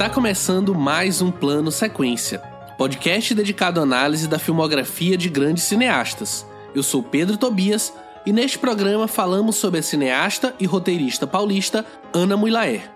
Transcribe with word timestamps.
Está 0.00 0.08
começando 0.08 0.74
mais 0.74 1.20
um 1.20 1.30
Plano 1.30 1.70
Sequência, 1.70 2.38
podcast 2.78 3.34
dedicado 3.34 3.80
à 3.80 3.82
análise 3.82 4.26
da 4.26 4.38
filmografia 4.38 5.14
de 5.14 5.28
grandes 5.28 5.64
cineastas. 5.64 6.46
Eu 6.74 6.82
sou 6.82 7.02
Pedro 7.02 7.36
Tobias 7.36 7.92
e 8.24 8.32
neste 8.32 8.58
programa 8.58 9.06
falamos 9.06 9.56
sobre 9.56 9.80
a 9.80 9.82
cineasta 9.82 10.54
e 10.58 10.64
roteirista 10.64 11.26
paulista 11.26 11.84
Ana 12.14 12.34
Muylaer. 12.34 12.90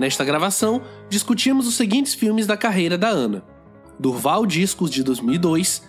Nesta 0.00 0.24
gravação, 0.24 0.82
discutimos 1.08 1.64
os 1.68 1.76
seguintes 1.76 2.14
filmes 2.14 2.44
da 2.44 2.56
carreira 2.56 2.98
da 2.98 3.08
Ana: 3.08 3.44
Durval 3.96 4.44
Discos 4.44 4.90
de 4.90 5.04
2002, 5.04 5.84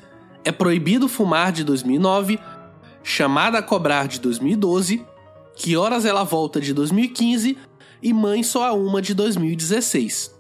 É 0.46 0.52
Proibido 0.52 1.10
Fumar 1.10 1.52
de 1.52 1.64
2009, 1.64 2.40
Chamada 3.02 3.58
a 3.58 3.64
Cobrar 3.64 4.08
de 4.08 4.20
2012, 4.20 5.04
Que 5.56 5.76
Horas 5.76 6.06
Ela 6.06 6.24
Volta 6.24 6.62
de 6.62 6.76
2015 6.76 7.58
e 8.04 8.14
Mãe 8.14 8.44
Só 8.44 8.68
a 8.68 8.74
Uma 8.74 9.02
de 9.02 9.16
2016. 9.16 10.38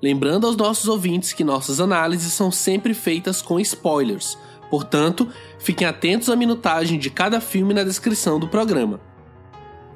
Lembrando 0.00 0.46
aos 0.46 0.56
nossos 0.56 0.88
ouvintes 0.88 1.32
que 1.32 1.42
nossas 1.42 1.80
análises 1.80 2.32
são 2.32 2.50
sempre 2.52 2.94
feitas 2.94 3.42
com 3.42 3.58
spoilers, 3.58 4.38
portanto, 4.70 5.28
fiquem 5.58 5.86
atentos 5.86 6.28
à 6.28 6.36
minutagem 6.36 6.98
de 6.98 7.10
cada 7.10 7.40
filme 7.40 7.74
na 7.74 7.82
descrição 7.82 8.38
do 8.38 8.48
programa. 8.48 9.00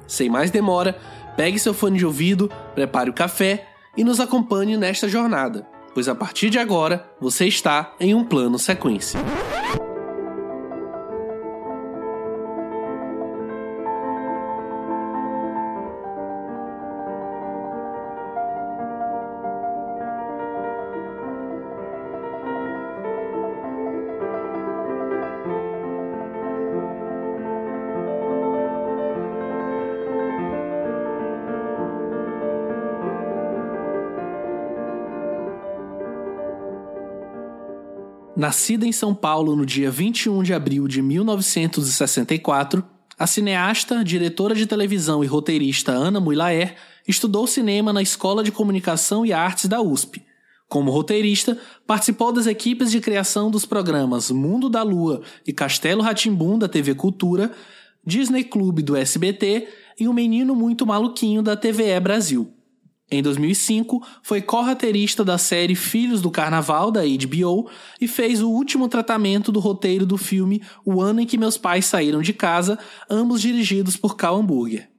Sem 0.05 0.29
mais 0.29 0.51
demora, 0.51 0.99
pegue 1.37 1.57
seu 1.57 1.73
fone 1.73 1.97
de 1.97 2.05
ouvido, 2.05 2.51
prepare 2.75 3.09
o 3.09 3.13
café 3.13 3.69
e 3.95 4.03
nos 4.03 4.19
acompanhe 4.19 4.75
nesta 4.75 5.07
jornada, 5.07 5.65
pois 5.93 6.09
a 6.09 6.15
partir 6.15 6.49
de 6.49 6.59
agora 6.59 7.09
você 7.21 7.45
está 7.45 7.93
em 7.99 8.13
um 8.13 8.25
plano 8.25 8.59
sequência. 8.59 9.19
Nascida 38.43 38.85
em 38.85 38.91
São 38.91 39.15
Paulo 39.15 39.55
no 39.55 39.65
dia 39.65 39.89
21 39.89 40.43
de 40.43 40.53
abril 40.53 40.85
de 40.85 41.01
1964, 41.01 42.83
a 43.17 43.25
cineasta, 43.25 44.03
diretora 44.03 44.53
de 44.53 44.65
televisão 44.65 45.23
e 45.23 45.27
roteirista 45.27 45.93
Ana 45.93 46.19
Muylaer 46.19 46.75
estudou 47.07 47.47
cinema 47.47 47.93
na 47.93 48.01
Escola 48.01 48.43
de 48.43 48.51
Comunicação 48.51 49.25
e 49.25 49.31
Artes 49.31 49.67
da 49.67 49.81
USP. 49.81 50.25
Como 50.67 50.91
roteirista, 50.91 51.57
participou 51.87 52.33
das 52.33 52.45
equipes 52.45 52.91
de 52.91 52.99
criação 52.99 53.49
dos 53.49 53.65
programas 53.65 54.29
Mundo 54.29 54.67
da 54.67 54.83
Lua 54.83 55.21
e 55.47 55.53
Castelo 55.53 56.01
Ratimbum 56.01 56.59
da 56.59 56.67
TV 56.67 56.95
Cultura, 56.95 57.49
Disney 58.05 58.43
Clube 58.43 58.81
do 58.81 58.97
SBT 58.97 59.69
e 59.97 60.05
O 60.05 60.11
Menino 60.11 60.53
Muito 60.53 60.85
Maluquinho 60.85 61.41
da 61.41 61.55
TVE 61.55 61.97
Brasil. 62.01 62.53
Em 63.11 63.21
2005, 63.21 64.01
foi 64.23 64.41
co-roteirista 64.41 65.23
da 65.23 65.37
série 65.37 65.75
Filhos 65.75 66.21
do 66.21 66.31
Carnaval, 66.31 66.89
da 66.89 67.01
HBO, 67.01 67.69
e 68.01 68.07
fez 68.07 68.41
o 68.41 68.49
último 68.49 68.87
tratamento 68.87 69.51
do 69.51 69.59
roteiro 69.59 70.05
do 70.05 70.17
filme 70.17 70.63
O 70.85 71.01
Ano 71.01 71.21
em 71.21 71.25
que 71.25 71.37
Meus 71.37 71.57
Pais 71.57 71.85
Saíram 71.85 72.21
de 72.21 72.33
Casa, 72.33 72.79
ambos 73.09 73.41
dirigidos 73.41 73.95
por 73.95 74.15
Cal 74.15 74.37
Hamburger. 74.37 74.89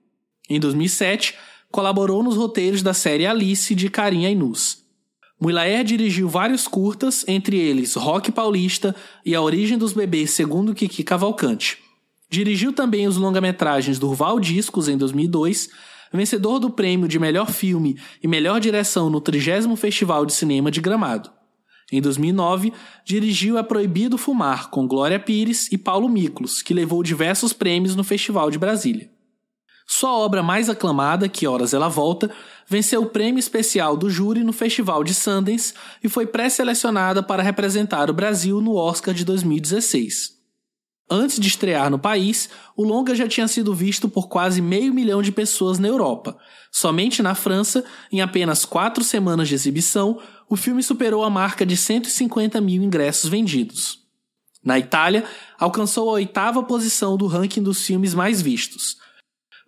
Em 0.48 0.60
2007, 0.60 1.34
colaborou 1.70 2.22
nos 2.22 2.36
roteiros 2.36 2.82
da 2.82 2.94
série 2.94 3.26
Alice, 3.26 3.74
de 3.74 3.88
Carinha 3.88 4.30
Inus. 4.30 4.84
Mulaer 5.40 5.82
dirigiu 5.82 6.28
vários 6.28 6.68
curtas, 6.68 7.24
entre 7.26 7.58
eles 7.58 7.94
Rock 7.94 8.30
Paulista 8.30 8.94
e 9.26 9.34
A 9.34 9.42
Origem 9.42 9.76
dos 9.76 9.92
Bebês 9.92 10.30
segundo 10.30 10.74
Kiki 10.74 11.02
Cavalcante. 11.02 11.78
Dirigiu 12.30 12.72
também 12.72 13.06
os 13.06 13.16
longa-metragens 13.16 13.98
Durval 13.98 14.38
Discos, 14.38 14.88
em 14.88 14.96
2002, 14.96 15.68
vencedor 16.16 16.58
do 16.58 16.70
prêmio 16.70 17.08
de 17.08 17.18
melhor 17.18 17.50
filme 17.50 17.98
e 18.22 18.28
melhor 18.28 18.60
direção 18.60 19.10
no 19.10 19.20
30 19.20 19.76
Festival 19.76 20.24
de 20.24 20.32
Cinema 20.32 20.70
de 20.70 20.80
Gramado. 20.80 21.30
Em 21.92 22.00
2009, 22.00 22.72
dirigiu 23.04 23.58
A 23.58 23.64
Proibido 23.64 24.16
Fumar 24.16 24.70
com 24.70 24.86
Glória 24.86 25.20
Pires 25.20 25.70
e 25.70 25.76
Paulo 25.76 26.08
Miklos, 26.08 26.62
que 26.62 26.72
levou 26.72 27.02
diversos 27.02 27.52
prêmios 27.52 27.94
no 27.94 28.02
Festival 28.02 28.50
de 28.50 28.58
Brasília. 28.58 29.10
Sua 29.86 30.12
obra 30.12 30.42
mais 30.42 30.70
aclamada, 30.70 31.28
Que 31.28 31.46
Horas 31.46 31.74
Ela 31.74 31.88
Volta, 31.88 32.30
venceu 32.66 33.02
o 33.02 33.10
prêmio 33.10 33.38
especial 33.38 33.96
do 33.96 34.08
júri 34.08 34.42
no 34.42 34.52
Festival 34.52 35.04
de 35.04 35.12
Sundance 35.12 35.74
e 36.02 36.08
foi 36.08 36.26
pré-selecionada 36.26 37.22
para 37.22 37.42
representar 37.42 38.08
o 38.08 38.14
Brasil 38.14 38.62
no 38.62 38.76
Oscar 38.76 39.12
de 39.12 39.24
2016. 39.24 40.43
Antes 41.10 41.38
de 41.38 41.48
estrear 41.48 41.90
no 41.90 41.98
país, 41.98 42.48
o 42.74 42.82
longa 42.82 43.14
já 43.14 43.28
tinha 43.28 43.46
sido 43.46 43.74
visto 43.74 44.08
por 44.08 44.26
quase 44.26 44.62
meio 44.62 44.94
milhão 44.94 45.20
de 45.20 45.30
pessoas 45.30 45.78
na 45.78 45.86
Europa. 45.86 46.36
Somente 46.72 47.22
na 47.22 47.34
França, 47.34 47.84
em 48.10 48.22
apenas 48.22 48.64
quatro 48.64 49.04
semanas 49.04 49.48
de 49.48 49.54
exibição, 49.54 50.18
o 50.48 50.56
filme 50.56 50.82
superou 50.82 51.22
a 51.22 51.28
marca 51.28 51.66
de 51.66 51.76
150 51.76 52.58
mil 52.60 52.82
ingressos 52.82 53.28
vendidos. 53.28 53.98
Na 54.64 54.78
Itália, 54.78 55.24
alcançou 55.58 56.08
a 56.08 56.14
oitava 56.14 56.62
posição 56.62 57.18
do 57.18 57.26
ranking 57.26 57.62
dos 57.62 57.84
filmes 57.84 58.14
mais 58.14 58.40
vistos. 58.40 58.96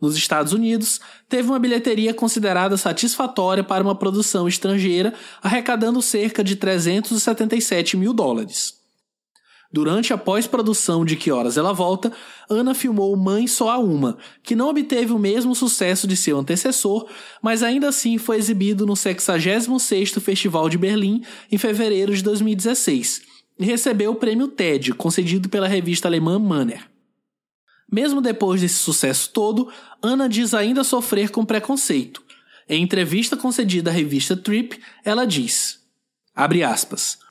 Nos 0.01 0.17
Estados 0.17 0.55
Unidos, 0.55 1.01
teve 1.29 1.49
uma 1.49 1.59
bilheteria 1.59 2.15
considerada 2.15 2.79
satisfatória 2.79 3.63
para 3.63 3.85
uma 3.85 3.95
produção 3.95 4.49
estrangeira, 4.49 5.13
arrecadando 5.43 6.01
cerca 6.01 6.43
de 6.43 6.57
377 6.57 7.97
mil 7.97 8.15
dólares. 8.15 8.86
Durante 9.77 10.11
a 10.11 10.17
pós-produção 10.17 11.05
de 11.05 11.17
Que 11.17 11.31
Horas 11.31 11.59
Ela 11.59 11.75
Volta, 11.75 12.11
Ana 12.49 12.75
filmou 12.75 13.15
Mãe 13.15 13.47
Só 13.47 13.69
Há 13.69 13.77
Uma, 13.77 14.17
que 14.43 14.57
não 14.57 14.71
obteve 14.71 15.13
o 15.13 15.19
mesmo 15.19 15.55
sucesso 15.55 16.07
de 16.07 16.17
seu 16.17 16.39
antecessor, 16.39 17.07
mas 17.43 17.63
ainda 17.63 17.91
assim 17.91 18.17
foi 18.17 18.39
exibido 18.39 18.87
no 18.87 18.95
66º 18.95 20.19
Festival 20.19 20.71
de 20.71 20.79
Berlim 20.79 21.23
em 21.53 21.59
fevereiro 21.59 22.17
de 22.17 22.23
2016 22.23 23.21
e 23.59 23.67
recebeu 23.67 24.13
o 24.13 24.15
prêmio 24.15 24.49
TED, 24.49 24.95
concedido 24.95 25.51
pela 25.51 25.69
revista 25.69 26.09
alemã 26.09 26.39
Manner. 26.39 26.89
Mesmo 27.93 28.23
depois 28.23 28.63
desse 28.63 28.77
sucesso 28.77 29.29
todo, 29.29 29.71
Ana 30.01 30.27
diz 30.27 30.55
ainda 30.55 30.85
sofrer 30.85 31.31
com 31.31 31.45
preconceito. 31.45 32.23
Em 32.67 32.83
entrevista 32.83 33.37
concedida 33.37 33.91
à 33.91 33.93
revista 33.93 34.35
Trip, 34.35 34.81
ela 35.05 35.27
diz: 35.27 35.81
abre 36.35 36.63
aspas 36.63 37.26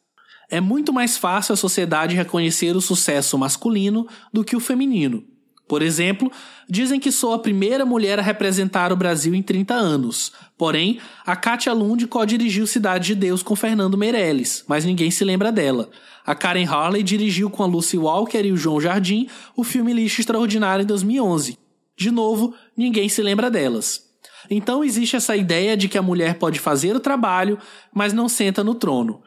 é 0.49 0.61
muito 0.61 0.93
mais 0.93 1.17
fácil 1.17 1.53
a 1.53 1.57
sociedade 1.57 2.15
reconhecer 2.15 2.75
o 2.75 2.81
sucesso 2.81 3.37
masculino 3.37 4.07
do 4.31 4.43
que 4.43 4.55
o 4.55 4.59
feminino. 4.59 5.23
Por 5.67 5.81
exemplo, 5.81 6.31
dizem 6.69 6.99
que 6.99 7.11
sou 7.11 7.33
a 7.33 7.39
primeira 7.39 7.85
mulher 7.85 8.19
a 8.19 8.21
representar 8.21 8.93
o 8.93 8.95
Brasil 8.95 9.33
em 9.33 9.41
30 9.41 9.73
anos. 9.73 10.31
Porém, 10.55 10.99
a 11.25 11.35
Katia 11.35 11.73
Lund 11.73 12.05
co-dirigiu 12.05 12.67
Cidade 12.67 13.07
de 13.07 13.15
Deus 13.15 13.41
com 13.41 13.55
Fernando 13.55 13.97
Meirelles, 13.97 14.63
mas 14.67 14.85
ninguém 14.85 15.09
se 15.09 15.23
lembra 15.23 15.51
dela. 15.51 15.89
A 16.23 16.35
Karen 16.35 16.65
Harley 16.65 17.01
dirigiu 17.01 17.49
com 17.49 17.63
a 17.63 17.65
Lucy 17.65 17.97
Walker 17.97 18.41
e 18.41 18.51
o 18.51 18.57
João 18.57 18.79
Jardim 18.79 19.27
o 19.55 19.63
filme 19.63 19.93
Lixo 19.93 20.21
Extraordinário 20.21 20.83
em 20.83 20.87
2011. 20.87 21.57
De 21.97 22.11
novo, 22.11 22.53
ninguém 22.77 23.09
se 23.09 23.21
lembra 23.21 23.49
delas. 23.49 24.03
Então 24.49 24.83
existe 24.83 25.15
essa 25.15 25.35
ideia 25.35 25.75
de 25.75 25.87
que 25.87 25.97
a 25.97 26.01
mulher 26.01 26.35
pode 26.35 26.59
fazer 26.59 26.95
o 26.95 26.99
trabalho, 26.99 27.57
mas 27.93 28.13
não 28.13 28.29
senta 28.29 28.63
no 28.63 28.75
trono. 28.75 29.21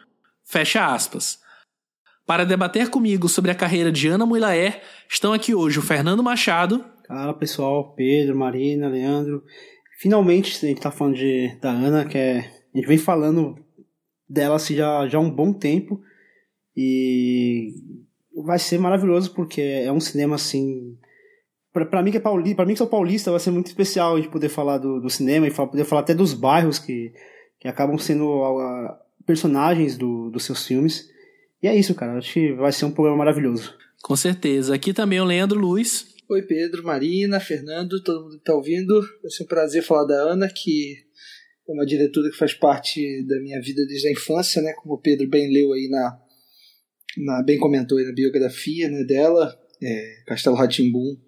Fecha 0.48 0.94
aspas. 0.94 1.38
Para 2.26 2.46
debater 2.46 2.88
comigo 2.88 3.28
sobre 3.28 3.50
a 3.50 3.54
carreira 3.54 3.92
de 3.92 4.08
Ana 4.08 4.24
Muylaer, 4.24 4.80
estão 5.06 5.34
aqui 5.34 5.54
hoje 5.54 5.78
o 5.78 5.82
Fernando 5.82 6.22
Machado. 6.22 6.82
Fala 7.06 7.34
pessoal, 7.34 7.92
Pedro, 7.94 8.34
Marina, 8.34 8.88
Leandro. 8.88 9.44
Finalmente 9.98 10.64
a 10.64 10.68
gente 10.68 10.80
tá 10.80 10.90
falando 10.90 11.16
de, 11.16 11.54
da 11.60 11.70
Ana, 11.70 12.06
que 12.06 12.16
é, 12.16 12.38
a 12.38 12.78
gente 12.78 12.86
vem 12.86 12.96
falando 12.96 13.56
dela 14.26 14.56
assim, 14.56 14.74
já, 14.74 15.06
já 15.06 15.18
há 15.18 15.20
um 15.20 15.30
bom 15.30 15.52
tempo. 15.52 16.00
E 16.74 17.74
vai 18.42 18.58
ser 18.58 18.78
maravilhoso 18.78 19.34
porque 19.34 19.60
é 19.60 19.92
um 19.92 20.00
cinema 20.00 20.36
assim. 20.36 20.96
Pra 21.72 22.02
mim 22.02 22.10
que 22.10 22.16
é 22.16 22.20
pra 22.20 22.64
mim 22.64 22.72
que 22.72 22.78
sou 22.78 22.86
paulista, 22.86 23.30
vai 23.30 23.40
ser 23.40 23.50
muito 23.50 23.66
especial 23.66 24.14
a 24.14 24.16
gente 24.16 24.30
poder 24.30 24.48
falar 24.48 24.78
do, 24.78 24.98
do 24.98 25.10
cinema 25.10 25.46
e 25.46 25.52
poder 25.52 25.84
falar 25.84 26.00
até 26.00 26.14
dos 26.14 26.32
bairros 26.32 26.78
que, 26.78 27.12
que 27.60 27.68
acabam 27.68 27.98
sendo 27.98 28.42
personagens 29.28 29.98
do, 29.98 30.30
dos 30.30 30.44
seus 30.44 30.66
filmes. 30.66 31.10
E 31.62 31.68
é 31.68 31.76
isso, 31.76 31.94
cara. 31.94 32.16
Acho 32.16 32.32
que 32.32 32.54
vai 32.54 32.72
ser 32.72 32.86
um 32.86 32.90
programa 32.90 33.18
maravilhoso. 33.18 33.76
Com 34.02 34.16
certeza. 34.16 34.74
Aqui 34.74 34.94
também 34.94 35.18
é 35.18 35.22
o 35.22 35.26
Leandro 35.26 35.60
Luiz. 35.60 36.14
Oi, 36.30 36.40
Pedro, 36.40 36.82
Marina, 36.82 37.38
Fernando, 37.38 38.02
todo 38.02 38.22
mundo 38.22 38.36
que 38.36 38.38
está 38.38 38.54
ouvindo. 38.54 38.98
Vai 39.22 39.30
ser 39.30 39.44
um 39.44 39.46
prazer 39.46 39.82
falar 39.82 40.06
da 40.06 40.14
Ana, 40.14 40.48
que 40.48 40.96
é 41.68 41.72
uma 41.72 41.84
diretora 41.84 42.30
que 42.30 42.38
faz 42.38 42.54
parte 42.54 43.22
da 43.26 43.38
minha 43.40 43.60
vida 43.60 43.84
desde 43.86 44.08
a 44.08 44.12
infância, 44.12 44.62
né? 44.62 44.72
Como 44.72 44.94
o 44.94 45.00
Pedro 45.00 45.28
bem 45.28 45.52
leu 45.52 45.74
aí 45.74 45.88
na, 45.90 46.18
na 47.18 47.42
bem 47.42 47.58
comentou 47.58 47.98
aí 47.98 48.06
na 48.06 48.12
biografia 48.12 48.88
né, 48.88 49.04
dela, 49.04 49.54
é, 49.82 50.22
Castelo 50.26 50.56
Ratimbum 50.56 51.18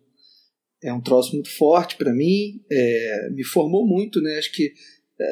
é 0.83 0.93
um 0.93 1.01
troço 1.01 1.35
muito 1.35 1.51
forte 1.51 1.97
para 1.97 2.13
mim, 2.13 2.63
é, 2.71 3.29
me 3.31 3.45
formou 3.45 3.87
muito, 3.87 4.21
né? 4.21 4.39
Acho 4.39 4.53
que 4.53 4.65
é, 4.65 4.73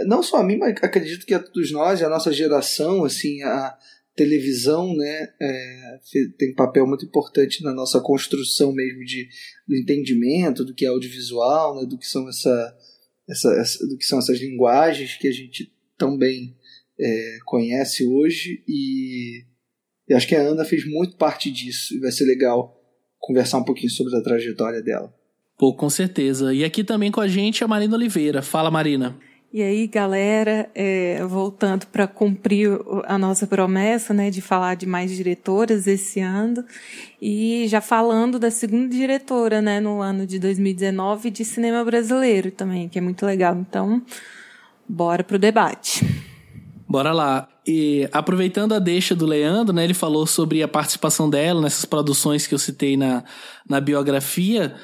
não 0.06 0.22
só 0.22 0.38
a 0.38 0.44
mim, 0.44 0.56
mas 0.56 0.74
acredito 0.82 1.24
que 1.24 1.34
a 1.34 1.38
todos 1.38 1.72
nós, 1.72 2.02
a 2.02 2.08
nossa 2.08 2.32
geração, 2.32 3.04
assim, 3.04 3.42
a 3.42 3.76
televisão, 4.14 4.94
né, 4.96 5.28
é, 5.40 5.98
tem 6.36 6.50
um 6.50 6.54
papel 6.54 6.86
muito 6.86 7.04
importante 7.04 7.62
na 7.62 7.72
nossa 7.72 8.00
construção 8.00 8.72
mesmo 8.72 9.04
de 9.04 9.28
do 9.66 9.76
entendimento 9.76 10.64
do 10.64 10.74
que 10.74 10.84
é 10.84 10.88
audiovisual, 10.88 11.80
né, 11.80 11.86
do 11.86 11.96
que 11.96 12.06
são 12.06 12.28
essa, 12.28 12.76
essa, 13.28 13.52
essa 13.54 13.86
do 13.86 13.96
que 13.96 14.04
são 14.04 14.18
essas 14.18 14.40
linguagens 14.40 15.16
que 15.16 15.28
a 15.28 15.32
gente 15.32 15.72
tão 15.96 16.18
bem 16.18 16.56
é, 16.98 17.38
conhece 17.44 18.04
hoje 18.04 18.62
e, 18.66 19.44
e 20.08 20.14
acho 20.14 20.26
que 20.26 20.34
a 20.34 20.42
Ana 20.42 20.64
fez 20.64 20.84
muito 20.84 21.16
parte 21.16 21.48
disso 21.50 21.94
e 21.94 22.00
vai 22.00 22.10
ser 22.10 22.24
legal 22.24 22.76
conversar 23.20 23.58
um 23.58 23.64
pouquinho 23.64 23.90
sobre 23.90 24.16
a 24.16 24.22
trajetória 24.22 24.82
dela. 24.82 25.14
Pô, 25.56 25.74
com 25.74 25.90
certeza. 25.90 26.52
E 26.54 26.64
aqui 26.64 26.82
também 26.82 27.10
com 27.10 27.20
a 27.20 27.28
gente 27.28 27.62
a 27.62 27.68
Marina 27.68 27.96
Oliveira. 27.96 28.42
Fala, 28.42 28.70
Marina. 28.70 29.18
E 29.50 29.62
aí, 29.62 29.86
galera, 29.86 30.68
é, 30.74 31.24
voltando 31.24 31.86
para 31.86 32.06
cumprir 32.06 32.68
a 33.06 33.16
nossa 33.16 33.46
promessa, 33.46 34.12
né, 34.12 34.30
de 34.30 34.42
falar 34.42 34.74
de 34.74 34.84
mais 34.84 35.10
diretoras 35.10 35.86
esse 35.86 36.20
ano, 36.20 36.62
e 37.20 37.66
já 37.66 37.80
falando 37.80 38.38
da 38.38 38.50
segunda 38.50 38.94
diretora, 38.94 39.62
né, 39.62 39.80
no 39.80 40.02
ano 40.02 40.26
de 40.26 40.38
2019 40.38 41.30
de 41.30 41.46
cinema 41.46 41.82
brasileiro 41.82 42.50
também, 42.50 42.90
que 42.90 42.98
é 42.98 43.00
muito 43.00 43.24
legal. 43.24 43.56
Então, 43.56 44.02
bora 44.86 45.24
pro 45.24 45.38
debate. 45.38 46.04
Bora 46.86 47.12
lá. 47.14 47.48
E 47.66 48.06
aproveitando 48.12 48.74
a 48.74 48.78
deixa 48.78 49.14
do 49.14 49.24
Leandro, 49.24 49.74
né, 49.74 49.82
ele 49.82 49.94
falou 49.94 50.26
sobre 50.26 50.62
a 50.62 50.68
participação 50.68 51.28
dela 51.28 51.62
nessas 51.62 51.86
produções 51.86 52.46
que 52.46 52.54
eu 52.54 52.58
citei 52.58 52.98
na, 52.98 53.24
na 53.66 53.80
biografia. 53.80 54.74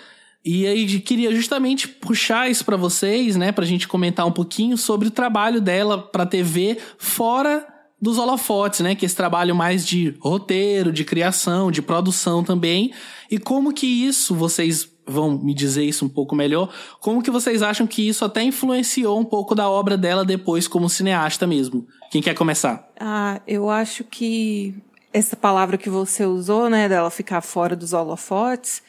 E 0.44 0.66
aí 0.66 1.00
queria 1.00 1.34
justamente 1.34 1.88
puxar 1.88 2.50
isso 2.50 2.64
para 2.64 2.76
vocês, 2.76 3.34
né, 3.34 3.50
pra 3.50 3.64
gente 3.64 3.88
comentar 3.88 4.26
um 4.26 4.32
pouquinho 4.32 4.76
sobre 4.76 5.08
o 5.08 5.10
trabalho 5.10 5.60
dela 5.60 5.96
para 5.96 6.26
TV 6.26 6.76
fora 6.98 7.66
dos 7.98 8.18
holofotes, 8.18 8.80
né, 8.80 8.94
que 8.94 9.04
é 9.04 9.06
esse 9.06 9.16
trabalho 9.16 9.54
mais 9.54 9.86
de 9.86 10.14
roteiro, 10.20 10.92
de 10.92 11.04
criação, 11.04 11.70
de 11.70 11.80
produção 11.80 12.44
também, 12.44 12.92
e 13.30 13.38
como 13.38 13.72
que 13.72 13.86
isso 13.86 14.34
vocês 14.34 14.86
vão 15.06 15.38
me 15.38 15.54
dizer 15.54 15.84
isso 15.84 16.04
um 16.04 16.08
pouco 16.08 16.34
melhor, 16.34 16.70
como 17.00 17.22
que 17.22 17.30
vocês 17.30 17.62
acham 17.62 17.86
que 17.86 18.06
isso 18.06 18.22
até 18.22 18.42
influenciou 18.42 19.18
um 19.18 19.24
pouco 19.24 19.54
da 19.54 19.70
obra 19.70 19.96
dela 19.96 20.24
depois 20.24 20.68
como 20.68 20.90
cineasta 20.90 21.46
mesmo? 21.46 21.86
Quem 22.10 22.20
quer 22.20 22.34
começar? 22.34 22.86
Ah, 23.00 23.40
eu 23.46 23.70
acho 23.70 24.04
que 24.04 24.74
essa 25.10 25.36
palavra 25.36 25.78
que 25.78 25.88
você 25.88 26.26
usou, 26.26 26.68
né, 26.68 26.88
dela 26.88 27.10
ficar 27.10 27.40
fora 27.40 27.74
dos 27.74 27.94
holofotes, 27.94 28.82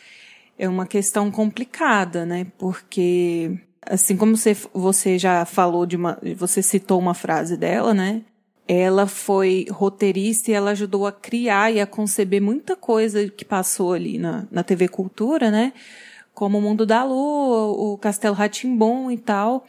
é 0.57 0.68
uma 0.68 0.86
questão 0.86 1.30
complicada, 1.31 2.25
né? 2.25 2.48
Porque 2.57 3.57
assim 3.86 4.18
como 4.18 4.36
você, 4.36 4.56
você 4.74 5.18
já 5.18 5.46
falou 5.46 5.86
de 5.86 5.96
uma, 5.96 6.18
você 6.36 6.62
citou 6.62 7.00
uma 7.00 7.13
frase 7.13 7.57
dela, 7.57 7.94
né? 7.94 8.22
Ela 8.68 9.06
foi 9.06 9.68
roteirista 9.69 10.50
e 10.50 10.54
ela 10.54 10.72
ajudou 10.72 11.06
a 11.06 11.12
criar 11.12 11.72
e 11.72 11.80
a 11.80 11.86
conceber 11.86 12.42
muita 12.42 12.75
coisa 12.75 13.30
que 13.30 13.46
passou 13.46 13.94
ali 13.94 14.18
na, 14.18 14.48
na 14.50 14.63
TV 14.63 14.88
Cultura, 14.88 15.52
né? 15.52 15.72
Como 16.34 16.57
o 16.57 16.62
Mundo 16.62 16.86
da 16.86 17.04
Lua, 17.04 17.68
o 17.68 17.98
Castelo 17.98 18.36
Ratimbom 18.36 19.12
e 19.12 19.18
tal 19.18 19.66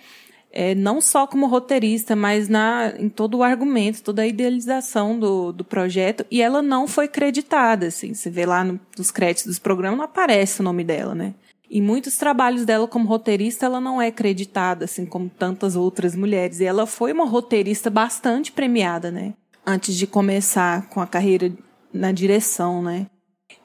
é, 0.58 0.74
não 0.74 1.02
só 1.02 1.26
como 1.26 1.46
roteirista, 1.46 2.16
mas 2.16 2.48
na, 2.48 2.94
em 2.98 3.10
todo 3.10 3.36
o 3.36 3.42
argumento, 3.42 4.02
toda 4.02 4.22
a 4.22 4.26
idealização 4.26 5.18
do, 5.18 5.52
do 5.52 5.62
projeto, 5.62 6.24
e 6.30 6.40
ela 6.40 6.62
não 6.62 6.88
foi 6.88 7.08
creditada, 7.08 7.88
assim, 7.88 8.14
você 8.14 8.30
vê 8.30 8.46
lá 8.46 8.64
no, 8.64 8.80
nos 8.96 9.10
créditos 9.10 9.44
dos 9.44 9.58
programas, 9.58 9.98
não 9.98 10.06
aparece 10.06 10.60
o 10.60 10.64
nome 10.64 10.82
dela, 10.82 11.14
né? 11.14 11.34
Em 11.70 11.82
muitos 11.82 12.16
trabalhos 12.16 12.64
dela 12.64 12.88
como 12.88 13.06
roteirista, 13.06 13.66
ela 13.66 13.82
não 13.82 14.00
é 14.00 14.10
creditada, 14.10 14.86
assim 14.86 15.04
como 15.04 15.28
tantas 15.28 15.76
outras 15.76 16.16
mulheres. 16.16 16.60
E 16.60 16.64
ela 16.64 16.86
foi 16.86 17.12
uma 17.12 17.26
roteirista 17.26 17.90
bastante 17.90 18.50
premiada, 18.50 19.10
né? 19.10 19.34
Antes 19.66 19.94
de 19.94 20.06
começar 20.06 20.88
com 20.88 21.02
a 21.02 21.06
carreira 21.06 21.52
na 21.92 22.12
direção, 22.12 22.80
né? 22.82 23.08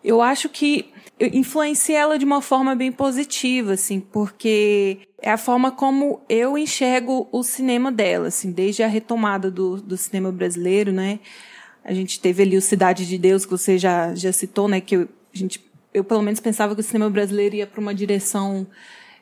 Eu 0.03 0.21
acho 0.21 0.49
que 0.49 0.91
influencia 1.19 1.99
ela 1.99 2.17
de 2.17 2.25
uma 2.25 2.41
forma 2.41 2.75
bem 2.75 2.91
positiva, 2.91 3.73
assim, 3.73 3.99
porque 3.99 4.99
é 5.21 5.31
a 5.31 5.37
forma 5.37 5.71
como 5.71 6.21
eu 6.27 6.57
enxergo 6.57 7.27
o 7.31 7.43
cinema 7.43 7.91
dela, 7.91 8.29
assim, 8.29 8.51
desde 8.51 8.81
a 8.81 8.87
retomada 8.87 9.51
do, 9.51 9.77
do 9.77 9.95
cinema 9.95 10.31
brasileiro, 10.31 10.91
né? 10.91 11.19
A 11.83 11.93
gente 11.93 12.19
teve 12.19 12.43
ali 12.43 12.57
o 12.57 12.61
Cidade 12.61 13.07
de 13.07 13.17
Deus, 13.17 13.45
que 13.45 13.51
você 13.51 13.77
já, 13.77 14.13
já 14.15 14.31
citou, 14.31 14.67
né? 14.67 14.81
Que 14.81 14.95
eu, 14.95 15.09
a 15.33 15.37
gente, 15.37 15.63
eu, 15.93 16.03
pelo 16.03 16.21
menos, 16.21 16.39
pensava 16.39 16.73
que 16.73 16.81
o 16.81 16.83
cinema 16.83 17.09
brasileiro 17.09 17.55
ia 17.55 17.67
para 17.67 17.81
uma 17.81 17.93
direção 17.93 18.67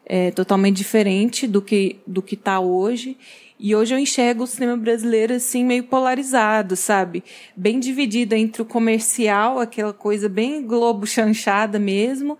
é, 0.05 0.31
totalmente 0.31 0.77
diferente 0.77 1.47
do 1.47 1.61
que 1.61 1.99
do 2.05 2.21
que 2.21 2.35
está 2.35 2.59
hoje. 2.59 3.17
E 3.59 3.75
hoje 3.75 3.93
eu 3.93 3.99
enxergo 3.99 4.43
o 4.43 4.47
cinema 4.47 4.77
brasileiro 4.77 5.33
assim 5.33 5.65
meio 5.65 5.83
polarizado, 5.83 6.77
sabe? 6.77 7.23
Bem 7.57 7.77
dividido 7.77 8.33
entre 8.33 8.61
o 8.61 8.65
comercial, 8.65 9.59
aquela 9.59 9.91
coisa 9.91 10.29
bem 10.29 10.65
globo 10.65 11.05
chanchada 11.05 11.77
mesmo, 11.77 12.39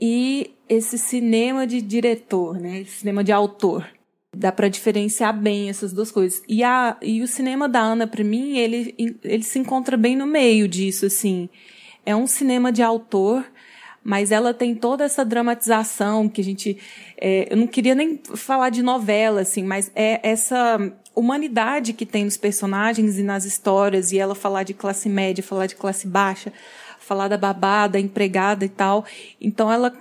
e 0.00 0.50
esse 0.68 0.98
cinema 0.98 1.66
de 1.68 1.80
diretor, 1.80 2.58
né? 2.58 2.80
Esse 2.80 2.98
cinema 3.00 3.22
de 3.22 3.30
autor. 3.30 3.86
Dá 4.36 4.50
para 4.50 4.68
diferenciar 4.68 5.36
bem 5.38 5.68
essas 5.68 5.92
duas 5.92 6.10
coisas. 6.10 6.42
E, 6.48 6.64
a, 6.64 6.96
e 7.00 7.22
o 7.22 7.28
cinema 7.28 7.68
da 7.68 7.80
Ana, 7.80 8.06
para 8.06 8.24
mim, 8.24 8.56
ele, 8.58 8.94
ele 9.22 9.42
se 9.42 9.58
encontra 9.58 9.96
bem 9.96 10.16
no 10.16 10.26
meio 10.26 10.66
disso, 10.66 11.06
assim. 11.06 11.48
É 12.04 12.14
um 12.14 12.26
cinema 12.26 12.72
de 12.72 12.82
autor, 12.82 13.44
mas 14.02 14.32
ela 14.32 14.54
tem 14.54 14.74
toda 14.74 15.04
essa 15.04 15.24
dramatização 15.24 16.28
que 16.28 16.40
a 16.40 16.44
gente. 16.44 16.78
É, 17.20 17.52
eu 17.52 17.56
não 17.56 17.66
queria 17.66 17.94
nem 17.94 18.20
falar 18.34 18.70
de 18.70 18.82
novela, 18.82 19.42
assim, 19.42 19.62
mas 19.62 19.90
é 19.94 20.20
essa 20.22 20.78
humanidade 21.14 21.92
que 21.92 22.06
tem 22.06 22.24
nos 22.24 22.36
personagens 22.36 23.18
e 23.18 23.22
nas 23.22 23.44
histórias, 23.44 24.12
e 24.12 24.18
ela 24.18 24.34
falar 24.34 24.62
de 24.62 24.72
classe 24.72 25.08
média, 25.08 25.44
falar 25.44 25.66
de 25.66 25.76
classe 25.76 26.06
baixa, 26.06 26.52
falar 26.98 27.28
da 27.28 27.36
babada, 27.36 27.98
empregada 27.98 28.64
e 28.64 28.68
tal. 28.68 29.04
Então 29.40 29.70
ela 29.70 29.92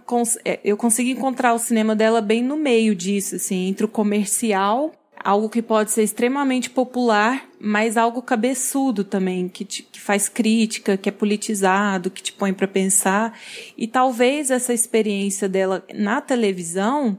é, 0.45 0.59
eu 0.63 0.77
consegui 0.77 1.11
encontrar 1.11 1.53
o 1.53 1.59
cinema 1.59 1.95
dela 1.95 2.21
bem 2.21 2.43
no 2.43 2.55
meio 2.55 2.95
disso, 2.95 3.35
assim, 3.35 3.67
entre 3.67 3.85
o 3.85 3.89
comercial 3.89 4.93
algo 5.29 5.47
que 5.47 5.61
pode 5.61 5.91
ser 5.91 6.01
extremamente 6.01 6.71
popular, 6.71 7.47
mas 7.59 7.97
algo 7.97 8.19
cabeçudo 8.19 9.03
também, 9.03 9.47
que, 9.47 9.63
te, 9.63 9.83
que 9.83 10.01
faz 10.01 10.27
crítica, 10.27 10.97
que 10.97 11.07
é 11.07 11.11
politizado, 11.11 12.09
que 12.09 12.23
te 12.23 12.33
põe 12.33 12.51
para 12.51 12.67
pensar. 12.67 13.37
E 13.77 13.85
talvez 13.85 14.49
essa 14.49 14.73
experiência 14.73 15.47
dela 15.47 15.85
na 15.93 16.19
televisão, 16.19 17.15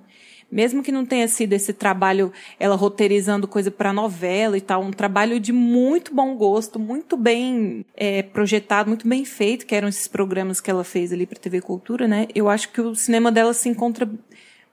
mesmo 0.50 0.82
que 0.82 0.90
não 0.90 1.06
tenha 1.06 1.28
sido 1.28 1.52
esse 1.52 1.72
trabalho, 1.72 2.32
ela 2.58 2.74
roteirizando 2.74 3.46
coisa 3.46 3.70
para 3.70 3.92
novela 3.92 4.58
e 4.58 4.60
tal, 4.60 4.82
um 4.82 4.90
trabalho 4.90 5.38
de 5.38 5.52
muito 5.52 6.12
bom 6.12 6.34
gosto, 6.34 6.80
muito 6.80 7.16
bem 7.16 7.86
é, 7.96 8.24
projetado, 8.24 8.88
muito 8.88 9.06
bem 9.06 9.24
feito, 9.24 9.64
que 9.64 9.74
eram 9.74 9.86
esses 9.86 10.08
programas 10.08 10.60
que 10.60 10.68
ela 10.68 10.82
fez 10.82 11.12
ali 11.12 11.26
para 11.26 11.38
TV 11.38 11.60
Cultura, 11.60 12.08
né? 12.08 12.26
Eu 12.34 12.48
acho 12.48 12.70
que 12.70 12.80
o 12.80 12.96
cinema 12.96 13.30
dela 13.30 13.54
se 13.54 13.68
encontra 13.68 14.10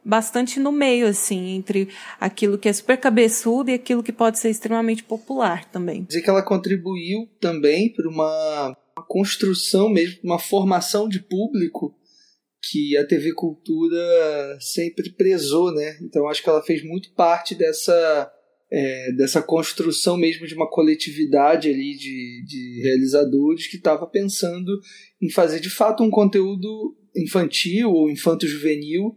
bastante 0.07 0.57
no 0.57 0.71
meio, 0.71 1.05
assim, 1.05 1.49
entre 1.49 1.89
aquilo 2.19 2.57
que 2.57 2.69
é 2.69 2.73
super 2.73 2.97
cabeçudo 2.97 3.69
e 3.69 3.73
aquilo 3.73 4.01
que 4.01 4.13
pode 4.13 4.39
ser 4.39 4.49
extremamente 4.49 5.03
popular 5.03 5.69
também. 5.69 6.05
Dizer 6.05 6.21
que 6.21 6.29
ela 6.29 6.41
contribuiu 6.41 7.27
também 7.41 7.91
para 7.93 8.09
uma, 8.09 8.67
uma 8.97 9.05
construção 9.05 9.89
mesmo, 9.89 10.19
uma 10.23 10.39
formação 10.39 11.09
de 11.09 11.19
público 11.19 11.93
que 12.71 12.95
a 12.97 13.05
TV 13.05 13.33
Cultura 13.33 14.57
sempre 14.61 15.11
prezou, 15.11 15.73
né? 15.73 15.97
Então 16.01 16.27
acho 16.27 16.41
que 16.41 16.49
ela 16.49 16.63
fez 16.63 16.83
muito 16.83 17.13
parte 17.13 17.53
dessa 17.53 18.31
é, 18.71 19.11
dessa 19.13 19.41
construção 19.41 20.17
mesmo 20.17 20.45
de 20.45 20.53
uma 20.53 20.69
coletividade 20.69 21.69
ali 21.69 21.95
de, 21.95 22.43
de 22.45 22.81
realizadores 22.83 23.67
que 23.67 23.77
estava 23.77 24.05
pensando 24.05 24.77
em 25.21 25.29
fazer 25.29 25.61
de 25.61 25.69
fato 25.69 26.03
um 26.03 26.09
conteúdo 26.09 26.95
infantil 27.15 27.91
ou 27.91 28.09
infanto-juvenil 28.09 29.15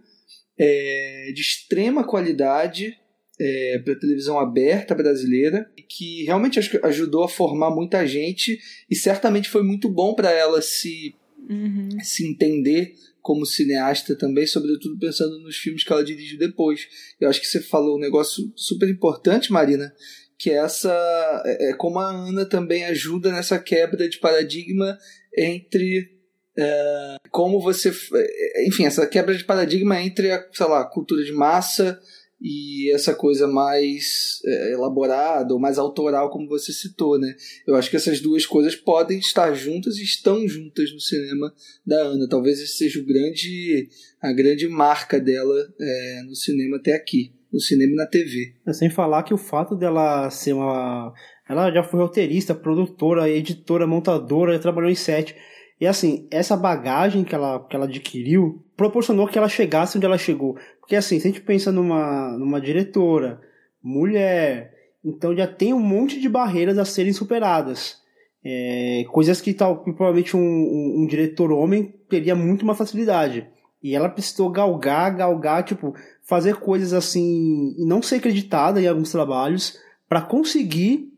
é, 0.63 1.33
de 1.35 1.41
extrema 1.41 2.05
qualidade 2.05 2.95
é, 3.41 3.81
para 3.83 3.95
a 3.95 3.99
televisão 3.99 4.39
aberta 4.39 4.95
brasileira 4.95 5.73
que 5.89 6.25
realmente 6.25 6.59
acho 6.59 6.71
que 6.71 6.87
ajudou 6.87 7.25
a 7.25 7.29
formar 7.29 7.71
muita 7.71 8.07
gente 8.07 8.61
e 8.91 8.95
certamente 8.95 9.49
foi 9.49 9.63
muito 9.63 9.89
bom 9.89 10.15
para 10.15 10.31
ela 10.31 10.61
se, 10.61 11.15
uhum. 11.49 11.89
se 12.03 12.29
entender 12.29 12.93
como 13.23 13.47
cineasta 13.47 14.15
também, 14.15 14.47
sobretudo 14.47 14.99
pensando 14.99 15.39
nos 15.41 15.57
filmes 15.57 15.83
que 15.83 15.93
ela 15.93 16.05
dirigiu 16.05 16.39
depois. 16.39 16.87
Eu 17.19 17.31
acho 17.31 17.41
que 17.41 17.47
você 17.47 17.61
falou 17.61 17.97
um 17.97 18.01
negócio 18.01 18.53
super 18.55 18.89
importante, 18.89 19.53
Marina, 19.53 19.93
que 20.39 20.51
é 20.51 20.57
essa 20.57 21.43
é, 21.47 21.71
é 21.71 21.75
como 21.75 21.99
a 21.99 22.11
Ana 22.11 22.45
também 22.45 22.85
ajuda 22.85 23.33
nessa 23.33 23.59
quebra 23.59 24.09
de 24.09 24.19
paradigma 24.19 24.99
entre 25.37 26.20
é, 26.59 27.17
como 27.31 27.61
você. 27.61 27.91
É, 28.15 28.67
enfim, 28.67 28.85
essa 28.85 29.07
quebra 29.07 29.35
de 29.35 29.45
paradigma 29.45 30.01
entre 30.01 30.31
a, 30.31 30.45
sei 30.53 30.67
lá, 30.67 30.85
cultura 30.85 31.23
de 31.25 31.33
massa 31.33 31.99
e 32.41 32.91
essa 32.95 33.15
coisa 33.15 33.47
mais 33.47 34.41
é, 34.47 34.73
elaborada 34.73 35.53
ou 35.53 35.61
mais 35.61 35.79
autoral, 35.79 36.31
como 36.31 36.49
você 36.49 36.73
citou, 36.73 37.19
né? 37.19 37.35
Eu 37.67 37.75
acho 37.75 37.91
que 37.91 37.97
essas 37.97 38.21
duas 38.21 38.47
coisas 38.47 38.75
podem 38.75 39.19
estar 39.19 39.53
juntas 39.53 39.99
e 39.99 40.03
estão 40.03 40.49
juntas 40.49 40.91
no 40.93 41.01
cinema 41.01 41.53
da 41.87 42.01
Ana. 42.01 42.27
Talvez 42.29 42.59
esse 42.59 42.79
seja 42.79 43.01
o 43.01 43.05
grande, 43.05 43.89
a 44.23 44.33
grande 44.33 44.67
marca 44.69 45.21
dela 45.21 45.55
é, 45.79 46.23
no 46.27 46.35
cinema 46.35 46.79
até 46.79 46.95
aqui, 46.95 47.35
no 47.53 47.61
cinema 47.61 47.93
e 47.93 47.97
na 47.97 48.07
TV. 48.07 48.55
É, 48.67 48.73
sem 48.73 48.89
falar 48.89 49.23
que 49.23 49.35
o 49.35 49.39
fato 49.39 49.77
dela 49.77 50.31
ser 50.31 50.55
uma. 50.55 51.13
Ela 51.47 51.71
já 51.71 51.83
foi 51.83 52.01
roteirista, 52.01 52.55
produtora, 52.55 53.29
editora, 53.29 53.87
montadora, 53.87 54.55
já 54.55 54.61
trabalhou 54.61 54.91
em 54.91 54.95
set. 54.95 55.37
E 55.81 55.87
assim, 55.87 56.29
essa 56.31 56.57
bagagem 56.57 57.25
que 57.25 57.35
ela, 57.35 57.59
que 57.61 57.75
ela 57.75 57.87
adquiriu 57.87 58.63
proporcionou 58.77 59.27
que 59.27 59.39
ela 59.39 59.49
chegasse 59.49 59.97
onde 59.97 60.05
ela 60.05 60.19
chegou. 60.19 60.57
Porque 60.79 60.95
assim, 60.95 61.19
se 61.19 61.27
a 61.27 61.31
gente 61.31 61.41
pensa 61.41 61.73
numa, 61.73 62.37
numa 62.37 62.61
diretora, 62.61 63.41
mulher, 63.83 64.75
então 65.03 65.35
já 65.35 65.47
tem 65.47 65.73
um 65.73 65.81
monte 65.81 66.21
de 66.21 66.29
barreiras 66.29 66.77
a 66.77 66.85
serem 66.85 67.13
superadas. 67.13 67.99
É, 68.45 69.05
coisas 69.11 69.41
que, 69.41 69.53
tal, 69.55 69.79
provavelmente 69.83 70.37
um, 70.37 70.41
um, 70.41 70.95
um, 70.99 71.07
diretor 71.07 71.53
homem 71.53 71.95
teria 72.09 72.35
muito 72.35 72.65
mais 72.65 72.79
facilidade. 72.79 73.47
E 73.83 73.95
ela 73.95 74.09
precisou 74.09 74.51
galgar, 74.51 75.17
galgar, 75.17 75.65
tipo, 75.65 75.95
fazer 76.23 76.57
coisas 76.57 76.93
assim, 76.93 77.75
não 77.79 78.03
ser 78.03 78.17
acreditada 78.17 78.81
em 78.81 78.87
alguns 78.87 79.11
trabalhos, 79.11 79.79
para 80.09 80.21
conseguir 80.21 81.10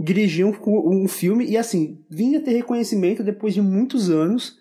dirigir 0.00 0.46
um, 0.46 0.54
um 0.66 1.06
filme 1.06 1.44
e 1.44 1.58
assim, 1.58 2.02
vinha 2.08 2.40
ter 2.40 2.52
reconhecimento 2.52 3.22
depois 3.22 3.52
de 3.52 3.60
muitos 3.60 4.08
anos 4.08 4.58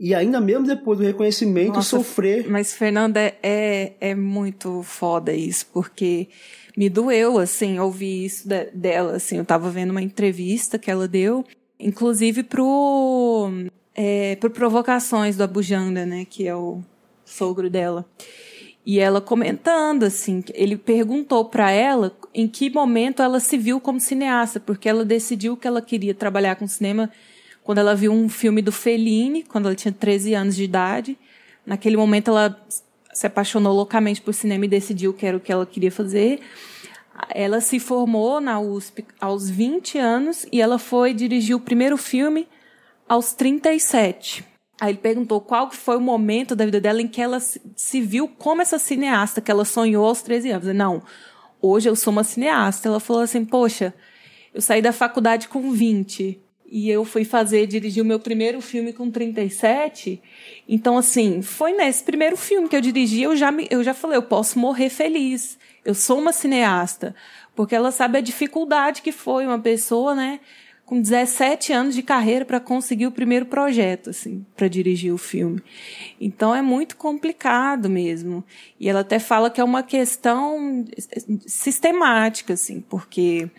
e 0.00 0.14
ainda 0.14 0.40
mesmo 0.40 0.66
depois 0.66 0.98
do 0.98 1.04
reconhecimento 1.04 1.74
Nossa, 1.74 1.98
sofrer. 1.98 2.48
Mas 2.48 2.72
Fernanda 2.72 3.20
é, 3.42 3.92
é, 4.00 4.14
muito 4.14 4.82
foda 4.82 5.32
isso, 5.34 5.66
porque 5.72 6.28
me 6.76 6.88
doeu 6.88 7.38
assim 7.38 7.78
ouvir 7.78 8.24
isso 8.24 8.48
de, 8.48 8.70
dela, 8.70 9.16
assim, 9.16 9.36
eu 9.36 9.44
tava 9.44 9.70
vendo 9.70 9.90
uma 9.90 10.02
entrevista 10.02 10.78
que 10.78 10.90
ela 10.90 11.06
deu, 11.06 11.44
inclusive 11.78 12.42
pro 12.42 13.50
é, 13.94 14.36
pro 14.36 14.48
provocações 14.48 15.36
do 15.36 15.42
Abujanda, 15.42 16.06
né, 16.06 16.24
que 16.24 16.46
é 16.46 16.54
o 16.54 16.80
sogro 17.24 17.68
dela. 17.68 18.06
E 18.88 19.00
ela 19.00 19.20
comentando 19.20 20.04
assim, 20.04 20.42
ele 20.54 20.74
perguntou 20.74 21.44
para 21.44 21.70
ela 21.70 22.16
em 22.32 22.48
que 22.48 22.70
momento 22.70 23.22
ela 23.22 23.38
se 23.38 23.58
viu 23.58 23.78
como 23.78 24.00
cineasta, 24.00 24.58
porque 24.58 24.88
ela 24.88 25.04
decidiu 25.04 25.58
que 25.58 25.68
ela 25.68 25.82
queria 25.82 26.14
trabalhar 26.14 26.56
com 26.56 26.66
cinema 26.66 27.10
quando 27.62 27.76
ela 27.76 27.94
viu 27.94 28.10
um 28.10 28.30
filme 28.30 28.62
do 28.62 28.72
Fellini, 28.72 29.42
quando 29.42 29.66
ela 29.66 29.74
tinha 29.74 29.92
13 29.92 30.32
anos 30.32 30.56
de 30.56 30.64
idade. 30.64 31.18
Naquele 31.66 31.98
momento 31.98 32.28
ela 32.28 32.58
se 33.12 33.26
apaixonou 33.26 33.74
loucamente 33.74 34.22
por 34.22 34.32
cinema 34.32 34.64
e 34.64 34.68
decidiu 34.68 35.12
que 35.12 35.26
era 35.26 35.36
o 35.36 35.40
que 35.40 35.52
ela 35.52 35.66
queria 35.66 35.92
fazer. 35.92 36.40
Ela 37.28 37.60
se 37.60 37.78
formou 37.78 38.40
na 38.40 38.58
USP 38.58 39.04
aos 39.20 39.50
20 39.50 39.98
anos 39.98 40.46
e 40.50 40.62
ela 40.62 40.78
foi 40.78 41.12
dirigir 41.12 41.54
o 41.54 41.60
primeiro 41.60 41.98
filme 41.98 42.48
aos 43.06 43.34
37. 43.34 44.46
Aí 44.80 44.92
ele 44.92 44.98
perguntou 44.98 45.40
qual 45.40 45.70
foi 45.70 45.96
o 45.96 46.00
momento 46.00 46.54
da 46.54 46.64
vida 46.64 46.80
dela 46.80 47.02
em 47.02 47.08
que 47.08 47.20
ela 47.20 47.40
se 47.40 48.00
viu 48.00 48.28
como 48.28 48.62
essa 48.62 48.78
cineasta 48.78 49.40
que 49.40 49.50
ela 49.50 49.64
sonhou 49.64 50.06
aos 50.06 50.22
13 50.22 50.50
anos. 50.50 50.74
Não, 50.74 51.02
hoje 51.60 51.88
eu 51.88 51.96
sou 51.96 52.12
uma 52.12 52.22
cineasta. 52.22 52.88
Ela 52.88 53.00
falou 53.00 53.22
assim: 53.22 53.44
Poxa, 53.44 53.92
eu 54.54 54.60
saí 54.60 54.80
da 54.80 54.92
faculdade 54.92 55.48
com 55.48 55.72
20 55.72 56.40
e 56.70 56.90
eu 56.90 57.04
fui 57.04 57.24
fazer, 57.24 57.66
dirigir 57.66 58.02
o 58.02 58.06
meu 58.06 58.20
primeiro 58.20 58.60
filme 58.60 58.92
com 58.92 59.10
37. 59.10 60.22
Então, 60.68 60.98
assim, 60.98 61.42
foi 61.42 61.72
nesse 61.72 62.04
primeiro 62.04 62.36
filme 62.36 62.68
que 62.68 62.76
eu 62.76 62.80
dirigi, 62.80 63.22
eu 63.22 63.34
já, 63.34 63.50
me, 63.50 63.66
eu 63.70 63.82
já 63.82 63.94
falei: 63.94 64.16
eu 64.16 64.22
posso 64.22 64.58
morrer 64.58 64.90
feliz. 64.90 65.58
Eu 65.84 65.94
sou 65.94 66.18
uma 66.18 66.32
cineasta. 66.32 67.14
Porque 67.56 67.74
ela 67.74 67.90
sabe 67.90 68.18
a 68.18 68.20
dificuldade 68.20 69.02
que 69.02 69.10
foi 69.10 69.44
uma 69.44 69.58
pessoa, 69.58 70.14
né? 70.14 70.38
Com 70.88 71.02
17 71.02 71.70
anos 71.70 71.94
de 71.94 72.02
carreira 72.02 72.46
para 72.46 72.58
conseguir 72.58 73.06
o 73.06 73.12
primeiro 73.12 73.44
projeto, 73.44 74.08
assim, 74.08 74.46
para 74.56 74.68
dirigir 74.68 75.12
o 75.12 75.18
filme. 75.18 75.60
Então 76.18 76.54
é 76.54 76.62
muito 76.62 76.96
complicado 76.96 77.90
mesmo. 77.90 78.42
E 78.80 78.88
ela 78.88 79.00
até 79.00 79.18
fala 79.18 79.50
que 79.50 79.60
é 79.60 79.64
uma 79.64 79.82
questão 79.82 80.86
sistemática, 81.46 82.54
assim, 82.54 82.80
porque 82.80 83.50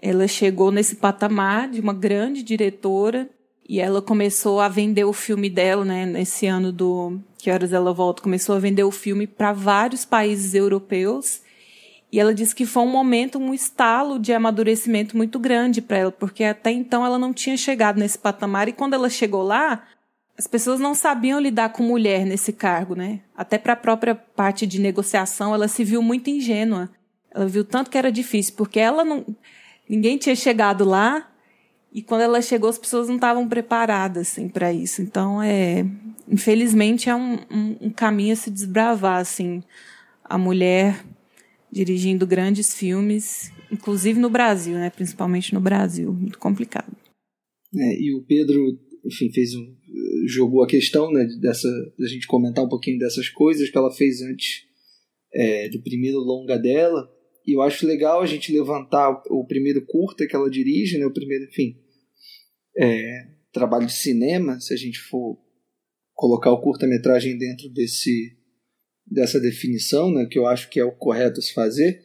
ela 0.00 0.28
chegou 0.28 0.70
nesse 0.70 0.94
patamar 0.94 1.68
de 1.68 1.80
uma 1.80 1.92
grande 1.92 2.40
diretora 2.40 3.28
e 3.68 3.80
ela 3.80 4.00
começou 4.00 4.60
a 4.60 4.68
vender 4.68 5.02
o 5.02 5.12
filme 5.12 5.50
dela, 5.50 5.84
né, 5.84 6.06
nesse 6.06 6.46
ano 6.46 6.70
do 6.70 7.18
Que 7.38 7.50
Horas 7.50 7.72
Ela 7.72 7.92
Volta, 7.92 8.22
começou 8.22 8.54
a 8.54 8.60
vender 8.60 8.84
o 8.84 8.92
filme 8.92 9.26
para 9.26 9.52
vários 9.52 10.04
países 10.04 10.54
europeus 10.54 11.42
e 12.12 12.18
ela 12.18 12.34
disse 12.34 12.54
que 12.54 12.66
foi 12.66 12.82
um 12.82 12.90
momento, 12.90 13.38
um 13.38 13.54
estalo 13.54 14.18
de 14.18 14.32
amadurecimento 14.32 15.16
muito 15.16 15.38
grande 15.38 15.80
para 15.80 15.98
ela, 15.98 16.12
porque 16.12 16.42
até 16.42 16.70
então 16.72 17.06
ela 17.06 17.18
não 17.18 17.32
tinha 17.32 17.56
chegado 17.56 17.98
nesse 17.98 18.18
patamar 18.18 18.68
e 18.68 18.72
quando 18.72 18.94
ela 18.94 19.08
chegou 19.08 19.42
lá, 19.42 19.84
as 20.36 20.46
pessoas 20.46 20.80
não 20.80 20.94
sabiam 20.94 21.38
lidar 21.38 21.68
com 21.68 21.82
mulher 21.82 22.26
nesse 22.26 22.52
cargo, 22.52 22.96
né? 22.96 23.20
Até 23.36 23.58
para 23.58 23.74
a 23.74 23.76
própria 23.76 24.14
parte 24.14 24.66
de 24.66 24.80
negociação, 24.80 25.54
ela 25.54 25.68
se 25.68 25.84
viu 25.84 26.02
muito 26.02 26.30
ingênua. 26.30 26.90
Ela 27.30 27.46
viu 27.46 27.64
tanto 27.64 27.90
que 27.90 27.98
era 27.98 28.10
difícil, 28.10 28.54
porque 28.56 28.80
ela 28.80 29.04
não 29.04 29.24
ninguém 29.88 30.18
tinha 30.18 30.34
chegado 30.34 30.84
lá 30.84 31.28
e 31.92 32.00
quando 32.02 32.22
ela 32.22 32.40
chegou 32.40 32.70
as 32.70 32.78
pessoas 32.78 33.08
não 33.08 33.16
estavam 33.16 33.48
preparadas 33.48 34.28
assim 34.28 34.48
para 34.48 34.72
isso. 34.72 35.00
Então 35.00 35.40
é, 35.40 35.84
infelizmente 36.28 37.08
é 37.08 37.14
um, 37.14 37.38
um, 37.50 37.76
um 37.82 37.90
caminho 37.90 38.32
a 38.32 38.36
se 38.36 38.50
desbravar 38.50 39.20
assim. 39.20 39.62
A 40.24 40.38
mulher 40.38 41.04
dirigindo 41.70 42.26
grandes 42.26 42.74
filmes, 42.74 43.52
inclusive 43.70 44.18
no 44.18 44.30
Brasil, 44.30 44.74
né? 44.74 44.90
Principalmente 44.90 45.54
no 45.54 45.60
Brasil, 45.60 46.12
muito 46.12 46.38
complicado. 46.38 46.96
É, 47.74 48.00
e 48.00 48.14
o 48.14 48.22
Pedro, 48.22 48.78
enfim, 49.04 49.30
fez 49.32 49.54
um 49.54 49.80
jogou 50.26 50.62
a 50.62 50.66
questão, 50.66 51.10
né, 51.10 51.26
dessa 51.40 51.68
da 51.98 52.06
gente 52.06 52.26
comentar 52.26 52.64
um 52.64 52.68
pouquinho 52.68 52.98
dessas 52.98 53.28
coisas 53.28 53.70
que 53.70 53.78
ela 53.78 53.90
fez 53.90 54.20
antes 54.22 54.64
é, 55.32 55.68
do 55.68 55.82
primeiro 55.82 56.18
longa 56.18 56.58
dela. 56.58 57.10
E 57.46 57.56
eu 57.56 57.62
acho 57.62 57.86
legal 57.86 58.20
a 58.20 58.26
gente 58.26 58.52
levantar 58.52 59.10
o, 59.10 59.40
o 59.40 59.46
primeiro 59.46 59.84
curta 59.86 60.26
que 60.26 60.36
ela 60.36 60.50
dirige, 60.50 60.98
né? 60.98 61.06
O 61.06 61.12
primeiro, 61.12 61.44
enfim, 61.44 61.76
é, 62.78 63.28
trabalho 63.52 63.86
de 63.86 63.92
cinema, 63.92 64.60
se 64.60 64.74
a 64.74 64.76
gente 64.76 64.98
for 64.98 65.38
colocar 66.14 66.52
o 66.52 66.60
curta-metragem 66.60 67.38
dentro 67.38 67.68
desse 67.70 68.36
dessa 69.10 69.40
definição, 69.40 70.12
né, 70.12 70.26
que 70.30 70.38
eu 70.38 70.46
acho 70.46 70.70
que 70.70 70.78
é 70.78 70.84
o 70.84 70.92
correto 70.92 71.42
se 71.42 71.52
fazer, 71.52 72.00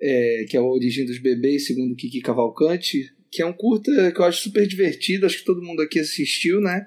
é, 0.00 0.44
que 0.48 0.56
é 0.56 0.60
a 0.60 0.62
origem 0.62 1.04
dos 1.04 1.18
bebês, 1.18 1.66
segundo 1.66 1.96
Kiki 1.96 2.20
Cavalcante, 2.20 3.10
que 3.30 3.42
é 3.42 3.46
um 3.46 3.52
curta 3.52 4.12
que 4.12 4.20
eu 4.20 4.24
acho 4.24 4.42
super 4.42 4.66
divertido, 4.66 5.26
acho 5.26 5.38
que 5.38 5.44
todo 5.44 5.62
mundo 5.62 5.82
aqui 5.82 5.98
assistiu, 5.98 6.60
né? 6.60 6.86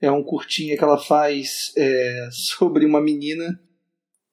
É 0.00 0.10
um 0.10 0.22
curtinha 0.22 0.76
que 0.76 0.84
ela 0.84 0.98
faz 0.98 1.72
é, 1.76 2.28
sobre 2.32 2.84
uma 2.84 3.00
menina 3.00 3.60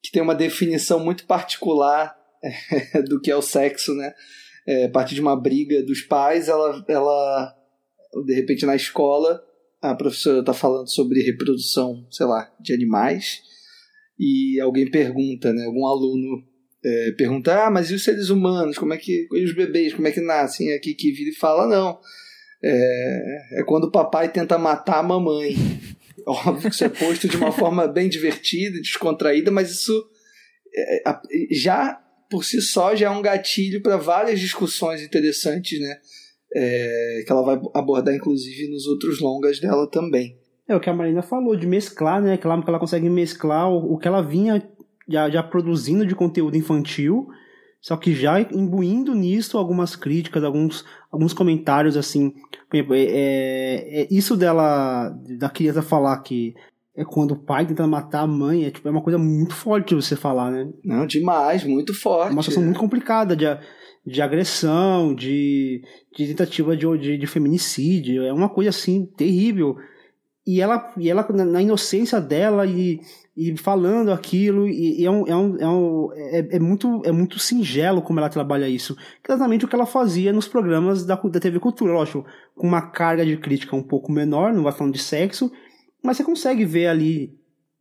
que 0.04 0.12
tem 0.12 0.22
uma 0.22 0.36
definição 0.36 1.00
muito 1.00 1.26
particular 1.26 2.16
é, 2.94 3.02
do 3.02 3.20
que 3.20 3.32
é 3.32 3.36
o 3.36 3.42
sexo, 3.42 3.94
né? 3.94 4.14
É, 4.68 4.86
a 4.86 4.90
partir 4.90 5.16
de 5.16 5.22
uma 5.22 5.40
briga 5.40 5.84
dos 5.84 6.02
pais, 6.02 6.48
ela, 6.48 6.84
ela 6.88 7.56
de 8.26 8.34
repente 8.34 8.66
na 8.66 8.76
escola, 8.76 9.42
a 9.82 9.94
professora 9.94 10.40
está 10.40 10.54
falando 10.54 10.90
sobre 10.90 11.22
reprodução, 11.22 12.08
sei 12.10 12.26
lá, 12.26 12.52
de 12.60 12.74
animais, 12.74 13.42
e 14.18 14.60
alguém 14.60 14.90
pergunta, 14.90 15.54
né, 15.54 15.66
algum 15.66 15.86
aluno 15.86 16.44
é, 16.84 17.12
pergunta, 17.14 17.66
ah, 17.66 17.72
mas 17.72 17.90
e 17.90 17.96
os 17.96 18.04
seres 18.04 18.30
humanos, 18.30 18.78
como 18.78 18.94
é 18.94 18.98
que, 18.98 19.28
e 19.32 19.44
os 19.44 19.56
bebês, 19.56 19.94
como 19.94 20.08
é 20.08 20.12
que 20.12 20.22
nascem? 20.22 20.72
Aqui 20.74 20.94
que 20.94 21.12
vira 21.12 21.32
e 21.32 21.36
fala, 21.36 21.66
não, 21.66 22.00
é, 22.64 23.60
é 23.60 23.64
quando 23.64 23.86
o 23.86 23.92
papai 23.92 24.32
tenta 24.32 24.58
matar 24.58 25.00
a 25.00 25.04
mamãe. 25.04 25.56
Óbvio 26.28 26.70
que 26.70 26.76
isso 26.76 26.86
é 26.86 26.90
posto 26.90 27.28
de 27.28 27.38
uma 27.38 27.52
forma 27.52 27.88
bem 27.88 28.08
divertida, 28.08 28.80
descontraída, 28.80 29.52
mas 29.52 29.72
isso 29.72 30.10
é, 30.76 31.04
já 31.52 32.00
por 32.30 32.44
si 32.44 32.62
só 32.62 32.96
já 32.96 33.08
é 33.08 33.10
um 33.10 33.22
gatilho 33.22 33.82
para 33.82 33.98
várias 33.98 34.40
discussões 34.40 35.02
interessantes, 35.02 35.80
né? 35.80 36.00
É, 36.58 37.24
que 37.26 37.32
ela 37.32 37.44
vai 37.44 37.60
abordar 37.74 38.16
inclusive 38.16 38.70
nos 38.70 38.86
outros 38.88 39.20
longas 39.20 39.60
dela 39.60 39.90
também. 39.90 40.38
É 40.68 40.76
o 40.76 40.80
que 40.80 40.90
a 40.90 40.94
Marina 40.94 41.22
falou, 41.22 41.56
de 41.56 41.68
mesclar, 41.68 42.22
né? 42.22 42.38
Que 42.38 42.48
ela, 42.48 42.62
que 42.62 42.70
ela 42.70 42.80
consegue 42.80 43.10
mesclar 43.10 43.70
o, 43.70 43.94
o 43.94 43.98
que 43.98 44.08
ela 44.08 44.22
vinha 44.22 44.62
já, 45.08 45.30
já 45.30 45.44
produzindo 45.44 46.06
de 46.06 46.16
conteúdo 46.16 46.58
infantil, 46.58 47.28
só 47.80 47.96
que 47.96 48.14
já 48.14 48.42
imbuindo 48.42 49.14
nisso 49.14 49.58
algumas 49.58 49.96
críticas, 49.96 50.44
alguns, 50.44 50.84
alguns 51.12 51.34
comentários, 51.34 51.96
assim. 51.96 52.34
É, 52.74 52.80
é, 52.80 54.02
é, 54.02 54.08
isso 54.10 54.36
dela, 54.36 55.10
da 55.38 55.50
criança 55.50 55.84
falar 55.84 56.18
que 56.24 56.56
é 56.98 57.04
quando 57.04 57.32
o 57.32 57.40
pai 57.40 57.66
tenta 57.66 57.86
matar 57.86 58.22
a 58.22 58.28
mãe, 58.28 58.66
é, 58.66 58.72
tipo, 58.72 58.88
é 58.88 58.92
uma 58.92 59.04
coisa 59.04 59.20
muito 59.20 59.54
forte 59.54 59.90
de 59.90 59.96
você 59.96 60.16
falar, 60.16 60.50
né? 60.50 60.68
Não, 60.84 61.06
demais, 61.06 61.64
muito 61.64 61.94
forte. 61.94 62.30
É 62.30 62.34
uma 62.34 62.42
situação 62.42 62.64
muito 62.64 62.80
complicada 62.80 63.36
de, 63.36 63.46
de 64.06 64.22
agressão, 64.22 65.14
de, 65.14 65.84
de 66.16 66.28
tentativa 66.28 66.76
de, 66.76 66.98
de, 66.98 67.18
de 67.18 67.28
feminicídio, 67.28 68.24
é 68.24 68.34
uma 68.34 68.50
coisa 68.50 68.72
assim 68.72 69.06
terrível. 69.06 69.76
E 70.46 70.62
ela, 70.62 70.94
e 70.98 71.10
ela 71.10 71.26
na 71.30 71.62
inocência 71.62 72.22
dela 72.22 72.66
e, 72.66 73.02
e 73.36 73.58
falando 73.58 74.12
aquilo, 74.12 74.68
e, 74.68 75.02
e 75.02 75.06
é, 75.06 75.10
um, 75.10 75.28
é, 75.28 75.36
um, 75.36 75.58
é, 75.58 75.68
um, 75.68 76.10
é, 76.14 76.56
é, 76.56 76.60
muito, 76.60 77.02
é 77.04 77.12
muito 77.12 77.40
singelo 77.40 78.02
como 78.02 78.20
ela 78.20 78.30
trabalha 78.30 78.70
isso. 78.70 78.96
Exatamente 79.28 79.66
o 79.66 79.68
que 79.68 79.76
ela 79.76 79.86
fazia 79.86 80.32
nos 80.32 80.48
programas 80.48 81.04
da, 81.06 81.16
da 81.16 81.40
TV 81.40 81.60
Cultura, 81.60 81.94
lógico, 81.94 82.26
com 82.56 82.68
uma 82.68 82.82
carga 82.82 83.26
de 83.26 83.38
crítica 83.38 83.76
um 83.76 83.84
pouco 83.84 84.12
menor, 84.12 84.54
não 84.54 84.64
vai 84.64 84.72
falando 84.72 84.94
de 84.94 85.02
sexo, 85.02 85.52
mas 86.04 86.18
você 86.18 86.24
consegue 86.24 86.64
ver 86.64 86.88
ali 86.88 87.34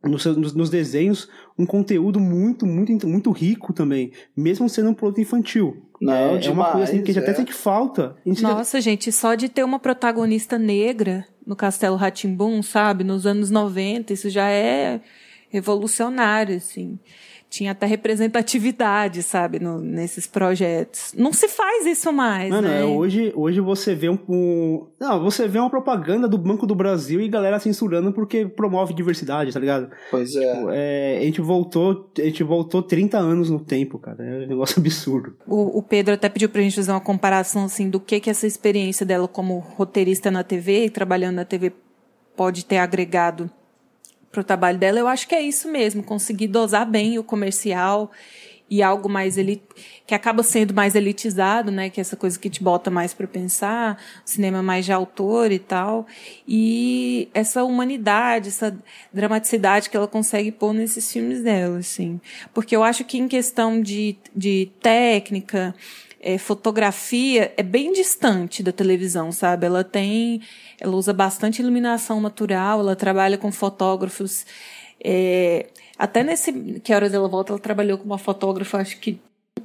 nos, 0.09 0.53
nos, 0.53 0.69
desenhos 0.69 1.27
um 1.57 1.65
conteúdo 1.65 2.19
muito, 2.19 2.65
muito, 2.65 3.07
muito 3.07 3.31
rico 3.31 3.73
também, 3.73 4.11
mesmo 4.35 4.69
sendo 4.69 4.89
um 4.89 4.93
produto 4.93 5.21
infantil. 5.21 5.83
Não, 5.99 6.13
é, 6.13 6.37
demais, 6.37 6.45
é 6.45 6.51
uma 6.51 6.71
coisa 6.71 6.83
assim, 6.83 7.03
que 7.03 7.11
é. 7.11 7.13
já 7.13 7.21
até 7.21 7.33
sente 7.33 7.53
falta. 7.53 8.15
Nossa, 8.41 8.77
já... 8.77 8.81
gente, 8.81 9.11
só 9.11 9.35
de 9.35 9.49
ter 9.49 9.63
uma 9.63 9.79
protagonista 9.79 10.57
negra 10.57 11.25
no 11.45 11.55
Castelo 11.55 11.95
Ratimbum, 11.95 12.61
sabe, 12.61 13.03
nos 13.03 13.25
anos 13.25 13.49
90, 13.49 14.13
isso 14.13 14.29
já 14.29 14.49
é 14.49 15.01
revolucionário, 15.49 16.57
assim 16.57 16.99
tinha 17.55 17.71
até 17.71 17.85
representatividade, 17.85 19.23
sabe, 19.23 19.59
no, 19.59 19.79
nesses 19.79 20.27
projetos. 20.27 21.13
Não 21.17 21.31
se 21.31 21.47
faz 21.47 21.85
isso 21.85 22.11
mais, 22.11 22.49
Mano, 22.49 22.67
né? 22.67 22.81
É, 22.81 22.83
hoje, 22.83 23.31
hoje 23.33 23.61
você 23.61 23.95
vê 23.95 24.09
um, 24.09 24.19
um, 24.27 24.87
Não, 24.99 25.23
você 25.23 25.47
vê 25.47 25.57
uma 25.57 25.69
propaganda 25.69 26.27
do 26.27 26.37
Banco 26.37 26.67
do 26.67 26.75
Brasil 26.75 27.21
e 27.21 27.29
galera 27.29 27.57
censurando 27.57 28.11
porque 28.11 28.45
promove 28.45 28.93
diversidade, 28.93 29.53
tá 29.53 29.59
ligado? 29.59 29.89
Pois 30.11 30.35
é. 30.35 30.53
Tipo, 30.53 30.69
é. 30.71 31.17
a 31.17 31.21
gente 31.21 31.39
voltou, 31.39 32.11
a 32.17 32.21
gente 32.23 32.43
voltou 32.43 32.83
30 32.83 33.17
anos 33.17 33.49
no 33.49 33.59
tempo, 33.59 33.97
cara. 33.99 34.21
É 34.21 34.45
um 34.45 34.47
negócio 34.47 34.77
absurdo. 34.81 35.37
O, 35.47 35.79
o 35.79 35.81
Pedro 35.81 36.13
até 36.13 36.27
pediu 36.27 36.49
pra 36.49 36.61
gente 36.61 36.75
fazer 36.75 36.91
uma 36.91 36.99
comparação, 36.99 37.63
assim, 37.63 37.89
do 37.89 38.01
que 38.01 38.19
que 38.19 38.29
essa 38.29 38.45
experiência 38.45 39.05
dela 39.05 39.29
como 39.29 39.59
roteirista 39.59 40.29
na 40.29 40.43
TV 40.43 40.85
e 40.85 40.89
trabalhando 40.89 41.35
na 41.35 41.45
TV 41.45 41.71
pode 42.35 42.65
ter 42.65 42.79
agregado 42.79 43.49
para 44.35 44.41
o 44.41 44.43
trabalho 44.43 44.77
dela, 44.77 44.99
eu 44.99 45.07
acho 45.07 45.27
que 45.27 45.33
é 45.33 45.41
isso 45.41 45.71
mesmo, 45.71 46.03
conseguir 46.03 46.47
dosar 46.47 46.85
bem 46.85 47.17
o 47.17 47.23
comercial 47.23 48.11
e 48.69 48.83
algo 48.83 49.07
mais 49.07 49.37
elit 49.37 49.61
que 50.05 50.13
acaba 50.13 50.43
sendo 50.43 50.73
mais 50.73 50.93
elitizado, 50.93 51.71
né, 51.71 51.89
que 51.89 51.99
é 51.99 52.01
essa 52.01 52.15
coisa 52.15 52.37
que 52.37 52.49
te 52.49 52.61
bota 52.61 52.91
mais 52.91 53.13
para 53.13 53.25
pensar, 53.25 53.97
cinema 54.23 54.61
mais 54.61 54.85
de 54.85 54.91
autor 54.91 55.51
e 55.51 55.57
tal, 55.57 56.05
e 56.47 57.27
essa 57.33 57.63
humanidade, 57.63 58.49
essa 58.49 58.77
dramaticidade 59.11 59.89
que 59.89 59.97
ela 59.97 60.07
consegue 60.07 60.51
pôr 60.51 60.73
nesses 60.73 61.11
filmes 61.11 61.41
dela, 61.41 61.79
assim, 61.79 62.19
porque 62.53 62.75
eu 62.75 62.83
acho 62.83 63.03
que 63.03 63.17
em 63.17 63.27
questão 63.27 63.81
de, 63.81 64.15
de 64.35 64.69
técnica, 64.79 65.73
é, 66.25 66.39
fotografia 66.39 67.53
é 67.55 67.61
bem 67.61 67.93
distante 67.93 68.63
da 68.63 68.71
televisão, 68.71 69.31
sabe? 69.31 69.67
Ela 69.67 69.83
tem, 69.83 70.41
ela 70.81 70.95
usa 70.95 71.13
bastante 71.13 71.61
iluminação 71.61 72.19
natural, 72.19 72.79
ela 72.79 72.95
trabalha 72.95 73.37
com 73.37 73.51
fotógrafos. 73.51 74.43
É, 75.03 75.67
até 75.99 76.23
nesse 76.23 76.51
que 76.83 76.91
horas 76.91 77.13
ela 77.13 77.27
volta, 77.27 77.53
ela 77.53 77.59
trabalhou 77.59 77.99
com 77.99 78.05
uma 78.05 78.17
fotógrafa, 78.17 78.79
acho 78.79 78.99
que 78.99 79.19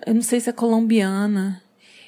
eu 0.07 0.15
não 0.15 0.21
sei 0.21 0.39
se 0.39 0.51
é 0.51 0.53
colombiana. 0.53 1.63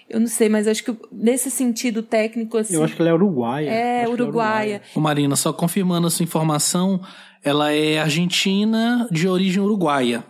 Eu 0.06 0.20
não 0.20 0.26
sei, 0.26 0.50
mas 0.50 0.68
acho 0.68 0.84
que 0.84 0.94
nesse 1.10 1.50
sentido 1.50 2.02
técnico 2.02 2.58
assim. 2.58 2.74
Eu 2.74 2.84
acho 2.84 2.94
que 2.94 3.00
ela 3.00 3.08
é 3.08 3.14
uruguaia. 3.14 3.70
É, 3.70 4.06
uruguaia. 4.06 4.82
Ô 4.94 5.00
Marina, 5.00 5.34
só 5.34 5.50
confirmando 5.54 6.08
essa 6.08 6.22
informação, 6.22 7.00
ela 7.42 7.72
é 7.72 7.98
argentina 7.98 9.08
de 9.10 9.26
origem 9.26 9.62
uruguaia. 9.62 10.22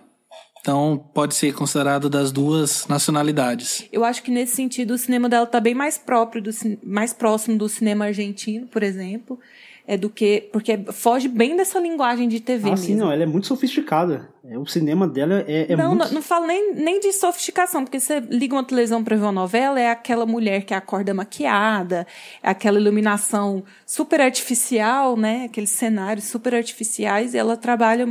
Então, 0.62 1.04
pode 1.12 1.34
ser 1.34 1.52
considerado 1.52 2.08
das 2.08 2.30
duas 2.30 2.86
nacionalidades. 2.86 3.84
Eu 3.92 4.04
acho 4.04 4.22
que 4.22 4.30
nesse 4.30 4.54
sentido 4.54 4.94
o 4.94 4.98
cinema 4.98 5.28
dela 5.28 5.42
está 5.44 5.58
bem 5.58 5.74
mais 5.74 5.98
próprio, 5.98 6.40
do, 6.40 6.50
mais 6.84 7.12
próximo 7.12 7.58
do 7.58 7.68
cinema 7.68 8.04
argentino, 8.04 8.68
por 8.68 8.80
exemplo, 8.80 9.40
é 9.88 9.96
do 9.96 10.08
que 10.08 10.48
porque 10.52 10.78
foge 10.92 11.26
bem 11.26 11.56
dessa 11.56 11.80
linguagem 11.80 12.28
de 12.28 12.38
TV 12.38 12.68
ah, 12.68 12.70
mesmo. 12.70 12.86
sim, 12.86 12.94
não, 12.94 13.10
ela 13.10 13.24
é 13.24 13.26
muito 13.26 13.48
sofisticada. 13.48 14.28
É, 14.44 14.58
o 14.58 14.66
cinema 14.66 15.06
dela 15.06 15.44
é, 15.46 15.72
é 15.72 15.76
não, 15.76 15.90
muito... 15.94 16.06
não, 16.06 16.14
não 16.14 16.22
falo 16.22 16.46
nem, 16.46 16.74
nem 16.74 16.98
de 16.98 17.12
sofisticação, 17.12 17.84
porque 17.84 18.00
você 18.00 18.18
liga 18.18 18.54
uma 18.54 18.64
televisão 18.64 19.02
para 19.04 19.14
ver 19.14 19.22
uma 19.22 19.32
novela, 19.32 19.80
é 19.80 19.88
aquela 19.88 20.26
mulher 20.26 20.64
que 20.64 20.74
acorda 20.74 21.14
maquiada, 21.14 22.04
é 22.42 22.50
aquela 22.50 22.80
iluminação 22.80 23.62
super 23.86 24.20
artificial, 24.20 25.16
né? 25.16 25.44
Aqueles 25.44 25.70
cenários 25.70 26.24
super 26.24 26.56
artificiais, 26.56 27.34
e 27.34 27.38
ela 27.38 27.56
trabalha 27.56 28.04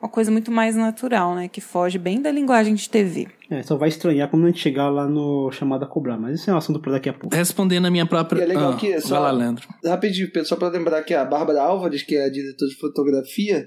uma 0.00 0.10
coisa 0.10 0.30
muito 0.30 0.52
mais 0.52 0.76
natural, 0.76 1.34
né? 1.34 1.48
Que 1.48 1.60
foge 1.60 1.98
bem 1.98 2.20
da 2.20 2.30
linguagem 2.30 2.74
de 2.74 2.88
TV. 2.88 3.28
É, 3.50 3.62
só 3.62 3.74
vai 3.78 3.88
estranhar 3.88 4.28
quando 4.28 4.44
a 4.44 4.48
gente 4.48 4.60
chegar 4.60 4.90
lá 4.90 5.08
no 5.08 5.50
Chamada 5.50 5.86
a 5.86 5.88
Cobrar, 5.88 6.18
mas 6.18 6.38
isso 6.38 6.50
é 6.50 6.52
um 6.54 6.58
assunto 6.58 6.80
para 6.80 6.92
daqui 6.92 7.08
a 7.08 7.14
pouco. 7.14 7.34
Respondendo 7.34 7.86
a 7.86 7.90
minha 7.90 8.04
própria. 8.04 8.40
E 8.40 8.42
é 8.42 8.46
legal 8.46 8.72
ah, 8.72 8.76
que 8.76 9.00
só. 9.00 9.14
Vai 9.14 9.20
lá, 9.20 9.30
Leandro. 9.30 9.66
Rapidinho, 9.82 10.28
só 10.44 10.54
para 10.54 10.68
lembrar 10.68 11.02
que 11.02 11.14
a 11.14 11.24
Bárbara 11.24 11.62
Álvares, 11.62 12.02
que 12.02 12.14
é 12.14 12.26
a 12.26 12.30
diretora 12.30 12.70
de 12.70 12.76
fotografia, 12.76 13.66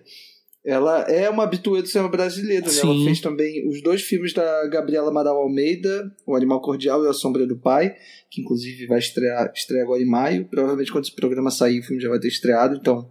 ela 0.64 1.02
é 1.10 1.28
uma 1.30 1.44
habituê 1.44 1.82
do 1.82 1.88
cinema 1.88 2.10
brasileiro, 2.10 2.68
né? 2.68 2.80
Ela 2.84 3.06
fez 3.06 3.20
também 3.20 3.68
os 3.68 3.82
dois 3.82 4.02
filmes 4.02 4.32
da 4.32 4.68
Gabriela 4.68 5.10
Amaral 5.10 5.38
Almeida, 5.38 6.12
O 6.26 6.36
Animal 6.36 6.62
Cordial 6.62 7.04
e 7.04 7.08
A 7.08 7.14
Sombra 7.14 7.48
do 7.48 7.58
Pai, 7.58 7.96
que 8.30 8.42
inclusive 8.42 8.86
vai 8.86 9.00
estrear, 9.00 9.52
estrear 9.56 9.84
agora 9.84 10.02
em 10.02 10.06
maio. 10.06 10.46
Provavelmente 10.46 10.92
quando 10.92 11.06
esse 11.06 11.16
programa 11.16 11.50
sair, 11.50 11.80
o 11.80 11.84
filme 11.84 12.02
já 12.02 12.10
vai 12.10 12.20
ter 12.20 12.28
estreado, 12.28 12.76
então 12.76 13.10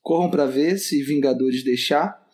corram 0.00 0.30
para 0.30 0.46
ver 0.46 0.78
se 0.78 1.02
Vingadores 1.02 1.64
deixar. 1.64 2.24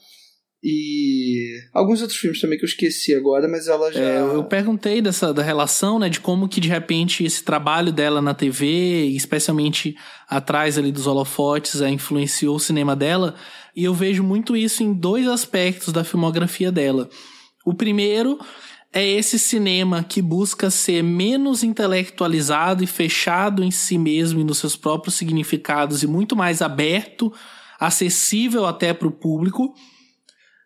E 0.64 1.58
alguns 1.74 2.02
outros 2.02 2.20
filmes 2.20 2.40
também 2.40 2.56
que 2.56 2.64
eu 2.64 2.68
esqueci 2.68 3.12
agora, 3.12 3.48
mas 3.48 3.66
ela 3.66 3.90
já. 3.90 4.00
É, 4.00 4.20
eu 4.20 4.44
perguntei 4.44 5.02
dessa 5.02 5.34
da 5.34 5.42
relação, 5.42 5.98
né, 5.98 6.08
de 6.08 6.20
como 6.20 6.48
que 6.48 6.60
de 6.60 6.68
repente 6.68 7.24
esse 7.24 7.42
trabalho 7.42 7.90
dela 7.90 8.22
na 8.22 8.32
TV, 8.32 9.06
especialmente 9.06 9.96
atrás 10.28 10.78
ali 10.78 10.92
dos 10.92 11.08
holofotes, 11.08 11.80
é, 11.80 11.90
influenciou 11.90 12.54
o 12.54 12.60
cinema 12.60 12.94
dela. 12.94 13.34
E 13.74 13.84
eu 13.84 13.94
vejo 13.94 14.22
muito 14.22 14.56
isso 14.56 14.82
em 14.82 14.92
dois 14.92 15.26
aspectos 15.26 15.92
da 15.92 16.04
filmografia 16.04 16.70
dela. 16.70 17.08
O 17.64 17.72
primeiro 17.72 18.38
é 18.92 19.06
esse 19.06 19.38
cinema 19.38 20.04
que 20.04 20.20
busca 20.20 20.70
ser 20.70 21.02
menos 21.02 21.62
intelectualizado 21.62 22.84
e 22.84 22.86
fechado 22.86 23.64
em 23.64 23.70
si 23.70 23.96
mesmo 23.96 24.40
e 24.40 24.44
nos 24.44 24.58
seus 24.58 24.76
próprios 24.76 25.14
significados 25.14 26.02
e 26.02 26.06
muito 26.06 26.36
mais 26.36 26.60
aberto, 26.60 27.32
acessível 27.80 28.66
até 28.66 28.92
para 28.92 29.08
o 29.08 29.12
público. 29.12 29.74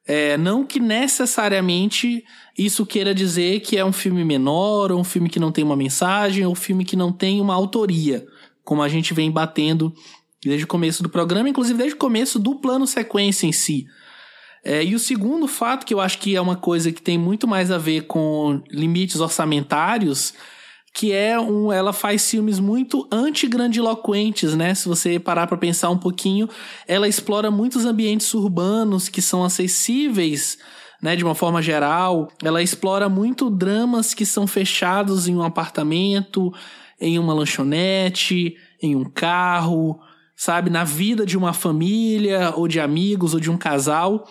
É, 0.08 0.36
não 0.36 0.64
que 0.64 0.80
necessariamente 0.80 2.24
isso 2.58 2.84
queira 2.86 3.14
dizer 3.14 3.60
que 3.60 3.76
é 3.76 3.84
um 3.84 3.92
filme 3.92 4.24
menor, 4.24 4.90
ou 4.90 5.00
um 5.00 5.04
filme 5.04 5.28
que 5.28 5.40
não 5.40 5.52
tem 5.52 5.64
uma 5.64 5.76
mensagem, 5.76 6.44
ou 6.44 6.52
um 6.52 6.56
filme 6.56 6.84
que 6.84 6.96
não 6.96 7.12
tem 7.12 7.40
uma 7.40 7.54
autoria, 7.54 8.24
como 8.64 8.82
a 8.82 8.88
gente 8.88 9.14
vem 9.14 9.30
batendo 9.30 9.92
desde 10.44 10.64
o 10.64 10.68
começo 10.68 11.02
do 11.02 11.08
programa, 11.08 11.48
inclusive 11.48 11.78
desde 11.78 11.94
o 11.94 11.98
começo 11.98 12.38
do 12.38 12.56
plano 12.56 12.86
sequência 12.86 13.46
em 13.46 13.52
si. 13.52 13.86
É, 14.64 14.84
e 14.84 14.94
o 14.94 14.98
segundo 14.98 15.46
fato, 15.46 15.86
que 15.86 15.94
eu 15.94 16.00
acho 16.00 16.18
que 16.18 16.34
é 16.34 16.40
uma 16.40 16.56
coisa 16.56 16.90
que 16.90 17.00
tem 17.00 17.16
muito 17.16 17.46
mais 17.46 17.70
a 17.70 17.78
ver 17.78 18.02
com 18.02 18.60
limites 18.68 19.20
orçamentários, 19.20 20.34
que 20.92 21.12
é 21.12 21.38
um, 21.38 21.70
ela 21.70 21.92
faz 21.92 22.28
filmes 22.28 22.58
muito 22.58 23.06
anti-grandiloquentes, 23.12 24.56
né? 24.56 24.74
Se 24.74 24.88
você 24.88 25.20
parar 25.20 25.46
para 25.46 25.56
pensar 25.56 25.90
um 25.90 25.98
pouquinho, 25.98 26.48
ela 26.88 27.06
explora 27.06 27.50
muitos 27.50 27.84
ambientes 27.84 28.32
urbanos 28.34 29.08
que 29.08 29.22
são 29.22 29.44
acessíveis, 29.44 30.58
né, 31.02 31.14
de 31.14 31.22
uma 31.22 31.34
forma 31.34 31.60
geral. 31.60 32.28
Ela 32.42 32.62
explora 32.62 33.08
muito 33.08 33.50
dramas 33.50 34.14
que 34.14 34.24
são 34.24 34.46
fechados 34.46 35.28
em 35.28 35.36
um 35.36 35.42
apartamento, 35.42 36.52
em 36.98 37.18
uma 37.18 37.34
lanchonete, 37.34 38.56
em 38.82 38.96
um 38.96 39.04
carro, 39.04 40.00
sabe, 40.36 40.68
na 40.68 40.84
vida 40.84 41.24
de 41.24 41.36
uma 41.36 41.52
família 41.52 42.52
ou 42.54 42.68
de 42.68 42.78
amigos 42.78 43.32
ou 43.32 43.40
de 43.40 43.50
um 43.50 43.56
casal. 43.56 44.28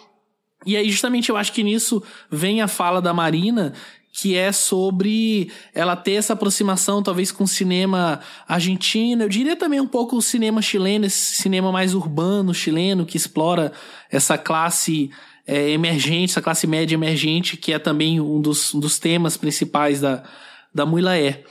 E 0.66 0.78
aí 0.78 0.90
justamente 0.90 1.30
eu 1.30 1.38
acho 1.38 1.52
que 1.52 1.64
nisso 1.64 2.02
vem 2.30 2.62
a 2.62 2.68
fala 2.68 3.02
da 3.02 3.14
Marina, 3.14 3.74
que 4.14 4.38
é 4.38 4.52
sobre 4.52 5.52
ela 5.74 5.96
ter 5.96 6.14
essa 6.14 6.34
aproximação 6.34 7.04
talvez 7.04 7.32
com 7.32 7.44
o 7.44 7.48
cinema 7.48 8.22
argentino, 8.48 9.24
eu 9.24 9.30
diria 9.30 9.58
também 9.58 9.82
um 9.82 9.88
pouco 9.88 10.16
o 10.16 10.22
cinema 10.22 10.62
chileno, 10.62 11.06
esse 11.06 11.36
cinema 11.36 11.70
mais 11.70 11.94
urbano 11.94 12.54
chileno 12.54 13.06
que 13.06 13.18
explora 13.18 13.74
essa 14.10 14.38
classe 14.38 15.12
é, 15.46 15.70
emergente, 15.72 16.32
essa 16.32 16.42
classe 16.42 16.66
média 16.66 16.96
emergente, 16.96 17.58
que 17.58 17.74
é 17.74 17.80
também 17.80 18.22
um 18.22 18.40
dos, 18.40 18.74
um 18.74 18.80
dos 18.80 18.98
temas 18.98 19.36
principais 19.36 20.00
da, 20.00 20.24
da 20.74 20.86
Muilaé. 20.86 21.44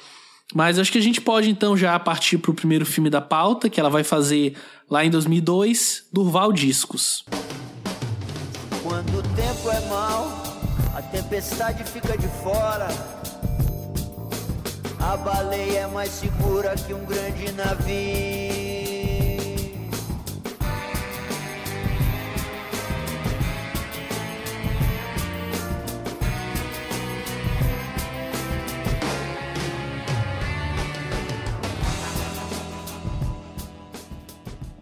Mas 0.54 0.78
acho 0.78 0.92
que 0.92 0.98
a 0.98 1.02
gente 1.02 1.20
pode 1.20 1.50
então 1.50 1.76
já 1.76 1.98
partir 1.98 2.38
para 2.38 2.52
o 2.52 2.54
primeiro 2.54 2.86
filme 2.86 3.10
da 3.10 3.20
pauta, 3.20 3.68
que 3.68 3.80
ela 3.80 3.90
vai 3.90 4.04
fazer 4.04 4.54
lá 4.88 5.04
em 5.04 5.10
2002, 5.10 6.04
Durval 6.12 6.52
Discos. 6.52 7.24
Quando 8.82 9.18
o 9.18 9.22
tempo 9.34 9.70
é 9.70 9.80
mau 9.88 10.54
a 10.94 11.02
tempestade 11.02 11.82
fica 11.82 12.16
de 12.16 12.28
fora. 12.28 12.86
A 15.00 15.16
baleia 15.16 15.80
é 15.80 15.86
mais 15.88 16.10
segura 16.10 16.76
que 16.76 16.94
um 16.94 17.04
grande 17.04 17.50
navio. 17.50 18.83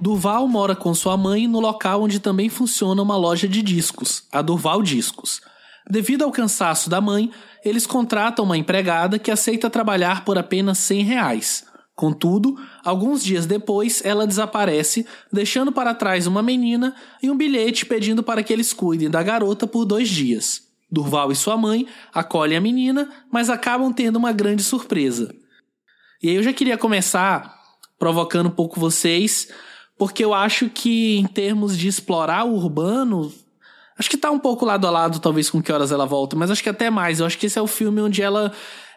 Durval 0.02 0.48
mora 0.48 0.74
com 0.74 0.92
sua 0.92 1.16
mãe 1.16 1.46
no 1.46 1.60
local 1.60 2.02
onde 2.02 2.18
também 2.18 2.48
funciona 2.48 3.00
uma 3.00 3.16
loja 3.16 3.46
de 3.46 3.62
discos, 3.62 4.24
a 4.32 4.42
Durval 4.42 4.82
Discos. 4.82 5.40
Devido 5.88 6.24
ao 6.24 6.32
cansaço 6.32 6.90
da 6.90 7.00
mãe, 7.00 7.30
eles 7.64 7.86
contratam 7.86 8.44
uma 8.44 8.58
empregada 8.58 9.16
que 9.16 9.30
aceita 9.30 9.70
trabalhar 9.70 10.24
por 10.24 10.36
apenas 10.36 10.78
100 10.78 11.04
reais. 11.04 11.64
Contudo, 11.94 12.56
alguns 12.84 13.22
dias 13.22 13.46
depois, 13.46 14.04
ela 14.04 14.26
desaparece, 14.26 15.06
deixando 15.32 15.70
para 15.70 15.94
trás 15.94 16.26
uma 16.26 16.42
menina 16.42 16.96
e 17.22 17.30
um 17.30 17.36
bilhete 17.36 17.86
pedindo 17.86 18.24
para 18.24 18.42
que 18.42 18.52
eles 18.52 18.72
cuidem 18.72 19.08
da 19.08 19.22
garota 19.22 19.68
por 19.68 19.84
dois 19.84 20.08
dias. 20.08 20.62
Durval 20.90 21.30
e 21.30 21.36
sua 21.36 21.56
mãe 21.56 21.86
acolhem 22.12 22.56
a 22.56 22.60
menina, 22.60 23.08
mas 23.30 23.48
acabam 23.48 23.92
tendo 23.92 24.16
uma 24.16 24.32
grande 24.32 24.64
surpresa. 24.64 25.32
E 26.20 26.28
aí 26.28 26.34
eu 26.34 26.42
já 26.42 26.52
queria 26.52 26.76
começar 26.76 27.54
provocando 28.00 28.46
um 28.46 28.50
pouco 28.50 28.80
vocês, 28.80 29.46
porque 29.98 30.24
eu 30.24 30.34
acho 30.34 30.68
que 30.68 31.18
em 31.18 31.26
termos 31.26 31.76
de 31.76 31.88
explorar 31.88 32.44
o 32.44 32.54
urbano, 32.54 33.32
acho 33.98 34.10
que 34.10 34.16
tá 34.16 34.30
um 34.30 34.38
pouco 34.38 34.64
lado 34.64 34.86
a 34.86 34.90
lado, 34.90 35.18
talvez, 35.20 35.50
com 35.50 35.62
que 35.62 35.72
horas 35.72 35.92
ela 35.92 36.06
volta, 36.06 36.36
mas 36.36 36.50
acho 36.50 36.62
que 36.62 36.68
até 36.68 36.90
mais. 36.90 37.20
Eu 37.20 37.26
acho 37.26 37.38
que 37.38 37.46
esse 37.46 37.58
é 37.58 37.62
o 37.62 37.66
filme 37.66 38.00
onde 38.00 38.22
ela 38.22 38.52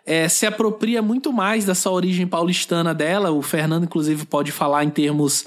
é, 0.05 0.29
se 0.29 0.45
apropria 0.45 1.01
muito 1.01 1.33
mais 1.33 1.65
dessa 1.65 1.89
origem 1.89 2.27
paulistana 2.27 2.93
dela. 2.93 3.31
O 3.31 3.41
Fernando, 3.41 3.85
inclusive, 3.85 4.25
pode 4.25 4.51
falar 4.51 4.83
em 4.83 4.89
termos 4.89 5.45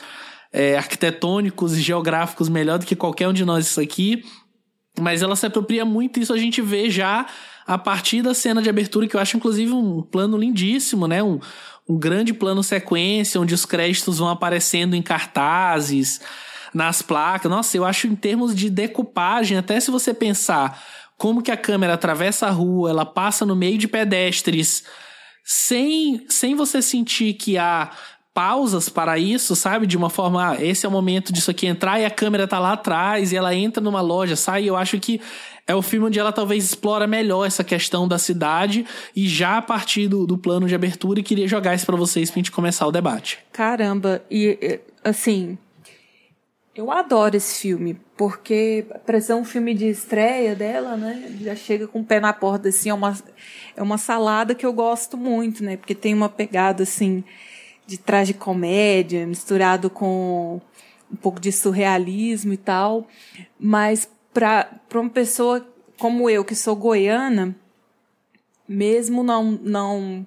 é, 0.53 0.77
arquitetônicos 0.77 1.77
e 1.77 1.81
geográficos 1.81 2.49
melhor 2.49 2.79
do 2.79 2.87
que 2.87 2.97
qualquer 2.97 3.29
um 3.29 3.33
de 3.33 3.45
nós 3.45 3.67
isso 3.67 3.81
aqui. 3.81 4.25
Mas 5.01 5.23
ela 5.23 5.37
se 5.37 5.47
apropria 5.47 5.85
muito, 5.85 6.19
isso 6.19 6.33
a 6.33 6.39
gente 6.39 6.61
vê 6.61 6.91
já 6.91 7.27
a 7.67 7.79
partir 7.79 8.23
da 8.23 8.35
cena 8.35 8.61
de 8.61 8.69
abertura, 8.69 9.07
que 9.07 9.15
eu 9.15 9.21
acho, 9.21 9.37
inclusive, 9.37 9.71
um 9.71 10.03
plano 10.03 10.37
lindíssimo, 10.37 11.07
né? 11.07 11.23
Um, 11.23 11.39
um 11.89 11.99
grande 11.99 12.35
plano 12.35 12.63
sequência, 12.63 13.41
onde 13.41 13.55
os 13.55 13.65
créditos 13.65 14.19
vão 14.19 14.29
aparecendo 14.29 14.95
em 14.95 15.03
cartazes, 15.03 16.21
nas 16.75 17.01
placas. 17.01 17.51
Nossa, 17.51 17.77
eu 17.77 17.85
acho 17.85 18.07
em 18.07 18.15
termos 18.15 18.55
de 18.55 18.69
decupagem, 18.69 19.57
até 19.57 19.81
se 19.81 19.91
você 19.91 20.13
pensar 20.13 20.83
como 21.17 21.43
que 21.43 21.51
a 21.51 21.57
câmera 21.57 21.95
atravessa 21.95 22.47
a 22.47 22.51
rua, 22.51 22.91
ela 22.91 23.07
passa 23.07 23.45
no 23.45 23.57
meio 23.57 23.79
de 23.79 23.89
pedestres, 23.89 24.85
sem, 25.45 26.25
sem 26.29 26.55
você 26.55 26.83
sentir 26.83 27.35
que 27.35 27.57
há 27.57 27.91
pausas 28.33 28.89
para 28.89 29.19
isso, 29.19 29.57
sabe? 29.57 29.85
De 29.85 29.97
uma 29.97 30.09
forma, 30.09 30.51
ah, 30.51 30.63
esse 30.63 30.87
é 30.87 30.89
o 30.89 30.93
momento 30.93 31.33
disso 31.33 31.51
aqui 31.51 31.67
entrar 31.67 31.99
e 31.99 32.05
a 32.05 32.11
câmera 32.11 32.47
tá 32.47 32.61
lá 32.61 32.75
atrás 32.75 33.33
e 33.33 33.37
ela 33.37 33.53
entra 33.53 33.83
numa 33.83 34.01
loja, 34.01 34.37
sai. 34.37 34.65
Eu 34.65 34.77
acho 34.77 35.01
que 35.01 35.21
é 35.69 35.75
o 35.75 35.83
filme 35.83 36.07
onde 36.07 36.19
ela 36.19 36.33
talvez 36.33 36.65
explora 36.65 37.07
melhor 37.07 37.47
essa 37.47 37.63
questão 37.63 38.09
da 38.09 38.19
cidade 38.19 38.87
e 39.15 39.29
já 39.29 39.59
a 39.59 39.63
partir 39.63 40.09
do, 40.09 40.27
do 40.27 40.39
plano 40.39 40.67
de 40.67 40.75
abertura 40.75 41.23
queria 41.23 41.47
jogar 41.47 41.75
isso 41.75 41.85
para 41.85 41.95
vocês 41.95 42.31
pra 42.31 42.39
gente 42.39 42.51
começar 42.51 42.87
o 42.87 42.91
debate. 42.91 43.39
Caramba, 43.53 44.23
e 44.31 44.81
assim, 45.05 45.59
eu 46.75 46.91
adoro 46.91 47.37
esse 47.37 47.61
filme, 47.61 48.01
porque 48.17 48.87
para 49.05 49.21
ser 49.21 49.35
um 49.35 49.45
filme 49.45 49.75
de 49.75 49.91
estreia 49.91 50.57
dela, 50.57 50.97
né, 50.97 51.37
já 51.43 51.55
chega 51.55 51.87
com 51.87 52.01
o 52.01 52.05
pé 52.05 52.19
na 52.19 52.33
porta, 52.33 52.71
assim, 52.71 52.89
é 52.89 52.95
uma, 52.95 53.19
é 53.77 53.83
uma 53.83 53.99
salada 53.99 54.55
que 54.55 54.65
eu 54.65 54.73
gosto 54.73 55.19
muito, 55.19 55.63
né, 55.63 55.77
porque 55.77 55.95
tem 55.95 56.15
uma 56.15 56.31
pegada, 56.31 56.83
assim, 56.83 57.23
de 57.87 57.99
comédia 58.35 59.27
misturado 59.27 59.91
com 59.91 60.61
um 61.11 61.17
pouco 61.17 61.41
de 61.41 61.51
surrealismo 61.51 62.53
e 62.53 62.57
tal, 62.57 63.07
mas 63.59 64.09
para 64.39 65.01
uma 65.01 65.11
pessoa 65.11 65.67
como 65.99 66.31
eu, 66.31 66.45
que 66.45 66.55
sou 66.55 66.77
goiana, 66.77 67.57
mesmo 68.69 69.25
não, 69.25 69.59
não 69.63 70.27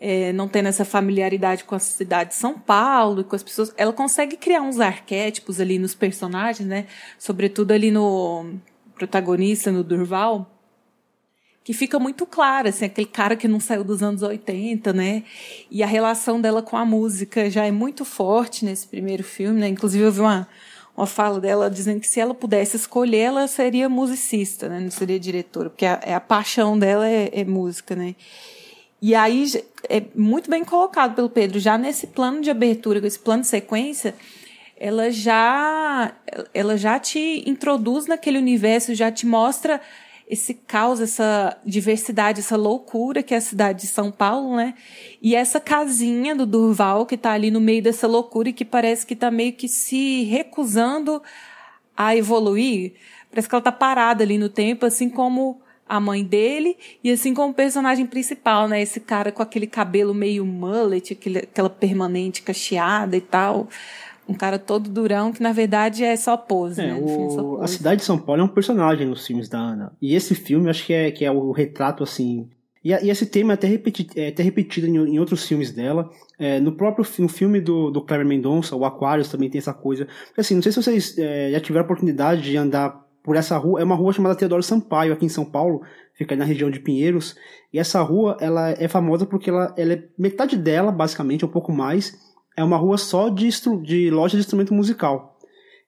é, 0.00 0.32
não 0.32 0.48
tendo 0.48 0.68
essa 0.68 0.84
familiaridade 0.84 1.64
com 1.64 1.74
a 1.74 1.78
cidade 1.78 2.30
de 2.30 2.36
São 2.36 2.58
Paulo 2.58 3.20
e 3.20 3.24
com 3.24 3.36
as 3.36 3.42
pessoas, 3.42 3.74
ela 3.76 3.92
consegue 3.92 4.36
criar 4.36 4.62
uns 4.62 4.80
arquétipos 4.80 5.60
ali 5.60 5.78
nos 5.78 5.94
personagens, 5.94 6.66
né? 6.66 6.86
Sobretudo 7.18 7.72
ali 7.72 7.90
no 7.90 8.54
protagonista, 8.94 9.70
no 9.70 9.84
Durval, 9.84 10.50
que 11.62 11.74
fica 11.74 11.98
muito 11.98 12.24
claro, 12.24 12.68
assim, 12.68 12.86
aquele 12.86 13.06
cara 13.06 13.36
que 13.36 13.46
não 13.46 13.60
saiu 13.60 13.84
dos 13.84 14.02
anos 14.02 14.22
80, 14.22 14.90
né? 14.94 15.24
E 15.70 15.82
a 15.82 15.86
relação 15.86 16.40
dela 16.40 16.62
com 16.62 16.78
a 16.78 16.84
música 16.86 17.50
já 17.50 17.66
é 17.66 17.70
muito 17.70 18.06
forte 18.06 18.64
nesse 18.64 18.86
primeiro 18.86 19.22
filme, 19.22 19.60
né? 19.60 19.68
Inclusive 19.68 20.02
eu 20.02 20.12
vi 20.12 20.20
uma, 20.20 20.48
uma 20.98 21.06
fala 21.06 21.40
dela 21.40 21.70
dizendo 21.70 22.00
que 22.00 22.08
se 22.08 22.18
ela 22.18 22.34
pudesse 22.34 22.76
escolher, 22.76 23.18
ela 23.18 23.46
seria 23.46 23.88
musicista, 23.88 24.68
né? 24.68 24.80
Não 24.80 24.90
seria 24.90 25.18
diretora, 25.18 25.70
porque 25.70 25.86
a, 25.86 26.00
é 26.02 26.12
a 26.12 26.20
paixão 26.20 26.76
dela 26.76 27.08
é, 27.08 27.30
é 27.32 27.44
música, 27.44 27.94
né? 27.94 28.16
E 29.00 29.14
aí 29.14 29.46
é 29.88 30.02
muito 30.12 30.50
bem 30.50 30.64
colocado 30.64 31.14
pelo 31.14 31.30
Pedro, 31.30 31.60
já 31.60 31.78
nesse 31.78 32.08
plano 32.08 32.40
de 32.40 32.50
abertura, 32.50 33.00
com 33.00 33.06
esse 33.06 33.18
plano 33.18 33.42
de 33.42 33.48
sequência, 33.48 34.12
ela 34.76 35.08
já 35.10 36.12
ela 36.52 36.76
já 36.76 36.98
te 36.98 37.48
introduz 37.48 38.06
naquele 38.06 38.38
universo, 38.38 38.92
já 38.92 39.10
te 39.10 39.24
mostra 39.24 39.80
esse 40.28 40.52
caos, 40.52 41.00
essa 41.00 41.56
diversidade, 41.64 42.40
essa 42.40 42.56
loucura 42.56 43.22
que 43.22 43.32
é 43.32 43.38
a 43.38 43.40
cidade 43.40 43.82
de 43.82 43.86
São 43.86 44.10
Paulo, 44.10 44.56
né? 44.56 44.74
E 45.22 45.34
essa 45.34 45.58
casinha 45.58 46.34
do 46.34 46.44
Durval 46.44 47.06
que 47.06 47.14
está 47.14 47.32
ali 47.32 47.50
no 47.50 47.60
meio 47.60 47.82
dessa 47.82 48.06
loucura 48.06 48.50
e 48.50 48.52
que 48.52 48.64
parece 48.64 49.06
que 49.06 49.14
está 49.14 49.30
meio 49.30 49.54
que 49.54 49.66
se 49.66 50.24
recusando 50.24 51.22
a 51.96 52.14
evoluir. 52.14 52.92
Parece 53.30 53.48
que 53.48 53.54
ela 53.54 53.60
está 53.60 53.72
parada 53.72 54.22
ali 54.22 54.36
no 54.36 54.50
tempo, 54.50 54.84
assim 54.84 55.08
como 55.08 55.60
a 55.88 55.98
mãe 55.98 56.22
dele, 56.22 56.76
e 57.02 57.10
assim 57.10 57.32
como 57.32 57.52
o 57.52 57.54
personagem 57.54 58.04
principal, 58.04 58.68
né? 58.68 58.82
Esse 58.82 59.00
cara 59.00 59.32
com 59.32 59.42
aquele 59.42 59.66
cabelo 59.66 60.14
meio 60.14 60.44
mullet, 60.44 61.14
aquele, 61.14 61.38
aquela 61.38 61.70
permanente 61.70 62.42
cacheada 62.42 63.16
e 63.16 63.20
tal. 63.22 63.68
Um 64.28 64.34
cara 64.34 64.58
todo 64.58 64.90
durão, 64.90 65.32
que 65.32 65.42
na 65.42 65.52
verdade 65.52 66.04
é 66.04 66.14
só 66.16 66.36
pose, 66.36 66.80
é, 66.80 66.88
né? 66.88 67.00
O... 67.00 67.30
Só 67.30 67.42
pose. 67.42 67.64
A 67.64 67.66
cidade 67.66 68.00
de 68.00 68.04
São 68.04 68.18
Paulo 68.18 68.42
é 68.42 68.44
um 68.44 68.48
personagem 68.48 69.06
nos 69.06 69.26
filmes 69.26 69.48
da 69.48 69.58
Ana. 69.58 69.92
E 70.00 70.14
esse 70.14 70.34
filme, 70.34 70.68
acho 70.68 70.84
que 70.84 70.92
é, 70.92 71.10
que 71.10 71.24
é 71.24 71.30
o 71.30 71.50
retrato, 71.50 72.02
assim. 72.02 72.48
E, 72.84 72.90
e 72.90 73.10
esse 73.10 73.26
tema 73.26 73.52
é 73.52 73.54
até, 73.54 73.66
repeti 73.66 74.06
é 74.16 74.28
até 74.28 74.42
repetido 74.42 74.86
em, 74.86 74.96
em, 75.14 75.18
outros 75.18 75.46
filmes 75.46 75.72
dela. 75.72 76.10
É, 76.38 76.60
no 76.60 76.72
próprio 76.72 77.06
no 77.18 77.28
filme 77.28 77.60
do, 77.60 77.90
do 77.90 78.02
Cleber 78.02 78.26
Mendonça, 78.26 78.76
o 78.76 78.84
Aquarius, 78.84 79.28
também 79.28 79.50
tem 79.50 79.58
essa 79.58 79.74
coisa. 79.74 80.06
Assim, 80.36 80.54
não 80.54 80.62
sei 80.62 80.72
se 80.72 80.82
vocês 80.82 81.18
é, 81.18 81.50
já 81.52 81.60
tiveram 81.60 81.84
a 81.84 81.86
oportunidade 81.86 82.42
de 82.42 82.56
andar 82.56 83.08
por 83.22 83.36
essa 83.36 83.56
rua. 83.58 83.80
É 83.80 83.84
uma 83.84 83.94
rua 83.94 84.12
chamada 84.12 84.34
Teodoro 84.34 84.62
Sampaio, 84.62 85.12
aqui 85.12 85.26
em 85.26 85.28
São 85.28 85.44
Paulo, 85.44 85.82
fica 86.14 86.34
na 86.34 86.44
região 86.44 86.70
de 86.70 86.80
Pinheiros. 86.80 87.36
E 87.72 87.78
essa 87.78 88.00
rua, 88.00 88.36
ela 88.40 88.70
é 88.70 88.88
famosa 88.88 89.26
porque 89.26 89.50
ela, 89.50 89.74
ela 89.76 89.92
é 89.92 90.04
metade 90.18 90.56
dela, 90.56 90.90
basicamente, 90.90 91.44
um 91.44 91.48
pouco 91.48 91.70
mais, 91.70 92.18
é 92.58 92.64
uma 92.64 92.76
rua 92.76 92.98
só 92.98 93.28
de, 93.28 93.48
de 93.84 94.10
loja 94.10 94.36
de 94.36 94.42
instrumento 94.42 94.74
musical. 94.74 95.38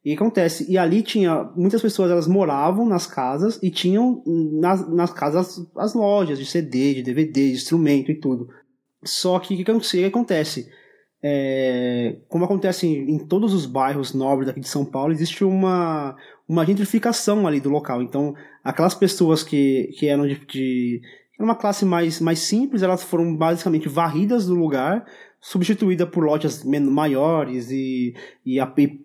E 0.05 0.15
acontece, 0.15 0.71
e 0.71 0.79
ali 0.79 1.03
tinha, 1.03 1.51
muitas 1.57 1.83
pessoas 1.83 2.13
elas 2.13 2.29
moravam 2.29 2.87
nas 2.87 3.09
casas 3.09 3.59
e 3.61 3.71
tinham 3.71 4.23
nas, 4.25 4.89
nas 4.89 5.13
casas 5.13 5.61
as 5.77 5.95
lojas 5.95 6.39
de 6.39 6.47
CD, 6.47 6.95
de 6.95 7.03
DVD, 7.03 7.49
de 7.49 7.55
instrumento 7.55 8.13
e 8.13 8.15
tudo. 8.15 8.49
Só 9.03 9.39
que 9.41 9.55
o 9.55 9.65
que, 9.65 10.05
acontece? 10.05 10.69
É, 11.21 12.19
como 12.29 12.45
acontece 12.45 12.87
em, 12.87 13.17
em, 13.17 13.19
todos 13.19 13.53
os 13.53 13.67
bairros 13.67 14.15
nobres 14.15 14.47
daqui 14.47 14.61
de 14.61 14.69
São 14.69 14.85
Paulo, 14.85 15.13
existe 15.13 15.43
uma, 15.43 16.17
uma 16.49 16.65
gentrificação 16.65 17.49
ali 17.49 17.61
do 17.61 17.69
local. 17.69 18.01
Então, 18.01 18.33
aquelas 18.63 18.95
pessoas 18.95 19.43
que, 19.43 19.91
que 19.99 20.07
eram 20.07 20.25
de, 20.25 20.39
de 20.47 21.03
uma 21.39 21.57
classe 21.57 21.85
mais, 21.85 22.21
mais 22.21 22.39
simples, 22.39 22.83
elas 22.83 23.03
foram 23.03 23.37
basicamente 23.37 23.89
varridas 23.89 24.47
do 24.47 24.55
lugar, 24.55 25.05
substituída 25.41 26.07
por 26.07 26.25
lojas 26.25 26.63
maiores 26.65 27.71
e, 27.71 28.15
e, 28.45 28.61
a, 28.61 28.73
e 28.77 29.01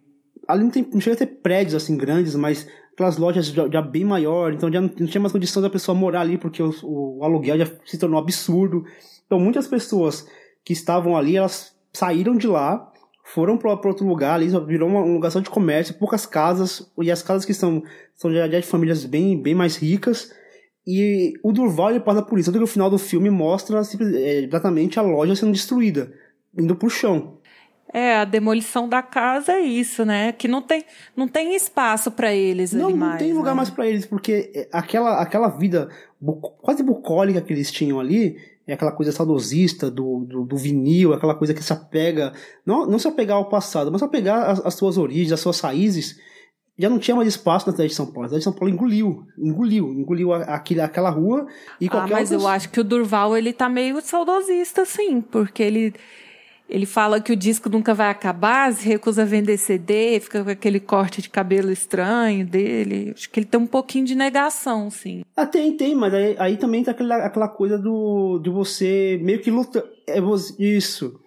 ali 0.47 0.63
não, 0.63 0.69
tem, 0.69 0.87
não 0.91 0.99
chega 0.99 1.15
a 1.15 1.19
ter 1.19 1.27
prédios 1.27 1.75
assim 1.75 1.95
grandes, 1.95 2.35
mas 2.35 2.67
aquelas 2.93 3.17
lojas 3.17 3.47
já, 3.47 3.67
já 3.67 3.81
bem 3.81 4.03
maior, 4.03 4.53
então 4.53 4.71
já 4.71 4.81
não, 4.81 4.89
não, 4.99 5.07
tinha 5.07 5.21
mais 5.21 5.31
condição 5.31 5.61
da 5.61 5.69
pessoa 5.69 5.95
morar 5.95 6.21
ali 6.21 6.37
porque 6.37 6.61
o, 6.61 6.73
o 6.83 7.23
aluguel 7.23 7.57
já 7.57 7.67
se 7.85 7.97
tornou 7.97 8.19
absurdo. 8.19 8.83
Então 9.25 9.39
muitas 9.39 9.67
pessoas 9.67 10.27
que 10.63 10.73
estavam 10.73 11.15
ali, 11.15 11.37
elas 11.37 11.75
saíram 11.93 12.35
de 12.35 12.47
lá, 12.47 12.91
foram 13.23 13.57
para 13.57 13.71
outro 13.71 14.05
lugar, 14.05 14.35
ali 14.35 14.47
virou 14.65 14.87
uma, 14.87 15.01
um 15.01 15.13
lugar 15.13 15.31
só 15.31 15.39
de 15.39 15.49
comércio, 15.49 15.95
poucas 15.95 16.25
casas, 16.25 16.91
e 17.01 17.09
as 17.11 17.23
casas 17.23 17.45
que 17.45 17.53
são, 17.53 17.83
são 18.15 18.31
já, 18.33 18.47
de 18.47 18.61
famílias 18.61 19.03
bem, 19.03 19.41
bem 19.41 19.55
mais 19.55 19.75
ricas. 19.75 20.31
E 20.87 21.33
o 21.43 21.51
Durval 21.51 21.89
ele 21.89 21.99
passa 21.99 22.21
por 22.21 22.37
isso. 22.37 22.51
Tanto 22.51 22.59
que 22.59 22.69
o 22.69 22.71
final 22.71 22.89
do 22.89 22.99
filme 22.99 23.31
mostra 23.31 23.81
é, 24.13 24.43
exatamente 24.43 24.99
a 24.99 25.01
loja 25.01 25.35
sendo 25.35 25.51
destruída, 25.51 26.13
indo 26.57 26.75
pro 26.75 26.89
chão. 26.89 27.37
É, 27.93 28.17
a 28.17 28.25
demolição 28.25 28.89
da 28.89 29.01
casa 29.01 29.53
é 29.53 29.61
isso, 29.61 30.03
né? 30.03 30.33
Que 30.33 30.47
não 30.47 30.61
tem, 30.61 30.83
não 31.15 31.27
tem 31.27 31.55
espaço 31.55 32.11
para 32.11 32.33
eles 32.33 32.73
não, 32.73 32.87
ali 32.87 32.93
não 32.93 32.99
mais. 32.99 33.11
Não 33.13 33.19
tem 33.19 33.33
lugar 33.33 33.51
né? 33.51 33.57
mais 33.57 33.69
para 33.69 33.87
eles, 33.87 34.05
porque 34.05 34.51
é, 34.53 34.67
aquela, 34.71 35.21
aquela 35.21 35.47
vida 35.47 35.89
quase 36.61 36.83
bucólica 36.83 37.41
que 37.41 37.53
eles 37.53 37.71
tinham 37.71 37.99
ali, 37.99 38.37
é 38.67 38.73
aquela 38.73 38.91
coisa 38.91 39.11
saudosista 39.11 39.89
do, 39.89 40.25
do, 40.25 40.43
do, 40.43 40.57
vinil, 40.57 41.13
aquela 41.13 41.35
coisa 41.35 41.53
que 41.53 41.63
se 41.63 41.71
apega, 41.71 42.33
não, 42.65 42.85
não 42.85 42.99
se 42.99 43.07
apegar 43.07 43.37
ao 43.37 43.47
passado, 43.47 43.91
mas 43.91 44.01
se 44.01 44.05
apegar 44.05 44.49
às, 44.49 44.65
às 44.65 44.73
suas 44.73 44.97
origens, 44.97 45.31
às 45.31 45.39
suas 45.39 45.59
raízes, 45.61 46.19
já 46.77 46.89
não 46.89 46.99
tinha 46.99 47.15
mais 47.15 47.29
espaço 47.29 47.67
na 47.67 47.71
cidade 47.71 47.91
de 47.91 47.95
São 47.95 48.07
Paulo. 48.07 48.25
A 48.25 48.27
cidade 48.27 48.41
de 48.41 48.43
São 48.43 48.53
Paulo 48.53 48.73
engoliu, 48.73 49.23
engoliu, 49.37 49.93
engoliu 49.93 50.33
aquele, 50.33 50.81
aquela 50.81 51.09
rua 51.09 51.47
e 51.79 51.85
ah, 51.85 51.89
qualquer 51.89 52.13
Ah, 52.13 52.17
mas 52.17 52.31
eu 52.31 52.45
acho 52.45 52.69
que 52.69 52.81
o 52.81 52.83
Durval, 52.83 53.37
ele 53.37 53.53
tá 53.53 53.69
meio 53.69 54.01
saudosista, 54.01 54.83
sim, 54.83 55.21
porque 55.21 55.63
ele 55.63 55.93
Ele 56.67 56.85
fala 56.85 57.21
que 57.21 57.31
o 57.31 57.35
disco 57.35 57.69
nunca 57.69 57.93
vai 57.93 58.09
acabar, 58.09 58.73
se 58.73 58.87
recusa 58.87 59.21
a 59.21 59.25
vender 59.25 59.57
CD, 59.57 60.19
fica 60.19 60.43
com 60.43 60.49
aquele 60.49 60.79
corte 60.79 61.21
de 61.21 61.29
cabelo 61.29 61.71
estranho 61.71 62.45
dele. 62.45 63.13
Acho 63.15 63.29
que 63.29 63.39
ele 63.39 63.45
tem 63.45 63.59
um 63.59 63.67
pouquinho 63.67 64.05
de 64.05 64.15
negação, 64.15 64.89
sim. 64.89 65.23
Ah, 65.37 65.45
tem, 65.45 65.77
tem, 65.77 65.93
mas 65.93 66.13
aí, 66.13 66.35
aí 66.39 66.57
também 66.57 66.83
tá 66.83 66.91
aquela, 66.91 67.17
aquela 67.17 67.47
coisa 67.47 67.77
do 67.77 68.39
de 68.39 68.49
você 68.49 69.19
meio 69.21 69.41
que 69.41 69.51
lutar. 69.51 69.83
É, 70.07 70.19
isso. 70.59 71.19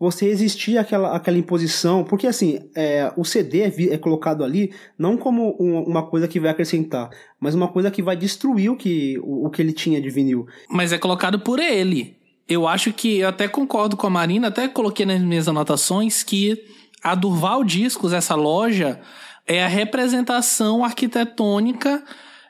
Você 0.00 0.26
resistir 0.26 0.78
àquela, 0.78 1.14
àquela 1.14 1.36
imposição, 1.36 2.04
porque 2.04 2.26
assim, 2.26 2.60
é, 2.74 3.12
o 3.16 3.24
CD 3.24 3.62
é, 3.62 3.94
é, 3.94 3.98
colocado 3.98 4.44
ali 4.44 4.72
não 4.96 5.16
como 5.16 5.56
um, 5.60 5.82
uma 5.82 6.06
coisa 6.06 6.28
que 6.28 6.38
vai 6.38 6.50
acrescentar, 6.50 7.10
mas 7.40 7.52
uma 7.52 7.66
coisa 7.66 7.90
que 7.90 8.00
vai 8.00 8.16
destruir 8.16 8.70
o 8.70 8.76
que, 8.76 9.18
o, 9.18 9.46
o 9.46 9.50
que 9.50 9.60
ele 9.60 9.72
tinha 9.72 10.00
de 10.00 10.08
vinil. 10.08 10.46
Mas 10.70 10.92
é 10.92 10.98
colocado 10.98 11.40
por 11.40 11.58
ele 11.58 12.17
eu 12.48 12.66
acho 12.66 12.92
que 12.92 13.18
eu 13.18 13.28
até 13.28 13.46
concordo 13.46 13.96
com 13.96 14.06
a 14.06 14.10
Marina, 14.10 14.48
até 14.48 14.66
coloquei 14.66 15.04
nas 15.04 15.20
minhas 15.20 15.46
anotações 15.46 16.22
que 16.22 16.64
a 17.02 17.14
Durval 17.14 17.62
Discos, 17.62 18.12
essa 18.12 18.34
loja, 18.34 19.00
é 19.46 19.62
a 19.62 19.68
representação 19.68 20.84
arquitetônica 20.84 22.02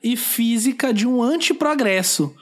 e 0.03 0.17
física 0.17 0.93
de 0.93 1.07
um 1.07 1.23
antiprogresso. 1.23 2.35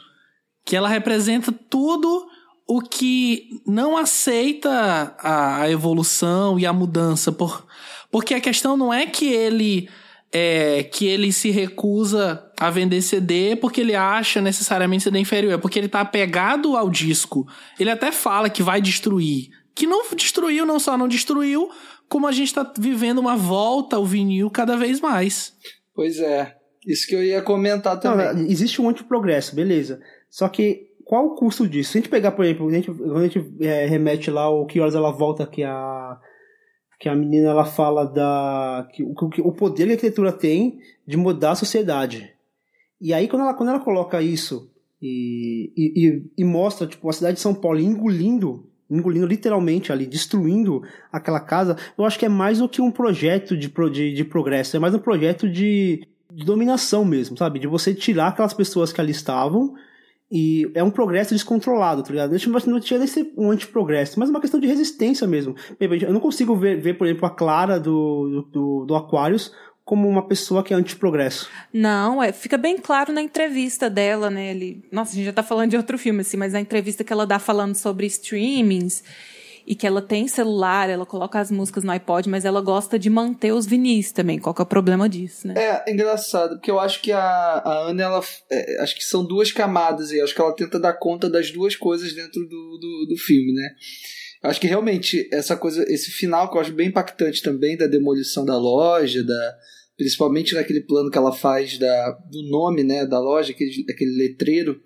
Que 0.65 0.77
ela 0.77 0.89
representa 0.89 1.53
tudo 1.53 2.27
o 2.67 2.81
que 2.81 3.61
não 3.67 3.97
aceita 3.97 5.17
a, 5.19 5.71
evolução 5.71 6.59
e 6.59 6.67
a 6.67 6.73
mudança. 6.73 7.31
Por, 7.33 7.67
porque 8.11 8.35
a 8.35 8.41
questão 8.41 8.77
não 8.77 8.93
é 8.93 9.07
que 9.07 9.27
ele 9.27 9.89
é, 10.33 10.83
que 10.83 11.07
ele 11.07 11.33
se 11.33 11.51
recusa 11.51 12.46
a 12.59 12.71
vender 12.71 13.03
CD 13.03 13.57
porque 13.57 13.81
ele 13.81 13.95
acha 13.95 14.41
necessariamente 14.41 15.05
CD 15.05 15.19
inferior, 15.19 15.53
é 15.53 15.59
porque 15.59 15.79
ele 15.79 15.89
tá 15.89 16.01
apegado 16.01 16.77
ao 16.77 16.91
disco. 16.91 17.47
Ele 17.79 17.91
até 17.91 18.11
fala 18.11 18.51
que 18.51 18.63
vai 18.63 18.81
destruir. 18.81 19.51
Que 19.75 19.87
não 19.87 20.03
destruiu, 20.15 20.65
não 20.65 20.79
só 20.79 20.97
não 20.97 21.07
destruiu, 21.07 21.71
como 22.09 22.27
a 22.27 22.33
gente 22.33 22.55
tá 22.55 22.73
vivendo 22.79 23.19
uma 23.19 23.37
volta 23.37 23.97
ao 23.97 24.07
vinil 24.07 24.51
cada 24.51 24.77
vez 24.77 25.01
mais. 25.01 25.55
Pois 25.95 26.19
é. 26.19 26.57
Isso 26.87 27.07
que 27.07 27.15
eu 27.15 27.23
ia 27.23 27.43
comentar 27.43 27.99
também. 27.99 28.33
Não, 28.33 28.43
existe 28.43 28.81
um 28.81 28.89
antiprogresso, 28.89 29.55
beleza. 29.55 30.01
Só 30.31 30.49
que 30.49 30.87
qual 31.05 31.27
o 31.27 31.35
custo 31.35 31.69
disso? 31.69 31.93
Se 31.93 31.99
a 31.99 32.01
gente 32.01 32.11
pegar, 32.11 32.33
por 32.33 32.45
exemplo, 32.45 32.69
a 32.69 32.73
gente, 32.73 32.91
quando 32.91 33.19
a 33.19 33.29
gente 33.29 33.55
é, 33.61 33.87
remete 33.87 34.31
lá 34.31 34.49
o 34.49 34.67
que 34.67 34.81
horas 34.81 34.95
ela 34.95 35.11
volta 35.11 35.47
que 35.47 35.63
a 35.63 36.19
que 36.99 37.11
a 37.11 37.15
menina 37.15 37.51
ela 37.51 37.67
fala 37.67 38.07
da 38.07 38.89
que, 38.91 39.05
que, 39.33 39.43
o 39.43 39.53
poder 39.53 39.85
que 39.85 39.91
a 39.91 39.95
arquitetura 39.95 40.33
tem 40.33 40.79
de 41.07 41.17
mudar 41.17 41.51
a 41.51 41.57
sociedade. 41.57 42.36
E 43.01 43.13
aí 43.13 43.29
quando 43.29 43.43
ela, 43.43 43.55
quando 43.55 43.69
ela 43.71 43.81
coloca 43.81 44.21
isso 44.23 44.71
e, 45.01 45.73
e, 45.77 46.23
e, 46.39 46.45
mostra 46.45 46.87
tipo 46.87 47.09
a 47.09 47.13
cidade 47.13 47.35
de 47.35 47.41
São 47.41 47.55
Paulo 47.55 47.79
engolindo 47.79 48.67
engolindo 48.89 49.27
literalmente 49.27 49.91
ali, 49.91 50.07
destruindo 50.07 50.83
aquela 51.11 51.41
casa, 51.41 51.77
eu 51.99 52.05
acho 52.05 52.19
que 52.19 52.25
é 52.25 52.29
mais 52.29 52.59
do 52.59 52.69
que 52.69 52.81
um 52.81 52.91
projeto 52.91 53.57
de, 53.57 53.69
de, 53.93 54.15
de 54.15 54.25
progresso, 54.25 54.77
é 54.77 54.79
mais 54.79 54.95
um 54.95 54.99
projeto 55.01 55.49
de, 55.49 56.07
de 56.33 56.45
dominação 56.45 57.05
mesmo, 57.05 57.37
sabe? 57.37 57.59
De 57.59 57.67
você 57.67 57.93
tirar 57.93 58.29
aquelas 58.29 58.55
pessoas 58.55 58.93
que 58.93 59.01
ali 59.01 59.11
estavam 59.11 59.75
e 60.31 60.69
é 60.75 60.83
um 60.83 60.91
progresso 60.91 61.33
descontrolado, 61.35 62.03
tá 62.03 62.11
ligado? 62.11 62.37
Não 62.67 62.81
tinha 62.81 62.99
nem 62.99 63.07
ser 63.07 63.33
um 63.37 63.51
antiprogresso, 63.51 64.19
mas 64.19 64.29
uma 64.29 64.41
questão 64.41 64.59
de 64.59 64.67
resistência 64.67 65.27
mesmo. 65.27 65.55
Eu 65.79 66.13
não 66.13 66.21
consigo 66.21 66.57
ver, 66.57 66.81
ver 66.81 66.95
por 66.95 67.07
exemplo, 67.07 67.27
a 67.27 67.31
Clara 67.31 67.79
do, 67.79 68.49
do, 68.53 68.85
do 68.85 68.95
Aquarius 68.97 69.53
como 69.87 70.09
uma 70.09 70.27
pessoa 70.27 70.65
que 70.65 70.75
é 70.75 70.77
antiprogresso. 70.77 71.49
Não, 71.73 72.21
é, 72.21 72.33
fica 72.33 72.59
bem 72.59 72.77
claro 72.77 73.13
na 73.13 73.23
entrevista 73.23 73.89
dela, 73.89 74.29
né? 74.29 74.51
Ele, 74.51 74.85
nossa, 74.91 75.13
a 75.13 75.15
gente 75.15 75.27
já 75.27 75.33
tá 75.33 75.45
falando 75.45 75.71
de 75.71 75.77
outro 75.77 75.97
filme, 75.97 76.23
assim, 76.23 76.37
mas 76.37 76.53
na 76.53 76.61
entrevista 76.61 77.05
que 77.05 77.13
ela 77.13 77.25
dá 77.25 77.39
falando 77.39 77.77
sobre 77.77 78.05
streamings 78.07 79.05
e 79.65 79.77
que 79.77 79.87
ela 79.87 80.03
tem 80.03 80.27
celular, 80.27 80.91
ela 80.91 81.07
coloca 81.07 81.39
as 81.39 81.53
músicas 81.53 81.85
no 81.85 81.93
iPod, 81.93 82.29
mas 82.29 82.45
ela 82.45 82.61
gosta 82.61 82.99
de 82.99 83.09
manter 83.09 83.53
os 83.53 83.65
vinis 83.65 84.11
também. 84.11 84.41
Qual 84.41 84.53
que 84.53 84.61
é 84.61 84.65
o 84.65 84.67
problema 84.67 85.09
disso, 85.09 85.47
né? 85.47 85.55
É, 85.57 85.93
engraçado, 85.93 86.57
porque 86.57 86.71
eu 86.71 86.81
acho 86.81 87.01
que 87.01 87.13
a, 87.13 87.21
a 87.21 87.79
Ana, 87.89 88.03
ela. 88.03 88.25
É, 88.51 88.83
acho 88.83 88.97
que 88.97 89.05
são 89.05 89.25
duas 89.25 89.53
camadas 89.53 90.11
e 90.11 90.21
acho 90.21 90.35
que 90.35 90.41
ela 90.41 90.55
tenta 90.55 90.81
dar 90.81 90.95
conta 90.95 91.31
das 91.31 91.53
duas 91.53 91.77
coisas 91.77 92.13
dentro 92.13 92.43
do, 92.43 92.79
do, 92.79 93.07
do 93.11 93.17
filme, 93.17 93.53
né? 93.53 93.71
Acho 94.43 94.61
que 94.61 94.67
realmente 94.67 95.29
essa 95.33 95.57
coisa, 95.57 95.85
esse 95.89 96.11
final 96.11 96.51
que 96.51 96.57
eu 96.57 96.61
acho 96.61 96.73
bem 96.73 96.89
impactante 96.89 97.41
também 97.41 97.77
da 97.77 97.87
demolição 97.87 98.45
da 98.45 98.57
loja, 98.57 99.23
da, 99.25 99.57
principalmente 99.97 100.55
naquele 100.55 100.81
plano 100.81 101.11
que 101.11 101.19
ela 101.19 101.33
faz 101.33 101.79
da, 101.79 102.11
do 102.31 102.43
nome 102.51 102.85
né, 102.85 103.07
da 103.07 103.19
loja, 103.19 103.53
aquele, 103.53 104.17
letreiro 104.17 104.81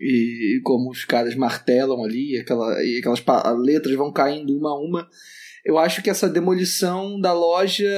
e 0.00 0.60
como 0.64 0.90
os 0.90 1.04
caras 1.04 1.34
martelam 1.34 2.04
ali, 2.04 2.36
aquela, 2.38 2.82
e 2.84 2.98
aquelas 2.98 3.22
letras 3.60 3.94
vão 3.96 4.12
caindo 4.12 4.56
uma 4.56 4.70
a 4.70 4.78
uma. 4.78 5.08
Eu 5.64 5.78
acho 5.78 6.02
que 6.02 6.10
essa 6.10 6.28
demolição 6.28 7.18
da 7.20 7.32
loja 7.32 7.88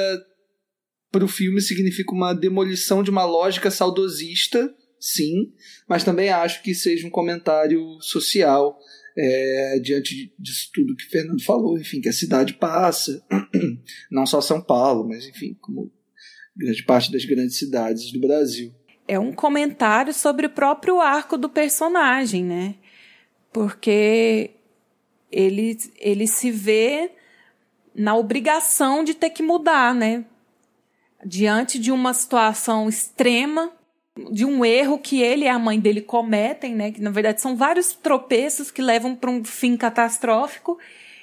para 1.11 1.25
o 1.25 1.29
filme 1.29 1.61
significa 1.61 2.13
uma 2.13 2.35
demolição 2.35 3.03
de 3.03 3.11
uma 3.11 3.25
lógica 3.25 3.71
saudosista, 3.71 4.73
sim, 5.01 5.53
mas 5.89 6.05
também 6.05 6.29
acho 6.29 6.63
que 6.63 6.75
seja 6.75 7.07
um 7.07 7.11
comentário 7.11 7.83
social 8.01 8.79
é, 9.17 9.81
diante 9.81 10.33
disso 10.39 10.71
tudo 10.73 10.95
que 10.95 11.05
o 11.05 11.11
Fernando 11.11 11.43
falou, 11.43 11.79
enfim, 11.79 12.01
que 12.01 12.09
a 12.09 12.13
cidade 12.13 12.55
passa, 12.55 13.21
não 14.11 14.25
só 14.25 14.41
São 14.41 14.61
Paulo, 14.61 15.09
mas 15.09 15.27
enfim, 15.27 15.57
como 15.61 15.93
grande 16.59 16.83
parte 16.83 17.13
das 17.13 17.25
grandes 17.25 17.59
cidades 17.59 18.11
do 18.13 18.21
Brasil 18.21 18.73
é 19.09 19.19
um 19.19 19.33
comentário 19.33 20.13
sobre 20.13 20.47
o 20.47 20.51
próprio 20.51 21.01
arco 21.01 21.39
do 21.39 21.49
personagem, 21.49 22.45
né? 22.45 22.75
Porque 23.51 24.51
ele, 25.33 25.79
ele 25.99 26.27
se 26.27 26.51
vê 26.51 27.11
na 27.95 28.15
obrigação 28.15 29.03
de 29.03 29.15
ter 29.15 29.31
que 29.31 29.43
mudar, 29.43 29.95
né? 29.95 30.27
Diante 31.25 31.79
de 31.79 31.91
uma 31.91 32.13
situação 32.13 32.87
extrema, 32.87 33.73
de 34.31 34.45
um 34.45 34.63
erro 34.63 34.99
que 34.99 35.23
ele 35.23 35.47
e 35.47 35.49
a 35.49 35.59
mãe 35.59 35.81
dele 35.81 36.03
cometem, 36.03 36.75
né? 36.75 36.93
Que 36.93 37.01
na 37.01 37.11
verdade 37.11 37.41
são 37.41 37.57
vários 37.57 37.95
tropeços 37.95 38.71
que 38.71 38.83
levam 38.83 39.17
para 39.17 39.31
um 39.31 39.43
fim 39.43 39.75
catastrófico 39.75 40.79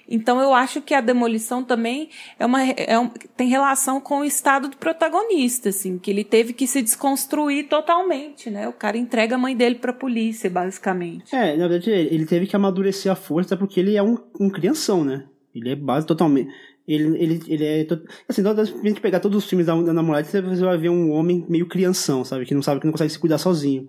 então 0.10 0.40
eu 0.40 0.54
acho 0.54 0.82
que 0.82 0.94
a 0.94 1.02
demolição 1.02 1.64
também 1.64 2.10
é 2.40 2.46
uma, 2.46 2.64
é 2.64 2.98
um, 3.00 3.10
tem 3.36 3.48
relação 3.48 4.00
com 4.00 4.20
o 4.20 4.26
estado 4.26 4.68
do 4.68 4.78
protagonista, 4.78 5.70
assim, 5.70 5.98
que 5.98 6.12
ele 6.12 6.24
teve 6.24 6.54
que 6.54 6.68
se 6.68 6.82
desconstruir 6.82 7.68
totalmente, 7.68 8.50
né? 8.50 8.68
O 8.68 8.74
cara 8.74 8.98
entrega 8.98 9.36
a 9.36 9.38
mãe 9.38 9.56
dele 9.56 9.76
pra 9.76 9.94
polícia, 9.94 10.50
basicamente. 10.50 11.36
É, 11.36 11.56
na 11.58 11.68
verdade 11.68 11.92
ele 11.92 12.26
teve 12.26 12.48
que 12.48 12.56
amadurecer 12.56 13.12
a 13.12 13.16
força 13.16 13.58
porque 13.58 13.80
ele 13.80 13.96
é 13.96 14.04
um, 14.04 14.18
um 14.40 14.50
crianção, 14.50 15.04
né? 15.04 15.26
Ele 15.54 15.70
é 15.70 15.76
base 15.76 16.06
totalmente. 16.06 16.52
Ele, 16.88 17.18
ele, 17.18 17.42
ele 17.48 17.66
é. 17.66 17.88
Assim, 18.30 18.44
se 18.44 18.48
a 18.48 18.88
gente 18.88 19.02
pegar 19.02 19.20
todos 19.20 19.44
os 19.44 19.50
filmes 19.50 19.66
da, 19.66 19.76
da 19.82 19.94
namorada, 19.94 20.26
você 20.28 20.42
vai 20.42 20.78
ver 20.78 20.90
um 20.90 21.12
homem 21.12 21.44
meio 21.50 21.68
crianção, 21.68 22.24
sabe? 22.24 22.46
Que 22.46 22.54
não 22.54 22.62
sabe 22.62 22.80
que 22.80 22.86
não 22.86 22.92
consegue 22.92 23.12
se 23.12 23.18
cuidar 23.18 23.40
sozinho. 23.40 23.88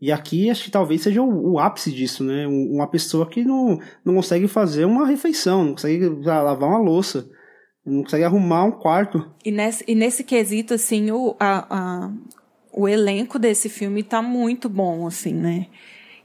E 0.00 0.12
aqui 0.12 0.50
acho 0.50 0.64
que 0.64 0.70
talvez 0.70 1.02
seja 1.02 1.22
o, 1.22 1.52
o, 1.52 1.58
ápice 1.58 1.90
disso, 1.90 2.22
né? 2.22 2.46
Uma 2.46 2.86
pessoa 2.86 3.26
que 3.26 3.42
não, 3.42 3.78
não 4.04 4.14
consegue 4.14 4.46
fazer 4.46 4.84
uma 4.84 5.06
refeição, 5.06 5.64
não 5.64 5.72
consegue 5.72 6.06
lavar 6.06 6.68
uma 6.68 6.78
louça, 6.78 7.28
não 7.84 8.02
consegue 8.02 8.24
arrumar 8.24 8.64
um 8.64 8.72
quarto. 8.72 9.30
E 9.44 9.50
nesse, 9.50 9.84
e 9.88 9.94
nesse 9.94 10.22
quesito, 10.22 10.74
assim, 10.74 11.10
o, 11.10 11.34
a, 11.40 11.66
a, 11.74 12.12
o 12.72 12.86
elenco 12.86 13.38
desse 13.38 13.70
filme 13.70 14.02
tá 14.02 14.20
muito 14.20 14.68
bom, 14.68 15.06
assim, 15.06 15.32
né? 15.32 15.66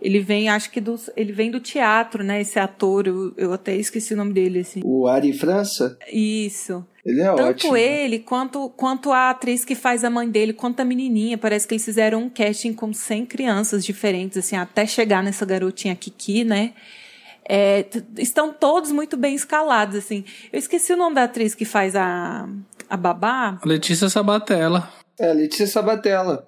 Ele 0.02 0.20
vem, 0.20 0.50
acho 0.50 0.72
que 0.72 0.82
do, 0.82 1.00
ele 1.16 1.32
vem 1.32 1.52
do 1.52 1.60
teatro, 1.60 2.24
né? 2.24 2.42
Esse 2.42 2.58
ator, 2.58 3.06
eu, 3.06 3.34
eu 3.38 3.54
até 3.54 3.76
esqueci 3.76 4.14
o 4.16 4.18
nome 4.18 4.34
dele, 4.34 4.60
assim. 4.60 4.82
O 4.84 5.08
Ari 5.08 5.32
França? 5.32 5.96
Isso. 6.12 6.84
Ele 7.06 7.22
é 7.22 7.26
Tanto 7.34 7.68
ótimo. 7.68 7.78
ele 7.78 8.20
quanto, 8.20 8.70
quanto 8.70 9.12
a 9.12 9.30
atriz 9.30 9.64
que 9.64 9.76
faz 9.76 10.04
a 10.04 10.10
mãe 10.10 10.28
dele, 10.30 10.54
quanto 10.54 10.80
a 10.80 10.86
menininha. 10.86 11.38
Parece 11.38 11.68
que 11.68 11.76
eles 11.76 11.86
fizeram 11.86 12.24
um 12.24 12.30
casting 12.30 12.74
com 12.74 12.92
100 12.92 13.28
crianças 13.28 13.86
diferentes, 13.86 14.38
assim, 14.38 14.56
até 14.56 14.88
chegar 14.88 15.24
nessa 15.24 15.46
garotinha 15.46 15.96
Kiki, 15.96 16.44
né? 16.44 16.74
É, 17.48 17.86
estão 18.18 18.54
todos 18.54 18.92
muito 18.92 19.18
bem 19.18 19.36
escalados, 19.36 19.96
assim. 19.96 20.24
Eu 20.52 20.58
esqueci 20.58 20.94
o 20.94 20.98
nome 20.98 21.16
da 21.16 21.24
atriz 21.24 21.54
que 21.54 21.66
faz 21.66 21.96
a, 21.96 22.48
a 22.90 22.98
babá. 22.98 23.60
Letícia 23.64 24.10
Sabatella. 24.10 24.90
É, 25.20 25.34
Letícia 25.34 25.68
Sabatella. 25.68 26.48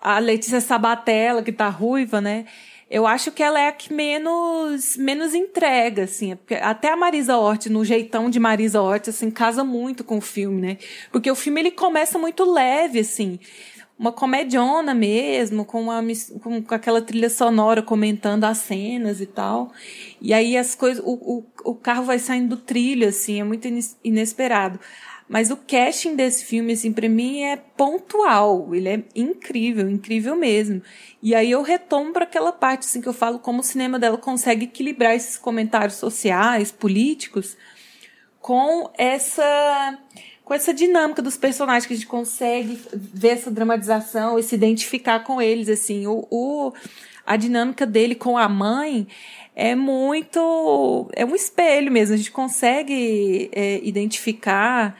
A 0.00 0.18
Letícia 0.18 0.60
Sabatella, 0.60 1.42
que 1.42 1.52
tá 1.52 1.68
ruiva, 1.68 2.20
né? 2.20 2.46
Eu 2.94 3.08
acho 3.08 3.32
que 3.32 3.42
ela 3.42 3.58
é 3.58 3.66
a 3.66 3.72
que 3.72 3.92
menos, 3.92 4.96
menos 4.96 5.34
entrega, 5.34 6.04
assim. 6.04 6.36
Porque 6.36 6.54
até 6.54 6.92
a 6.92 6.96
Marisa 6.96 7.36
Hort, 7.36 7.66
no 7.66 7.84
jeitão 7.84 8.30
de 8.30 8.38
Marisa 8.38 8.80
Hort, 8.80 9.08
assim, 9.08 9.32
casa 9.32 9.64
muito 9.64 10.04
com 10.04 10.18
o 10.18 10.20
filme, 10.20 10.62
né? 10.62 10.78
Porque 11.10 11.28
o 11.28 11.34
filme, 11.34 11.60
ele 11.60 11.72
começa 11.72 12.20
muito 12.20 12.44
leve, 12.44 13.00
assim. 13.00 13.40
Uma 13.98 14.12
comediona 14.12 14.94
mesmo, 14.94 15.64
com, 15.64 15.82
uma, 15.82 16.00
com, 16.40 16.62
com 16.62 16.74
aquela 16.74 17.02
trilha 17.02 17.28
sonora 17.28 17.82
comentando 17.82 18.44
as 18.44 18.58
cenas 18.58 19.20
e 19.20 19.26
tal. 19.26 19.72
E 20.20 20.32
aí 20.32 20.56
as 20.56 20.76
coisas, 20.76 21.02
o, 21.04 21.14
o, 21.14 21.44
o 21.64 21.74
carro 21.74 22.04
vai 22.04 22.20
saindo 22.20 22.54
do 22.54 22.62
trilho, 22.62 23.08
assim, 23.08 23.40
é 23.40 23.44
muito 23.44 23.66
inesperado. 24.04 24.78
Mas 25.28 25.50
o 25.50 25.56
casting 25.56 26.14
desse 26.14 26.44
filme, 26.44 26.74
assim, 26.74 26.92
pra 26.92 27.08
mim 27.08 27.42
é 27.42 27.56
pontual. 27.56 28.74
Ele 28.74 28.88
é 28.88 29.02
incrível, 29.14 29.88
incrível 29.88 30.36
mesmo. 30.36 30.82
E 31.22 31.34
aí 31.34 31.50
eu 31.50 31.62
retomo 31.62 32.12
para 32.12 32.24
aquela 32.24 32.52
parte, 32.52 32.82
assim, 32.82 33.00
que 33.00 33.08
eu 33.08 33.14
falo 33.14 33.38
como 33.38 33.60
o 33.60 33.64
cinema 33.64 33.98
dela 33.98 34.18
consegue 34.18 34.66
equilibrar 34.66 35.14
esses 35.14 35.38
comentários 35.38 35.96
sociais, 35.96 36.70
políticos, 36.70 37.56
com 38.38 38.90
essa 38.98 39.98
com 40.44 40.52
essa 40.52 40.74
dinâmica 40.74 41.22
dos 41.22 41.38
personagens 41.38 41.86
que 41.86 41.94
a 41.94 41.96
gente 41.96 42.06
consegue 42.06 42.78
ver 42.92 43.28
essa 43.28 43.50
dramatização 43.50 44.38
e 44.38 44.42
se 44.42 44.54
identificar 44.54 45.20
com 45.20 45.40
eles 45.40 45.70
assim 45.70 46.06
o, 46.06 46.28
o 46.30 46.70
a 47.24 47.36
dinâmica 47.36 47.86
dele 47.86 48.14
com 48.14 48.36
a 48.36 48.46
mãe 48.46 49.06
é 49.56 49.74
muito 49.74 51.08
é 51.14 51.24
um 51.24 51.34
espelho 51.34 51.90
mesmo 51.90 52.12
a 52.12 52.18
gente 52.18 52.30
consegue 52.30 53.48
é, 53.54 53.80
identificar 53.82 54.94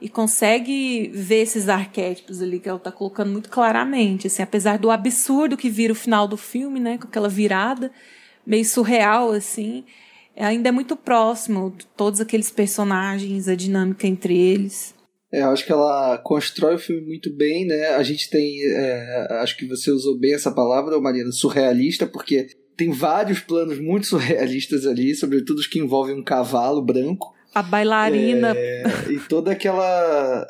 e 0.00 0.08
consegue 0.08 1.08
ver 1.12 1.42
esses 1.42 1.68
arquétipos 1.68 2.42
ali 2.42 2.60
que 2.60 2.68
ela 2.68 2.78
está 2.78 2.92
colocando 2.92 3.32
muito 3.32 3.48
claramente, 3.48 4.26
assim, 4.26 4.42
apesar 4.42 4.78
do 4.78 4.90
absurdo 4.90 5.56
que 5.56 5.70
vira 5.70 5.92
o 5.92 5.96
final 5.96 6.28
do 6.28 6.36
filme, 6.36 6.78
né, 6.78 6.98
com 6.98 7.06
aquela 7.08 7.28
virada 7.28 7.90
meio 8.46 8.64
surreal 8.64 9.32
assim, 9.32 9.84
ainda 10.36 10.68
é 10.68 10.72
muito 10.72 10.94
próximo 10.96 11.74
de 11.76 11.86
todos 11.86 12.20
aqueles 12.20 12.50
personagens, 12.50 13.48
a 13.48 13.54
dinâmica 13.54 14.06
entre 14.06 14.36
eles. 14.38 14.94
É, 15.32 15.42
eu 15.42 15.50
acho 15.50 15.66
que 15.66 15.72
ela 15.72 16.18
constrói 16.18 16.76
o 16.76 16.78
filme 16.78 17.02
muito 17.02 17.34
bem, 17.34 17.66
né? 17.66 17.88
A 17.88 18.02
gente 18.02 18.30
tem, 18.30 18.58
é, 18.62 19.26
acho 19.40 19.56
que 19.56 19.66
você 19.66 19.90
usou 19.90 20.16
bem 20.16 20.34
essa 20.34 20.52
palavra, 20.52 21.00
Marina, 21.00 21.32
surrealista, 21.32 22.06
porque 22.06 22.46
tem 22.76 22.92
vários 22.92 23.40
planos 23.40 23.80
muito 23.80 24.06
surrealistas 24.08 24.86
ali, 24.86 25.14
sobretudo 25.14 25.58
os 25.58 25.66
que 25.66 25.80
envolvem 25.80 26.14
um 26.14 26.22
cavalo 26.22 26.80
branco. 26.80 27.34
A 27.56 27.62
bailarina. 27.62 28.54
É, 28.54 28.84
e 29.10 29.18
toda 29.18 29.52
aquela. 29.52 30.46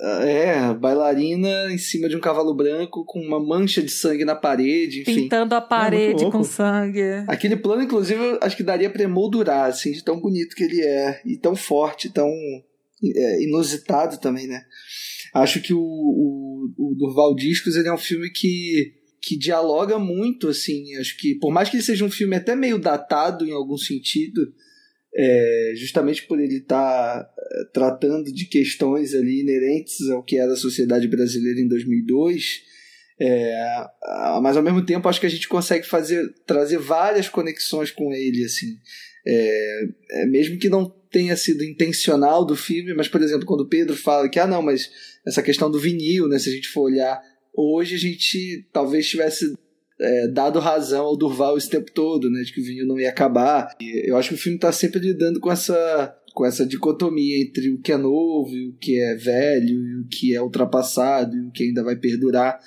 É, 0.00 0.74
bailarina 0.74 1.72
em 1.72 1.78
cima 1.78 2.08
de 2.08 2.16
um 2.16 2.20
cavalo 2.20 2.54
branco 2.54 3.04
com 3.04 3.20
uma 3.20 3.38
mancha 3.38 3.80
de 3.80 3.90
sangue 3.90 4.24
na 4.24 4.34
parede, 4.34 5.02
enfim. 5.02 5.22
Pintando 5.22 5.54
a 5.54 5.60
parede 5.60 6.24
é 6.24 6.30
com 6.30 6.42
sangue. 6.42 7.24
Aquele 7.28 7.56
plano, 7.56 7.82
inclusive, 7.82 8.38
acho 8.40 8.56
que 8.56 8.62
daria 8.64 8.90
pra 8.90 9.04
emoldurar, 9.04 9.66
assim, 9.66 9.92
de 9.92 10.02
tão 10.02 10.20
bonito 10.20 10.56
que 10.56 10.64
ele 10.64 10.80
é, 10.80 11.20
e 11.24 11.36
tão 11.36 11.54
forte, 11.54 12.10
tão 12.10 12.28
é, 13.04 13.42
inusitado 13.42 14.18
também, 14.18 14.48
né? 14.48 14.62
Acho 15.34 15.60
que 15.60 15.72
o, 15.72 15.80
o, 15.80 16.70
o 16.76 16.94
Durval 16.96 17.36
Discos 17.36 17.76
ele 17.76 17.88
é 17.88 17.94
um 17.94 17.98
filme 17.98 18.30
que 18.30 18.94
que 19.20 19.36
dialoga 19.36 19.98
muito, 19.98 20.48
assim, 20.48 20.96
acho 20.96 21.16
que 21.18 21.34
por 21.34 21.52
mais 21.52 21.68
que 21.68 21.76
ele 21.76 21.82
seja 21.82 22.04
um 22.04 22.10
filme 22.10 22.36
até 22.36 22.54
meio 22.54 22.78
datado 22.78 23.44
em 23.44 23.52
algum 23.52 23.76
sentido, 23.76 24.52
é, 25.14 25.72
justamente 25.76 26.26
por 26.26 26.40
ele 26.40 26.58
estar 26.58 27.24
tá, 27.24 27.30
é, 27.38 27.64
tratando 27.72 28.32
de 28.32 28.44
questões 28.46 29.14
ali 29.14 29.40
inerentes 29.40 30.08
ao 30.10 30.22
que 30.22 30.36
era 30.36 30.52
a 30.52 30.56
sociedade 30.56 31.08
brasileira 31.08 31.60
em 31.60 31.68
2002, 31.68 32.62
é, 33.20 33.84
mas 34.42 34.56
ao 34.56 34.62
mesmo 34.62 34.84
tempo 34.84 35.08
acho 35.08 35.20
que 35.20 35.26
a 35.26 35.30
gente 35.30 35.48
consegue 35.48 35.86
fazer 35.86 36.32
trazer 36.46 36.78
várias 36.78 37.28
conexões 37.28 37.90
com 37.90 38.12
ele, 38.12 38.44
assim, 38.44 38.76
é, 39.26 39.88
é, 40.10 40.26
mesmo 40.26 40.58
que 40.58 40.68
não 40.68 40.88
tenha 41.10 41.36
sido 41.36 41.64
intencional 41.64 42.44
do 42.44 42.54
filme, 42.54 42.94
mas 42.94 43.08
por 43.08 43.22
exemplo 43.22 43.46
quando 43.46 43.62
o 43.62 43.68
Pedro 43.68 43.96
fala 43.96 44.28
que 44.28 44.38
ah 44.38 44.46
não, 44.46 44.62
mas 44.62 44.90
essa 45.26 45.42
questão 45.42 45.70
do 45.70 45.80
vinil, 45.80 46.28
né, 46.28 46.38
se 46.38 46.50
a 46.50 46.52
gente 46.52 46.68
for 46.68 46.82
olhar 46.82 47.20
hoje 47.54 47.96
a 47.96 47.98
gente 47.98 48.68
talvez 48.72 49.08
tivesse 49.08 49.52
é, 50.00 50.28
dado 50.28 50.58
razão 50.58 51.06
ao 51.06 51.16
Durval 51.16 51.58
esse 51.58 51.68
tempo 51.68 51.90
todo, 51.92 52.30
né, 52.30 52.42
de 52.42 52.52
que 52.52 52.60
o 52.60 52.64
vinil 52.64 52.86
não 52.86 52.98
ia 52.98 53.08
acabar. 53.08 53.74
E 53.80 54.10
eu 54.10 54.16
acho 54.16 54.30
que 54.30 54.34
o 54.34 54.38
filme 54.38 54.56
está 54.56 54.70
sempre 54.72 55.00
lidando 55.00 55.40
com 55.40 55.50
essa 55.50 56.14
com 56.34 56.46
essa 56.46 56.64
dicotomia 56.64 57.42
entre 57.42 57.68
o 57.70 57.80
que 57.80 57.90
é 57.90 57.96
novo 57.96 58.54
e 58.54 58.68
o 58.68 58.72
que 58.74 58.96
é 58.96 59.16
velho 59.16 59.84
e 59.84 59.96
o 59.96 60.06
que 60.06 60.36
é 60.36 60.40
ultrapassado 60.40 61.36
e 61.36 61.40
o 61.40 61.50
que 61.50 61.64
ainda 61.64 61.82
vai 61.82 61.96
perdurar. 61.96 62.60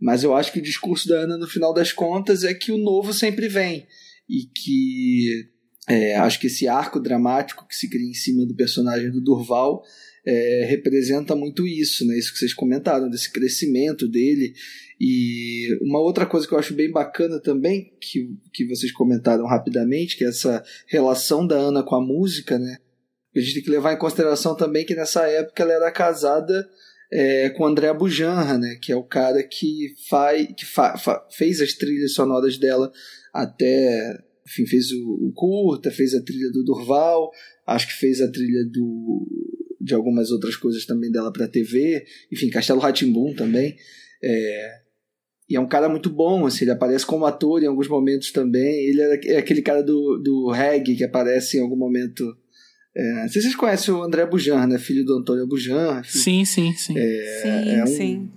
Mas 0.00 0.24
eu 0.24 0.34
acho 0.34 0.52
que 0.52 0.58
o 0.58 0.62
discurso 0.62 1.08
da 1.08 1.20
Ana 1.20 1.38
no 1.38 1.46
final 1.46 1.72
das 1.72 1.92
contas 1.92 2.42
é 2.42 2.52
que 2.52 2.72
o 2.72 2.78
novo 2.78 3.12
sempre 3.12 3.46
vem 3.46 3.86
e 4.28 4.46
que 4.46 5.48
é, 5.88 6.16
acho 6.16 6.40
que 6.40 6.48
esse 6.48 6.66
arco 6.66 6.98
dramático 6.98 7.64
que 7.68 7.76
se 7.76 7.88
cria 7.88 8.10
em 8.10 8.14
cima 8.14 8.44
do 8.44 8.56
personagem 8.56 9.10
do 9.10 9.20
Durval 9.20 9.84
é, 10.24 10.66
representa 10.68 11.34
muito 11.34 11.66
isso, 11.66 12.06
né? 12.06 12.16
Isso 12.16 12.32
que 12.32 12.38
vocês 12.38 12.54
comentaram, 12.54 13.10
desse 13.10 13.30
crescimento 13.30 14.08
dele. 14.08 14.54
E 15.04 15.66
uma 15.80 15.98
outra 15.98 16.24
coisa 16.24 16.46
que 16.46 16.54
eu 16.54 16.58
acho 16.60 16.74
bem 16.74 16.88
bacana 16.88 17.40
também, 17.40 17.92
que, 18.00 18.36
que 18.52 18.64
vocês 18.68 18.92
comentaram 18.92 19.44
rapidamente, 19.46 20.16
que 20.16 20.24
é 20.24 20.28
essa 20.28 20.62
relação 20.86 21.44
da 21.44 21.56
Ana 21.56 21.82
com 21.82 21.96
a 21.96 22.00
música, 22.00 22.56
né? 22.56 22.76
A 23.34 23.40
gente 23.40 23.54
tem 23.54 23.62
que 23.64 23.70
levar 23.70 23.92
em 23.92 23.98
consideração 23.98 24.54
também 24.54 24.86
que 24.86 24.94
nessa 24.94 25.26
época 25.26 25.60
ela 25.60 25.72
era 25.72 25.90
casada 25.90 26.68
é, 27.10 27.50
com 27.50 27.66
André 27.66 27.92
Bujanra, 27.92 28.56
né? 28.56 28.78
Que 28.80 28.92
é 28.92 28.96
o 28.96 29.02
cara 29.02 29.42
que, 29.42 29.92
faz, 30.08 30.46
que 30.56 30.64
fa, 30.64 30.96
fa, 30.96 31.26
fez 31.32 31.60
as 31.60 31.72
trilhas 31.72 32.14
sonoras 32.14 32.56
dela 32.56 32.92
até 33.34 34.22
enfim, 34.46 34.66
fez 34.66 34.92
o, 34.92 35.14
o, 35.14 35.32
curta, 35.32 35.90
fez 35.90 36.14
a 36.14 36.22
trilha 36.22 36.50
do 36.52 36.62
Durval, 36.62 37.32
acho 37.66 37.88
que 37.88 37.94
fez 37.94 38.20
a 38.20 38.30
trilha 38.30 38.64
do, 38.70 39.26
de 39.80 39.94
algumas 39.94 40.30
outras 40.30 40.54
coisas 40.54 40.86
também 40.86 41.10
dela 41.10 41.32
para 41.32 41.48
TV, 41.48 42.06
enfim, 42.30 42.50
Castelo 42.50 42.78
Ratimbum 42.78 43.34
também. 43.34 43.76
É, 44.22 44.81
e 45.52 45.56
é 45.56 45.60
um 45.60 45.68
cara 45.68 45.86
muito 45.86 46.08
bom, 46.08 46.46
assim, 46.46 46.64
ele 46.64 46.70
aparece 46.70 47.04
como 47.04 47.26
ator 47.26 47.62
em 47.62 47.66
alguns 47.66 47.86
momentos 47.86 48.32
também. 48.32 48.86
Ele 48.86 49.02
é, 49.02 49.36
aquele 49.36 49.60
cara 49.60 49.82
do, 49.82 50.16
do 50.16 50.50
reggae 50.50 50.96
que 50.96 51.04
aparece 51.04 51.58
em 51.58 51.60
algum 51.60 51.76
momento. 51.76 52.24
É, 52.96 53.12
não 53.20 53.28
sei 53.28 53.42
se 53.42 53.48
vocês 53.48 53.54
conhecem 53.54 53.92
o 53.92 54.02
André 54.02 54.24
Bujan, 54.24 54.66
né? 54.66 54.78
Filho 54.78 55.04
do 55.04 55.18
Antônio 55.18 55.46
Bujan. 55.46 56.02
Sim, 56.06 56.46
sim, 56.46 56.72
sim. 56.72 56.94
É, 56.96 57.40
sim, 57.42 57.70
é 57.70 57.84
um, 57.84 57.86
sim. 57.86 58.30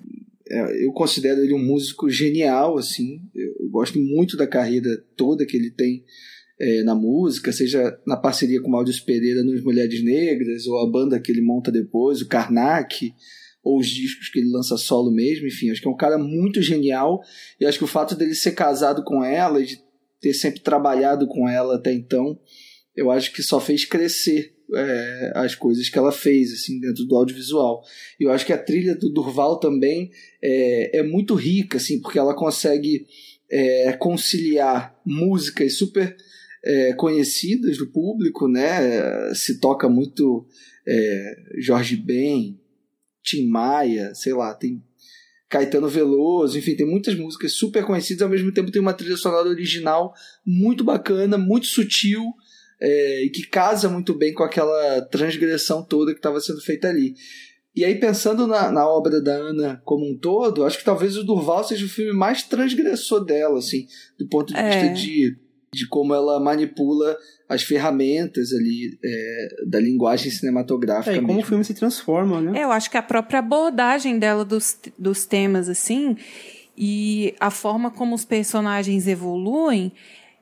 É, 0.50 0.86
eu 0.86 0.92
considero 0.92 1.42
ele 1.42 1.54
um 1.54 1.66
músico 1.66 2.10
genial, 2.10 2.78
assim. 2.78 3.22
Eu, 3.34 3.56
eu 3.62 3.70
gosto 3.70 3.98
muito 3.98 4.36
da 4.36 4.46
carreira 4.46 4.90
toda 5.16 5.46
que 5.46 5.56
ele 5.56 5.72
tem 5.72 6.04
é, 6.60 6.84
na 6.84 6.96
música, 6.96 7.54
seja 7.54 7.98
na 8.06 8.18
parceria 8.18 8.62
com 8.62 8.68
o 8.68 8.72
Maurício 8.72 9.06
Pereira 9.06 9.42
nos 9.42 9.64
Mulheres 9.64 10.04
Negras, 10.04 10.68
ou 10.68 10.86
a 10.86 10.92
banda 10.92 11.18
que 11.18 11.32
ele 11.32 11.42
monta 11.42 11.72
depois, 11.72 12.22
o 12.22 12.28
Karnak, 12.28 13.14
ou 13.66 13.80
os 13.80 13.88
discos 13.88 14.30
que 14.30 14.40
ele 14.40 14.52
lança 14.52 14.78
solo 14.78 15.12
mesmo, 15.12 15.48
enfim, 15.48 15.72
acho 15.72 15.82
que 15.82 15.88
é 15.88 15.92
um 15.92 15.98
cara 15.98 16.20
muito 16.20 16.62
genial, 16.62 17.22
e 17.60 17.66
acho 17.66 17.80
que 17.80 17.84
o 17.84 17.88
fato 17.88 18.16
dele 18.16 18.36
ser 18.36 18.52
casado 18.52 19.04
com 19.04 19.24
ela 19.24 19.60
e 19.60 19.66
de 19.66 19.80
ter 20.22 20.34
sempre 20.34 20.62
trabalhado 20.62 21.28
com 21.28 21.50
ela 21.50 21.76
até 21.76 21.92
então, 21.92 22.40
eu 22.96 23.10
acho 23.10 23.34
que 23.34 23.42
só 23.42 23.60
fez 23.60 23.84
crescer 23.84 24.54
é, 24.74 25.32
as 25.36 25.56
coisas 25.56 25.90
que 25.90 25.98
ela 25.98 26.12
fez 26.12 26.54
assim 26.54 26.80
dentro 26.80 27.06
do 27.06 27.16
audiovisual. 27.16 27.84
E 28.20 28.24
eu 28.24 28.32
acho 28.32 28.46
que 28.46 28.54
a 28.54 28.58
trilha 28.58 28.96
do 28.96 29.10
Durval 29.10 29.60
também 29.60 30.12
é, 30.42 31.00
é 31.00 31.04
muito 31.04 31.36
rica, 31.36 31.78
assim, 31.78 32.00
porque 32.00 32.18
ela 32.18 32.34
consegue 32.34 33.06
é, 33.52 33.94
conciliar 33.94 34.96
músicas 35.06 35.74
super 35.74 36.16
é, 36.64 36.94
conhecidas 36.94 37.78
do 37.78 37.92
público, 37.92 38.48
né? 38.48 39.34
Se 39.36 39.60
toca 39.60 39.88
muito 39.90 40.48
é, 40.88 41.36
Jorge 41.60 41.98
Ben, 41.98 42.60
Tim 43.26 43.48
Maia, 43.48 44.14
sei 44.14 44.34
lá, 44.34 44.54
tem 44.54 44.82
Caetano 45.50 45.90
Veloso, 45.90 46.58
enfim, 46.58 46.76
tem 46.76 46.86
muitas 46.86 47.16
músicas 47.16 47.54
super 47.54 47.84
conhecidas, 47.84 48.22
ao 48.22 48.30
mesmo 48.30 48.54
tempo 48.54 48.72
tem 48.72 48.82
uma 48.82 48.94
trilha 48.94 49.18
sonora 49.18 49.50
original 49.50 50.14
muito 50.46 50.84
bacana, 50.84 51.38
muito 51.38 51.66
sutil 51.66 52.24
é, 52.80 53.26
e 53.26 53.30
que 53.30 53.48
casa 53.48 53.90
muito 53.90 54.14
bem 54.14 54.34
com 54.34 54.44
aquela 54.44 55.02
transgressão 55.02 55.84
toda 55.84 56.12
que 56.12 56.20
estava 56.20 56.40
sendo 56.40 56.62
feita 56.62 56.88
ali. 56.88 57.16
E 57.76 57.84
aí, 57.84 57.96
pensando 58.00 58.48
na, 58.48 58.72
na, 58.72 58.88
obra 58.88 59.22
da 59.22 59.34
Ana 59.34 59.82
como 59.84 60.10
um 60.10 60.18
todo, 60.18 60.64
acho 60.64 60.78
que 60.78 60.86
talvez 60.86 61.18
o 61.18 61.24
Durval 61.26 61.64
seja 61.64 61.86
o 61.86 61.90
filme 61.90 62.14
mais 62.14 62.44
transgressor 62.44 63.26
dela, 63.26 63.60
assim, 63.60 63.86
do 64.18 64.28
ponto 64.30 64.54
de 64.54 64.60
é. 64.60 64.70
vista 64.70 64.94
de 64.94 65.46
de 65.76 65.88
como 65.88 66.14
ela 66.14 66.40
manipula 66.40 67.18
as 67.48 67.64
ferramentas 67.64 68.52
ali 68.52 68.98
é, 69.04 69.48
da 69.68 69.80
linguagem 69.80 70.32
cinematográfica. 70.32 71.12
É, 71.12 71.18
e 71.18 71.22
como 71.22 71.34
mesmo. 71.34 71.44
o 71.44 71.46
filme 71.46 71.64
se 71.64 71.74
transforma, 71.74 72.42
né? 72.42 72.60
É, 72.60 72.64
eu 72.64 72.72
acho 72.72 72.90
que 72.90 72.98
a 72.98 73.04
própria 73.04 73.40
abordagem 73.40 74.18
dela 74.18 74.44
dos, 74.44 74.78
dos 74.98 75.26
temas, 75.26 75.70
assim, 75.70 76.18
e 76.78 77.36
a 77.40 77.52
forma 77.52 77.92
como 77.92 78.16
os 78.16 78.26
personagens 78.26 79.08
evoluem 79.08 79.92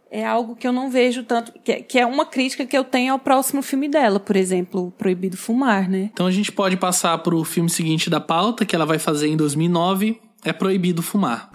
é 0.09 0.23
algo 0.23 0.55
que 0.55 0.67
eu 0.67 0.71
não 0.71 0.91
vejo 0.91 1.23
tanto, 1.23 1.51
que 1.63 1.71
é, 1.71 1.81
que 1.81 1.97
é 1.97 2.05
uma 2.05 2.25
crítica 2.25 2.65
que 2.67 2.77
eu 2.77 2.83
tenho 2.83 3.13
ao 3.13 3.19
próximo 3.19 3.63
filme 3.63 3.89
dela, 3.89 4.19
por 4.19 4.35
exemplo, 4.35 4.93
Proibido 4.95 5.35
Fumar, 5.35 5.89
né? 5.89 6.11
Então 6.13 6.27
a 6.27 6.31
gente 6.31 6.51
pode 6.51 6.77
passar 6.77 7.17
para 7.17 7.35
o 7.35 7.43
filme 7.43 7.69
seguinte 7.69 8.11
da 8.11 8.19
pauta, 8.19 8.63
que 8.63 8.75
ela 8.75 8.85
vai 8.85 8.99
fazer 8.99 9.27
em 9.27 9.35
2009, 9.35 10.21
é 10.45 10.53
Proibido 10.53 11.01
Fumar. 11.01 11.49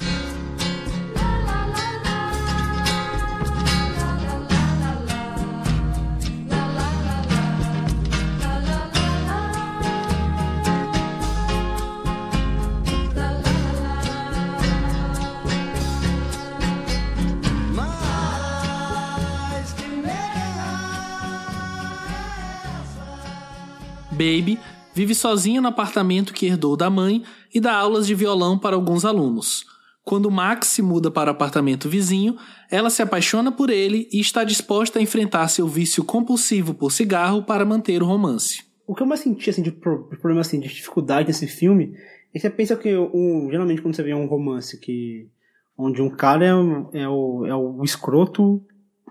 Baby 24.19 24.59
vive 24.93 25.15
sozinho 25.15 25.63
no 25.63 25.69
apartamento 25.69 26.35
que 26.35 26.47
herdou 26.47 26.77
da 26.77 26.91
mãe 26.91 27.23
e 27.55 27.61
dá 27.61 27.73
aulas 27.73 28.05
de 28.05 28.17
violão 28.17 28.59
para 28.59 28.75
alguns 28.75 29.05
alunos. 29.05 29.65
Quando 30.05 30.31
Max 30.31 30.69
se 30.69 30.83
muda 30.83 31.11
para 31.11 31.29
o 31.29 31.33
apartamento 31.33 31.89
vizinho, 31.89 32.37
ela 32.71 32.91
se 32.91 33.01
apaixona 33.01 33.53
por 33.53 33.71
ele 33.71 34.09
e 34.13 34.19
está 34.21 34.43
disposta 34.43 34.99
a 34.99 35.03
enfrentar 35.03 35.47
seu 35.49 35.69
vício 35.69 36.03
compulsivo 36.03 36.75
por 36.75 36.91
cigarro 36.91 37.45
para 37.45 37.65
manter 37.65 38.03
o 38.03 38.07
romance. 38.07 38.65
O 38.87 38.95
que 38.95 39.03
eu 39.03 39.07
mais 39.07 39.21
senti 39.21 39.51
assim, 39.51 39.63
de 39.63 39.71
problema 39.71 40.41
assim, 40.41 40.59
de 40.59 40.67
dificuldade 40.67 41.29
nesse 41.29 41.47
filme 41.47 41.95
é 42.35 42.39
que 42.39 42.41
você 42.41 42.51
pensa 42.51 42.75
que 42.75 42.97
um, 42.97 43.49
geralmente 43.51 43.81
quando 43.81 43.95
você 43.95 44.03
vê 44.03 44.15
um 44.15 44.27
romance 44.27 44.81
que 44.81 45.29
onde 45.77 46.03
um 46.03 46.11
cara 46.11 46.45
é, 46.45 47.03
é, 47.03 47.09
o, 47.09 47.47
é 47.47 47.55
o 47.55 47.85
escroto 47.85 48.61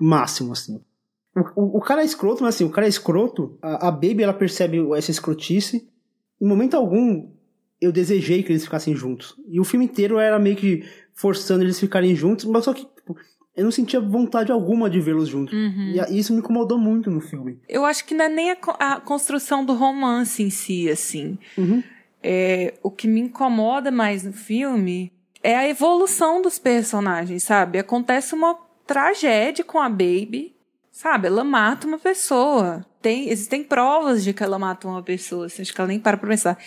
máximo, 0.01 0.51
assim. 0.51 0.82
O, 1.56 1.78
o, 1.78 1.82
cara 1.82 2.02
é 2.02 2.06
escroto, 2.06 2.44
mas 2.44 2.56
assim, 2.56 2.64
o 2.64 2.70
cara 2.70 2.88
é 2.88 2.90
escroto, 2.90 3.58
a, 3.62 3.88
a 3.88 3.92
Baby 3.92 4.24
ela 4.24 4.34
percebe 4.34 4.80
essa 4.96 5.12
escrotice. 5.12 5.88
Em 6.42 6.48
momento 6.48 6.76
algum, 6.76 7.30
eu 7.80 7.92
desejei 7.92 8.44
que 8.44 8.52
eles 8.52 8.64
ficassem 8.64 8.96
juntos. 8.96 9.36
E 9.48 9.60
o 9.60 9.64
filme 9.64 9.86
inteiro 9.86 10.18
era 10.18 10.40
meio 10.40 10.56
que 10.56 10.84
forçando 11.14 11.64
eles 11.64 11.80
ficarem 11.80 12.16
juntos, 12.16 12.46
mas 12.46 12.66
só 12.66 12.74
que 12.74 12.86
tipo, 12.86 13.16
eu 13.56 13.64
não 13.64 13.72
sentia 13.72 14.00
vontade 14.00 14.52
alguma 14.52 14.90
de 14.90 15.00
vê-los 15.00 15.28
juntos. 15.28 15.54
Uhum. 15.54 15.94
E 16.10 16.20
isso 16.20 16.34
me 16.34 16.40
incomodou 16.40 16.78
muito 16.78 17.10
no 17.10 17.20
filme. 17.20 17.60
Eu 17.68 17.86
acho 17.86 18.06
que 18.06 18.14
não 18.14 18.26
é 18.26 18.30
nem 18.30 18.52
a, 18.52 18.58
a 18.80 19.00
construção 19.00 19.66
do 19.66 19.74
romance 19.74 20.44
em 20.44 20.50
si, 20.50 20.90
assim. 20.90 21.38
Uhum. 21.58 21.84
É, 22.22 22.76
o 22.84 22.92
que 22.92 23.08
me 23.08 23.20
incomoda 23.20 23.92
mais 23.92 24.24
no 24.24 24.34
filme 24.34 25.12
é 25.42 25.56
a 25.56 25.68
evolução 25.68 26.42
dos 26.42 26.60
personagens, 26.60 27.44
sabe? 27.44 27.80
Acontece 27.80 28.36
uma 28.36 28.56
tragédia 28.86 29.64
com 29.64 29.80
a 29.80 29.90
Baby, 29.90 30.56
sabe? 30.98 31.28
Ela 31.28 31.43
mata 31.43 31.86
uma 31.86 32.00
pessoa. 32.00 32.84
Tem, 33.00 33.30
existem 33.30 33.64
provas 33.64 34.24
de 34.24 34.34
que 34.34 34.41
ela 34.43 34.58
mata 34.58 34.88
uma 34.88 35.04
pessoa, 35.04 35.45
assim, 35.45 35.62
acho 35.62 35.72
que 35.72 35.80
ela 35.80 35.88
nem 35.88 36.00
para 36.00 36.18
pra 36.18 36.28
pensar. 36.28 36.58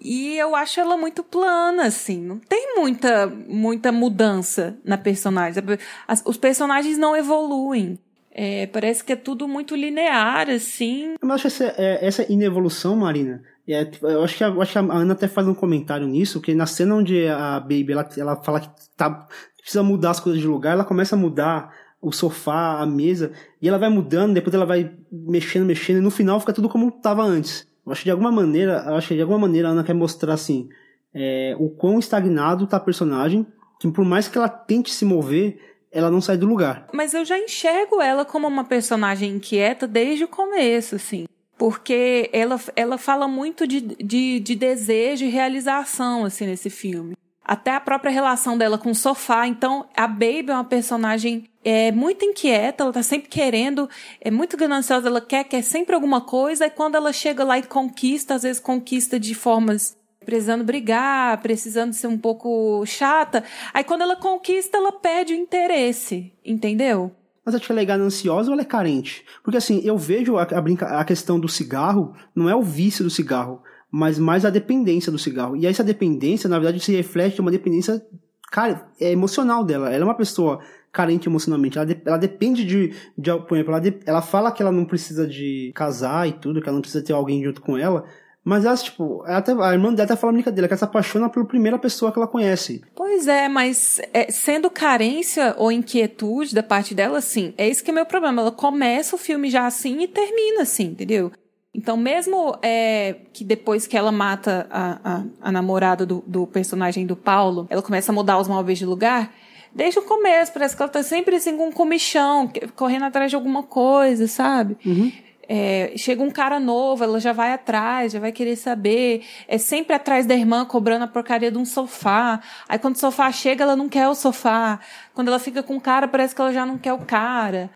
E 0.00 0.38
eu 0.38 0.54
acho 0.54 0.78
ela 0.78 0.96
muito 0.96 1.24
plana, 1.24 1.86
assim. 1.86 2.20
Não 2.20 2.38
tem 2.38 2.76
muita, 2.76 3.26
muita 3.26 3.90
mudança 3.90 4.78
na 4.84 4.96
personagem. 4.96 5.60
As, 6.06 6.22
os 6.24 6.36
personagens 6.36 6.96
não 6.96 7.16
evoluem. 7.16 7.98
É, 8.30 8.66
parece 8.68 9.02
que 9.02 9.12
é 9.12 9.16
tudo 9.16 9.48
muito 9.48 9.74
linear, 9.74 10.48
assim. 10.48 11.16
Eu 11.20 11.32
acho 11.32 11.48
essa, 11.48 11.74
é, 11.76 12.06
essa 12.06 12.32
inevolução, 12.32 12.94
Marina, 12.94 13.42
é, 13.68 13.90
eu, 14.00 14.22
acho 14.22 14.36
que 14.36 14.44
a, 14.44 14.46
eu 14.46 14.62
acho 14.62 14.72
que 14.72 14.78
a 14.78 14.80
Ana 14.80 15.12
até 15.12 15.26
faz 15.26 15.46
um 15.46 15.54
comentário 15.54 16.06
nisso, 16.06 16.40
que 16.40 16.54
na 16.54 16.66
cena 16.66 16.94
onde 16.94 17.26
a 17.26 17.58
Baby 17.58 17.92
ela, 17.92 18.08
ela 18.16 18.36
fala 18.42 18.60
que 18.60 18.70
tá, 18.96 19.26
precisa 19.58 19.82
mudar 19.82 20.10
as 20.10 20.20
coisas 20.20 20.40
de 20.40 20.46
lugar, 20.46 20.72
ela 20.72 20.84
começa 20.84 21.14
a 21.14 21.18
mudar 21.18 21.81
o 22.02 22.10
sofá, 22.10 22.80
a 22.80 22.86
mesa, 22.86 23.30
e 23.60 23.68
ela 23.68 23.78
vai 23.78 23.88
mudando, 23.88 24.34
depois 24.34 24.52
ela 24.52 24.66
vai 24.66 24.90
mexendo, 25.10 25.64
mexendo, 25.64 25.98
e 25.98 26.00
no 26.00 26.10
final 26.10 26.40
fica 26.40 26.52
tudo 26.52 26.68
como 26.68 26.88
estava 26.88 27.22
antes. 27.22 27.64
Eu 27.86 27.92
acho 27.92 28.00
que 28.00 28.06
de 28.06 28.10
alguma 28.10 28.32
maneira, 28.32 28.84
eu 28.88 28.96
acho 28.96 29.08
que 29.08 29.14
de 29.14 29.22
alguma 29.22 29.38
maneira 29.38 29.68
a 29.68 29.70
Ana 29.70 29.84
quer 29.84 29.94
mostrar 29.94 30.34
assim, 30.34 30.68
é, 31.14 31.54
o 31.58 31.70
quão 31.70 32.00
estagnado 32.00 32.66
tá 32.66 32.76
a 32.76 32.80
personagem, 32.80 33.46
que 33.78 33.88
por 33.90 34.04
mais 34.04 34.26
que 34.26 34.36
ela 34.36 34.48
tente 34.48 34.92
se 34.92 35.04
mover, 35.04 35.60
ela 35.92 36.10
não 36.10 36.20
sai 36.20 36.36
do 36.36 36.46
lugar. 36.46 36.88
Mas 36.92 37.14
eu 37.14 37.24
já 37.24 37.38
enxergo 37.38 38.02
ela 38.02 38.24
como 38.24 38.48
uma 38.48 38.64
personagem 38.64 39.36
inquieta 39.36 39.86
desde 39.86 40.24
o 40.24 40.28
começo, 40.28 40.96
assim. 40.96 41.26
Porque 41.56 42.28
ela, 42.32 42.58
ela 42.74 42.98
fala 42.98 43.28
muito 43.28 43.66
de, 43.66 43.80
de, 43.80 44.40
de 44.40 44.54
desejo 44.56 45.24
e 45.24 45.28
realização, 45.28 46.24
assim, 46.24 46.46
nesse 46.46 46.68
filme 46.68 47.14
até 47.44 47.74
a 47.74 47.80
própria 47.80 48.10
relação 48.10 48.56
dela 48.56 48.78
com 48.78 48.90
o 48.90 48.94
sofá. 48.94 49.46
Então, 49.46 49.86
a 49.96 50.06
Baby 50.06 50.46
é 50.50 50.54
uma 50.54 50.64
personagem 50.64 51.44
é 51.64 51.92
muito 51.92 52.24
inquieta, 52.24 52.82
ela 52.82 52.92
tá 52.92 53.02
sempre 53.02 53.28
querendo, 53.28 53.88
é 54.20 54.30
muito 54.30 54.56
gananciosa, 54.56 55.08
ela 55.08 55.20
quer, 55.20 55.44
quer 55.44 55.62
sempre 55.62 55.94
alguma 55.94 56.20
coisa, 56.20 56.66
e 56.66 56.70
quando 56.70 56.96
ela 56.96 57.12
chega 57.12 57.44
lá 57.44 57.56
e 57.56 57.62
conquista, 57.62 58.34
às 58.34 58.42
vezes 58.42 58.60
conquista 58.60 59.18
de 59.18 59.32
formas 59.32 59.96
precisando 60.24 60.64
brigar, 60.64 61.40
precisando 61.40 61.92
ser 61.92 62.06
um 62.06 62.18
pouco 62.18 62.84
chata. 62.86 63.44
Aí 63.72 63.84
quando 63.84 64.02
ela 64.02 64.16
conquista, 64.16 64.78
ela 64.78 64.92
perde 64.92 65.34
o 65.34 65.36
interesse, 65.36 66.32
entendeu? 66.44 67.12
Mas 67.44 67.54
a 67.56 67.58
tia 67.58 67.72
ela 67.72 67.80
é 67.80 67.84
gananciosa 67.84 68.48
ou 68.48 68.52
ela 68.54 68.62
é 68.62 68.64
carente? 68.64 69.24
Porque 69.42 69.56
assim, 69.56 69.80
eu 69.84 69.98
vejo 69.98 70.36
a, 70.36 70.42
a, 70.42 70.60
brinca, 70.60 70.86
a 70.86 71.04
questão 71.04 71.40
do 71.40 71.48
cigarro, 71.48 72.14
não 72.34 72.48
é 72.48 72.54
o 72.54 72.62
vício 72.62 73.04
do 73.04 73.10
cigarro, 73.10 73.62
mas 73.92 74.18
mais 74.18 74.46
a 74.46 74.50
dependência 74.50 75.12
do 75.12 75.18
cigarro. 75.18 75.54
E 75.54 75.66
essa 75.66 75.84
dependência, 75.84 76.48
na 76.48 76.58
verdade, 76.58 76.82
se 76.82 76.96
reflete 76.96 77.42
uma 77.42 77.50
dependência 77.50 78.02
cara, 78.50 78.86
é 78.98 79.10
emocional 79.10 79.64
dela. 79.64 79.88
Ela 79.88 80.02
é 80.02 80.04
uma 80.04 80.14
pessoa 80.14 80.60
carente 80.90 81.28
emocionalmente. 81.28 81.78
Ela, 81.78 81.86
de, 81.86 82.00
ela 82.04 82.18
depende 82.18 82.64
de, 82.64 82.94
de 83.16 83.30
por 83.40 83.56
exemplo, 83.56 83.72
ela, 83.72 83.80
de, 83.80 83.98
ela 84.06 84.22
fala 84.22 84.52
que 84.52 84.62
ela 84.62 84.72
não 84.72 84.84
precisa 84.84 85.26
de 85.26 85.72
casar 85.74 86.28
e 86.28 86.32
tudo, 86.32 86.60
que 86.60 86.68
ela 86.68 86.74
não 86.74 86.82
precisa 86.82 87.04
ter 87.04 87.12
alguém 87.12 87.42
junto 87.42 87.60
com 87.60 87.76
ela. 87.76 88.04
Mas 88.44 88.64
ela, 88.64 88.76
tipo, 88.76 89.24
ela 89.24 89.38
até, 89.38 89.52
a 89.52 89.72
irmã 89.72 89.94
dela 89.94 90.04
até 90.04 90.16
fala 90.16 90.32
brincadeira, 90.32 90.66
que 90.66 90.74
ela 90.74 90.78
se 90.78 90.84
apaixona 90.84 91.28
pela 91.28 91.46
primeira 91.46 91.78
pessoa 91.78 92.10
que 92.10 92.18
ela 92.18 92.26
conhece. 92.26 92.82
Pois 92.94 93.28
é, 93.28 93.48
mas 93.48 94.00
é, 94.12 94.30
sendo 94.30 94.68
carência 94.68 95.54
ou 95.56 95.70
inquietude 95.70 96.54
da 96.54 96.62
parte 96.62 96.94
dela, 96.94 97.20
sim, 97.20 97.54
é 97.56 97.68
isso 97.68 97.84
que 97.84 97.90
é 97.90 97.94
meu 97.94 98.04
problema. 98.04 98.42
Ela 98.42 98.50
começa 98.50 99.14
o 99.14 99.18
filme 99.18 99.48
já 99.48 99.66
assim 99.66 100.02
e 100.02 100.08
termina 100.08 100.62
assim, 100.62 100.86
entendeu? 100.86 101.30
Então, 101.74 101.96
mesmo 101.96 102.56
é, 102.62 103.16
que 103.32 103.44
depois 103.44 103.86
que 103.86 103.96
ela 103.96 104.12
mata 104.12 104.66
a, 104.70 104.98
a, 105.04 105.24
a 105.40 105.52
namorada 105.52 106.04
do, 106.04 106.22
do, 106.26 106.46
personagem 106.46 107.06
do 107.06 107.16
Paulo, 107.16 107.66
ela 107.70 107.80
começa 107.80 108.12
a 108.12 108.14
mudar 108.14 108.38
os 108.38 108.46
móveis 108.46 108.78
de 108.78 108.84
lugar, 108.84 109.32
desde 109.74 109.98
o 109.98 110.02
começo, 110.02 110.52
parece 110.52 110.76
que 110.76 110.82
ela 110.82 110.92
tá 110.92 111.02
sempre 111.02 111.36
assim 111.36 111.56
com 111.56 111.68
um 111.68 111.72
comichão, 111.72 112.50
correndo 112.76 113.06
atrás 113.06 113.30
de 113.30 113.36
alguma 113.36 113.62
coisa, 113.62 114.28
sabe? 114.28 114.76
Uhum. 114.84 115.10
É, 115.48 115.92
chega 115.96 116.22
um 116.22 116.30
cara 116.30 116.60
novo, 116.60 117.04
ela 117.04 117.18
já 117.18 117.32
vai 117.32 117.52
atrás, 117.52 118.12
já 118.12 118.20
vai 118.20 118.32
querer 118.32 118.56
saber. 118.56 119.24
É 119.48 119.58
sempre 119.58 119.94
atrás 119.94 120.24
da 120.24 120.34
irmã 120.34 120.64
cobrando 120.64 121.04
a 121.04 121.08
porcaria 121.08 121.50
de 121.50 121.58
um 121.58 121.64
sofá. 121.64 122.40
Aí 122.68 122.78
quando 122.78 122.96
o 122.96 122.98
sofá 122.98 123.30
chega, 123.32 123.64
ela 123.64 123.76
não 123.76 123.88
quer 123.88 124.08
o 124.08 124.14
sofá. 124.14 124.78
Quando 125.14 125.28
ela 125.28 125.38
fica 125.38 125.62
com 125.62 125.76
o 125.76 125.80
cara, 125.80 126.06
parece 126.06 126.34
que 126.34 126.40
ela 126.40 126.52
já 126.52 126.64
não 126.64 126.78
quer 126.78 126.92
o 126.92 126.98
cara. 126.98 127.70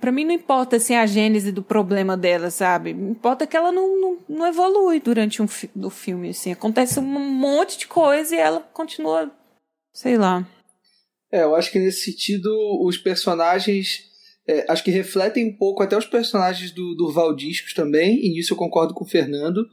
Para 0.00 0.12
mim 0.12 0.24
não 0.24 0.32
importa 0.32 0.76
assim 0.76 0.94
a 0.94 1.06
gênese 1.06 1.52
do 1.52 1.62
problema 1.62 2.16
dela, 2.16 2.50
sabe? 2.50 2.90
Importa 2.90 3.46
que 3.46 3.56
ela 3.56 3.70
não, 3.70 4.00
não, 4.00 4.18
não 4.28 4.46
evolui 4.46 5.00
durante 5.00 5.40
um 5.40 5.48
fi 5.48 5.70
do 5.74 5.90
filme, 5.90 6.30
assim. 6.30 6.52
Acontece 6.52 6.98
um 6.98 7.02
monte 7.02 7.78
de 7.78 7.86
coisa 7.86 8.34
e 8.34 8.38
ela 8.38 8.60
continua, 8.72 9.30
sei 9.92 10.18
lá. 10.18 10.46
É, 11.30 11.42
eu 11.42 11.54
acho 11.54 11.70
que 11.70 11.78
nesse 11.78 12.10
sentido 12.10 12.50
os 12.84 12.98
personagens 12.98 14.06
é, 14.46 14.64
acho 14.70 14.84
que 14.84 14.90
refletem 14.90 15.48
um 15.48 15.56
pouco 15.56 15.82
até 15.82 15.96
os 15.96 16.06
personagens 16.06 16.70
do, 16.70 16.94
do 16.94 17.12
Valdiscos 17.12 17.74
também, 17.74 18.24
e 18.24 18.30
nisso 18.30 18.52
eu 18.52 18.56
concordo 18.56 18.94
com 18.94 19.04
o 19.04 19.08
Fernando. 19.08 19.66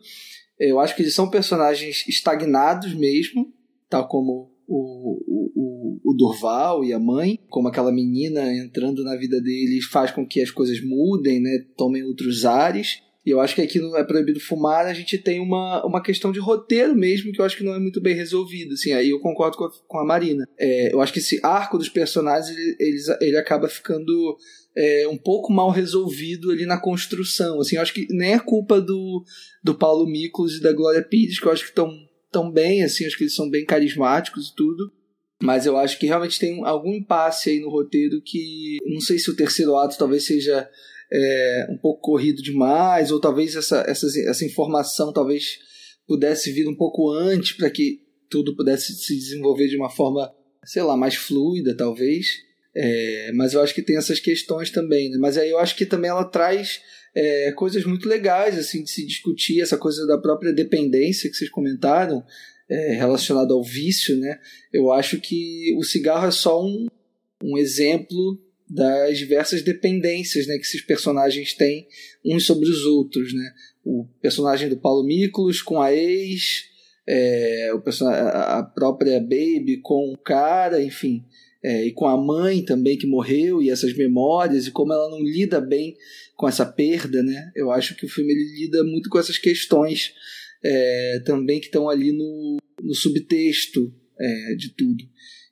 É, 0.60 0.72
eu 0.72 0.80
acho 0.80 0.96
que 0.96 1.04
eles 1.04 1.14
são 1.14 1.30
personagens 1.30 2.08
estagnados 2.08 2.94
mesmo, 2.94 3.54
tal 3.88 4.08
como 4.08 4.52
o, 4.68 5.20
o, 5.28 5.52
o 5.56 5.73
Durval 6.18 6.84
e 6.84 6.94
a 6.94 7.00
mãe, 7.00 7.40
como 7.50 7.68
aquela 7.68 7.92
menina 7.92 8.54
entrando 8.54 9.04
na 9.04 9.16
vida 9.16 9.42
deles 9.42 9.86
faz 9.86 10.12
com 10.12 10.26
que 10.28 10.42
as 10.42 10.52
coisas 10.52 10.80
mudem, 10.84 11.42
né, 11.42 11.66
tomem 11.78 12.04
outros 12.04 12.46
ares. 12.46 13.02
E 13.26 13.30
eu 13.30 13.40
acho 13.40 13.56
que 13.56 13.62
aqui 13.62 13.80
no 13.80 13.96
É 13.96 14.04
Proibido 14.04 14.40
Fumar 14.40 14.86
a 14.86 14.94
gente 14.94 15.18
tem 15.18 15.40
uma, 15.40 15.86
uma 15.86 16.04
questão 16.04 16.32
de 16.32 16.40
roteiro 16.40 16.94
mesmo 16.94 17.32
que 17.32 17.40
eu 17.40 17.46
acho 17.46 17.56
que 17.56 17.64
não 17.64 17.74
é 17.74 17.80
muito 17.80 18.02
bem 18.02 18.14
resolvido. 18.14 18.74
Assim, 18.74 18.92
aí 18.92 19.12
eu 19.12 19.20
concordo 19.20 19.58
com 19.58 19.64
a, 19.64 19.72
com 19.88 19.98
a 20.00 20.06
Marina. 20.06 20.46
É, 20.60 20.94
eu 20.94 21.00
acho 21.00 21.14
que 21.14 21.20
esse 21.20 21.40
arco 21.42 21.78
dos 21.78 21.88
personagens 21.88 22.50
ele, 22.50 22.76
ele, 22.80 22.98
ele 23.22 23.38
acaba 23.38 23.70
ficando 23.70 24.38
é, 24.76 25.08
um 25.08 25.18
pouco 25.18 25.54
mal 25.54 25.70
resolvido 25.70 26.52
ali 26.52 26.66
na 26.66 26.78
construção. 26.78 27.62
Assim, 27.62 27.78
eu 27.78 27.82
acho 27.82 27.94
que 27.94 28.08
nem 28.10 28.34
é 28.34 28.40
culpa 28.40 28.82
do, 28.82 29.24
do 29.64 29.74
Paulo 29.74 30.06
Miklos 30.06 30.58
e 30.58 30.62
da 30.62 30.74
Glória 30.74 31.02
Pires, 31.02 31.40
que 31.40 31.48
eu 31.48 31.52
acho 31.52 31.64
que 31.64 31.70
estão 31.70 31.90
tão 32.32 32.52
bem, 32.52 32.84
assim, 32.84 33.06
acho 33.06 33.16
que 33.16 33.24
eles 33.24 33.36
são 33.36 33.50
bem 33.50 33.64
carismáticos 33.64 34.50
e 34.50 34.56
tudo. 34.56 34.92
Mas 35.42 35.66
eu 35.66 35.78
acho 35.78 36.00
que 36.00 36.06
realmente 36.06 36.40
tem 36.40 36.64
algum 36.64 36.94
impasse 36.94 37.50
aí 37.50 37.60
no 37.60 37.70
roteiro 37.70 38.22
que. 38.24 38.78
Não 38.86 39.02
sei 39.02 39.20
se 39.20 39.30
o 39.30 39.36
terceiro 39.36 39.76
ato 39.76 39.98
talvez 39.98 40.26
seja 40.26 40.70
é, 41.12 41.68
um 41.70 41.78
pouco 41.78 42.02
corrido 42.02 42.42
demais, 42.42 43.12
ou 43.12 43.20
talvez 43.20 43.56
essa, 43.56 43.84
essa, 43.88 44.08
essa 44.28 44.46
informação 44.46 45.14
talvez 45.14 45.60
pudesse 46.08 46.52
vir 46.52 46.68
um 46.68 46.76
pouco 46.76 47.12
antes 47.12 47.54
para 47.54 47.70
que 47.70 48.02
tudo 48.30 48.56
pudesse 48.56 48.94
se 48.94 49.16
desenvolver 49.16 49.68
de 49.68 49.78
uma 49.78 49.90
forma, 49.90 50.34
sei 50.66 50.82
lá, 50.82 50.98
mais 50.98 51.16
fluida, 51.16 51.76
talvez. 51.76 52.28
É, 52.76 53.32
mas 53.34 53.54
eu 53.54 53.62
acho 53.62 53.76
que 53.76 53.84
tem 53.84 53.98
essas 53.98 54.20
questões 54.20 54.72
também. 54.72 55.12
Né? 55.12 55.18
Mas 55.20 55.38
aí 55.38 55.50
eu 55.50 55.60
acho 55.60 55.76
que 55.76 55.86
também 55.86 56.10
ela 56.10 56.26
traz 56.26 56.82
é, 57.16 57.52
coisas 57.52 57.84
muito 57.86 58.10
legais 58.10 58.58
assim 58.58 58.84
de 58.84 58.90
se 58.90 59.06
discutir 59.06 59.62
essa 59.62 59.78
coisa 59.78 60.08
da 60.08 60.18
própria 60.18 60.52
dependência 60.52 61.30
que 61.30 61.36
vocês 61.36 61.50
comentaram 61.52 62.24
é, 62.70 62.94
relacionado 62.94 63.54
ao 63.54 63.64
vício, 63.64 64.18
né? 64.18 64.40
Eu 64.72 64.92
acho 64.92 65.20
que 65.20 65.74
o 65.78 65.84
cigarro 65.84 66.28
é 66.28 66.32
só 66.32 66.64
um, 66.64 66.88
um 67.44 67.58
exemplo 67.58 68.40
das 68.70 69.18
diversas 69.18 69.62
dependências 69.62 70.48
né, 70.48 70.56
que 70.56 70.66
esses 70.66 70.82
personagens 70.82 71.54
têm 71.54 71.88
uns 72.26 72.46
sobre 72.46 72.68
os 72.68 72.86
outros, 72.86 73.34
né? 73.34 73.54
O 73.86 74.08
personagem 74.22 74.70
do 74.70 74.78
Paulo 74.78 75.06
Miklos 75.06 75.62
com 75.62 75.82
a 75.82 75.94
ex, 75.94 76.64
é, 77.06 77.72
o 77.74 77.84
a 78.08 78.64
própria 78.64 79.20
Baby 79.20 79.80
com 79.84 80.14
o 80.14 80.18
cara, 80.18 80.82
enfim, 80.82 81.24
é, 81.62 81.86
e 81.86 81.92
com 81.92 82.08
a 82.08 82.18
mãe 82.18 82.64
também 82.64 82.98
que 82.98 83.06
morreu 83.06 83.62
e 83.62 83.70
essas 83.70 83.96
memórias 83.96 84.68
e 84.68 84.72
como 84.72 84.94
ela 84.94 85.10
não 85.10 85.22
lida 85.22 85.62
bem 85.62 85.96
com 86.36 86.48
essa 86.48 86.66
perda, 86.66 87.22
né? 87.22 87.52
Eu 87.56 87.72
acho 87.72 87.96
que 87.96 88.06
o 88.06 88.10
filme 88.10 88.32
ele 88.32 88.62
lida 88.62 88.84
muito 88.84 89.10
com 89.10 89.20
essas 89.20 89.38
questões 89.38 90.14
é, 90.64 91.22
também 91.26 91.60
que 91.60 91.68
estão 91.68 91.90
ali 91.90 92.12
no, 92.12 92.58
no 92.82 92.94
subtexto 92.94 93.94
é, 94.20 94.56
de 94.56 94.74
tudo. 94.76 95.04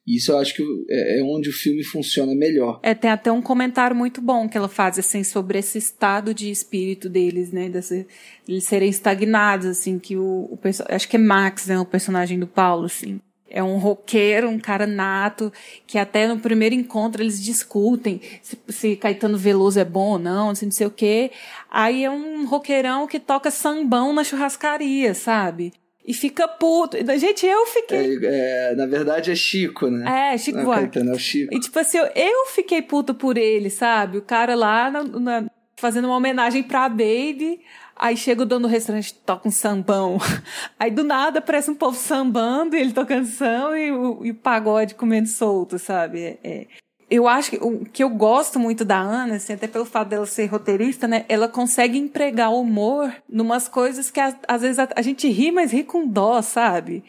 Isso 0.05 0.31
eu 0.31 0.39
acho 0.39 0.55
que 0.55 0.63
é, 0.89 1.19
é 1.19 1.23
onde 1.23 1.49
o 1.49 1.53
filme 1.53 1.83
funciona 1.83 2.33
melhor. 2.33 2.79
É, 2.83 2.93
tem 2.93 3.11
até 3.11 3.31
um 3.31 3.41
comentário 3.41 3.95
muito 3.95 4.19
bom 4.19 4.49
que 4.49 4.57
ela 4.57 4.67
faz, 4.67 4.97
assim, 4.97 5.23
sobre 5.23 5.59
esse 5.59 5.77
estado 5.77 6.33
de 6.33 6.49
espírito 6.49 7.07
deles, 7.07 7.51
né? 7.51 7.69
Desse, 7.69 8.07
eles 8.47 8.63
serem 8.63 8.89
estagnados, 8.89 9.67
assim, 9.67 9.99
que 9.99 10.17
o, 10.17 10.49
o 10.51 10.59
acho 10.89 11.07
que 11.07 11.15
é 11.15 11.19
Max, 11.19 11.67
né? 11.67 11.79
O 11.79 11.85
personagem 11.85 12.39
do 12.39 12.47
Paulo, 12.47 12.85
assim. 12.85 13.21
É 13.51 13.61
um 13.61 13.77
roqueiro, 13.77 14.49
um 14.49 14.59
cara 14.59 14.87
nato, 14.87 15.51
que 15.85 15.97
até 15.97 16.27
no 16.27 16.39
primeiro 16.39 16.73
encontro 16.73 17.21
eles 17.21 17.41
discutem 17.41 18.21
se, 18.41 18.57
se 18.69 18.95
Caetano 18.95 19.37
Veloso 19.37 19.79
é 19.79 19.85
bom 19.85 20.11
ou 20.11 20.19
não, 20.19 20.55
se 20.55 20.65
não 20.65 20.71
sei 20.71 20.87
o 20.87 20.91
quê. 20.91 21.31
Aí 21.69 22.03
é 22.03 22.09
um 22.09 22.45
roqueirão 22.45 23.05
que 23.07 23.19
toca 23.19 23.51
sambão 23.51 24.13
na 24.13 24.23
churrascaria, 24.23 25.13
sabe? 25.13 25.73
E 26.05 26.13
fica 26.13 26.47
puto. 26.47 26.97
Gente, 27.17 27.45
eu 27.45 27.65
fiquei. 27.67 28.17
É, 28.23 28.71
é, 28.71 28.75
na 28.75 28.85
verdade 28.85 29.31
é 29.31 29.35
Chico, 29.35 29.87
né? 29.87 30.33
É, 30.33 30.37
Chico 30.37 30.57
Não, 30.57 30.65
Caetano, 30.71 31.11
é 31.11 31.15
o 31.15 31.19
Chico. 31.19 31.53
E 31.53 31.59
tipo 31.59 31.77
assim, 31.77 31.99
eu, 31.99 32.05
eu 32.15 32.45
fiquei 32.47 32.81
puto 32.81 33.13
por 33.13 33.37
ele, 33.37 33.69
sabe? 33.69 34.17
O 34.17 34.21
cara 34.21 34.55
lá 34.55 34.89
na, 34.89 35.03
na, 35.03 35.45
fazendo 35.77 36.05
uma 36.05 36.17
homenagem 36.17 36.63
pra 36.63 36.89
Baby. 36.89 37.61
Aí 38.01 38.17
chega 38.17 38.41
o 38.41 38.45
dono 38.47 38.67
do 38.67 38.71
restaurante, 38.71 39.13
toca 39.13 39.47
um 39.47 39.51
sambão. 39.51 40.17
Aí 40.79 40.89
do 40.89 41.03
nada 41.03 41.37
aparece 41.37 41.69
um 41.69 41.75
povo 41.75 41.95
sambando 41.95 42.75
ele 42.75 42.91
tocando 42.91 43.27
samba 43.27 43.77
e 43.77 43.91
o, 43.91 44.25
e 44.25 44.31
o 44.31 44.35
pagode 44.35 44.95
comendo 44.95 45.29
solto, 45.29 45.77
sabe? 45.77 46.19
É, 46.19 46.39
é 46.43 46.67
eu 47.11 47.27
acho 47.27 47.51
que 47.51 47.57
o 47.57 47.85
que 47.85 48.01
eu 48.01 48.09
gosto 48.09 48.57
muito 48.57 48.83
da 48.83 48.97
Ana, 48.97 49.35
assim, 49.35 49.53
até 49.53 49.67
pelo 49.67 49.85
fato 49.85 50.07
dela 50.07 50.25
ser 50.25 50.47
roteirista, 50.47 51.07
né? 51.07 51.25
Ela 51.29 51.47
consegue 51.47 51.97
empregar 51.97 52.49
o 52.49 52.61
humor 52.61 53.13
numas 53.29 53.67
coisas 53.67 54.09
que 54.09 54.19
às 54.19 54.61
vezes 54.61 54.79
a, 54.79 54.87
a 54.95 55.01
gente 55.03 55.29
ri, 55.29 55.51
mas 55.51 55.71
ri 55.71 55.83
com 55.83 56.07
dó, 56.07 56.41
sabe? 56.41 57.03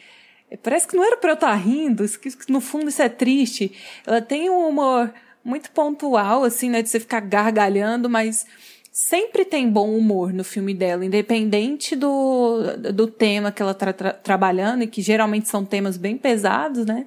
É, 0.51 0.59
parece 0.59 0.87
que 0.87 0.95
não 0.95 1.05
era 1.05 1.17
pra 1.17 1.31
eu 1.31 1.35
estar 1.35 1.49
tá 1.49 1.55
rindo, 1.55 2.05
que 2.19 2.53
no 2.53 2.61
fundo 2.61 2.91
isso 2.91 3.01
é 3.01 3.09
triste. 3.09 3.73
Ela 4.07 4.21
tem 4.21 4.51
um 4.51 4.69
humor 4.69 5.11
muito 5.43 5.71
pontual, 5.71 6.45
assim, 6.45 6.69
né? 6.69 6.83
De 6.83 6.91
você 6.91 7.01
ficar 7.01 7.21
gargalhando, 7.21 8.11
mas 8.11 8.45
sempre 8.93 9.47
tem 9.47 9.71
bom 9.71 9.97
humor 9.97 10.35
no 10.35 10.45
filme 10.45 10.75
dela, 10.75 11.05
independente 11.05 11.97
do, 11.97 12.77
do 12.93 13.07
tema 13.07 13.51
que 13.51 13.63
ela 13.63 13.73
está 13.73 13.91
tra 13.91 14.13
trabalhando, 14.13 14.83
e 14.83 14.87
que 14.87 15.01
geralmente 15.01 15.49
são 15.49 15.65
temas 15.65 15.97
bem 15.97 16.19
pesados, 16.19 16.85
né? 16.85 17.07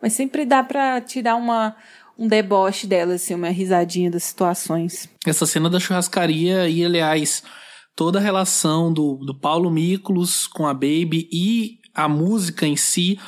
Mas 0.00 0.14
sempre 0.14 0.46
dá 0.46 0.64
para 0.64 1.00
tirar 1.02 1.36
uma 1.36 1.76
um 2.18 2.26
deboche 2.26 2.86
dela, 2.86 3.12
assim, 3.12 3.34
uma 3.34 3.50
risadinha 3.50 4.10
das 4.10 4.24
situações. 4.24 5.06
Essa 5.26 5.44
cena 5.44 5.68
da 5.68 5.78
churrascaria 5.78 6.66
e, 6.66 6.82
aliás, 6.82 7.42
toda 7.94 8.18
a 8.18 8.22
relação 8.22 8.90
do, 8.90 9.16
do 9.16 9.34
Paulo 9.34 9.70
Miklos 9.70 10.46
com 10.46 10.66
a 10.66 10.72
Baby 10.72 11.28
e 11.30 11.78
a 11.94 12.08
música 12.08 12.66
em 12.66 12.74
si, 12.74 13.20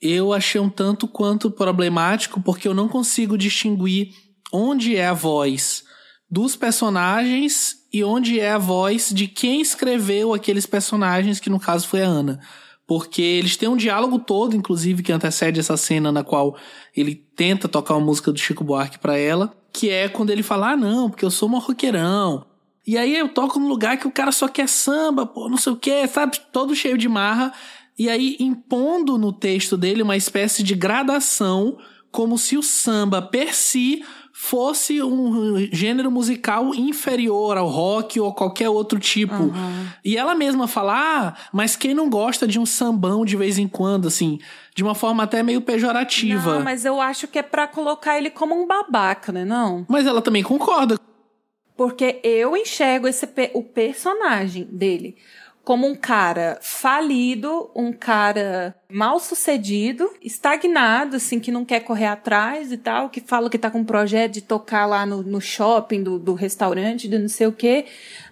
eu 0.00 0.32
achei 0.32 0.58
um 0.58 0.70
tanto 0.70 1.06
quanto 1.06 1.50
problemático, 1.50 2.40
porque 2.40 2.66
eu 2.66 2.72
não 2.72 2.88
consigo 2.88 3.36
distinguir 3.36 4.14
onde 4.50 4.96
é 4.96 5.06
a 5.06 5.12
voz 5.12 5.84
dos 6.30 6.54
personagens 6.54 7.80
e 7.92 8.04
onde 8.04 8.38
é 8.38 8.52
a 8.52 8.58
voz 8.58 9.10
de 9.12 9.26
quem 9.26 9.60
escreveu 9.60 10.32
aqueles 10.32 10.64
personagens, 10.64 11.40
que 11.40 11.50
no 11.50 11.58
caso 11.58 11.88
foi 11.88 12.02
a 12.02 12.06
Ana. 12.06 12.40
Porque 12.86 13.22
eles 13.22 13.56
têm 13.56 13.68
um 13.68 13.76
diálogo 13.76 14.18
todo, 14.18 14.56
inclusive, 14.56 15.02
que 15.02 15.12
antecede 15.12 15.60
essa 15.60 15.76
cena 15.76 16.10
na 16.12 16.24
qual 16.24 16.56
ele 16.96 17.14
tenta 17.14 17.68
tocar 17.68 17.94
uma 17.94 18.06
música 18.06 18.32
do 18.32 18.38
Chico 18.38 18.64
Buarque 18.64 18.98
para 18.98 19.16
ela, 19.16 19.52
que 19.72 19.90
é 19.90 20.08
quando 20.08 20.30
ele 20.30 20.42
fala: 20.42 20.72
"Ah, 20.72 20.76
não, 20.76 21.08
porque 21.08 21.24
eu 21.24 21.30
sou 21.30 21.48
um 21.48 21.58
roqueirão". 21.58 22.46
E 22.86 22.96
aí 22.96 23.16
eu 23.16 23.28
toco 23.28 23.60
num 23.60 23.68
lugar 23.68 23.98
que 23.98 24.08
o 24.08 24.10
cara 24.10 24.32
só 24.32 24.48
quer 24.48 24.68
samba, 24.68 25.26
pô, 25.26 25.48
não 25.48 25.56
sei 25.56 25.72
o 25.72 25.76
quê, 25.76 26.06
sabe, 26.08 26.40
todo 26.52 26.74
cheio 26.74 26.98
de 26.98 27.08
marra, 27.08 27.52
e 27.98 28.08
aí 28.08 28.36
impondo 28.40 29.18
no 29.18 29.32
texto 29.32 29.76
dele 29.76 30.02
uma 30.02 30.16
espécie 30.16 30.62
de 30.62 30.74
gradação, 30.74 31.78
como 32.10 32.36
se 32.38 32.56
o 32.56 32.62
samba 32.62 33.22
per 33.22 33.54
si 33.54 34.02
fosse 34.42 35.02
um 35.02 35.68
gênero 35.70 36.10
musical 36.10 36.74
inferior 36.74 37.58
ao 37.58 37.68
rock 37.68 38.18
ou 38.18 38.32
qualquer 38.32 38.70
outro 38.70 38.98
tipo. 38.98 39.34
Uhum. 39.34 39.86
E 40.02 40.16
ela 40.16 40.34
mesma 40.34 40.66
fala, 40.66 40.94
ah, 40.96 41.34
mas 41.52 41.76
quem 41.76 41.92
não 41.92 42.08
gosta 42.08 42.48
de 42.48 42.58
um 42.58 42.64
sambão 42.64 43.22
de 43.22 43.36
vez 43.36 43.58
em 43.58 43.68
quando, 43.68 44.08
assim, 44.08 44.38
de 44.74 44.82
uma 44.82 44.94
forma 44.94 45.22
até 45.22 45.42
meio 45.42 45.60
pejorativa. 45.60 46.54
Não, 46.54 46.64
mas 46.64 46.86
eu 46.86 46.98
acho 47.02 47.28
que 47.28 47.38
é 47.38 47.42
para 47.42 47.68
colocar 47.68 48.16
ele 48.16 48.30
como 48.30 48.54
um 48.58 48.66
babaca, 48.66 49.30
né, 49.30 49.44
não? 49.44 49.84
Mas 49.86 50.06
ela 50.06 50.22
também 50.22 50.42
concorda. 50.42 50.98
Porque 51.76 52.18
eu 52.24 52.56
enxergo 52.56 53.06
esse 53.06 53.28
o 53.52 53.62
personagem 53.62 54.64
dele 54.64 55.16
como 55.64 55.86
um 55.86 55.94
cara 55.94 56.58
falido, 56.60 57.70
um 57.74 57.92
cara 57.92 58.74
mal 58.90 59.20
sucedido, 59.20 60.10
estagnado, 60.22 61.16
assim, 61.16 61.38
que 61.38 61.52
não 61.52 61.64
quer 61.64 61.80
correr 61.80 62.06
atrás 62.06 62.72
e 62.72 62.76
tal, 62.76 63.08
que 63.08 63.20
fala 63.20 63.48
que 63.48 63.58
tá 63.58 63.70
com 63.70 63.80
um 63.80 63.84
projeto 63.84 64.32
de 64.32 64.40
tocar 64.40 64.86
lá 64.86 65.04
no, 65.06 65.22
no 65.22 65.40
shopping 65.40 66.02
do, 66.02 66.18
do 66.18 66.34
restaurante, 66.34 67.08
de 67.08 67.18
não 67.18 67.28
sei 67.28 67.46
o 67.46 67.52
quê, 67.52 67.84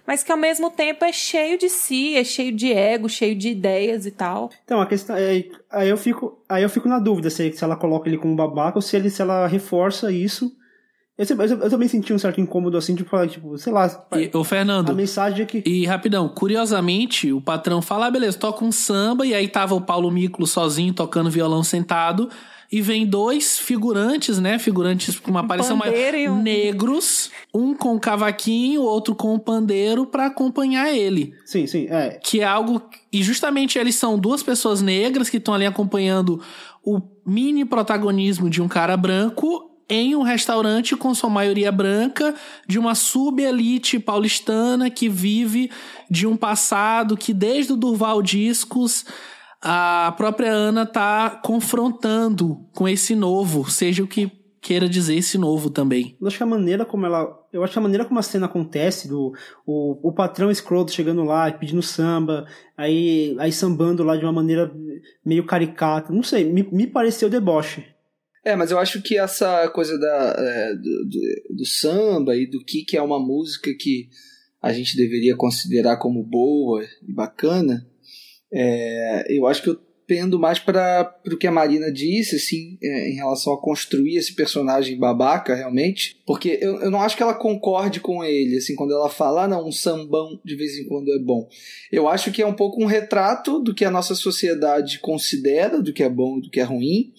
mas 0.05 0.23
que 0.23 0.31
ao 0.31 0.37
mesmo 0.37 0.69
tempo 0.69 1.05
é 1.05 1.13
cheio 1.13 1.57
de 1.57 1.69
si, 1.69 2.17
é 2.17 2.23
cheio 2.23 2.51
de 2.51 2.73
ego, 2.73 3.07
cheio 3.07 3.35
de 3.35 3.49
ideias 3.49 4.05
e 4.05 4.11
tal. 4.11 4.49
Então, 4.65 4.81
a 4.81 4.87
questão 4.87 5.15
é, 5.15 5.45
aí 5.71 5.87
eu 5.87 5.97
fico, 5.97 6.43
aí 6.49 6.63
eu 6.63 6.69
fico 6.69 6.89
na 6.89 6.99
dúvida 6.99 7.29
se, 7.29 7.51
se 7.53 7.63
ela 7.63 7.75
coloca 7.75 8.09
ele 8.09 8.17
como 8.17 8.35
babaca 8.35 8.77
ou 8.77 8.81
se, 8.81 8.95
ele, 8.95 9.09
se 9.09 9.21
ela 9.21 9.47
reforça 9.47 10.11
isso 10.11 10.58
eu, 11.19 11.35
eu, 11.35 11.59
eu, 11.63 11.69
também 11.69 11.89
senti 11.89 12.13
um 12.13 12.17
certo 12.17 12.39
incômodo 12.39 12.77
assim, 12.77 12.95
tipo, 12.95 13.09
falar, 13.09 13.27
tipo, 13.27 13.57
sei 13.57 13.73
lá. 13.73 14.05
E, 14.15 14.31
o 14.33 14.41
Fernando. 14.41 14.89
A 14.89 14.93
mensagem 14.93 15.43
é 15.43 15.45
que. 15.45 15.61
E 15.65 15.85
rapidão, 15.85 16.29
curiosamente, 16.29 17.33
o 17.33 17.41
patrão 17.41 17.81
fala, 17.81 18.07
ah, 18.07 18.11
beleza, 18.11 18.37
toca 18.37 18.63
um 18.63 18.71
samba, 18.71 19.25
e 19.25 19.33
aí 19.33 19.49
tava 19.49 19.75
o 19.75 19.81
Paulo 19.81 20.09
Miclo 20.09 20.47
sozinho 20.47 20.93
tocando 20.93 21.29
violão 21.29 21.61
sentado. 21.61 22.29
E 22.71 22.81
vem 22.81 23.05
dois 23.05 23.57
figurantes, 23.57 24.39
né? 24.39 24.59
Figurantes 24.59 25.19
com 25.19 25.31
uma 25.31 25.39
aparição 25.39 25.75
mais 25.75 25.91
um... 26.29 26.41
negros, 26.41 27.31
um 27.51 27.73
com 27.73 27.95
o 27.95 27.99
cavaquinho, 27.99 28.83
outro 28.83 29.15
com 29.15 29.33
o 29.33 29.39
pandeiro, 29.39 30.05
para 30.05 30.27
acompanhar 30.27 30.93
ele. 30.93 31.33
Sim, 31.43 31.65
sim, 31.65 31.87
é. 31.89 32.19
Que 32.23 32.41
é 32.41 32.45
algo. 32.45 32.81
E 33.11 33.23
justamente 33.23 33.77
eles 33.77 33.95
são 33.95 34.19
duas 34.19 34.43
pessoas 34.43 34.81
negras 34.81 35.29
que 35.29 35.37
estão 35.37 35.53
ali 35.53 35.65
acompanhando 35.65 36.39
o 36.85 37.01
mini 37.25 37.65
protagonismo 37.65 38.49
de 38.49 38.61
um 38.61 38.67
cara 38.67 38.95
branco 38.95 39.68
em 39.89 40.15
um 40.15 40.21
restaurante 40.21 40.95
com 40.95 41.13
sua 41.15 41.29
maioria 41.29 41.71
branca, 41.71 42.35
de 42.67 42.77
uma 42.77 42.93
sub-elite 42.93 43.99
paulistana 43.99 44.89
que 44.89 45.09
vive 45.09 45.71
de 46.09 46.27
um 46.27 46.37
passado 46.37 47.17
que 47.17 47.33
desde 47.33 47.73
o 47.73 47.77
Durval 47.77 48.21
Discos 48.21 49.05
a 49.61 50.13
própria 50.15 50.51
Ana 50.51 50.85
tá 50.85 51.31
confrontando 51.43 52.65
com 52.73 52.87
esse 52.87 53.13
novo, 53.15 53.69
seja 53.69 54.03
o 54.03 54.07
que 54.07 54.31
queira 54.61 54.87
dizer 54.87 55.15
esse 55.15 55.37
novo 55.37 55.69
também. 55.69 56.15
Eu 56.19 56.27
acho 56.27 56.37
que 56.37 56.43
a 56.43 56.45
maneira 56.45 56.85
como 56.85 57.05
ela, 57.05 57.27
eu 57.51 57.63
acho 57.63 57.73
que 57.73 57.79
a 57.79 57.81
maneira 57.81 58.05
como 58.05 58.19
a 58.19 58.23
cena 58.23 58.45
acontece 58.45 59.07
do 59.07 59.33
o, 59.65 60.09
o 60.09 60.13
patrão 60.13 60.51
escroto 60.51 60.91
chegando 60.91 61.23
lá 61.23 61.51
pedindo 61.51 61.81
samba, 61.81 62.45
aí 62.77 63.35
aí 63.39 63.51
sambando 63.51 64.03
lá 64.03 64.15
de 64.15 64.25
uma 64.25 64.33
maneira 64.33 64.71
meio 65.25 65.45
caricata, 65.45 66.13
não 66.13 66.23
sei, 66.23 66.45
me, 66.45 66.67
me 66.71 66.87
pareceu 66.87 67.29
deboche. 67.29 67.85
É, 68.43 68.55
mas 68.55 68.71
eu 68.71 68.79
acho 68.79 69.01
que 69.01 69.17
essa 69.17 69.67
coisa 69.69 69.97
da, 69.97 70.35
é, 70.37 70.75
do, 70.75 71.05
do, 71.05 71.55
do, 71.57 71.65
samba 71.65 72.35
e 72.35 72.45
do 72.45 72.63
que, 72.63 72.83
que 72.83 72.97
é 72.97 73.01
uma 73.01 73.19
música 73.19 73.73
que 73.73 74.09
a 74.61 74.71
gente 74.71 74.95
deveria 74.95 75.35
considerar 75.35 75.97
como 75.97 76.23
boa 76.23 76.83
e 77.07 77.13
bacana, 77.13 77.85
é, 78.51 79.25
eu 79.29 79.45
acho 79.45 79.61
que 79.61 79.69
eu 79.69 79.79
pendo 80.09 80.39
mais 80.39 80.57
para 80.57 81.15
o 81.31 81.37
que 81.37 81.45
a 81.45 81.51
Marina 81.51 81.91
disse, 81.91 82.37
assim, 82.37 82.79
é, 82.81 83.11
em 83.11 83.13
relação 83.13 83.53
a 83.53 83.61
construir 83.61 84.17
esse 84.17 84.33
personagem 84.33 84.97
babaca, 84.97 85.53
realmente, 85.53 86.19
porque 86.25 86.57
eu, 86.59 86.81
eu 86.81 86.89
não 86.89 86.99
acho 86.99 87.15
que 87.15 87.21
ela 87.21 87.35
concorde 87.35 87.99
com 87.99 88.23
ele, 88.23 88.57
assim, 88.57 88.75
quando 88.75 88.91
ela 88.91 89.07
fala, 89.07 89.43
ah, 89.43 89.47
não, 89.47 89.67
um 89.67 89.71
sambão 89.71 90.39
de 90.43 90.55
vez 90.55 90.75
em 90.79 90.87
quando 90.87 91.13
é 91.13 91.19
bom. 91.19 91.47
Eu 91.91 92.07
acho 92.07 92.31
que 92.31 92.41
é 92.41 92.47
um 92.47 92.55
pouco 92.55 92.81
um 92.81 92.87
retrato 92.87 93.59
do 93.59 93.71
que 93.71 93.85
a 93.85 93.91
nossa 93.91 94.15
sociedade 94.15 94.97
considera, 94.97 95.79
do 95.79 95.93
que 95.93 96.01
é 96.01 96.09
bom 96.09 96.39
e 96.39 96.41
do 96.41 96.49
que 96.49 96.59
é 96.59 96.63
ruim, 96.63 97.13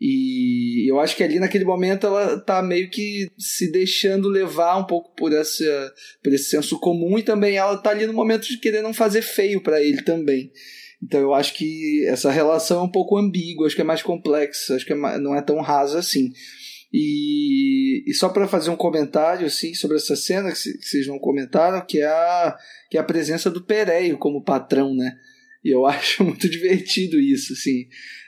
e 0.00 0.90
eu 0.90 0.98
acho 0.98 1.16
que 1.16 1.22
ali 1.22 1.38
naquele 1.38 1.64
momento 1.64 2.06
ela 2.06 2.38
tá 2.38 2.60
meio 2.62 2.90
que 2.90 3.30
se 3.38 3.70
deixando 3.70 4.28
levar 4.28 4.76
um 4.76 4.84
pouco 4.84 5.14
por, 5.14 5.32
essa, 5.32 5.92
por 6.22 6.32
esse 6.32 6.50
senso 6.50 6.78
comum 6.80 7.18
e 7.18 7.22
também 7.22 7.56
ela 7.56 7.76
tá 7.76 7.90
ali 7.90 8.06
no 8.06 8.12
momento 8.12 8.46
de 8.48 8.58
querer 8.58 8.82
não 8.82 8.92
fazer 8.92 9.22
feio 9.22 9.62
para 9.62 9.80
ele 9.80 10.02
também. 10.02 10.50
Então 11.02 11.20
eu 11.20 11.34
acho 11.34 11.54
que 11.54 12.04
essa 12.08 12.30
relação 12.30 12.80
é 12.80 12.82
um 12.82 12.90
pouco 12.90 13.16
ambígua, 13.16 13.66
acho 13.66 13.76
que 13.76 13.82
é 13.82 13.84
mais 13.84 14.02
complexa, 14.02 14.74
acho 14.74 14.84
que 14.84 14.92
é 14.92 14.96
mais, 14.96 15.20
não 15.20 15.34
é 15.34 15.42
tão 15.42 15.60
rasa 15.60 15.98
assim. 15.98 16.32
E, 16.92 18.04
e 18.06 18.14
só 18.14 18.28
para 18.28 18.46
fazer 18.46 18.70
um 18.70 18.76
comentário 18.76 19.46
assim, 19.46 19.74
sobre 19.74 19.96
essa 19.96 20.14
cena 20.14 20.50
que, 20.50 20.56
vocês 20.56 21.06
não 21.06 21.18
comentaram, 21.18 21.84
que 21.84 22.00
é, 22.00 22.06
a, 22.06 22.56
que 22.88 22.96
é 22.96 23.00
a 23.00 23.04
presença 23.04 23.50
do 23.50 23.64
Pereio 23.64 24.16
como 24.16 24.44
patrão, 24.44 24.94
né? 24.94 25.12
E 25.64 25.70
eu 25.70 25.84
acho 25.86 26.24
muito 26.24 26.48
divertido 26.48 27.20
isso, 27.20 27.52
assim. 27.52 27.86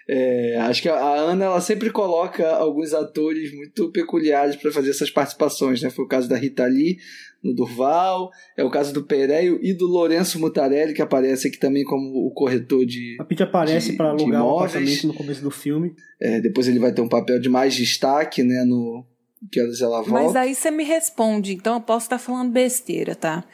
É, 0.09 0.57
acho 0.61 0.83
que 0.83 0.89
a 0.89 1.15
Ana 1.15 1.47
ela 1.47 1.61
sempre 1.61 1.91
coloca 1.91 2.49
alguns 2.49 2.95
atores 2.95 3.53
muito 3.53 3.91
peculiares 3.91 4.55
para 4.55 4.71
fazer 4.71 4.91
essas 4.91 5.11
participações, 5.11 5.83
né? 5.83 5.91
Foi 5.91 6.05
o 6.05 6.09
caso 6.09 6.29
da 6.29 6.37
Rita 6.37 6.65
Lee 6.65 6.99
no 7.43 7.55
Durval, 7.55 8.31
é 8.57 8.65
o 8.65 8.71
caso 8.71 8.93
do 8.93 9.05
Pereio 9.05 9.59
e 9.63 9.73
do 9.73 9.87
Lourenço 9.87 10.39
Mutarelli, 10.39 10.95
que 10.95 11.03
aparece 11.03 11.49
aqui 11.49 11.59
também 11.59 11.85
como 11.85 12.27
o 12.27 12.31
corretor 12.31 12.87
de. 12.87 13.17
A 13.21 13.25
Pete 13.25 13.43
aparece 13.43 13.95
para 13.95 14.11
alugar 14.11 14.45
o 14.45 14.57
apartamento 14.57 15.09
no 15.09 15.15
começo 15.15 15.43
do 15.43 15.51
filme. 15.51 15.95
É, 16.21 16.41
depois 16.41 16.69
ele 16.69 16.79
vai 16.79 16.93
ter 16.93 17.03
um 17.03 17.09
papel 17.09 17.41
de 17.41 17.49
mais 17.49 17.75
destaque, 17.75 18.43
né? 18.43 18.65
No 18.65 19.05
que 19.51 19.61
ela 19.61 20.03
volta. 20.03 20.11
Mas 20.11 20.37
aí 20.37 20.55
você 20.55 20.71
me 20.71 20.85
responde, 20.85 21.53
então 21.53 21.75
eu 21.75 21.81
posso 21.81 22.07
estar 22.07 22.19
falando 22.19 22.51
besteira, 22.51 23.15
tá? 23.15 23.45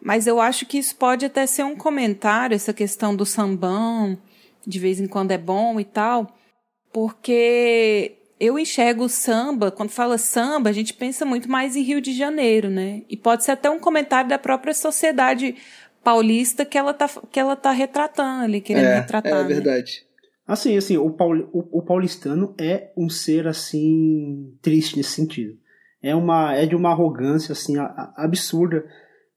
Mas 0.00 0.26
eu 0.26 0.40
acho 0.40 0.64
que 0.64 0.78
isso 0.78 0.94
pode 0.96 1.24
até 1.24 1.46
ser 1.46 1.64
um 1.64 1.76
comentário, 1.76 2.54
essa 2.54 2.72
questão 2.72 3.14
do 3.14 3.26
sambão, 3.26 4.16
de 4.68 4.78
vez 4.78 5.00
em 5.00 5.06
quando 5.06 5.30
é 5.30 5.38
bom 5.38 5.80
e 5.80 5.84
tal, 5.84 6.28
porque 6.92 8.18
eu 8.38 8.58
enxergo 8.58 9.04
o 9.04 9.08
samba, 9.08 9.70
quando 9.70 9.88
fala 9.88 10.18
samba, 10.18 10.68
a 10.68 10.72
gente 10.72 10.92
pensa 10.92 11.24
muito 11.24 11.50
mais 11.50 11.74
em 11.74 11.82
Rio 11.82 12.02
de 12.02 12.12
Janeiro, 12.12 12.68
né? 12.68 13.02
E 13.08 13.16
pode 13.16 13.44
ser 13.44 13.52
até 13.52 13.70
um 13.70 13.80
comentário 13.80 14.28
da 14.28 14.38
própria 14.38 14.74
sociedade 14.74 15.56
paulista 16.04 16.66
que 16.66 16.76
ela 16.76 16.92
tá, 16.92 17.08
que 17.32 17.40
ela 17.40 17.56
tá 17.56 17.70
retratando 17.70 18.44
ali, 18.44 18.60
querendo 18.60 18.84
é, 18.84 19.00
retratar. 19.00 19.40
É 19.40 19.42
né? 19.42 19.48
verdade. 19.48 20.06
Assim, 20.46 20.76
assim, 20.76 20.98
o, 20.98 21.10
Paul, 21.10 21.48
o, 21.52 21.78
o, 21.78 21.82
paulistano 21.82 22.54
é 22.58 22.92
um 22.96 23.08
ser 23.08 23.46
assim 23.46 24.54
triste 24.60 24.98
nesse 24.98 25.10
sentido. 25.10 25.54
É 26.02 26.14
uma 26.14 26.54
é 26.54 26.66
de 26.66 26.76
uma 26.76 26.90
arrogância 26.90 27.52
assim 27.52 27.78
a, 27.78 27.84
a, 27.84 28.24
absurda. 28.24 28.84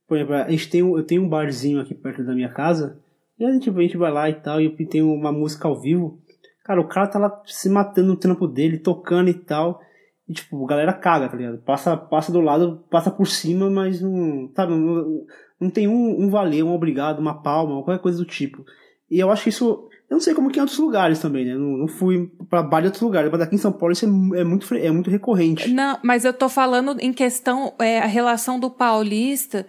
Por 0.07 0.17
exemplo, 0.17 0.35
a 0.35 0.49
gente 0.51 0.69
tem 0.69 0.81
eu 0.81 1.03
tenho 1.03 1.23
um 1.23 1.29
barzinho 1.29 1.79
aqui 1.79 1.95
perto 1.95 2.23
da 2.23 2.33
minha 2.33 2.49
casa 2.49 3.00
e 3.41 3.45
a 3.45 3.51
gente, 3.51 3.69
a 3.69 3.73
gente 3.73 3.97
vai 3.97 4.11
lá 4.11 4.29
e 4.29 4.35
tal 4.35 4.61
e 4.61 4.69
tem 4.85 5.01
uma 5.01 5.31
música 5.31 5.67
ao 5.67 5.79
vivo. 5.79 6.19
Cara, 6.63 6.79
o 6.79 6.87
cara 6.87 7.07
tá 7.07 7.17
lá 7.17 7.41
se 7.45 7.69
matando 7.69 8.09
no 8.09 8.15
trampo 8.15 8.47
dele, 8.47 8.77
tocando 8.77 9.29
e 9.29 9.33
tal. 9.33 9.81
E, 10.29 10.33
tipo, 10.33 10.63
a 10.63 10.67
galera 10.67 10.93
caga, 10.93 11.27
tá 11.27 11.35
ligado? 11.35 11.57
Passa, 11.59 11.97
passa 11.97 12.31
do 12.31 12.39
lado, 12.39 12.85
passa 12.91 13.09
por 13.09 13.25
cima, 13.25 13.69
mas 13.69 13.99
não, 13.99 14.51
sabe, 14.55 14.73
não, 14.73 15.25
não 15.59 15.69
tem 15.71 15.87
um, 15.87 16.21
um 16.21 16.29
valer, 16.29 16.63
um 16.63 16.73
obrigado, 16.73 17.19
uma 17.19 17.41
palma, 17.41 17.83
qualquer 17.83 18.01
coisa 18.01 18.19
do 18.19 18.25
tipo. 18.25 18.63
E 19.09 19.19
eu 19.19 19.31
acho 19.31 19.43
que 19.43 19.49
isso 19.49 19.89
eu 20.07 20.15
não 20.15 20.19
sei 20.21 20.33
como 20.33 20.51
que 20.51 20.59
é 20.59 20.61
em 20.61 20.63
outros 20.63 20.77
lugares 20.77 21.19
também, 21.19 21.45
né? 21.45 21.55
Não, 21.55 21.77
não 21.77 21.87
fui 21.87 22.29
para 22.49 22.81
de 22.81 22.87
outros 22.87 23.01
lugares, 23.01 23.31
mas 23.31 23.39
aqui 23.39 23.55
em 23.55 23.57
São 23.57 23.71
Paulo 23.71 23.93
isso 23.93 24.05
é, 24.05 24.41
é, 24.41 24.43
muito, 24.43 24.75
é 24.75 24.91
muito 24.91 25.09
recorrente. 25.09 25.69
Não, 25.69 25.97
mas 26.03 26.25
eu 26.25 26.33
tô 26.33 26.49
falando 26.49 26.99
em 26.99 27.13
questão, 27.13 27.73
é, 27.79 27.99
a 27.99 28.07
relação 28.07 28.59
do 28.59 28.69
paulista, 28.69 29.65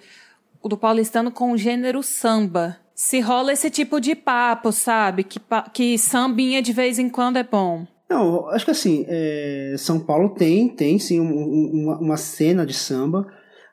do 0.64 0.76
paulistano 0.76 1.30
com 1.30 1.52
o 1.52 1.56
gênero 1.56 2.02
samba. 2.02 2.76
Se 3.04 3.18
rola 3.18 3.52
esse 3.52 3.68
tipo 3.68 4.00
de 4.00 4.14
papo, 4.14 4.70
sabe? 4.70 5.24
Que, 5.24 5.40
que 5.74 5.98
sambinha 5.98 6.62
de 6.62 6.72
vez 6.72 7.00
em 7.00 7.08
quando 7.08 7.36
é 7.36 7.42
bom. 7.42 7.84
Não, 8.08 8.48
acho 8.50 8.64
que 8.64 8.70
assim, 8.70 9.04
é, 9.08 9.74
São 9.76 9.98
Paulo 9.98 10.28
tem, 10.36 10.68
tem 10.68 11.00
sim 11.00 11.18
um, 11.18 11.26
um, 11.26 11.98
uma, 12.00 12.16
cena 12.16 12.64
de 12.64 12.72
samba, 12.72 13.26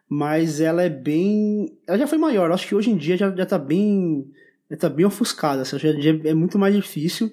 mas 0.09 0.59
ela 0.59 0.81
é 0.81 0.89
bem. 0.89 1.77
Ela 1.85 1.99
já 1.99 2.07
foi 2.07 2.17
maior, 2.17 2.51
acho 2.51 2.67
que 2.67 2.73
hoje 2.73 2.89
em 2.89 2.97
dia 2.97 3.15
já, 3.15 3.29
já 3.29 3.45
tá 3.45 3.59
bem 3.59 4.25
ele 4.67 4.79
tá 4.79 4.89
bem 4.89 5.05
ofuscada. 5.05 5.61
Assim, 5.61 5.77
é 6.25 6.33
muito 6.33 6.57
mais 6.57 6.75
difícil. 6.75 7.31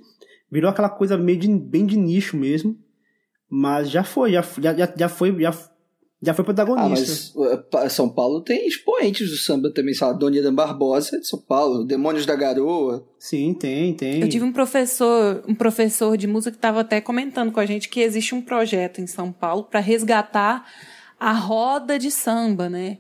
Virou 0.53 0.71
aquela 0.71 0.91
coisa 0.91 1.17
meio 1.17 1.39
de, 1.39 1.49
bem 1.49 1.87
de 1.87 1.97
nicho 1.97 2.37
mesmo. 2.37 2.79
Mas 3.49 3.89
já 3.89 4.05
foi, 4.05 4.33
já, 4.33 4.43
já, 4.43 4.95
já 4.95 5.09
foi, 5.09 5.35
já, 5.41 5.51
já 6.23 6.33
foi 6.33 6.45
protagonista. 6.45 7.39
Ah, 7.39 7.59
mas 7.73 7.93
São 7.93 8.09
Paulo 8.09 8.41
tem 8.41 8.67
expoentes 8.67 9.31
do 9.31 9.37
samba 9.37 9.73
também, 9.73 9.93
sei 9.93 10.07
lá, 10.07 10.13
Dona 10.13 10.39
Ida 10.39 10.51
Barbosa 10.51 11.21
de 11.21 11.27
São 11.27 11.39
Paulo, 11.39 11.85
Demônios 11.85 12.25
da 12.25 12.35
Garoa. 12.35 13.07
Sim, 13.19 13.53
tem, 13.55 13.95
tem. 13.95 14.21
Eu 14.21 14.29
tive 14.29 14.45
um 14.45 14.53
professor, 14.53 15.45
um 15.47 15.55
professor 15.55 16.17
de 16.17 16.27
música 16.27 16.53
que 16.53 16.59
estava 16.59 16.81
até 16.81 17.01
comentando 17.01 17.53
com 17.53 17.61
a 17.61 17.67
gente 17.67 17.89
que 17.89 18.01
existe 18.01 18.35
um 18.35 18.41
projeto 18.41 19.01
em 19.01 19.07
São 19.07 19.31
Paulo 19.31 19.65
para 19.65 19.81
resgatar 19.81 20.65
a 21.21 21.33
roda 21.33 21.99
de 21.99 22.11
samba, 22.11 22.69
né? 22.69 22.99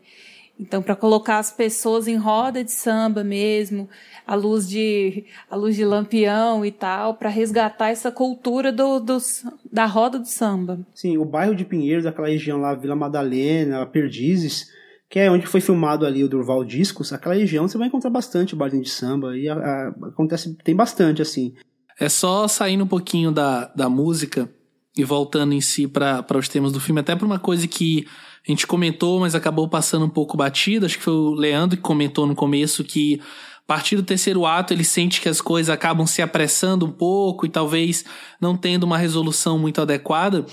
Então, 0.58 0.82
para 0.82 0.96
colocar 0.96 1.38
as 1.38 1.50
pessoas 1.50 2.08
em 2.08 2.16
roda 2.16 2.64
de 2.64 2.72
samba 2.72 3.22
mesmo, 3.22 3.88
a 4.26 4.34
luz 4.34 4.66
de, 4.68 5.26
a 5.50 5.54
luz 5.54 5.76
de 5.76 5.84
lampião 5.84 6.64
e 6.64 6.72
tal, 6.72 7.14
para 7.14 7.28
resgatar 7.28 7.90
essa 7.90 8.10
cultura 8.10 8.72
do, 8.72 8.98
dos, 8.98 9.44
da 9.70 9.84
roda 9.84 10.18
do 10.18 10.26
samba. 10.26 10.80
Sim, 10.94 11.18
o 11.18 11.24
bairro 11.26 11.54
de 11.54 11.64
Pinheiros, 11.64 12.06
aquela 12.06 12.28
região 12.28 12.58
lá, 12.58 12.74
Vila 12.74 12.96
Madalena, 12.96 13.84
Perdizes, 13.84 14.70
que 15.10 15.18
é 15.18 15.30
onde 15.30 15.46
foi 15.46 15.60
filmado 15.60 16.06
ali 16.06 16.24
o 16.24 16.28
Durval 16.28 16.64
Discos, 16.64 17.12
aquela 17.12 17.34
região 17.34 17.68
você 17.68 17.76
vai 17.76 17.88
encontrar 17.88 18.10
bastante 18.10 18.56
barzinho 18.56 18.82
de 18.82 18.90
samba, 18.90 19.36
e 19.36 19.48
a, 19.48 19.54
a, 19.54 19.88
acontece, 20.08 20.56
tem 20.64 20.74
bastante, 20.74 21.20
assim. 21.20 21.54
É 22.00 22.08
só 22.08 22.48
saindo 22.48 22.84
um 22.84 22.88
pouquinho 22.88 23.30
da, 23.30 23.66
da 23.74 23.88
música 23.88 24.50
e 24.96 25.04
voltando 25.04 25.52
em 25.52 25.60
si 25.60 25.86
para 25.86 26.24
os 26.36 26.48
temas 26.48 26.72
do 26.72 26.80
filme, 26.80 27.00
até 27.00 27.14
para 27.14 27.26
uma 27.26 27.38
coisa 27.38 27.68
que 27.68 28.06
a 28.46 28.50
gente 28.52 28.66
comentou, 28.66 29.20
mas 29.20 29.34
acabou 29.34 29.68
passando 29.68 30.04
um 30.04 30.08
pouco 30.08 30.36
batido. 30.36 30.86
Acho 30.86 30.98
que 30.98 31.04
foi 31.04 31.12
o 31.12 31.30
Leandro 31.30 31.76
que 31.76 31.82
comentou 31.82 32.26
no 32.26 32.34
começo 32.34 32.84
que 32.84 33.20
a 33.20 33.66
partir 33.66 33.96
do 33.96 34.04
terceiro 34.04 34.46
ato 34.46 34.72
ele 34.72 34.84
sente 34.84 35.20
que 35.20 35.28
as 35.28 35.40
coisas 35.40 35.68
acabam 35.68 36.06
se 36.06 36.22
apressando 36.22 36.86
um 36.86 36.92
pouco 36.92 37.44
e 37.44 37.48
talvez 37.48 38.04
não 38.40 38.56
tendo 38.56 38.84
uma 38.84 38.96
resolução 38.96 39.58
muito 39.58 39.80
adequada. 39.80 40.46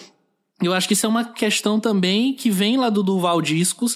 Eu 0.60 0.74
acho 0.74 0.88
que 0.88 0.96
isso 0.96 1.06
é 1.06 1.10
uma 1.10 1.24
questão 1.24 1.80
também 1.80 2.34
que 2.34 2.50
vem 2.50 2.78
lá 2.78 2.90
do 2.90 3.04
Duval 3.04 3.40
Discos, 3.42 3.96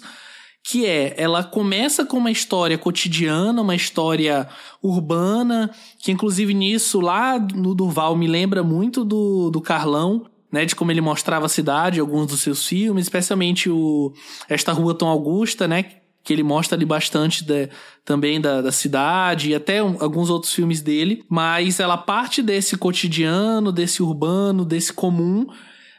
que 0.64 0.86
é, 0.86 1.16
ela 1.18 1.43
começa 1.43 2.06
com 2.06 2.18
uma 2.18 2.30
história 2.30 2.78
cotidiana, 2.78 3.62
uma 3.62 3.76
história 3.76 4.48
urbana, 4.84 5.72
que 5.98 6.12
inclusive 6.12 6.54
nisso 6.54 7.00
lá 7.00 7.39
no 7.39 7.74
Duval 7.74 8.16
me 8.16 8.28
lembra 8.28 8.62
muito 8.62 9.04
do, 9.04 9.50
do 9.50 9.62
Carlão, 9.62 10.26
né, 10.52 10.66
de 10.66 10.76
como 10.76 10.91
ele 10.91 11.02
mostrava 11.02 11.45
a 11.45 11.50
cidade, 11.50 12.00
alguns 12.00 12.28
dos 12.28 12.41
seus 12.41 12.66
filmes, 12.66 13.06
especialmente 13.06 13.70
o 13.70 14.14
esta 14.48 14.72
rua 14.72 14.93
tão 14.93 15.08
Augusta, 15.08 15.68
né, 15.68 15.84
que 16.24 16.34
ele 16.34 16.43
mostra 16.43 16.78
ali 16.78 16.86
bastante 16.86 17.43
de, 17.43 17.70
também 18.04 18.39
da, 18.39 18.62
da 18.62 18.72
cidade 18.72 19.52
e 19.52 19.56
até 19.56 19.82
um, 19.82 19.98
alguns 20.02 20.30
outros 20.30 20.54
filmes 20.54 20.82
dele, 20.82 21.24
mas 21.30 21.80
ela 21.80 21.98
parte 21.98 22.41
desse 22.41 22.78
cotidiano, 22.78 23.72
desse 23.72 24.04
urbano, 24.04 24.66
desse 24.66 24.91
comum, 24.91 25.48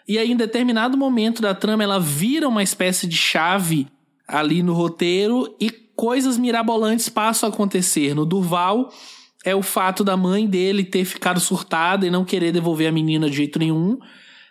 e 0.06 0.18
aí 0.18 0.30
em 0.30 0.36
determinado 0.36 0.96
momento 0.96 1.40
da 1.42 1.54
trama 1.54 1.82
ela 1.82 1.98
vira 1.98 2.48
uma 2.48 2.62
espécie 2.62 3.06
de 3.06 3.16
chave 3.16 3.86
ali 4.26 4.62
no 4.62 4.74
roteiro 4.74 5.54
e 5.60 5.70
coisas 5.70 6.38
mirabolantes 6.38 7.08
passam 7.08 7.48
a 7.48 7.52
acontecer. 7.52 8.14
No 8.14 8.24
Durval 8.24 8.92
é 9.44 9.54
o 9.54 9.62
fato 9.62 10.04
da 10.04 10.16
mãe 10.16 10.46
dele 10.46 10.84
ter 10.84 11.04
ficado 11.04 11.40
surtada 11.40 12.06
e 12.06 12.10
não 12.10 12.24
querer 12.24 12.52
devolver 12.52 12.88
a 12.88 12.92
menina 12.92 13.28
de 13.30 13.36
jeito 13.36 13.58
nenhum. 13.58 13.98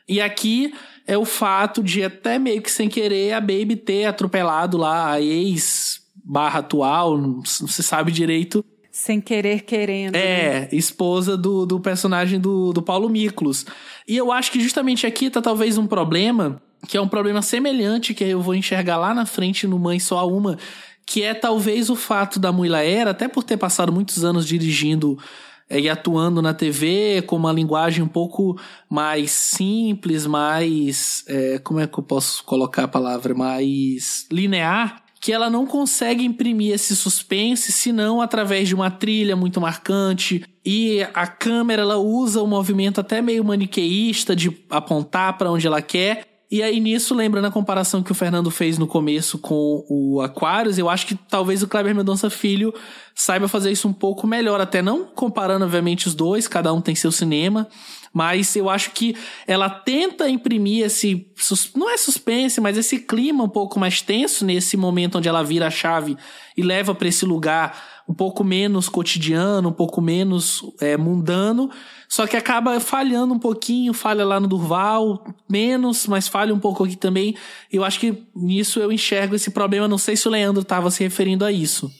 E 0.08 0.22
aqui 0.22 0.74
é 1.06 1.18
o 1.18 1.26
fato 1.26 1.84
de, 1.84 2.04
até 2.04 2.40
meio 2.40 2.62
que 2.62 2.72
sem 2.72 2.88
querer, 2.88 3.34
a 3.34 3.42
Baby 3.42 3.76
ter 3.76 4.06
atropelado 4.06 4.78
lá 4.78 5.12
a 5.12 5.22
ex 5.22 6.02
barra 6.24 6.60
atual, 6.60 7.18
não 7.18 7.44
se 7.46 7.82
sabe 7.82 8.12
direito. 8.12 8.64
Sem 8.92 9.22
querer, 9.22 9.62
querendo. 9.62 10.16
É, 10.16 10.62
né? 10.62 10.70
esposa 10.72 11.38
do, 11.38 11.66
do 11.66 11.80
personagem 11.80 12.40
do, 12.40 12.74
do 12.74 12.82
Paulo 12.82 13.08
Miklos. 13.08 13.66
E 14.08 14.18
eu 14.18 14.32
acho 14.32 14.52
que 14.52 14.60
justamente 14.60 15.06
aqui 15.06 15.30
tá 15.30 15.42
talvez 15.42 15.78
um 15.78 15.88
problema, 15.88 16.62
que 16.88 16.98
é 16.98 17.02
um 17.02 17.08
problema 17.08 17.42
semelhante 17.42 18.14
que 18.14 18.24
eu 18.24 18.42
vou 18.42 18.56
enxergar 18.56 18.98
lá 18.98 19.14
na 19.14 19.26
frente 19.26 19.68
no 19.68 19.80
Mãe 19.80 20.00
Só 20.00 20.28
Uma, 20.28 20.58
que 21.06 21.24
é 21.24 21.34
talvez 21.34 21.90
o 21.90 21.96
fato 21.96 22.40
da 22.40 22.52
Mula 22.52 22.84
Era, 22.84 23.12
até 23.12 23.28
por 23.28 23.44
ter 23.44 23.56
passado 23.56 23.94
muitos 23.94 24.26
anos 24.26 24.46
dirigindo 24.46 25.18
e 25.70 25.90
atuando 25.90 26.42
na 26.42 26.54
TV 26.54 27.22
com 27.24 27.36
uma 27.36 27.52
linguagem 27.52 28.04
um 28.04 28.08
pouco 28.08 28.58
mais 28.90 29.32
simples, 29.32 30.26
mais. 30.26 31.24
É, 31.28 31.60
como 31.60 31.80
é 31.80 31.88
que 31.88 31.98
eu 31.98 32.04
posso 32.04 32.44
colocar 32.44 32.84
a 32.84 32.88
palavra? 32.88 33.34
Mais 33.34 34.26
linear. 34.32 35.04
Que 35.20 35.34
ela 35.34 35.50
não 35.50 35.66
consegue 35.66 36.24
imprimir 36.24 36.74
esse 36.74 36.96
suspense 36.96 37.72
senão 37.72 38.22
através 38.22 38.68
de 38.68 38.76
uma 38.76 38.92
trilha 38.92 39.36
muito 39.36 39.60
marcante. 39.60 40.46
E 40.64 41.02
a 41.14 41.26
câmera 41.26 41.82
ela 41.82 41.98
usa 41.98 42.42
um 42.42 42.48
movimento 42.48 43.02
até 43.02 43.22
meio 43.22 43.44
maniqueísta 43.44 44.36
de 44.36 44.56
apontar 44.70 45.38
para 45.38 45.52
onde 45.52 45.66
ela 45.66 45.82
quer 45.82 46.37
e 46.50 46.64
aí, 46.64 46.80
nisso, 46.80 47.14
lembrando 47.14 47.46
a 47.46 47.52
comparação 47.52 48.02
que 48.02 48.12
o 48.12 48.16
Fernando 48.16 48.50
fez 48.50 48.78
no 48.78 48.88
começo 48.88 49.38
com 49.38 49.86
o 49.90 50.22
Aquarius, 50.22 50.78
eu 50.78 50.90
acho 50.90 51.06
que 51.06 51.16
talvez 51.16 51.62
o 51.62 51.68
Kleber 51.68 51.94
Mendonça 51.94 52.30
Filho 52.30 52.74
saiba 53.14 53.50
fazer 53.50 53.70
isso 53.70 53.86
um 53.86 53.92
pouco 53.92 54.26
melhor, 54.26 54.62
até 54.62 54.82
não 54.82 55.06
comparando, 55.06 55.66
obviamente, 55.66 56.08
os 56.08 56.16
dois, 56.16 56.48
cada 56.48 56.72
um 56.72 56.80
tem 56.80 56.96
seu 56.96 57.12
cinema, 57.12 57.68
mas 58.14 58.56
eu 58.56 58.70
acho 58.70 58.92
que 58.92 59.14
ela 59.46 59.70
tenta 59.70 60.30
imprimir 60.30 60.86
esse, 60.86 61.28
não 61.76 61.90
é 61.90 61.98
suspense, 61.98 62.62
mas 62.62 62.78
esse 62.78 63.00
clima 63.00 63.44
um 63.44 63.50
pouco 63.50 63.78
mais 63.78 64.02
tenso 64.02 64.46
nesse 64.46 64.78
momento 64.78 65.18
onde 65.18 65.28
ela 65.28 65.44
vira 65.44 65.68
a 65.68 65.72
chave 65.72 66.16
e 66.56 66.64
leva 66.64 66.96
para 66.96 67.10
esse 67.10 67.26
lugar 67.26 67.97
um 68.08 68.14
pouco 68.14 68.44
menos 68.44 68.88
cotidiano, 68.88 69.70
um 69.70 69.74
pouco 69.74 70.02
menos 70.02 70.62
é, 70.80 70.96
mundano, 70.96 71.70
só 72.08 72.26
que 72.26 72.38
acaba 72.38 72.80
falhando 72.80 73.34
um 73.34 73.40
pouquinho, 73.40 73.94
falha 73.94 74.26
lá 74.26 74.40
no 74.40 74.48
Durval, 74.48 75.26
menos, 75.50 76.08
mas 76.08 76.28
falha 76.28 76.54
um 76.54 76.60
pouco 76.60 76.86
aqui 76.86 76.96
também. 76.96 77.36
Eu 77.72 77.84
acho 77.84 78.00
que 78.00 78.24
nisso 78.34 78.80
eu 78.80 78.92
enxergo 78.92 79.36
esse 79.36 79.52
problema. 79.52 79.88
Não 79.88 79.98
sei 79.98 80.16
se 80.16 80.28
o 80.28 80.32
Leandro 80.32 80.62
estava 80.62 80.90
se 80.90 81.04
referindo 81.04 81.44
a 81.44 81.52
isso. 81.52 81.92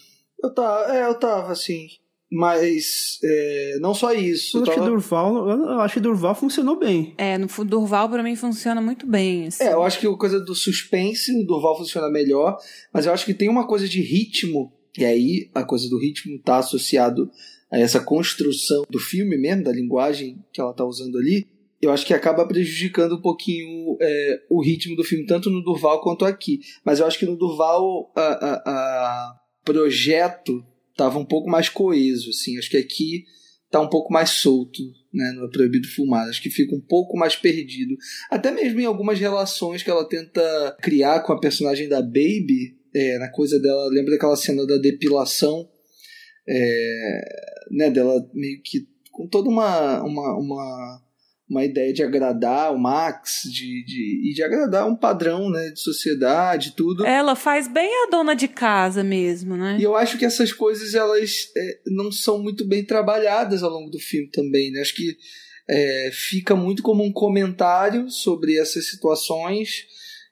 Eu 0.42 0.54
tava, 0.54 0.96
é, 0.96 1.06
eu 1.08 1.16
tava, 1.16 1.52
assim. 1.52 1.88
Mas 2.32 3.20
é, 3.24 3.78
não 3.80 3.94
só 3.94 4.14
isso. 4.14 4.58
Eu 4.58 4.64
acho, 4.64 4.72
tava... 4.72 4.84
que 4.84 4.90
Durval, 4.90 5.50
eu 5.50 5.80
acho 5.80 5.94
que 5.94 6.00
Durval 6.00 6.36
funcionou 6.36 6.78
bem. 6.78 7.14
É, 7.18 7.38
no 7.38 7.48
Durval 7.66 8.10
para 8.10 8.22
mim 8.22 8.36
funciona 8.36 8.82
muito 8.82 9.06
bem. 9.08 9.48
Assim. 9.48 9.64
É, 9.64 9.74
eu 9.74 9.84
acho 9.84 10.00
que 10.00 10.08
a 10.08 10.14
coisa 10.14 10.40
do 10.40 10.54
suspense, 10.54 11.32
o 11.32 11.46
Durval 11.46 11.78
funciona 11.78 12.10
melhor, 12.10 12.58
mas 12.94 13.06
eu 13.06 13.14
acho 13.14 13.26
que 13.26 13.34
tem 13.34 13.48
uma 13.48 13.66
coisa 13.66 13.88
de 13.88 14.02
ritmo, 14.02 14.74
e 14.98 15.06
aí 15.06 15.50
a 15.54 15.64
coisa 15.64 15.90
do 15.90 16.00
ritmo 16.00 16.40
tá 16.40 16.58
associado 16.58 17.30
a 17.72 17.80
essa 17.80 18.00
construção 18.00 18.86
do 18.90 19.00
filme 19.00 19.38
mesmo, 19.38 19.64
da 19.64 19.72
linguagem 19.72 20.44
que 20.54 20.62
ela 20.62 20.74
tá 20.74 20.86
usando 20.86 21.18
ali, 21.18 21.46
eu 21.82 21.92
acho 21.92 22.06
que 22.06 22.14
acaba 22.14 22.48
prejudicando 22.48 23.16
um 23.16 23.22
pouquinho 23.22 23.98
é, 24.02 24.42
o 24.50 24.62
ritmo 24.62 24.96
do 24.96 25.04
filme, 25.04 25.26
tanto 25.26 25.50
no 25.50 25.64
Durval 25.64 26.02
quanto 26.02 26.26
aqui. 26.26 26.60
Mas 26.84 27.00
eu 27.00 27.06
acho 27.06 27.20
que 27.20 27.26
no 27.26 27.38
Durval 27.38 28.12
a 28.16 29.36
projeto 29.64 30.66
tava 30.96 31.20
um 31.20 31.26
pouco 31.26 31.50
mais 31.50 31.70
coeso, 31.70 32.32
assim. 32.32 32.58
Acho 32.58 32.70
que 32.70 32.78
aqui 32.78 33.26
tá 33.70 33.80
um 33.80 33.90
pouco 33.90 34.12
mais 34.12 34.30
solto, 34.30 34.82
né, 35.14 35.32
no 35.34 35.52
Proibido 35.52 35.88
Fumar. 35.90 36.28
Acho 36.28 36.42
que 36.42 36.50
fica 36.50 36.76
um 36.76 36.82
pouco 36.82 37.16
mais 37.16 37.36
perdido. 37.36 37.96
Até 38.32 38.50
mesmo 38.50 38.80
em 38.80 38.86
algumas 38.86 39.20
relações 39.20 39.84
que 39.84 39.90
ela 39.90 40.08
tenta 40.08 40.76
criar 40.82 41.20
com 41.22 41.34
a 41.34 41.40
personagem 41.40 41.88
da 41.88 42.02
Baby, 42.02 42.77
é, 42.94 43.18
na 43.18 43.30
coisa 43.30 43.60
dela, 43.60 43.88
lembra 43.88 44.12
daquela 44.12 44.36
cena 44.36 44.66
da 44.66 44.78
depilação, 44.78 45.70
é, 46.48 47.22
né, 47.72 47.90
dela 47.90 48.30
meio 48.34 48.62
que 48.64 48.88
com 49.12 49.28
toda 49.28 49.50
uma, 49.50 50.04
uma, 50.04 50.38
uma 50.38 51.02
uma 51.50 51.64
ideia 51.64 51.94
de 51.94 52.04
agradar 52.04 52.74
o 52.74 52.78
Max, 52.78 53.44
de, 53.44 53.86
de, 53.86 54.30
e 54.30 54.34
de 54.34 54.44
agradar 54.44 54.88
um 54.88 54.96
padrão 54.96 55.50
né, 55.50 55.70
de 55.70 55.80
sociedade, 55.80 56.74
tudo. 56.76 57.06
Ela 57.06 57.36
faz 57.36 57.68
bem 57.70 57.90
a 58.04 58.10
dona 58.10 58.36
de 58.36 58.50
casa 58.50 59.02
mesmo, 59.02 59.56
né? 59.56 59.78
E 59.80 59.84
eu 59.84 59.96
acho 59.96 60.18
que 60.18 60.26
essas 60.26 60.52
coisas 60.52 60.94
elas 60.94 61.50
é, 61.56 61.80
não 61.88 62.12
são 62.12 62.44
muito 62.44 62.66
bem 62.66 62.84
trabalhadas 62.84 63.64
ao 63.64 63.72
longo 63.72 63.90
do 63.90 64.00
filme 64.00 64.30
também, 64.30 64.72
né? 64.72 64.82
Acho 64.82 64.96
que 64.96 65.18
é, 65.70 66.10
fica 66.12 66.54
muito 66.54 66.84
como 66.84 67.04
um 67.04 67.14
comentário 67.14 68.10
sobre 68.10 68.60
essas 68.60 68.90
situações 68.90 69.86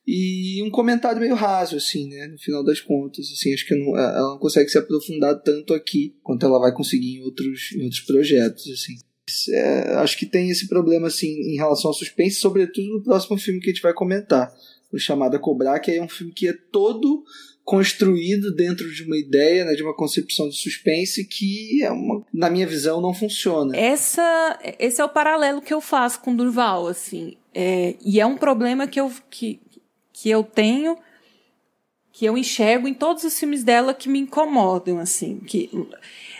e 0.08 0.62
um 0.62 0.70
comentário 0.70 1.20
meio 1.20 1.34
raso, 1.34 1.78
assim, 1.78 2.08
né? 2.08 2.28
No 2.28 2.38
final 2.38 2.64
das 2.64 2.80
contas, 2.80 3.28
assim, 3.32 3.54
acho 3.54 3.66
que 3.66 3.76
não, 3.76 3.98
ela 3.98 4.30
não 4.30 4.38
consegue 4.38 4.70
se 4.70 4.78
aprofundar 4.78 5.42
tanto 5.42 5.74
aqui 5.74 6.16
quanto 6.22 6.46
ela 6.46 6.60
vai 6.60 6.72
conseguir 6.74 7.18
em 7.18 7.22
outros, 7.24 7.72
em 7.76 7.84
outros 7.84 8.02
projetos, 8.02 8.70
assim. 8.70 8.96
É, 9.50 9.96
acho 9.96 10.18
que 10.20 10.26
tem 10.28 10.52
esse 10.52 10.68
problema 10.68 11.08
assim 11.08 11.28
em 11.28 11.56
relação 11.56 11.90
ao 11.90 11.96
suspense, 11.96 12.36
sobretudo 12.36 12.88
no 12.88 13.04
próximo 13.04 13.38
filme 13.40 13.60
que 13.60 13.72
a 13.72 13.74
gente 13.74 13.82
vai 13.82 13.94
comentar, 13.94 14.54
o 14.94 15.00
chamado 15.00 15.40
Cobrar, 15.40 15.80
que 15.80 15.92
é 15.92 16.02
um 16.02 16.08
filme 16.08 16.32
que 16.32 16.48
é 16.48 16.54
todo 16.54 17.24
construído 17.64 18.54
dentro 18.54 18.94
de 18.94 19.04
uma 19.04 19.18
ideia, 19.18 19.66
né, 19.66 19.74
de 19.74 19.82
uma 19.82 19.96
concepção 19.96 20.48
de 20.48 20.56
suspense 20.56 21.26
que, 21.26 21.84
é 21.84 21.92
uma, 21.92 22.24
na 22.32 22.48
minha 22.48 22.68
visão, 22.68 23.02
não 23.02 23.12
funciona. 23.12 23.76
Essa, 23.76 24.60
esse 24.78 25.02
é 25.02 25.04
o 25.04 25.10
paralelo 25.10 25.64
que 25.64 25.74
eu 25.74 25.82
faço 25.82 26.22
com 26.22 26.36
Durval, 26.36 26.88
assim, 26.88 27.36
é, 27.56 27.96
e 28.06 28.20
é 28.20 28.26
um 28.26 28.38
problema 28.38 28.86
que 28.86 29.00
eu, 29.00 29.12
que, 29.32 29.60
que 30.18 30.30
eu 30.30 30.44
tenho, 30.44 30.98
que 32.14 32.24
eu 32.24 32.38
enxergo 32.38 32.88
em 32.88 32.94
todos 32.94 33.26
os 33.26 33.38
filmes 33.38 33.66
dela 33.66 33.94
que 33.94 34.08
me 34.08 34.18
incomodam, 34.18 34.98
assim, 34.98 35.42
que 35.42 35.70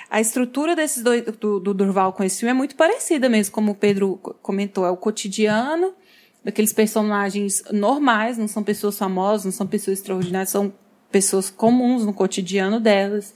a 0.10 0.22
estrutura 0.22 0.78
desses 0.78 1.04
dois, 1.04 1.26
do, 1.26 1.60
do 1.60 1.74
Durval 1.74 2.14
com 2.14 2.24
esse 2.24 2.40
filme 2.40 2.52
é 2.52 2.54
muito 2.54 2.74
parecida 2.78 3.28
mesmo, 3.28 3.54
como 3.54 3.74
o 3.74 3.76
Pedro 3.76 4.16
comentou, 4.42 4.86
é 4.86 4.90
o 4.90 4.96
cotidiano 4.96 5.94
daqueles 6.42 6.72
personagens 6.72 7.64
normais, 7.70 8.38
não 8.38 8.48
são 8.48 8.64
pessoas 8.64 8.98
famosas, 8.98 9.44
não 9.44 9.52
são 9.52 9.68
pessoas 9.68 10.00
extraordinárias, 10.00 10.52
são 10.52 10.74
pessoas 11.12 11.50
comuns 11.50 12.06
no 12.06 12.14
cotidiano 12.14 12.80
delas. 12.80 13.36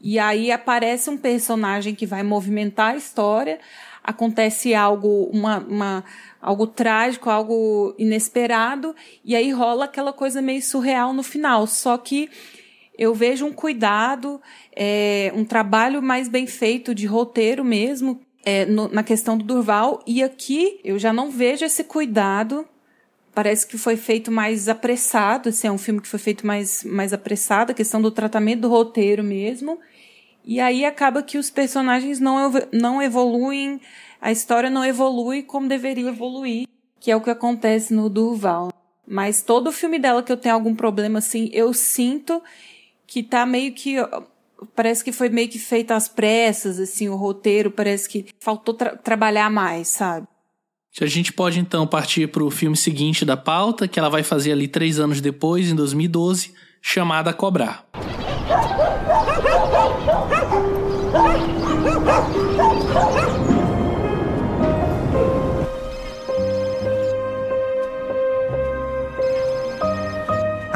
E 0.00 0.18
aí 0.18 0.50
aparece 0.50 1.10
um 1.10 1.18
personagem 1.18 1.94
que 1.94 2.06
vai 2.06 2.22
movimentar 2.22 2.94
a 2.94 2.96
história, 2.96 3.58
acontece 4.06 4.72
algo, 4.72 5.28
uma, 5.32 5.58
uma, 5.58 6.04
algo 6.40 6.66
trágico, 6.66 7.28
algo 7.28 7.92
inesperado, 7.98 8.94
e 9.24 9.34
aí 9.34 9.50
rola 9.50 9.86
aquela 9.86 10.12
coisa 10.12 10.40
meio 10.40 10.62
surreal 10.62 11.12
no 11.12 11.24
final. 11.24 11.66
Só 11.66 11.98
que 11.98 12.30
eu 12.96 13.12
vejo 13.12 13.44
um 13.44 13.52
cuidado, 13.52 14.40
é, 14.74 15.32
um 15.34 15.44
trabalho 15.44 16.00
mais 16.00 16.28
bem 16.28 16.46
feito 16.46 16.94
de 16.94 17.04
roteiro 17.04 17.64
mesmo, 17.64 18.20
é, 18.44 18.64
no, 18.64 18.88
na 18.88 19.02
questão 19.02 19.36
do 19.36 19.44
Durval. 19.44 20.02
E 20.06 20.22
aqui 20.22 20.78
eu 20.84 20.98
já 21.00 21.12
não 21.12 21.28
vejo 21.28 21.64
esse 21.64 21.82
cuidado. 21.82 22.64
Parece 23.34 23.66
que 23.66 23.76
foi 23.76 23.96
feito 23.96 24.30
mais 24.30 24.66
apressado, 24.68 25.50
assim, 25.50 25.66
é 25.66 25.72
um 25.72 25.76
filme 25.76 26.00
que 26.00 26.08
foi 26.08 26.18
feito 26.18 26.46
mais, 26.46 26.82
mais 26.84 27.12
apressado, 27.12 27.72
a 27.72 27.74
questão 27.74 28.00
do 28.00 28.10
tratamento 28.10 28.60
do 28.60 28.68
roteiro 28.68 29.22
mesmo. 29.22 29.78
E 30.46 30.60
aí 30.60 30.84
acaba 30.84 31.24
que 31.24 31.38
os 31.38 31.50
personagens 31.50 32.20
não, 32.20 32.52
não 32.72 33.02
evoluem, 33.02 33.80
a 34.20 34.30
história 34.30 34.70
não 34.70 34.84
evolui 34.84 35.42
como 35.42 35.68
deveria 35.68 36.08
evoluir, 36.08 36.68
que 37.00 37.10
é 37.10 37.16
o 37.16 37.20
que 37.20 37.30
acontece 37.30 37.92
no 37.92 38.08
Durval. 38.08 38.72
Mas 39.04 39.42
todo 39.42 39.72
filme 39.72 39.98
dela 39.98 40.22
que 40.22 40.30
eu 40.30 40.36
tenho 40.36 40.54
algum 40.54 40.74
problema 40.74 41.18
assim, 41.18 41.50
eu 41.52 41.74
sinto 41.74 42.40
que 43.08 43.24
tá 43.24 43.44
meio 43.44 43.72
que 43.72 43.96
parece 44.74 45.02
que 45.02 45.12
foi 45.12 45.28
meio 45.28 45.48
que 45.48 45.58
feito 45.58 45.90
às 45.90 46.06
pressas, 46.06 46.78
assim, 46.78 47.08
o 47.08 47.16
roteiro 47.16 47.70
parece 47.70 48.08
que 48.08 48.26
faltou 48.40 48.74
tra 48.74 48.96
trabalhar 48.96 49.50
mais, 49.50 49.88
sabe? 49.88 50.28
A 50.98 51.06
gente 51.06 51.32
pode 51.32 51.60
então 51.60 51.86
partir 51.86 52.28
para 52.28 52.42
o 52.42 52.50
filme 52.50 52.76
seguinte 52.76 53.24
da 53.24 53.36
pauta, 53.36 53.86
que 53.86 53.98
ela 53.98 54.08
vai 54.08 54.22
fazer 54.22 54.52
ali 54.52 54.66
três 54.66 54.98
anos 54.98 55.20
depois, 55.20 55.70
em 55.70 55.74
2012, 55.74 56.54
chamada 56.80 57.34
Cobrar. 57.34 57.86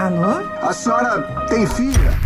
Alô? 0.01 0.49
A 0.63 0.73
senhora 0.73 1.47
tem 1.47 1.67
filha? 1.67 2.19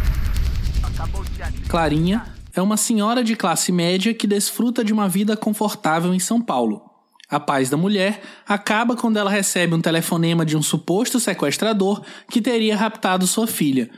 Clarinha 1.68 2.24
é 2.54 2.62
uma 2.62 2.76
senhora 2.76 3.24
de 3.24 3.34
classe 3.34 3.72
média 3.72 4.14
que 4.14 4.28
desfruta 4.28 4.84
de 4.84 4.92
uma 4.92 5.08
vida 5.08 5.36
confortável 5.36 6.14
em 6.14 6.20
São 6.20 6.40
Paulo. 6.40 6.82
A 7.28 7.40
paz 7.40 7.68
da 7.68 7.76
mulher 7.76 8.22
acaba 8.46 8.94
quando 8.94 9.16
ela 9.16 9.28
recebe 9.28 9.74
um 9.74 9.80
telefonema 9.80 10.46
de 10.46 10.56
um 10.56 10.62
suposto 10.62 11.18
sequestrador 11.18 12.00
que 12.30 12.40
teria 12.40 12.76
raptado 12.76 13.26
sua 13.26 13.48
filha. 13.48 13.90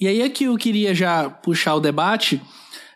E 0.00 0.08
aí 0.08 0.20
é 0.20 0.32
eu 0.40 0.56
queria 0.56 0.92
já 0.92 1.30
puxar 1.30 1.76
o 1.76 1.80
debate 1.80 2.42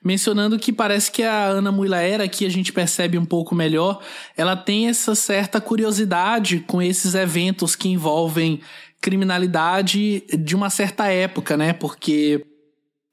mencionando 0.04 0.58
que 0.58 0.72
parece 0.72 1.10
que 1.10 1.22
a 1.22 1.46
Ana 1.46 1.70
Mulaera, 1.70 2.24
aqui 2.24 2.44
a 2.44 2.48
gente 2.48 2.72
percebe 2.72 3.16
um 3.16 3.24
pouco 3.24 3.54
melhor, 3.54 4.00
ela 4.36 4.56
tem 4.56 4.88
essa 4.88 5.14
certa 5.14 5.60
curiosidade 5.60 6.60
com 6.66 6.82
esses 6.82 7.14
eventos 7.14 7.76
que 7.76 7.88
envolvem 7.88 8.60
criminalidade 9.00 10.24
de 10.38 10.54
uma 10.54 10.70
certa 10.70 11.06
época, 11.08 11.56
né? 11.56 11.72
Porque 11.72 12.44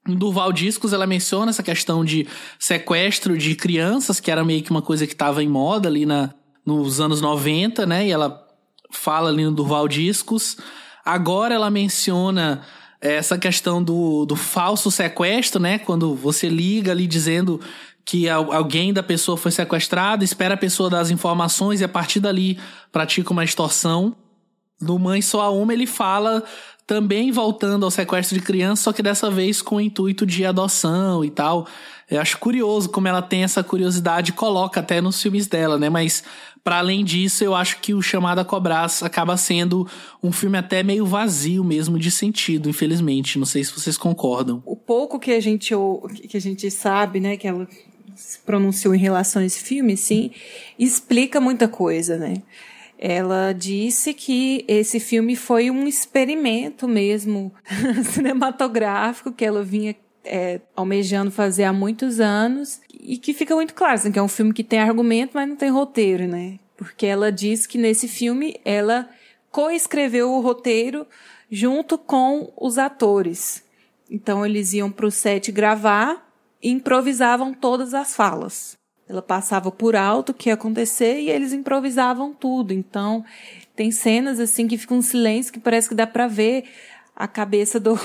no 0.06 0.14
Durval 0.14 0.52
Discos 0.52 0.92
ela 0.92 1.06
menciona 1.06 1.50
essa 1.50 1.62
questão 1.62 2.04
de 2.04 2.26
sequestro 2.58 3.36
de 3.36 3.54
crianças, 3.54 4.20
que 4.20 4.30
era 4.30 4.44
meio 4.44 4.62
que 4.62 4.70
uma 4.70 4.82
coisa 4.82 5.06
que 5.06 5.12
estava 5.12 5.42
em 5.42 5.48
moda 5.48 5.88
ali 5.88 6.06
na, 6.06 6.32
nos 6.64 7.00
anos 7.00 7.20
90, 7.20 7.86
né? 7.86 8.06
E 8.06 8.10
ela 8.10 8.40
fala 8.90 9.30
ali 9.30 9.44
no 9.44 9.52
Durval 9.52 9.86
Discos. 9.88 10.56
Agora 11.04 11.54
ela 11.54 11.70
menciona 11.70 12.62
essa 13.00 13.38
questão 13.38 13.82
do, 13.82 14.26
do 14.26 14.36
falso 14.36 14.90
sequestro, 14.90 15.60
né? 15.60 15.78
Quando 15.78 16.14
você 16.14 16.48
liga 16.48 16.92
ali 16.92 17.06
dizendo 17.06 17.60
que 18.04 18.28
alguém 18.28 18.92
da 18.92 19.02
pessoa 19.02 19.36
foi 19.36 19.50
sequestrado, 19.50 20.24
espera 20.24 20.54
a 20.54 20.56
pessoa 20.56 20.90
dar 20.90 21.00
as 21.00 21.10
informações 21.10 21.80
e 21.80 21.84
a 21.84 21.88
partir 21.88 22.20
dali 22.20 22.58
pratica 22.90 23.32
uma 23.32 23.44
extorsão. 23.44 24.14
No 24.80 24.98
Mãe 24.98 25.22
Só 25.22 25.42
a 25.42 25.50
Uma, 25.50 25.72
ele 25.72 25.86
fala 25.86 26.42
também 26.86 27.30
voltando 27.30 27.84
ao 27.84 27.90
sequestro 27.90 28.36
de 28.36 28.44
criança, 28.44 28.82
só 28.82 28.92
que 28.92 29.02
dessa 29.02 29.30
vez 29.30 29.62
com 29.62 29.76
o 29.76 29.80
intuito 29.80 30.26
de 30.26 30.44
adoção 30.44 31.24
e 31.24 31.30
tal. 31.30 31.66
Eu 32.10 32.20
acho 32.20 32.36
curioso 32.38 32.88
como 32.88 33.06
ela 33.06 33.22
tem 33.22 33.44
essa 33.44 33.62
curiosidade, 33.62 34.32
coloca 34.32 34.80
até 34.80 35.00
nos 35.00 35.22
filmes 35.22 35.46
dela, 35.46 35.78
né? 35.78 35.88
Mas 35.88 36.24
para 36.62 36.78
além 36.78 37.04
disso, 37.04 37.42
eu 37.42 37.54
acho 37.54 37.80
que 37.80 37.94
o 37.94 38.02
Chamada 38.02 38.44
Cobras 38.44 39.02
acaba 39.02 39.36
sendo 39.36 39.88
um 40.22 40.30
filme 40.30 40.58
até 40.58 40.82
meio 40.82 41.06
vazio 41.06 41.64
mesmo 41.64 41.98
de 41.98 42.10
sentido, 42.10 42.68
infelizmente. 42.68 43.38
Não 43.38 43.46
sei 43.46 43.64
se 43.64 43.72
vocês 43.72 43.96
concordam. 43.96 44.62
O 44.66 44.76
pouco 44.76 45.18
que 45.18 45.32
a 45.32 45.40
gente 45.40 45.74
que 46.28 46.36
a 46.36 46.40
gente 46.40 46.70
sabe, 46.70 47.20
né, 47.20 47.36
que 47.36 47.48
ela 47.48 47.66
se 48.14 48.38
pronunciou 48.40 48.94
em 48.94 48.98
relação 48.98 49.40
a 49.40 49.44
esse 49.46 49.60
filme, 49.60 49.96
sim, 49.96 50.30
explica 50.78 51.40
muita 51.40 51.66
coisa, 51.66 52.16
né? 52.16 52.42
ela 53.02 53.54
disse 53.54 54.12
que 54.12 54.62
esse 54.68 55.00
filme 55.00 55.34
foi 55.34 55.70
um 55.70 55.86
experimento 55.86 56.86
mesmo 56.86 57.50
cinematográfico 58.12 59.32
que 59.32 59.42
ela 59.42 59.62
vinha 59.62 59.96
é, 60.24 60.60
almejando 60.76 61.30
fazer 61.30 61.64
há 61.64 61.72
muitos 61.72 62.20
anos 62.20 62.80
e 62.92 63.16
que 63.16 63.32
fica 63.32 63.54
muito 63.54 63.74
claro 63.74 63.94
assim, 63.94 64.12
que 64.12 64.18
é 64.18 64.22
um 64.22 64.28
filme 64.28 64.52
que 64.52 64.64
tem 64.64 64.78
argumento, 64.78 65.32
mas 65.34 65.48
não 65.48 65.56
tem 65.56 65.70
roteiro, 65.70 66.26
né? 66.26 66.58
Porque 66.76 67.06
ela 67.06 67.30
diz 67.30 67.66
que 67.66 67.78
nesse 67.78 68.08
filme 68.08 68.60
ela 68.64 69.08
coescreveu 69.50 70.30
o 70.30 70.40
roteiro 70.40 71.06
junto 71.50 71.98
com 71.98 72.52
os 72.56 72.78
atores. 72.78 73.62
Então 74.10 74.44
eles 74.44 74.72
iam 74.72 74.90
para 74.90 75.06
o 75.06 75.10
set 75.10 75.50
gravar 75.50 76.26
improvisavam 76.62 77.54
todas 77.54 77.94
as 77.94 78.14
falas. 78.14 78.78
Ela 79.08 79.22
passava 79.22 79.72
por 79.72 79.96
alto 79.96 80.30
o 80.30 80.34
que 80.34 80.50
ia 80.50 80.54
acontecer 80.54 81.20
e 81.20 81.30
eles 81.30 81.52
improvisavam 81.52 82.32
tudo. 82.32 82.72
Então, 82.72 83.24
tem 83.74 83.90
cenas 83.90 84.38
assim 84.38 84.68
que 84.68 84.78
fica 84.78 84.94
um 84.94 85.02
silêncio 85.02 85.52
que 85.52 85.58
parece 85.58 85.88
que 85.88 85.94
dá 85.94 86.06
para 86.06 86.28
ver 86.28 86.64
a 87.16 87.26
cabeça 87.26 87.80
do, 87.80 87.98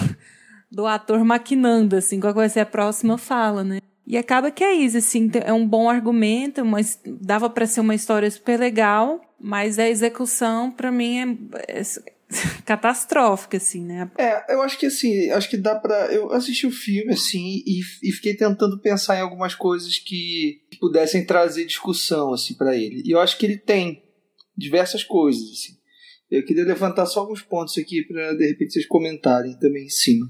do 0.71 0.85
ator 0.85 1.23
maquinando, 1.23 1.95
assim, 1.95 2.19
qual 2.19 2.33
vai 2.33 2.49
ser 2.49 2.61
a 2.61 2.65
próxima 2.65 3.17
fala, 3.17 3.63
né? 3.63 3.79
E 4.07 4.17
acaba 4.17 4.51
que 4.51 4.63
é 4.63 4.73
isso, 4.73 4.97
assim, 4.97 5.31
é 5.43 5.51
um 5.51 5.67
bom 5.67 5.89
argumento, 5.89 6.63
mas 6.63 6.99
dava 7.05 7.49
para 7.49 7.65
ser 7.65 7.79
uma 7.79 7.95
história 7.95 8.29
super 8.29 8.59
legal, 8.59 9.19
mas 9.39 9.79
a 9.79 9.89
execução, 9.89 10.69
para 10.69 10.91
mim, 10.91 11.39
é, 11.67 11.79
é 11.79 11.83
catastrófica, 12.65 13.57
assim, 13.57 13.83
né? 13.83 14.09
É, 14.17 14.53
eu 14.53 14.61
acho 14.61 14.77
que 14.77 14.85
assim, 14.85 15.29
acho 15.31 15.49
que 15.49 15.57
dá 15.57 15.75
pra. 15.75 16.13
Eu 16.13 16.31
assisti 16.31 16.67
o 16.67 16.71
filme, 16.71 17.13
assim, 17.13 17.63
e, 17.65 17.81
e 18.03 18.11
fiquei 18.11 18.35
tentando 18.35 18.79
pensar 18.79 19.17
em 19.17 19.21
algumas 19.21 19.55
coisas 19.55 19.97
que, 19.97 20.61
que 20.69 20.77
pudessem 20.79 21.25
trazer 21.25 21.65
discussão, 21.65 22.33
assim, 22.33 22.53
para 22.53 22.75
ele. 22.75 23.01
E 23.05 23.11
eu 23.11 23.19
acho 23.19 23.37
que 23.37 23.45
ele 23.45 23.57
tem 23.57 24.03
diversas 24.57 25.03
coisas, 25.03 25.43
assim. 25.43 25.75
Eu 26.29 26.43
queria 26.43 26.65
levantar 26.65 27.05
só 27.05 27.21
alguns 27.21 27.41
pontos 27.41 27.77
aqui 27.77 28.03
para 28.03 28.33
de 28.33 28.47
repente 28.47 28.73
vocês 28.73 28.87
comentarem 28.87 29.57
também 29.59 29.85
em 29.85 29.89
cima. 29.89 30.27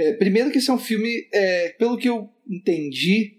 É, 0.00 0.14
primeiro 0.14 0.50
que 0.50 0.56
esse 0.56 0.70
é 0.70 0.72
um 0.72 0.78
filme, 0.78 1.28
é, 1.30 1.74
pelo 1.78 1.98
que 1.98 2.08
eu 2.08 2.30
entendi, 2.48 3.36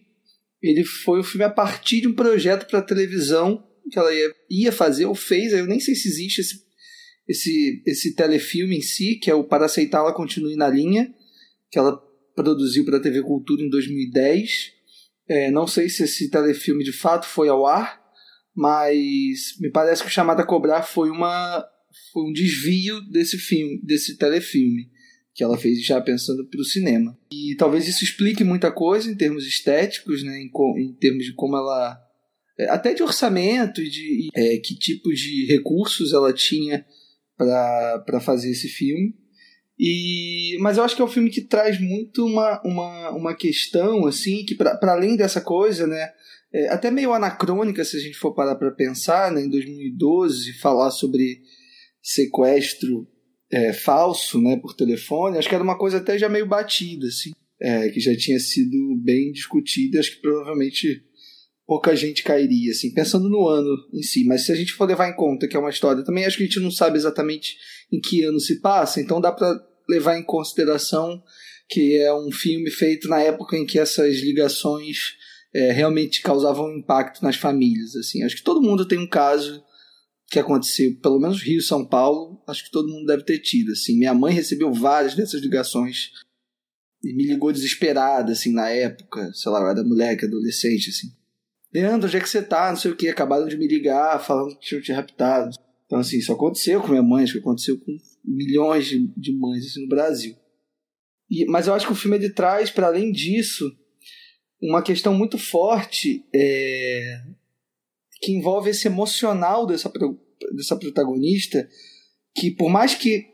ele 0.62 0.84
foi 0.84 1.20
um 1.20 1.24
filme 1.24 1.43
a 1.43 1.49
partir 1.49 2.01
de 2.01 2.07
um 2.07 2.14
projeto 2.14 2.68
para 2.68 2.84
televisão 2.84 3.68
que 3.89 3.97
ela 3.97 4.14
ia, 4.14 4.36
ia 4.47 4.72
fazer 4.72 5.05
ou 5.07 5.16
fez. 5.16 5.53
Eu 5.53 5.66
nem 5.66 5.80
sei 5.80 5.95
se 5.95 6.07
existe 6.07 6.41
esse, 6.41 6.64
esse, 7.28 7.84
esse 7.84 8.16
telefilme 8.16 8.78
em 8.78 8.82
si, 8.82 9.16
que 9.16 9.32
é 9.32 9.34
o 9.34 9.43
Para 9.43 9.66
Aceitá-la 9.66 10.14
Continue 10.14 10.55
na 10.55 10.70
Linha, 10.70 11.12
que 11.72 11.80
ela 11.80 11.97
produziu 12.36 12.86
para 12.86 12.97
a 12.97 13.01
TV 13.01 13.24
Cultura 13.24 13.64
em 13.64 13.70
2010. 13.70 14.72
É, 15.28 15.49
não 15.49 15.66
sei 15.66 15.89
se 15.89 16.03
esse 16.03 16.30
telefilme 16.30 16.84
de 16.84 16.93
fato 16.93 17.26
foi 17.26 17.49
ao 17.49 17.66
ar, 17.66 17.99
mas 18.55 19.57
me 19.59 19.72
parece 19.72 20.03
que 20.03 20.09
o 20.09 20.12
Chamada 20.12 20.43
a 20.43 20.45
Cobrar 20.45 20.84
foi 20.84 21.09
uma 21.09 21.66
foi 22.14 22.24
um 22.24 22.32
desvio 22.32 23.01
desse 23.09 23.38
filme, 23.38 23.82
desse 23.84 24.16
telefilme 24.16 24.91
que 25.34 25.44
ela 25.44 25.58
fez 25.58 25.84
já 25.86 26.00
pensando 26.02 26.46
para 26.46 26.60
o 26.60 26.66
cinema. 26.66 27.18
E 27.32 27.56
talvez 27.56 27.88
isso 27.88 28.04
explique 28.04 28.44
muita 28.44 28.72
coisa 28.72 29.10
em 29.10 29.16
termos 29.16 29.46
estéticos, 29.46 30.24
né, 30.24 30.38
em, 30.42 30.52
em 30.78 30.94
termos 30.94 31.26
de 31.26 31.34
como 31.34 31.56
ela 31.56 31.98
é, 32.60 32.70
até 32.70 32.94
de 32.94 33.02
orçamento 33.02 33.82
e 33.82 33.90
de 33.90 34.30
é, 34.36 34.58
que 34.58 34.76
tipo 34.76 35.12
de 35.14 35.46
recursos 35.48 36.14
ela 36.14 36.34
tinha 36.34 36.86
para 37.38 38.20
fazer 38.20 38.52
esse 38.52 38.68
filme. 38.68 39.16
E, 39.80 40.58
mas 40.60 40.78
eu 40.78 40.84
acho 40.84 40.96
que 40.96 41.02
é 41.02 41.06
um 41.06 41.10
filme 41.10 41.32
que 41.32 41.42
traz 41.42 41.80
muito 41.82 42.24
uma, 42.24 42.62
uma, 42.64 43.10
uma 43.12 43.36
questão, 43.36 44.06
assim, 44.06 44.46
que 44.46 44.54
para 44.54 44.78
além 44.84 45.16
dessa 45.16 45.42
coisa, 45.42 45.88
né, 45.88 46.12
é, 46.54 46.68
até 46.68 46.92
meio 46.92 47.14
anacrônica 47.14 47.84
se 47.84 47.98
a 47.98 48.00
gente 48.00 48.18
for 48.18 48.36
parar 48.36 48.56
para 48.56 48.70
pensar, 48.70 49.32
né, 49.32 49.42
em 49.42 49.50
2012, 49.50 50.54
falar 50.60 50.92
sobre 50.92 51.42
sequestro 52.00 53.08
é, 53.52 53.74
falso 53.74 54.39
né, 54.41 54.56
por 54.56 54.74
telefone, 54.74 55.38
acho 55.38 55.49
que 55.49 55.56
era 55.56 55.64
uma 55.64 55.78
coisa 55.78 55.97
até 55.97 56.18
já 56.18 56.30
meio 56.30 56.47
batida, 56.47 57.08
assim, 57.08 57.32
é, 57.60 57.89
que 57.89 57.99
já 57.99 58.16
tinha 58.16 58.39
sido 58.39 58.95
bem 59.04 59.32
discutida, 59.32 59.99
acho 59.99 60.16
que 60.16 60.22
provavelmente 60.22 61.04
pouca 61.68 61.95
gente 61.95 62.24
cairia, 62.24 62.72
assim, 62.72 62.93
pensando 62.93 63.30
no 63.30 63.47
ano 63.47 63.70
em 63.93 64.02
si. 64.02 64.24
Mas 64.26 64.45
se 64.45 64.52
a 64.52 64.56
gente 64.56 64.74
for 64.74 64.88
levar 64.88 65.10
em 65.10 65.16
conta 65.16 65.47
que 65.47 65.56
é 65.56 65.60
uma 65.60 65.70
história, 65.70 66.04
também 66.04 66.26
acho 66.26 66.38
que 66.38 66.43
a 66.43 66.45
gente 66.45 66.60
não 66.60 66.72
sabe 66.72 66.97
exatamente 66.97 67.58
em 67.91 67.99
que 67.99 68.24
ano 68.24 68.39
se 68.39 68.60
passa, 68.62 69.02
então 69.02 69.22
dá 69.22 69.32
para 69.32 69.54
levar 69.89 70.18
em 70.18 70.24
consideração 70.24 71.22
que 71.70 71.95
é 71.97 72.14
um 72.14 72.32
filme 72.32 72.70
feito 72.70 73.08
na 73.08 73.22
época 73.22 73.56
em 73.56 73.66
que 73.66 73.80
essas 73.80 74.18
ligações 74.18 75.16
é, 75.54 75.72
realmente 75.72 76.22
causavam 76.22 76.78
impacto 76.78 77.24
nas 77.24 77.38
famílias. 77.38 77.95
Assim, 77.95 78.24
acho 78.24 78.36
que 78.36 78.43
todo 78.43 78.62
mundo 78.62 78.86
tem 78.86 78.99
um 78.99 79.08
caso 79.08 79.64
que 80.32 80.40
aconteceu, 80.40 80.96
pelo 81.02 81.20
menos 81.20 81.44
Rio, 81.44 81.62
São 81.62 81.86
Paulo, 81.86 82.42
acho 82.48 82.64
que 82.64 82.72
todo 82.72 82.88
mundo 82.88 83.06
deve 83.06 83.24
ter 83.24 83.40
tido. 83.40 83.74
Assim, 83.74 83.98
minha 83.98 84.14
mãe 84.14 84.34
recebeu 84.34 84.72
várias 84.72 85.14
dessas 85.14 85.42
ligações 85.42 86.12
e 87.04 87.14
me 87.14 87.28
ligou 87.28 87.52
desesperada, 87.52 88.32
assim, 88.32 88.54
na 88.54 88.70
época, 88.70 89.30
sei 89.34 89.52
lá, 89.52 89.60
eu 89.60 89.68
era 89.68 89.84
moleque, 89.84 90.26
adolescente, 90.26 90.90
assim. 90.90 91.08
Leandro, 91.74 92.08
onde 92.08 92.16
é 92.16 92.22
que 92.22 92.30
você 92.30 92.42
tá? 92.42 92.70
Não 92.70 92.78
sei 92.78 92.92
o 92.92 92.96
que, 92.96 93.10
acabaram 93.10 93.46
de 93.46 93.58
me 93.58 93.68
ligar 93.68 94.24
falando 94.24 94.58
que 94.58 94.68
tinham 94.68 94.82
te 94.82 94.94
raptado. 94.94 95.54
Então, 95.86 96.00
assim, 96.00 96.18
isso 96.18 96.32
aconteceu 96.32 96.82
com 96.82 96.88
minha 96.88 97.04
mãe, 97.04 97.26
que 97.26 97.38
aconteceu 97.38 97.78
com 97.78 97.98
milhões 98.24 98.88
de, 98.88 99.08
de 99.18 99.34
mães 99.34 99.66
assim, 99.66 99.82
no 99.82 99.90
Brasil. 99.90 100.34
E, 101.30 101.46
mas 101.46 101.68
eu 101.68 101.74
acho 101.74 101.88
que 101.88 101.92
o 101.92 101.96
filme 101.96 102.16
ele 102.16 102.30
traz, 102.30 102.72
para 102.72 102.88
além 102.88 103.12
disso, 103.12 103.70
uma 104.62 104.82
questão 104.82 105.14
muito 105.14 105.38
forte 105.38 106.26
é, 106.34 107.22
que 108.22 108.32
envolve 108.32 108.70
esse 108.70 108.88
emocional 108.88 109.66
dessa, 109.66 109.92
dessa 110.56 110.76
protagonista, 110.76 111.68
que 112.36 112.52
por 112.52 112.70
mais 112.70 112.94
que 112.94 113.26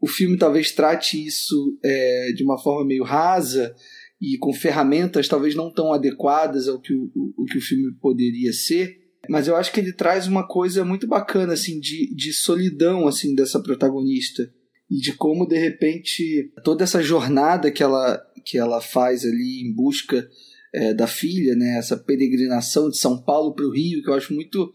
o 0.00 0.06
filme 0.06 0.38
talvez 0.38 0.70
trate 0.72 1.24
isso 1.24 1.78
é, 1.82 2.32
de 2.34 2.44
uma 2.44 2.58
forma 2.58 2.86
meio 2.86 3.02
rasa 3.02 3.74
e 4.20 4.38
com 4.38 4.52
ferramentas 4.52 5.28
talvez 5.28 5.54
não 5.54 5.72
tão 5.72 5.92
adequadas 5.92 6.68
ao 6.68 6.80
que 6.80 6.94
o, 6.94 7.10
o, 7.36 7.44
que 7.44 7.58
o 7.58 7.60
filme 7.60 7.92
poderia 8.00 8.52
ser, 8.52 8.96
mas 9.28 9.48
eu 9.48 9.56
acho 9.56 9.72
que 9.72 9.80
ele 9.80 9.92
traz 9.92 10.26
uma 10.26 10.46
coisa 10.46 10.84
muito 10.84 11.06
bacana 11.06 11.54
assim 11.54 11.80
de, 11.80 12.14
de 12.14 12.32
solidão 12.32 13.08
assim 13.08 13.34
dessa 13.34 13.60
protagonista 13.60 14.48
e 14.90 14.96
de 15.00 15.12
como 15.14 15.46
de 15.46 15.58
repente 15.58 16.52
toda 16.62 16.84
essa 16.84 17.02
jornada 17.02 17.70
que 17.70 17.82
ela 17.82 18.22
que 18.44 18.56
ela 18.56 18.80
faz 18.80 19.24
ali 19.24 19.62
em 19.62 19.74
busca 19.74 20.28
é, 20.74 20.94
da 20.94 21.06
filha, 21.06 21.54
né? 21.54 21.78
Essa 21.78 21.96
peregrinação 21.96 22.90
de 22.90 22.98
São 22.98 23.22
Paulo 23.22 23.54
para 23.54 23.66
o 23.66 23.72
Rio, 23.72 24.02
que 24.02 24.10
eu 24.10 24.14
acho 24.14 24.34
muito 24.34 24.72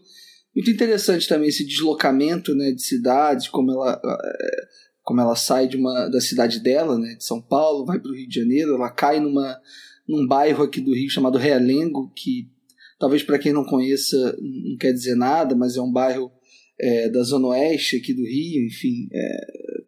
muito 0.54 0.70
interessante 0.70 1.26
também 1.26 1.48
esse 1.48 1.66
deslocamento, 1.66 2.54
né, 2.54 2.72
de 2.72 2.82
cidades, 2.82 3.48
como 3.48 3.70
ela 3.70 3.98
é, 4.04 4.62
como 5.02 5.20
ela 5.20 5.34
sai 5.34 5.66
de 5.66 5.78
uma 5.78 6.08
da 6.08 6.20
cidade 6.20 6.60
dela, 6.60 6.98
né, 6.98 7.14
de 7.14 7.24
São 7.24 7.40
Paulo, 7.40 7.86
vai 7.86 7.98
para 7.98 8.10
o 8.10 8.14
Rio 8.14 8.28
de 8.28 8.34
Janeiro, 8.34 8.74
ela 8.74 8.90
cai 8.90 9.18
numa 9.18 9.58
num 10.06 10.26
bairro 10.26 10.64
aqui 10.64 10.80
do 10.80 10.94
Rio 10.94 11.08
chamado 11.08 11.38
Realengo, 11.38 12.12
que 12.14 12.50
talvez 12.98 13.22
para 13.22 13.38
quem 13.38 13.52
não 13.52 13.64
conheça 13.64 14.36
não 14.40 14.76
quer 14.76 14.92
dizer 14.92 15.14
nada, 15.14 15.56
mas 15.56 15.76
é 15.76 15.80
um 15.80 15.90
bairro 15.90 16.30
é, 16.78 17.08
da 17.08 17.22
zona 17.22 17.48
oeste 17.48 17.96
aqui 17.96 18.12
do 18.12 18.22
Rio, 18.22 18.66
enfim, 18.66 19.08
é, 19.12 19.46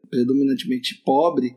predominantemente 0.09 1.02
pobre. 1.05 1.57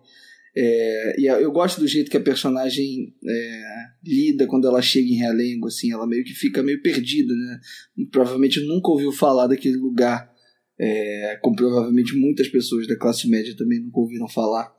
É, 0.60 1.22
e 1.22 1.28
eu 1.28 1.52
gosto 1.52 1.80
do 1.80 1.88
jeito 1.88 2.10
que 2.10 2.18
a 2.18 2.22
personagem 2.22 3.14
é, 3.24 3.64
lida 4.04 4.48
quando 4.48 4.68
ela 4.68 4.82
chega 4.82 5.08
em 5.08 5.18
Realengo, 5.18 5.68
assim, 5.68 5.94
ela 5.94 6.08
meio 6.08 6.24
que 6.24 6.34
fica 6.34 6.64
meio 6.64 6.82
perdida, 6.82 7.32
né? 7.32 7.60
Provavelmente 8.12 8.60
nunca 8.66 8.90
ouviu 8.90 9.12
falar 9.12 9.46
daquele 9.46 9.76
lugar, 9.76 10.34
é, 10.80 11.38
como 11.44 11.56
provavelmente 11.56 12.16
muitas 12.16 12.48
pessoas 12.48 12.88
da 12.88 12.98
classe 12.98 13.30
média 13.30 13.56
também 13.56 13.80
nunca 13.80 14.00
ouviram 14.00 14.28
falar. 14.28 14.74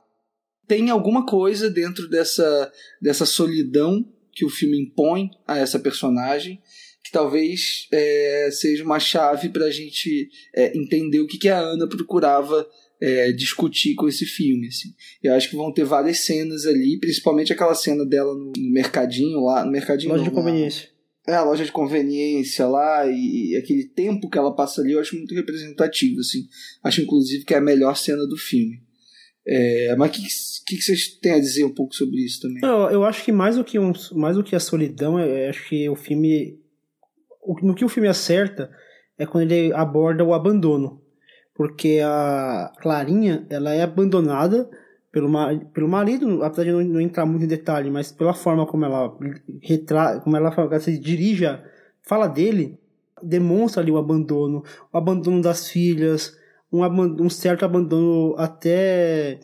Tem 0.67 0.89
alguma 0.89 1.25
coisa 1.25 1.69
dentro 1.69 2.09
dessa, 2.09 2.69
dessa 3.01 3.25
solidão 3.25 4.05
que 4.33 4.43
o 4.43 4.49
filme 4.49 4.81
impõe 4.81 5.29
a 5.47 5.57
essa 5.57 5.79
personagem 5.79 6.61
que 7.01 7.11
talvez 7.11 7.87
é, 7.93 8.49
seja 8.51 8.83
uma 8.83 8.99
chave 8.99 9.47
para 9.47 9.65
a 9.65 9.71
gente 9.71 10.29
é, 10.53 10.77
entender 10.77 11.21
o 11.21 11.27
que, 11.27 11.37
que 11.37 11.47
a 11.47 11.57
Ana 11.57 11.87
procurava 11.87 12.67
é, 13.01 13.31
discutir 13.31 13.95
com 13.95 14.07
esse 14.07 14.25
filme. 14.25 14.67
Assim. 14.67 14.89
Eu 15.23 15.33
acho 15.33 15.49
que 15.49 15.55
vão 15.55 15.71
ter 15.71 15.85
várias 15.85 16.19
cenas 16.19 16.65
ali, 16.65 16.99
principalmente 16.99 17.53
aquela 17.53 17.73
cena 17.73 18.05
dela 18.05 18.33
no, 18.33 18.51
no 18.57 18.71
mercadinho 18.71 19.43
lá, 19.43 19.63
no 19.63 19.71
mercadinho 19.71 20.11
Loja 20.11 20.23
não, 20.23 20.29
de 20.29 20.35
conveniência. 20.35 20.89
É, 21.27 21.35
a 21.35 21.43
loja 21.43 21.63
de 21.63 21.71
conveniência 21.71 22.65
lá 22.65 23.05
e, 23.05 23.51
e, 23.51 23.57
aquele 23.57 23.83
tempo 23.83 24.29
que 24.29 24.37
ela 24.37 24.55
passa 24.55 24.81
ali 24.81 24.93
eu 24.93 24.99
acho 24.99 25.15
muito 25.15 25.35
representativo, 25.35 26.19
assim. 26.19 26.47
Acho 26.83 27.01
inclusive 27.01 27.45
que 27.45 27.53
é 27.53 27.57
a 27.57 27.61
melhor 27.61 27.95
cena 27.95 28.25
do 28.25 28.37
filme. 28.37 28.81
É, 29.47 29.95
mas 29.95 30.09
o 30.09 30.13
que, 30.13 30.21
que, 30.21 30.75
que, 30.77 30.81
vocês 30.81 31.07
têm 31.19 31.33
a 31.33 31.39
dizer 31.39 31.63
um 31.63 31.73
pouco 31.73 31.95
sobre 31.95 32.17
isso 32.23 32.41
também? 32.41 32.59
Eu, 32.63 32.89
eu 32.91 33.03
acho 33.03 33.23
que 33.23 33.31
mais 33.31 33.55
do 33.55 33.63
que, 33.63 33.79
um, 33.79 33.93
mais 34.13 34.35
do 34.35 34.43
que 34.43 34.55
a 34.55 34.59
solidão, 34.59 35.19
eu 35.19 35.49
acho 35.49 35.67
que 35.67 35.89
o 35.89 35.95
filme. 35.95 36.59
No 37.63 37.73
que 37.73 37.85
o 37.85 37.89
filme 37.89 38.07
acerta 38.07 38.69
é 39.17 39.25
quando 39.25 39.51
ele 39.51 39.73
aborda 39.73 40.23
o 40.23 40.33
abandono 40.33 40.98
porque 41.59 41.99
a 42.01 42.71
Clarinha 42.79 43.45
ela 43.49 43.73
é 43.73 43.81
abandonada 43.81 44.69
pelo, 45.11 45.29
pelo 45.73 45.89
marido, 45.89 46.41
apesar 46.41 46.63
de 46.63 46.71
não, 46.71 46.81
não, 46.81 47.01
entrar 47.01 47.25
muito 47.25 47.43
em 47.43 47.49
detalhe, 47.49 47.91
mas 47.91 48.13
pela 48.13 48.33
forma 48.33 48.65
como 48.65 48.85
ela 48.85 49.13
retra, 49.61 50.21
como 50.21 50.37
ela 50.37 50.79
se 50.79 50.97
dirige, 50.97 51.43
fala 52.07 52.27
dele, 52.27 52.79
demonstra 53.21 53.83
ali 53.83 53.91
o 53.91 53.97
abandono, 53.97 54.63
o 54.93 54.97
abandono 54.97 55.41
das 55.41 55.67
filhas, 55.67 56.33
um, 56.71 56.81
um 57.21 57.29
certo 57.29 57.65
abandono 57.65 58.35
até 58.37 59.41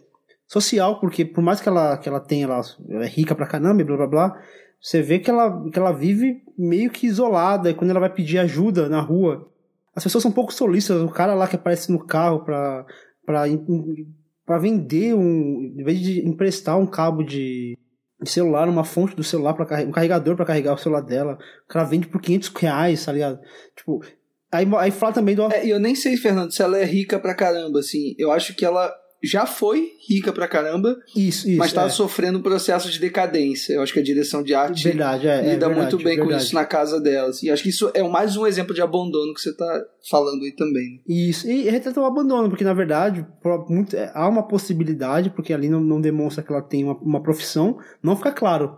social, 0.48 1.02
porque 1.02 1.26
por 1.26 1.44
mais 1.44 1.60
que 1.60 1.68
ela, 1.68 1.98
que 1.98 2.08
ela 2.08 2.22
tenha, 2.22 2.46
ela, 2.46 2.62
ela 2.88 3.04
é 3.04 3.10
rica 3.10 3.36
pra 3.36 3.46
caramba, 3.46 3.84
blá 3.84 3.98
blá 3.98 4.08
blá, 4.08 4.42
você 4.80 5.02
vê 5.02 5.20
que 5.20 5.30
ela, 5.30 5.70
que 5.70 5.78
ela 5.78 5.92
vive 5.92 6.42
meio 6.58 6.90
que 6.90 7.08
isolada, 7.08 7.70
e 7.70 7.74
quando 7.74 7.90
ela 7.90 8.00
vai 8.00 8.14
pedir 8.14 8.38
ajuda 8.38 8.88
na 8.88 9.02
rua, 9.02 9.52
as 9.96 10.04
pessoas 10.04 10.22
são 10.22 10.32
um 10.32 10.34
pouco 10.34 10.54
solistas. 10.54 11.02
O 11.02 11.10
cara 11.10 11.34
lá 11.34 11.48
que 11.48 11.56
aparece 11.56 11.92
no 11.92 12.06
carro 12.06 12.44
pra, 12.44 12.86
pra, 13.26 13.46
pra 14.46 14.58
vender 14.58 15.16
um. 15.16 15.74
Em 15.78 15.84
vez 15.84 16.00
de 16.00 16.28
emprestar 16.28 16.78
um 16.78 16.86
cabo 16.86 17.24
de, 17.24 17.78
de 18.22 18.30
celular, 18.30 18.68
uma 18.68 18.84
fonte 18.84 19.16
do 19.16 19.24
celular 19.24 19.54
para 19.54 19.84
um 19.84 19.92
carregador 19.92 20.36
para 20.36 20.46
carregar 20.46 20.74
o 20.74 20.78
celular 20.78 21.02
dela. 21.02 21.38
O 21.64 21.68
cara 21.68 21.86
vende 21.86 22.08
por 22.08 22.20
500 22.20 22.50
reais, 22.50 23.06
tá 23.06 23.14
ligado? 23.14 23.40
Tipo, 23.76 24.04
aí, 24.52 24.68
aí 24.78 24.92
fala 24.92 25.14
também 25.14 25.34
do. 25.34 25.44
É, 25.52 25.66
eu 25.66 25.80
nem 25.80 25.96
sei, 25.96 26.18
Fernando, 26.18 26.52
se 26.52 26.62
ela 26.62 26.78
é 26.78 26.84
rica 26.84 27.18
pra 27.18 27.34
caramba, 27.34 27.80
assim. 27.80 28.16
Eu 28.20 28.32
acho 28.32 28.54
que 28.54 28.66
ela 28.66 28.94
já 29.26 29.46
foi 29.46 29.94
rica 30.08 30.32
pra 30.32 30.48
caramba, 30.48 30.98
isso, 31.16 31.48
isso, 31.50 31.58
mas 31.58 31.68
estava 31.68 31.88
é. 31.88 31.92
sofrendo 31.92 32.40
um 32.40 32.42
processo 32.42 32.90
de 32.90 33.00
decadência. 33.00 33.74
Eu 33.74 33.82
acho 33.82 33.94
que 33.94 34.00
a 34.00 34.04
direção 34.04 34.44
de 34.44 34.54
arte 34.54 34.84
verdade, 34.84 35.28
é, 35.28 35.38
lida 35.38 35.48
é 35.48 35.58
verdade, 35.58 35.76
muito 35.76 35.98
bem 35.98 36.18
verdade. 36.18 36.30
com 36.30 36.38
isso 36.38 36.56
na 36.56 36.66
casa 36.66 37.00
dela. 37.00 37.30
Assim. 37.30 37.50
Acho 37.50 37.64
que 37.64 37.70
isso 37.70 37.90
é 37.94 38.04
mais 38.04 38.38
um 38.38 38.46
exemplo 38.46 38.74
de 38.74 38.82
abandono 38.82 39.34
que 39.34 39.42
você 39.42 39.50
está 39.50 39.84
falando 40.10 40.44
aí 40.44 40.52
também. 40.56 41.02
Isso, 41.08 41.50
e 41.50 41.70
retrata 41.70 42.00
o 42.00 42.06
abandono, 42.06 42.50
porque 42.50 42.64
na 42.64 42.74
verdade 42.74 43.26
muito, 43.70 43.96
é, 43.96 44.12
há 44.14 44.28
uma 44.28 44.48
possibilidade, 44.48 45.30
porque 45.30 45.54
ali 45.54 45.70
não, 45.70 45.80
não 45.80 46.02
demonstra 46.02 46.44
que 46.44 46.52
ela 46.52 46.62
tem 46.62 46.84
uma, 46.84 46.98
uma 46.98 47.24
profissão, 47.24 47.78
não 48.02 48.16
fica 48.16 48.32
claro 48.32 48.78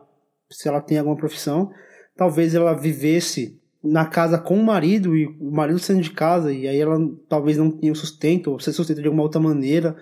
se 0.50 0.68
ela 0.68 0.82
tem 0.82 0.98
alguma 0.98 1.18
profissão. 1.18 1.70
Talvez 2.16 2.56
ela 2.56 2.74
vivesse 2.74 3.60
na 3.84 4.06
casa 4.06 4.38
com 4.38 4.56
o 4.56 4.64
marido 4.64 5.16
e 5.16 5.28
o 5.40 5.52
marido 5.52 5.80
saindo 5.80 6.02
de 6.02 6.12
casa 6.12 6.52
e 6.52 6.68
aí 6.68 6.80
ela 6.80 6.98
talvez 7.30 7.58
não 7.58 7.70
tenha 7.72 7.94
o 7.94 7.96
sustento 7.96 8.52
ou 8.52 8.60
se 8.60 8.74
sustenta 8.74 9.02
de 9.02 9.08
alguma 9.08 9.24
outra 9.24 9.40
maneira 9.40 9.96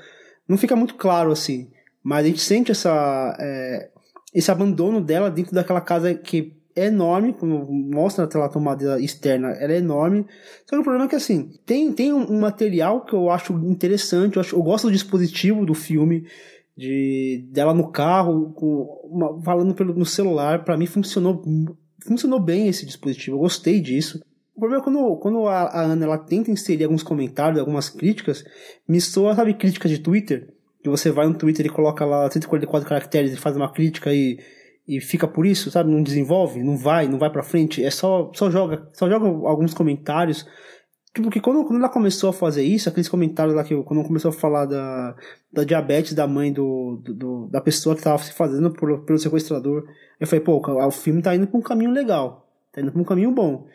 não 0.48 0.58
fica 0.58 0.76
muito 0.76 0.96
claro 0.96 1.32
assim, 1.32 1.70
mas 2.04 2.26
a 2.26 2.28
gente 2.28 2.42
sente 2.42 2.72
essa, 2.72 3.36
é, 3.40 3.90
esse 4.34 4.52
abandono 4.52 5.02
dela 5.02 5.30
dentro 5.30 5.54
daquela 5.54 5.82
casa 5.82 6.14
que 6.14 6.56
é 6.76 6.88
enorme, 6.88 7.34
como 7.34 7.66
mostra 7.72 8.28
na 8.34 8.50
tomada 8.50 9.00
externa, 9.00 9.52
ela 9.52 9.72
é 9.72 9.78
enorme. 9.78 10.26
Só 10.66 10.76
que 10.76 10.82
o 10.82 10.84
problema 10.84 11.06
é 11.06 11.08
que 11.08 11.16
assim, 11.16 11.54
tem, 11.66 11.92
tem 11.94 12.12
um 12.12 12.40
material 12.40 13.06
que 13.06 13.14
eu 13.14 13.30
acho 13.30 13.54
interessante, 13.54 14.36
eu, 14.36 14.42
acho, 14.42 14.56
eu 14.56 14.62
gosto 14.62 14.88
do 14.88 14.94
dispositivo 14.94 15.66
do 15.66 15.74
filme, 15.74 16.28
de 16.78 17.48
dela 17.50 17.74
no 17.74 17.92
carro, 17.92 18.52
com 18.54 19.00
uma, 19.10 19.42
falando 19.42 19.74
pelo, 19.74 19.94
no 19.94 20.06
celular, 20.06 20.66
para 20.66 20.76
mim 20.76 20.86
funcionou 20.86 21.42
funcionou 22.06 22.40
bem 22.40 22.68
esse 22.68 22.86
dispositivo, 22.86 23.38
eu 23.38 23.42
gostei 23.42 23.80
disso. 23.80 24.22
O 24.56 24.60
problema 24.60 24.82
é 24.82 24.84
quando, 24.84 25.18
quando 25.18 25.48
a, 25.48 25.64
a, 25.64 25.82
Ana 25.82 26.06
ela 26.06 26.18
tenta 26.18 26.50
inserir 26.50 26.86
alguns 26.86 27.04
comentários, 27.04 27.60
algumas 27.60 27.90
críticas, 27.90 28.46
me 28.88 29.02
soa, 29.02 29.36
sabe, 29.36 29.54
críticas 29.54 29.92
de 29.92 30.00
Twitter? 30.00 30.48
Que 30.82 30.90
você 30.90 31.12
vai 31.12 31.28
no 31.28 31.36
Twitter 31.36 31.66
e 31.66 31.70
coloca 31.70 32.06
lá 32.06 32.30
144 32.32 32.88
caracteres 32.88 33.34
e 33.34 33.38
faz 33.38 33.58
uma 33.58 33.70
crítica 33.70 34.14
e, 34.14 34.40
e 34.88 35.02
fica 35.02 35.28
por 35.28 35.46
isso, 35.46 35.70
sabe? 35.70 35.92
Não 35.92 36.02
desenvolve, 36.02 36.64
não 36.64 36.78
vai, 36.78 37.06
não 37.08 37.20
vai 37.20 37.30
pra 37.30 37.44
frente. 37.44 37.84
É 37.84 37.90
só, 37.92 38.32
só 38.34 38.50
joga, 38.50 38.88
só 38.94 39.10
joga 39.10 39.26
alguns 39.26 39.74
comentários. 39.74 40.48
Tipo, 41.14 41.30
que 41.30 41.42
quando, 41.42 41.66
quando 41.66 41.80
ela 41.80 41.90
começou 41.90 42.30
a 42.30 42.34
fazer 42.34 42.64
isso, 42.64 42.88
aqueles 42.88 43.10
comentários 43.10 43.56
lá 43.56 43.64
que 43.64 43.76
quando 43.84 44.04
começou 44.04 44.30
a 44.30 44.34
falar 44.34 44.66
da, 44.66 45.16
da 45.52 45.64
diabetes 45.66 46.14
da 46.14 46.28
mãe 46.28 46.52
do, 46.52 47.02
do 47.04 47.48
da 47.48 47.60
pessoa 47.60 47.96
que 47.96 48.02
tava 48.02 48.22
se 48.24 48.32
fazendo 48.32 48.72
por, 48.72 49.00
pelo 49.06 49.20
sequestrador, 49.20 49.86
eu 50.20 50.28
falei, 50.28 50.44
pô, 50.44 50.62
o 50.62 50.92
filme 50.92 51.22
tá 51.22 51.36
indo 51.36 51.48
pra 51.48 51.58
um 51.58 51.62
caminho 51.62 51.92
legal, 51.92 52.50
tá 52.72 52.80
indo 52.80 52.92
pra 52.92 53.02
um 53.02 53.06
caminho 53.06 53.32
bom. 53.32 53.66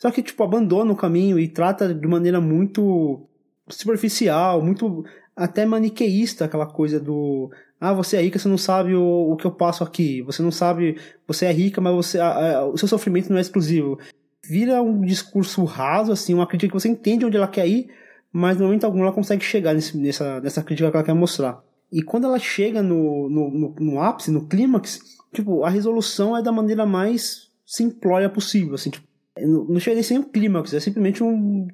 Só 0.00 0.10
que, 0.10 0.22
tipo, 0.22 0.42
abandona 0.42 0.92
o 0.92 0.96
caminho 0.96 1.38
e 1.38 1.46
trata 1.46 1.92
de 1.92 2.08
maneira 2.08 2.40
muito 2.40 3.28
superficial, 3.68 4.62
muito 4.62 5.04
até 5.36 5.66
maniqueísta, 5.66 6.46
aquela 6.46 6.66
coisa 6.66 6.98
do. 6.98 7.50
Ah, 7.78 7.92
você 7.92 8.16
é 8.16 8.22
rica, 8.22 8.38
você 8.38 8.48
não 8.48 8.56
sabe 8.56 8.94
o, 8.94 9.30
o 9.30 9.36
que 9.36 9.46
eu 9.46 9.50
passo 9.50 9.84
aqui. 9.84 10.22
Você 10.22 10.42
não 10.42 10.50
sabe. 10.50 10.96
Você 11.26 11.44
é 11.44 11.52
rica, 11.52 11.82
mas 11.82 11.94
você, 11.94 12.18
a, 12.18 12.56
a, 12.56 12.66
o 12.66 12.78
seu 12.78 12.88
sofrimento 12.88 13.28
não 13.28 13.36
é 13.36 13.42
exclusivo. 13.42 13.98
Vira 14.42 14.80
um 14.80 15.02
discurso 15.02 15.64
raso, 15.64 16.12
assim, 16.12 16.32
uma 16.32 16.46
crítica 16.46 16.72
que 16.72 16.80
você 16.80 16.88
entende 16.88 17.26
onde 17.26 17.36
ela 17.36 17.46
quer 17.46 17.68
ir, 17.68 17.90
mas 18.32 18.56
no 18.56 18.64
momento 18.64 18.84
algum 18.84 19.02
ela 19.02 19.12
consegue 19.12 19.44
chegar 19.44 19.74
nesse, 19.74 19.98
nessa, 19.98 20.40
nessa 20.40 20.62
crítica 20.62 20.90
que 20.90 20.96
ela 20.96 21.04
quer 21.04 21.14
mostrar. 21.14 21.62
E 21.92 22.02
quando 22.02 22.24
ela 22.24 22.38
chega 22.38 22.82
no, 22.82 23.28
no, 23.28 23.50
no, 23.50 23.74
no 23.78 24.00
ápice, 24.00 24.30
no 24.30 24.46
clímax, 24.46 24.98
tipo, 25.30 25.62
a 25.62 25.68
resolução 25.68 26.34
é 26.34 26.42
da 26.42 26.50
maneira 26.50 26.86
mais 26.86 27.50
simplória 27.66 28.30
possível, 28.30 28.74
assim, 28.74 28.88
tipo, 28.88 29.09
não 29.46 29.80
chega 29.80 29.94
nem 29.94 30.02
sem 30.02 30.18
um 30.18 30.22
clímax, 30.22 30.72
é 30.74 30.80
simplesmente 30.80 31.22
um 31.22 31.66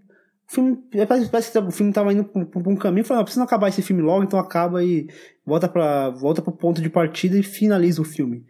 filme. 0.49 0.79
Parece, 1.09 1.31
parece 1.31 1.53
que 1.53 1.59
o 1.59 1.71
filme 1.71 1.93
tava 1.93 2.13
indo 2.13 2.25
por, 2.25 2.47
por 2.47 2.69
um 2.69 2.77
caminho 2.77 3.03
e 3.03 3.07
falou, 3.07 3.25
precisa 3.25 3.45
acabar 3.45 3.69
esse 3.69 3.83
filme 3.83 4.03
logo, 4.03 4.25
então 4.25 4.39
acaba 4.39 4.83
e 4.83 5.09
volta 5.45 5.69
para 5.69 6.11
volta 6.11 6.43
pro 6.43 6.53
ponto 6.53 6.81
de 6.81 6.91
partida 6.91 7.37
e 7.37 7.43
finaliza 7.43 8.01
o 8.01 8.05
filme. 8.05 8.45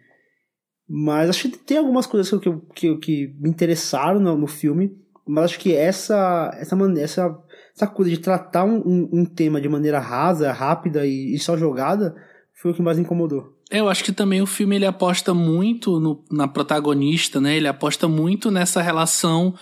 Mas 0.87 1.29
acho 1.29 1.49
que 1.49 1.57
tem 1.57 1.77
algumas 1.77 2.05
coisas 2.05 2.29
que, 2.39 2.49
que, 2.73 2.97
que 2.97 3.35
me 3.39 3.49
interessaram 3.49 4.19
no, 4.19 4.37
no 4.37 4.47
filme, 4.47 4.95
mas 5.27 5.45
acho 5.45 5.59
que 5.59 5.75
essa 5.75 6.51
essa 6.55 6.77
essa, 6.99 7.43
essa 7.75 7.87
coisa 7.87 8.09
de 8.09 8.19
tratar 8.19 8.63
um, 8.63 8.77
um, 8.77 9.09
um 9.11 9.25
tema 9.25 9.59
de 9.59 9.67
maneira 9.67 9.99
rasa, 9.99 10.51
rápida 10.53 11.05
e, 11.05 11.35
e, 11.35 11.39
só 11.39 11.57
jogada 11.57 12.15
foi 12.53 12.71
o 12.71 12.73
que 12.73 12.81
mais 12.81 12.97
me 12.97 13.03
incomodou. 13.03 13.56
Eu 13.69 13.89
acho 13.89 14.03
que 14.03 14.13
também 14.13 14.41
o 14.41 14.45
filme 14.45 14.77
ele 14.77 14.85
aposta 14.85 15.33
muito 15.33 15.99
no, 15.99 16.23
na 16.31 16.47
protagonista, 16.47 17.41
né? 17.41 17.57
Ele 17.57 17.67
aposta 17.67 18.07
muito 18.07 18.49
nessa 18.49 18.81
relação 18.81 19.53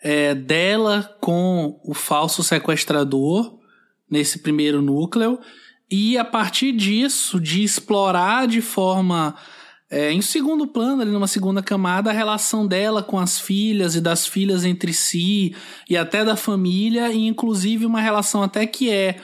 é, 0.00 0.34
dela 0.34 1.16
com 1.20 1.80
o 1.84 1.92
falso 1.92 2.42
sequestrador 2.42 3.58
nesse 4.08 4.38
primeiro 4.38 4.80
núcleo 4.80 5.38
e 5.90 6.16
a 6.16 6.24
partir 6.24 6.72
disso 6.72 7.40
de 7.40 7.64
explorar 7.64 8.46
de 8.46 8.60
forma 8.60 9.34
é, 9.90 10.12
em 10.12 10.22
segundo 10.22 10.68
plano, 10.68 11.02
ali 11.02 11.10
numa 11.10 11.26
segunda 11.26 11.60
camada, 11.60 12.10
a 12.10 12.12
relação 12.12 12.64
dela 12.64 13.02
com 13.02 13.18
as 13.18 13.40
filhas 13.40 13.96
e 13.96 14.00
das 14.00 14.24
filhas 14.24 14.64
entre 14.64 14.94
si 14.94 15.54
e 15.88 15.96
até 15.96 16.24
da 16.24 16.36
família, 16.36 17.12
e 17.12 17.26
inclusive 17.26 17.84
uma 17.84 18.00
relação 18.00 18.40
até 18.40 18.64
que 18.66 18.88
é, 18.88 19.20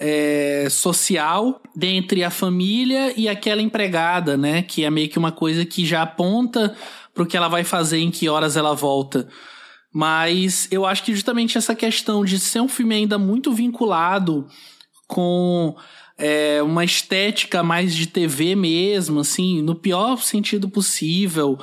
é 0.00 0.66
social 0.70 1.60
dentre 1.76 2.24
a 2.24 2.30
família 2.30 3.12
e 3.14 3.28
aquela 3.28 3.60
empregada, 3.60 4.34
né? 4.34 4.62
Que 4.62 4.84
é 4.84 4.90
meio 4.90 5.10
que 5.10 5.18
uma 5.18 5.30
coisa 5.30 5.64
que 5.66 5.84
já 5.84 6.02
aponta 6.02 6.74
para 7.12 7.22
o 7.22 7.26
que 7.26 7.36
ela 7.36 7.48
vai 7.48 7.64
fazer, 7.64 7.98
em 7.98 8.10
que 8.10 8.28
horas 8.28 8.56
ela 8.56 8.74
volta. 8.74 9.28
Mas 9.92 10.66
eu 10.70 10.86
acho 10.86 11.02
que 11.04 11.14
justamente 11.14 11.58
essa 11.58 11.74
questão 11.74 12.24
de 12.24 12.38
ser 12.38 12.60
um 12.60 12.68
filme 12.68 12.94
ainda 12.94 13.18
muito 13.18 13.52
vinculado 13.52 14.46
com 15.06 15.76
é, 16.16 16.62
uma 16.62 16.84
estética 16.84 17.62
mais 17.62 17.94
de 17.94 18.06
TV 18.06 18.54
mesmo, 18.54 19.20
assim, 19.20 19.60
no 19.60 19.74
pior 19.74 20.16
sentido 20.18 20.68
possível, 20.68 21.58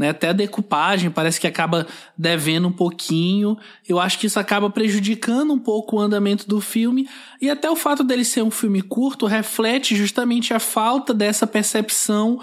né? 0.00 0.08
Até 0.08 0.30
a 0.30 0.32
decupagem 0.32 1.10
parece 1.10 1.38
que 1.38 1.46
acaba 1.46 1.86
devendo 2.16 2.68
um 2.68 2.72
pouquinho. 2.72 3.58
Eu 3.86 4.00
acho 4.00 4.18
que 4.18 4.26
isso 4.26 4.40
acaba 4.40 4.70
prejudicando 4.70 5.52
um 5.52 5.58
pouco 5.58 5.96
o 5.96 6.00
andamento 6.00 6.48
do 6.48 6.58
filme 6.58 7.06
e 7.38 7.50
até 7.50 7.70
o 7.70 7.76
fato 7.76 8.02
dele 8.02 8.24
ser 8.24 8.42
um 8.42 8.50
filme 8.50 8.80
curto 8.80 9.26
reflete 9.26 9.94
justamente 9.94 10.54
a 10.54 10.58
falta 10.58 11.12
dessa 11.12 11.46
percepção 11.46 12.40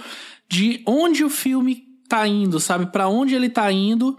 de 0.47 0.84
onde 0.86 1.24
o 1.24 1.32
filme 1.32 1.84
tá 2.08 2.28
indo, 2.28 2.60
sabe? 2.60 2.86
Para 2.91 3.08
onde 3.08 3.34
ele 3.34 3.49
tá 3.49 3.72
indo 3.72 4.16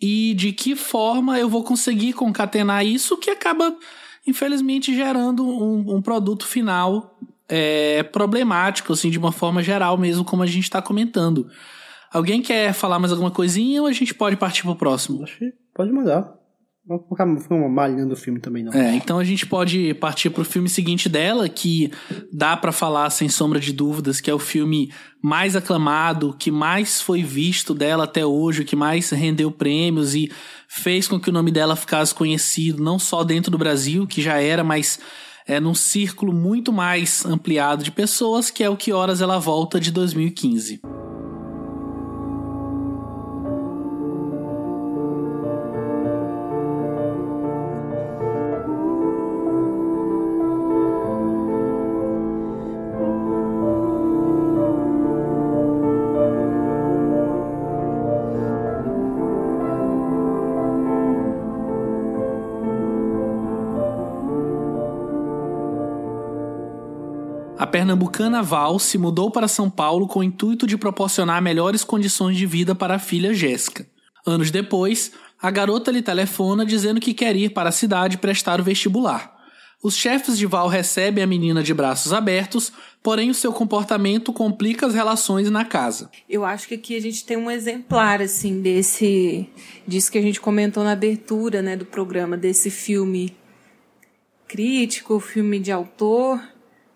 e 0.00 0.34
de 0.34 0.50
que 0.50 0.74
forma 0.74 1.38
eu 1.38 1.48
vou 1.48 1.62
conseguir 1.62 2.12
concatenar 2.12 2.84
isso 2.84 3.16
que 3.16 3.30
acaba 3.30 3.72
infelizmente 4.26 4.92
gerando 4.92 5.46
um, 5.46 5.94
um 5.94 6.02
produto 6.02 6.44
final 6.44 7.16
é, 7.48 8.02
problemático, 8.02 8.94
assim, 8.94 9.10
de 9.10 9.18
uma 9.18 9.30
forma 9.30 9.62
geral 9.62 9.96
mesmo, 9.96 10.24
como 10.24 10.42
a 10.42 10.46
gente 10.46 10.64
está 10.64 10.82
comentando. 10.82 11.48
Alguém 12.14 12.40
quer 12.40 12.72
falar 12.72 13.00
mais 13.00 13.10
alguma 13.10 13.30
coisinha 13.30 13.82
ou 13.82 13.88
a 13.88 13.92
gente 13.92 14.14
pode 14.14 14.36
partir 14.36 14.62
pro 14.62 14.76
próximo? 14.76 15.24
Acho 15.24 15.36
que 15.36 15.52
pode 15.74 15.90
mandar. 15.90 16.32
Vou 16.86 16.98
ficar, 17.08 17.26
ficar 17.40 17.56
malhando 17.68 18.12
o 18.12 18.16
filme 18.16 18.38
também, 18.38 18.62
não. 18.62 18.72
É, 18.72 18.94
então 18.94 19.18
a 19.18 19.24
gente 19.24 19.46
pode 19.46 19.94
partir 19.94 20.30
pro 20.30 20.44
filme 20.44 20.68
seguinte 20.68 21.08
dela, 21.08 21.48
que 21.48 21.90
dá 22.30 22.56
para 22.56 22.70
falar 22.72 23.08
sem 23.10 23.28
sombra 23.28 23.58
de 23.58 23.72
dúvidas, 23.72 24.20
que 24.20 24.30
é 24.30 24.34
o 24.34 24.38
filme 24.38 24.92
mais 25.22 25.56
aclamado, 25.56 26.36
que 26.38 26.50
mais 26.50 27.00
foi 27.00 27.22
visto 27.22 27.74
dela 27.74 28.04
até 28.04 28.24
hoje, 28.24 28.64
que 28.64 28.76
mais 28.76 29.10
rendeu 29.10 29.50
prêmios 29.50 30.14
e 30.14 30.30
fez 30.68 31.08
com 31.08 31.18
que 31.18 31.30
o 31.30 31.32
nome 31.32 31.50
dela 31.50 31.74
ficasse 31.74 32.14
conhecido, 32.14 32.82
não 32.82 32.98
só 32.98 33.24
dentro 33.24 33.50
do 33.50 33.58
Brasil, 33.58 34.06
que 34.06 34.22
já 34.22 34.38
era, 34.38 34.62
mas 34.62 35.00
é 35.48 35.58
num 35.58 35.74
círculo 35.74 36.32
muito 36.32 36.70
mais 36.70 37.24
ampliado 37.24 37.82
de 37.82 37.90
pessoas, 37.90 38.50
que 38.50 38.62
é 38.62 38.68
o 38.68 38.76
Que 38.76 38.92
Horas 38.92 39.22
Ela 39.22 39.38
Volta 39.38 39.80
de 39.80 39.90
2015. 39.90 40.82
Pernambucana 67.74 68.40
Val 68.40 68.78
se 68.78 68.96
mudou 68.96 69.32
para 69.32 69.48
São 69.48 69.68
Paulo 69.68 70.06
com 70.06 70.20
o 70.20 70.22
intuito 70.22 70.64
de 70.64 70.78
proporcionar 70.78 71.42
melhores 71.42 71.82
condições 71.82 72.36
de 72.36 72.46
vida 72.46 72.72
para 72.72 72.94
a 72.94 72.98
filha 73.00 73.34
Jéssica. 73.34 73.84
Anos 74.24 74.52
depois, 74.52 75.10
a 75.42 75.50
garota 75.50 75.90
lhe 75.90 76.00
telefona 76.00 76.64
dizendo 76.64 77.00
que 77.00 77.12
quer 77.12 77.34
ir 77.34 77.50
para 77.50 77.70
a 77.70 77.72
cidade 77.72 78.16
prestar 78.16 78.60
o 78.60 78.62
vestibular. 78.62 79.34
Os 79.82 79.96
chefes 79.96 80.38
de 80.38 80.46
Val 80.46 80.68
recebem 80.68 81.24
a 81.24 81.26
menina 81.26 81.64
de 81.64 81.74
braços 81.74 82.12
abertos, 82.12 82.72
porém 83.02 83.28
o 83.28 83.34
seu 83.34 83.52
comportamento 83.52 84.32
complica 84.32 84.86
as 84.86 84.94
relações 84.94 85.50
na 85.50 85.64
casa. 85.64 86.08
Eu 86.30 86.44
acho 86.44 86.68
que 86.68 86.74
aqui 86.74 86.96
a 86.96 87.00
gente 87.00 87.24
tem 87.24 87.36
um 87.36 87.50
exemplar 87.50 88.22
assim 88.22 88.62
desse 88.62 89.48
disso 89.84 90.12
que 90.12 90.18
a 90.18 90.22
gente 90.22 90.40
comentou 90.40 90.84
na 90.84 90.92
abertura, 90.92 91.60
né, 91.60 91.76
do 91.76 91.84
programa 91.84 92.36
desse 92.36 92.70
filme 92.70 93.36
crítico, 94.46 95.18
filme 95.18 95.58
de 95.58 95.72
autor, 95.72 96.40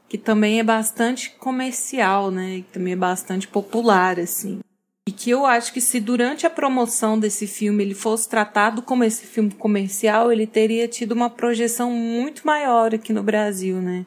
que 0.09 0.17
também 0.17 0.59
é 0.59 0.63
bastante 0.63 1.31
comercial, 1.39 2.31
né, 2.31 2.57
que 2.59 2.73
também 2.73 2.95
é 2.95 2.97
bastante 2.97 3.47
popular 3.47 4.19
assim. 4.19 4.61
E 5.07 5.11
que 5.11 5.31
eu 5.31 5.47
acho 5.47 5.73
que 5.73 5.81
se 5.81 6.01
durante 6.01 6.47
a 6.47 6.51
promoção 6.51 7.19
desse 7.19 7.47
filme 7.47 7.83
ele 7.83 7.95
fosse 7.95 8.29
tratado 8.29 8.83
como 8.83 9.05
esse 9.05 9.27
filme 9.27 9.51
comercial, 9.51 10.31
ele 10.31 10.47
teria 10.47 10.87
tido 10.87 11.13
uma 11.13 11.31
projeção 11.31 11.91
muito 11.91 12.47
maior 12.47 12.95
aqui 12.95 13.13
no 13.13 13.23
Brasil, 13.23 13.81
né? 13.81 14.05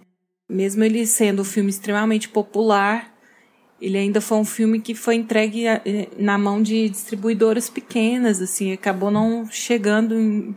Mesmo 0.47 0.83
ele 0.83 1.05
sendo 1.07 1.41
um 1.41 1.45
filme 1.45 1.69
extremamente 1.69 2.29
popular, 2.29 3.11
ele 3.81 3.97
ainda 3.97 4.21
foi 4.21 4.37
um 4.37 4.45
filme 4.45 4.79
que 4.79 4.93
foi 4.93 5.15
entregue 5.15 5.65
eh, 5.65 6.07
na 6.19 6.37
mão 6.37 6.61
de 6.61 6.87
distribuidoras 6.87 7.67
pequenas, 7.67 8.39
assim, 8.39 8.71
acabou 8.71 9.09
não 9.09 9.49
chegando 9.49 10.13
em 10.19 10.55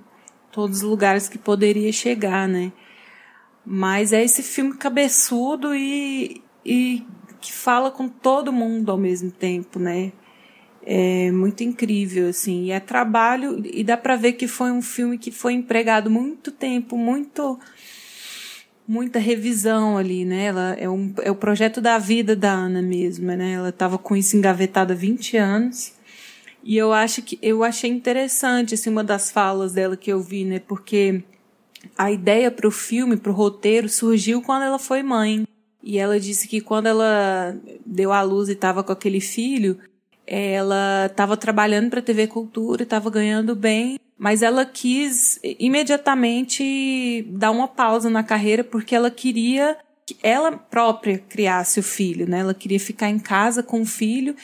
todos 0.53 0.79
os 0.79 0.83
lugares 0.83 1.27
que 1.27 1.39
poderia 1.39 1.91
chegar, 1.91 2.47
né? 2.47 2.71
Mas 3.65 4.13
é 4.13 4.23
esse 4.23 4.43
filme 4.43 4.75
cabeçudo 4.75 5.75
e, 5.75 6.43
e 6.65 7.03
que 7.41 7.53
fala 7.53 7.91
com 7.91 8.09
todo 8.09 8.53
mundo 8.53 8.91
ao 8.91 8.99
mesmo 8.99 9.31
tempo, 9.31 9.79
né? 9.79 10.13
é 10.87 11.31
muito 11.31 11.63
incrível, 11.63 12.29
assim. 12.29 12.65
E 12.65 12.71
é 12.71 12.81
trabalho, 12.81 13.63
e 13.65 13.83
dá 13.83 13.97
para 13.97 14.17
ver 14.17 14.33
que 14.35 14.47
foi 14.47 14.71
um 14.71 14.83
filme 14.83 15.19
que 15.19 15.31
foi 15.31 15.55
empregado 15.55 16.11
muito 16.11 16.53
tempo, 16.53 16.97
muito 16.97 17.59
muita 18.87 19.19
revisão 19.19 19.97
ali, 19.97 20.27
né? 20.27 20.45
Ela 20.45 20.75
é, 20.79 20.89
um, 20.89 21.15
é 21.23 21.31
o 21.31 21.35
projeto 21.35 21.81
da 21.81 21.97
vida 21.97 22.37
da 22.37 22.53
Ana 22.53 22.83
mesmo, 22.83 23.27
né? 23.29 23.53
Ela 23.53 23.71
estava 23.71 23.97
com 23.97 24.15
isso 24.15 24.37
engavetado 24.37 24.93
há 24.93 24.97
20 24.97 25.39
anos. 25.39 25.95
E 26.63 26.77
eu 26.77 26.93
acho 26.93 27.23
que 27.23 27.39
eu 27.43 27.65
achei 27.65 27.91
interessante 27.91 28.75
assim, 28.75 28.91
uma 28.91 29.05
das 29.05 29.31
falas 29.31 29.73
dela 29.73 29.97
que 29.97 30.13
eu 30.13 30.21
vi, 30.21 30.45
né? 30.45 30.59
Porque 30.59 31.23
a 31.97 32.11
ideia 32.11 32.51
para 32.51 32.69
o 32.69 32.71
filme, 32.71 33.17
para 33.17 33.33
o 33.33 33.35
roteiro, 33.35 33.89
surgiu 33.89 34.43
quando 34.43 34.63
ela 34.63 34.79
foi 34.79 35.03
mãe. 35.03 35.47
E 35.83 35.99
ela 35.99 36.19
disse 36.19 36.49
que 36.49 36.61
quando 36.61 36.87
ela 36.87 37.57
deu 37.85 38.13
à 38.13 38.23
luz 38.23 38.49
e 38.49 38.53
estava 38.53 38.83
com 38.83 38.93
aquele 38.93 39.21
filho, 39.21 39.79
ela 40.27 41.07
estava 41.07 41.37
trabalhando 41.37 41.91
para 41.91 42.01
a 42.01 42.03
TV 42.03 42.27
Cultura, 42.27 42.83
estava 42.83 43.11
ganhando 43.11 43.55
bem, 43.55 43.99
mas 44.17 44.43
ela 44.43 44.65
quis 44.65 45.39
imediatamente 45.59 47.27
dar 47.29 47.51
uma 47.51 47.69
pausa 47.69 48.09
na 48.09 48.23
carreira 48.23 48.65
porque 48.65 48.95
ela 48.95 49.11
queria 49.11 49.77
que 50.07 50.17
ela 50.23 50.53
própria 50.53 51.19
criasse 51.19 51.81
o 51.81 51.83
filho, 51.83 52.29
né? 52.29 52.41
Ela 52.41 52.55
queria 52.55 52.81
ficar 52.81 53.09
em 53.09 53.19
casa 53.19 53.63
com 53.63 53.83
o 53.83 53.87
filho 53.87 54.35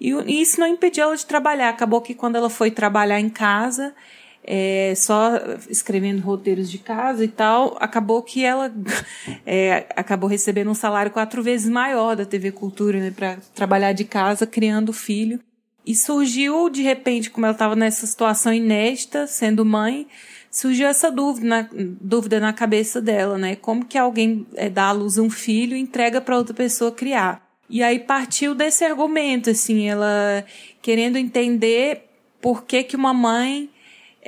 e 0.00 0.12
isso 0.40 0.58
não 0.60 0.66
impediu 0.66 1.04
ela 1.04 1.16
de 1.16 1.26
trabalhar. 1.26 1.68
Acabou 1.68 2.00
que 2.00 2.14
quando 2.14 2.36
ela 2.36 2.48
foi 2.48 2.70
trabalhar 2.70 3.20
em 3.20 3.28
casa, 3.28 3.94
é, 4.42 4.94
só 4.96 5.32
escrevendo 5.68 6.20
roteiros 6.20 6.70
de 6.70 6.78
casa 6.78 7.24
e 7.24 7.28
tal, 7.28 7.76
acabou 7.80 8.22
que 8.22 8.44
ela 8.44 8.72
é, 9.46 9.86
acabou 9.94 10.28
recebendo 10.28 10.70
um 10.70 10.74
salário 10.74 11.12
quatro 11.12 11.42
vezes 11.42 11.68
maior 11.68 12.16
da 12.16 12.24
TV 12.24 12.50
Cultura, 12.52 12.98
né, 12.98 13.10
para 13.10 13.38
trabalhar 13.54 13.92
de 13.92 14.04
casa, 14.04 14.46
criando 14.46 14.92
filho. 14.92 15.40
E 15.84 15.94
surgiu, 15.94 16.68
de 16.68 16.82
repente, 16.82 17.30
como 17.30 17.46
ela 17.46 17.54
estava 17.54 17.74
nessa 17.74 18.06
situação 18.06 18.52
inédita, 18.52 19.26
sendo 19.26 19.64
mãe, 19.64 20.06
surgiu 20.50 20.86
essa 20.86 21.10
dúvida 21.10 21.46
na, 21.46 21.68
dúvida 22.00 22.38
na 22.38 22.52
cabeça 22.52 23.00
dela, 23.00 23.38
né? 23.38 23.56
Como 23.56 23.84
que 23.84 23.96
alguém 23.96 24.46
é, 24.54 24.68
dá 24.68 24.88
à 24.88 24.92
luz 24.92 25.16
um 25.16 25.30
filho 25.30 25.76
e 25.76 25.80
entrega 25.80 26.20
para 26.20 26.36
outra 26.36 26.54
pessoa 26.54 26.92
criar? 26.92 27.48
E 27.68 27.82
aí 27.82 27.98
partiu 28.00 28.54
desse 28.54 28.84
argumento, 28.84 29.48
assim, 29.48 29.88
ela 29.88 30.44
querendo 30.82 31.16
entender 31.16 32.02
por 32.40 32.64
que 32.64 32.82
que 32.82 32.96
uma 32.96 33.14
mãe 33.14 33.70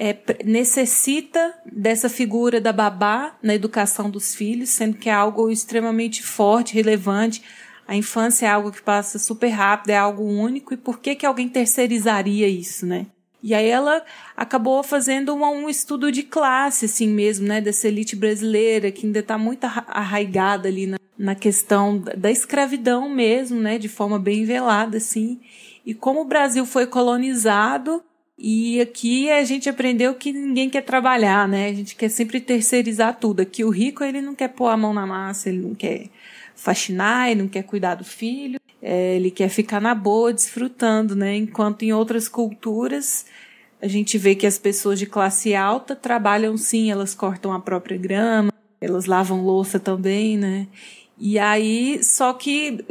é, 0.04 0.18
necessita 0.44 1.54
dessa 1.64 2.08
figura 2.08 2.60
da 2.60 2.72
babá 2.72 3.36
na 3.40 3.54
educação 3.54 4.10
dos 4.10 4.34
filhos, 4.34 4.70
sendo 4.70 4.96
que 4.96 5.08
é 5.08 5.12
algo 5.12 5.48
extremamente 5.48 6.24
forte, 6.24 6.74
relevante. 6.74 7.40
A 7.86 7.94
infância 7.94 8.46
é 8.46 8.48
algo 8.50 8.72
que 8.72 8.82
passa 8.82 9.16
super 9.20 9.50
rápido, 9.50 9.90
é 9.90 9.96
algo 9.96 10.24
único, 10.24 10.74
e 10.74 10.76
por 10.76 10.98
que, 10.98 11.14
que 11.14 11.24
alguém 11.24 11.48
terceirizaria 11.48 12.48
isso, 12.48 12.84
né? 12.84 13.06
E 13.40 13.54
aí 13.54 13.68
ela 13.68 14.02
acabou 14.36 14.82
fazendo 14.82 15.32
uma, 15.32 15.50
um 15.50 15.68
estudo 15.68 16.10
de 16.10 16.24
classe, 16.24 16.86
assim 16.86 17.06
mesmo, 17.06 17.46
né? 17.46 17.60
Dessa 17.60 17.86
elite 17.86 18.16
brasileira, 18.16 18.90
que 18.90 19.06
ainda 19.06 19.20
está 19.20 19.38
muito 19.38 19.64
arraigada 19.86 20.66
ali 20.66 20.88
na, 20.88 20.96
na 21.16 21.36
questão 21.36 22.02
da 22.16 22.30
escravidão 22.30 23.08
mesmo, 23.08 23.60
né? 23.60 23.78
De 23.78 23.88
forma 23.88 24.18
bem 24.18 24.44
velada, 24.44 24.96
assim. 24.96 25.40
E 25.86 25.94
como 25.94 26.22
o 26.22 26.24
Brasil 26.24 26.66
foi 26.66 26.86
colonizado, 26.86 28.02
e 28.44 28.80
aqui 28.80 29.30
a 29.30 29.44
gente 29.44 29.68
aprendeu 29.68 30.14
que 30.16 30.32
ninguém 30.32 30.68
quer 30.68 30.82
trabalhar, 30.82 31.46
né? 31.46 31.68
A 31.68 31.72
gente 31.72 31.94
quer 31.94 32.08
sempre 32.08 32.40
terceirizar 32.40 33.16
tudo. 33.20 33.40
Aqui 33.40 33.62
o 33.62 33.70
rico, 33.70 34.02
ele 34.02 34.20
não 34.20 34.34
quer 34.34 34.48
pôr 34.48 34.66
a 34.66 34.76
mão 34.76 34.92
na 34.92 35.06
massa, 35.06 35.48
ele 35.48 35.58
não 35.58 35.76
quer 35.76 36.08
faxinar, 36.56 37.30
ele 37.30 37.42
não 37.42 37.48
quer 37.48 37.62
cuidar 37.62 37.94
do 37.94 38.04
filho, 38.04 38.58
é, 38.82 39.14
ele 39.14 39.30
quer 39.30 39.48
ficar 39.48 39.80
na 39.80 39.94
boa, 39.94 40.32
desfrutando, 40.32 41.14
né? 41.14 41.36
Enquanto 41.36 41.84
em 41.84 41.92
outras 41.92 42.28
culturas 42.28 43.26
a 43.80 43.86
gente 43.86 44.18
vê 44.18 44.34
que 44.34 44.46
as 44.46 44.58
pessoas 44.58 44.98
de 44.98 45.06
classe 45.06 45.54
alta 45.54 45.94
trabalham 45.94 46.56
sim, 46.56 46.90
elas 46.90 47.14
cortam 47.14 47.52
a 47.52 47.60
própria 47.60 47.96
grama, 47.96 48.52
elas 48.80 49.06
lavam 49.06 49.44
louça 49.44 49.78
também, 49.78 50.36
né? 50.36 50.66
E 51.16 51.38
aí, 51.38 52.02
só 52.02 52.32
que 52.32 52.84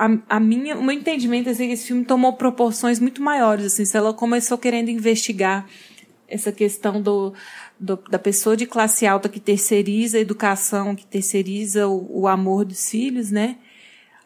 a, 0.00 0.36
a 0.36 0.40
minha, 0.40 0.78
o 0.78 0.82
meu 0.82 0.96
entendimento 0.96 1.50
é 1.50 1.52
assim, 1.52 1.66
que 1.66 1.74
esse 1.74 1.88
filme 1.88 2.06
tomou 2.06 2.32
proporções 2.32 2.98
muito 2.98 3.22
maiores. 3.22 3.66
Assim, 3.66 3.84
se 3.84 3.94
ela 3.94 4.14
começou 4.14 4.56
querendo 4.56 4.88
investigar 4.88 5.66
essa 6.26 6.50
questão 6.50 7.02
do, 7.02 7.34
do, 7.78 7.98
da 8.08 8.18
pessoa 8.18 8.56
de 8.56 8.64
classe 8.64 9.06
alta 9.06 9.28
que 9.28 9.38
terceiriza 9.38 10.16
a 10.16 10.20
educação, 10.20 10.94
que 10.94 11.04
terceiriza 11.04 11.86
o, 11.86 12.22
o 12.22 12.26
amor 12.26 12.64
dos 12.64 12.88
filhos, 12.88 13.30
né? 13.30 13.58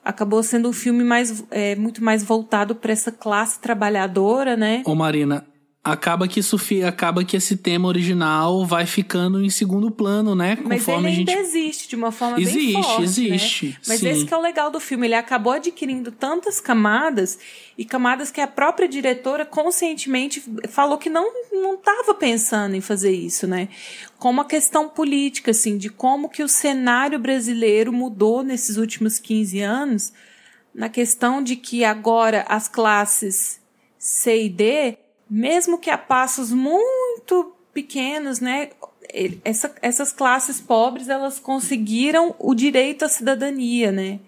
Acabou 0.05 0.45
sendo 0.45 0.69
um 0.69 0.73
filme 0.73 1.03
mais, 1.03 1.43
é, 1.51 1.75
muito 1.75 2.05
mais 2.05 2.23
voltado 2.23 2.77
para 2.77 2.93
essa 2.93 3.11
classe 3.11 3.59
trabalhadora, 3.59 4.57
né? 4.57 4.83
Ô 4.87 4.95
Marina, 4.95 5.45
acaba 5.85 6.27
que 6.27 6.41
isso 6.41 6.57
acaba 6.89 7.23
que 7.25 7.37
esse 7.37 7.59
tema 7.59 7.87
original 7.87 8.65
vai 8.65 8.87
ficando 8.87 9.45
em 9.45 9.51
segundo 9.51 9.91
plano, 9.91 10.35
né? 10.35 10.57
Conforme 10.57 10.79
Mas 10.79 10.89
ele 10.89 11.07
ainda 11.19 11.33
a 11.33 11.35
gente... 11.35 11.47
existe 11.47 11.89
de 11.89 11.95
uma 11.95 12.11
forma 12.11 12.41
existe, 12.41 12.73
bem 12.73 12.83
forte, 12.83 13.03
existe. 13.03 13.67
Né? 13.67 13.77
Mas 13.89 14.01
sim. 14.01 14.09
esse 14.09 14.25
que 14.25 14.33
é 14.33 14.37
o 14.37 14.41
legal 14.41 14.71
do 14.71 14.81
filme, 14.81 15.07
ele 15.07 15.15
acabou 15.15 15.53
adquirindo 15.53 16.11
tantas 16.11 16.59
camadas 16.59 17.39
e 17.77 17.85
camadas 17.85 18.31
que 18.31 18.41
a 18.41 18.47
própria 18.47 18.89
diretora 18.89 19.45
conscientemente 19.45 20.43
falou 20.71 20.97
que 20.97 21.11
não 21.11 21.31
não 21.53 21.75
estava 21.75 22.15
pensando 22.15 22.75
em 22.75 22.81
fazer 22.81 23.13
isso, 23.13 23.47
né? 23.47 23.69
Como 24.19 24.41
a 24.41 24.47
questão 24.47 24.89
política 24.89 25.51
assim, 25.51 25.77
de 25.77 25.91
como 25.91 26.31
que 26.31 26.43
o 26.43 26.49
cenário 26.49 27.19
brasileiro 27.19 27.93
mudou 27.93 28.43
nesses 28.43 28.79
últimos 28.79 29.19
15 29.19 29.61
anos, 29.61 30.13
na 30.75 30.89
questão 30.89 31.43
de 31.43 31.57
que 31.57 31.85
agora 31.85 32.47
as 32.49 32.69
classes 32.69 33.61
C 33.99 34.45
e 34.45 34.49
D 34.49 35.04
mesmo 35.35 35.79
que 35.79 35.91
a 35.91 35.99
passos 35.99 36.53
muito 36.53 37.53
pequenos, 37.73 38.39
né? 38.39 38.71
Essa, 39.45 39.75
essas 39.83 40.13
classes 40.13 40.61
pobres 40.61 41.09
elas 41.09 41.41
conseguiram 41.41 42.37
o 42.39 42.55
direito 42.55 43.05
à 43.05 43.09
cidadania, 43.09 43.91
né? 43.91 44.21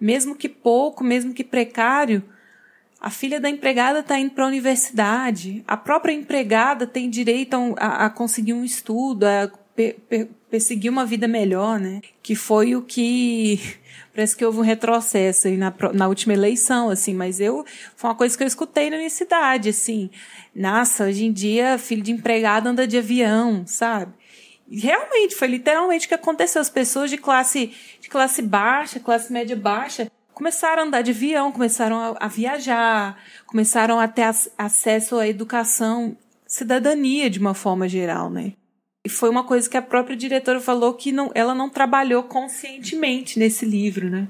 Mesmo 0.00 0.34
que 0.34 0.48
pouco, 0.48 1.04
mesmo 1.04 1.34
que 1.34 1.44
precário, 1.44 2.24
a 2.98 3.10
filha 3.10 3.38
da 3.38 3.50
empregada 3.50 3.98
está 3.98 4.18
indo 4.18 4.30
para 4.30 4.44
a 4.44 4.48
universidade, 4.48 5.62
a 5.68 5.76
própria 5.76 6.14
empregada 6.14 6.86
tem 6.86 7.10
direito 7.10 7.74
a, 7.76 8.06
a 8.06 8.10
conseguir 8.10 8.54
um 8.54 8.64
estudo, 8.64 9.24
a 9.24 9.50
perseguir 10.48 10.90
uma 10.90 11.04
vida 11.04 11.28
melhor, 11.28 11.78
né? 11.78 12.00
Que 12.22 12.34
foi 12.34 12.74
o 12.74 12.80
que 12.80 13.60
parece 14.18 14.36
que 14.36 14.44
houve 14.44 14.58
um 14.58 14.62
retrocesso 14.62 15.48
na, 15.50 15.72
na 15.94 16.08
última 16.08 16.32
eleição, 16.32 16.90
assim, 16.90 17.14
mas 17.14 17.38
eu 17.38 17.64
foi 17.94 18.10
uma 18.10 18.16
coisa 18.16 18.36
que 18.36 18.42
eu 18.42 18.48
escutei 18.48 18.90
na 18.90 18.96
minha 18.96 19.08
cidade, 19.08 19.68
assim. 19.68 20.10
Nossa, 20.52 21.04
hoje 21.04 21.24
em 21.24 21.32
dia 21.32 21.78
filho 21.78 22.02
de 22.02 22.10
empregado 22.10 22.66
anda 22.66 22.84
de 22.84 22.98
avião, 22.98 23.64
sabe? 23.64 24.12
Realmente 24.68 25.36
foi 25.36 25.46
literalmente 25.46 26.06
o 26.06 26.08
que 26.08 26.16
aconteceu. 26.16 26.60
As 26.60 26.68
pessoas 26.68 27.10
de 27.10 27.16
classe 27.16 27.72
de 28.00 28.08
classe 28.08 28.42
baixa, 28.42 28.98
classe 28.98 29.32
média 29.32 29.54
baixa, 29.54 30.10
começaram 30.34 30.82
a 30.82 30.86
andar 30.86 31.02
de 31.02 31.12
avião, 31.12 31.52
começaram 31.52 32.16
a, 32.18 32.26
viajar, 32.26 33.22
começaram 33.46 34.00
a 34.00 34.08
ter 34.08 34.22
ac 34.22 34.50
acesso 34.58 35.16
à 35.16 35.28
educação, 35.28 36.16
cidadania 36.44 37.30
de 37.30 37.38
uma 37.38 37.54
forma 37.54 37.88
geral, 37.88 38.28
né? 38.28 38.54
E 39.04 39.08
foi 39.08 39.28
uma 39.28 39.44
coisa 39.44 39.68
que 39.68 39.76
a 39.76 39.82
própria 39.82 40.16
diretora 40.16 40.60
falou 40.60 40.94
que 40.94 41.12
não, 41.12 41.30
ela 41.34 41.54
não 41.54 41.70
trabalhou 41.70 42.22
conscientemente 42.24 43.38
nesse 43.38 43.64
livro, 43.64 44.10
né? 44.10 44.28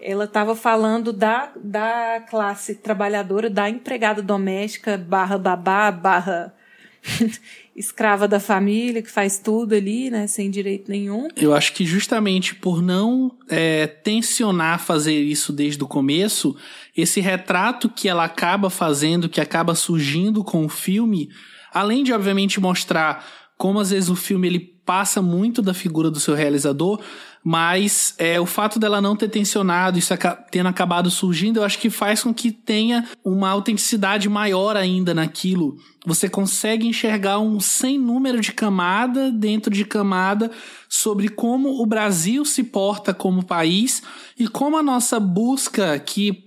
Ela 0.00 0.24
estava 0.24 0.56
falando 0.56 1.12
da, 1.12 1.52
da 1.56 2.24
classe 2.30 2.76
trabalhadora, 2.76 3.50
da 3.50 3.68
empregada 3.68 4.22
doméstica, 4.22 4.96
barra 4.96 5.36
babá, 5.36 5.90
barra 5.90 6.54
escrava 7.74 8.26
da 8.26 8.40
família, 8.40 9.02
que 9.02 9.10
faz 9.10 9.38
tudo 9.38 9.74
ali, 9.74 10.10
né, 10.10 10.26
sem 10.26 10.50
direito 10.50 10.90
nenhum. 10.90 11.28
Eu 11.36 11.54
acho 11.54 11.72
que 11.72 11.84
justamente 11.84 12.54
por 12.54 12.82
não 12.82 13.36
é, 13.48 13.86
tensionar 13.86 14.80
fazer 14.80 15.18
isso 15.20 15.52
desde 15.52 15.82
o 15.82 15.86
começo, 15.86 16.56
esse 16.96 17.20
retrato 17.20 17.88
que 17.88 18.08
ela 18.08 18.24
acaba 18.24 18.70
fazendo, 18.70 19.28
que 19.28 19.40
acaba 19.40 19.74
surgindo 19.74 20.44
com 20.44 20.64
o 20.64 20.68
filme, 20.68 21.30
além 21.72 22.02
de 22.02 22.12
obviamente 22.12 22.60
mostrar 22.60 23.24
como 23.60 23.78
às 23.78 23.90
vezes 23.90 24.08
o 24.08 24.16
filme 24.16 24.48
ele 24.48 24.58
passa 24.86 25.20
muito 25.20 25.60
da 25.60 25.74
figura 25.74 26.10
do 26.10 26.18
seu 26.18 26.34
realizador, 26.34 26.98
mas 27.44 28.14
é, 28.16 28.40
o 28.40 28.46
fato 28.46 28.78
dela 28.78 29.02
não 29.02 29.14
ter 29.14 29.28
tensionado, 29.28 29.98
isso 29.98 30.14
tendo 30.50 30.66
acabado 30.70 31.10
surgindo, 31.10 31.58
eu 31.60 31.64
acho 31.64 31.78
que 31.78 31.90
faz 31.90 32.22
com 32.22 32.32
que 32.32 32.50
tenha 32.50 33.06
uma 33.22 33.50
autenticidade 33.50 34.30
maior 34.30 34.78
ainda 34.78 35.12
naquilo. 35.12 35.76
Você 36.06 36.26
consegue 36.26 36.86
enxergar 36.86 37.38
um 37.38 37.60
sem 37.60 37.98
número 37.98 38.40
de 38.40 38.50
camada 38.50 39.30
dentro 39.30 39.70
de 39.70 39.84
camada 39.84 40.50
sobre 40.88 41.28
como 41.28 41.82
o 41.82 41.84
Brasil 41.84 42.46
se 42.46 42.64
porta 42.64 43.12
como 43.12 43.44
país 43.44 44.02
e 44.38 44.48
como 44.48 44.78
a 44.78 44.82
nossa 44.82 45.20
busca, 45.20 45.98
que 45.98 46.44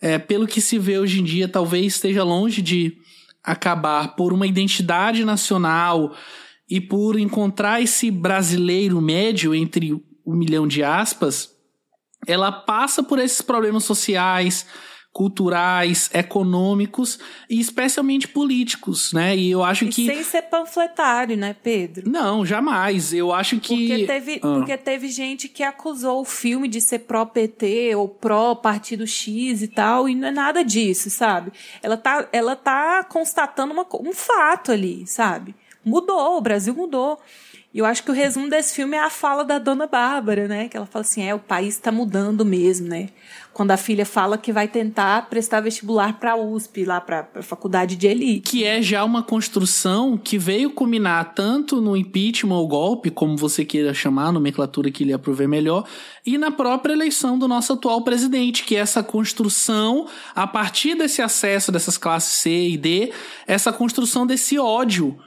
é, 0.00 0.18
pelo 0.18 0.48
que 0.48 0.60
se 0.60 0.76
vê 0.76 0.98
hoje 0.98 1.20
em 1.20 1.24
dia, 1.24 1.46
talvez 1.46 1.94
esteja 1.94 2.24
longe 2.24 2.60
de 2.60 2.96
acabar 3.44 4.16
por 4.16 4.32
uma 4.32 4.46
identidade 4.46 5.24
nacional 5.24 6.12
e 6.68 6.80
por 6.80 7.18
encontrar 7.18 7.82
esse 7.82 8.10
brasileiro 8.10 9.00
médio 9.00 9.54
entre 9.54 9.92
um 10.26 10.34
milhão 10.34 10.66
de 10.66 10.82
aspas, 10.82 11.56
ela 12.26 12.52
passa 12.52 13.02
por 13.02 13.18
esses 13.18 13.40
problemas 13.40 13.84
sociais, 13.84 14.66
culturais, 15.10 16.10
econômicos 16.12 17.18
e 17.48 17.58
especialmente 17.58 18.28
políticos, 18.28 19.12
né? 19.12 19.34
E 19.34 19.50
eu 19.50 19.64
acho 19.64 19.86
e 19.86 19.88
que 19.88 20.06
sem 20.06 20.22
ser 20.22 20.42
panfletário, 20.42 21.36
né, 21.36 21.56
Pedro? 21.60 22.08
Não, 22.08 22.44
jamais. 22.44 23.14
Eu 23.14 23.32
acho 23.32 23.58
que 23.58 23.88
porque 23.88 24.06
teve, 24.06 24.34
ah. 24.36 24.40
porque 24.40 24.76
teve 24.76 25.08
gente 25.08 25.48
que 25.48 25.62
acusou 25.62 26.20
o 26.20 26.24
filme 26.24 26.68
de 26.68 26.80
ser 26.80 27.00
pró 27.00 27.24
PT 27.24 27.94
ou 27.96 28.08
pró 28.08 28.54
Partido 28.54 29.06
X 29.06 29.62
e 29.62 29.68
tal, 29.68 30.08
e 30.08 30.14
não 30.14 30.28
é 30.28 30.30
nada 30.30 30.62
disso, 30.62 31.08
sabe? 31.08 31.52
Ela 31.82 31.96
tá, 31.96 32.28
ela 32.30 32.54
tá 32.54 33.02
constatando 33.04 33.72
uma, 33.72 33.86
um 34.00 34.12
fato 34.12 34.70
ali, 34.70 35.06
sabe? 35.06 35.54
Mudou, 35.88 36.36
o 36.36 36.40
Brasil 36.40 36.74
mudou. 36.74 37.18
E 37.72 37.80
eu 37.80 37.84
acho 37.84 38.02
que 38.02 38.10
o 38.10 38.14
resumo 38.14 38.48
desse 38.48 38.74
filme 38.74 38.96
é 38.96 39.00
a 39.00 39.10
fala 39.10 39.44
da 39.44 39.58
dona 39.58 39.86
Bárbara, 39.86 40.48
né? 40.48 40.68
Que 40.68 40.76
ela 40.76 40.86
fala 40.86 41.02
assim: 41.02 41.22
é, 41.22 41.34
o 41.34 41.38
país 41.38 41.74
está 41.74 41.92
mudando 41.92 42.42
mesmo, 42.42 42.88
né? 42.88 43.10
Quando 43.52 43.72
a 43.72 43.76
filha 43.76 44.06
fala 44.06 44.38
que 44.38 44.52
vai 44.52 44.66
tentar 44.66 45.28
prestar 45.28 45.60
vestibular 45.60 46.18
para 46.18 46.32
a 46.32 46.36
USP, 46.36 46.84
lá 46.84 46.98
para 46.98 47.28
a 47.34 47.42
faculdade 47.42 47.96
de 47.96 48.06
elite. 48.06 48.50
Que 48.50 48.64
é 48.64 48.80
já 48.80 49.04
uma 49.04 49.22
construção 49.22 50.16
que 50.16 50.38
veio 50.38 50.70
culminar 50.70 51.34
tanto 51.34 51.78
no 51.80 51.94
impeachment 51.94 52.56
ou 52.56 52.66
golpe, 52.66 53.10
como 53.10 53.36
você 53.36 53.66
queira 53.66 53.92
chamar, 53.92 54.32
nomenclatura 54.32 54.90
que 54.90 55.04
lhe 55.04 55.12
aprover 55.12 55.48
melhor, 55.48 55.84
e 56.24 56.38
na 56.38 56.50
própria 56.50 56.94
eleição 56.94 57.38
do 57.38 57.46
nosso 57.46 57.74
atual 57.74 58.02
presidente, 58.02 58.64
que 58.64 58.76
é 58.76 58.78
essa 58.78 59.02
construção, 59.02 60.06
a 60.34 60.46
partir 60.46 60.94
desse 60.94 61.20
acesso 61.20 61.70
dessas 61.70 61.98
classes 61.98 62.38
C 62.38 62.50
e 62.50 62.76
D, 62.78 63.12
essa 63.46 63.72
construção 63.72 64.26
desse 64.26 64.58
ódio 64.58 65.18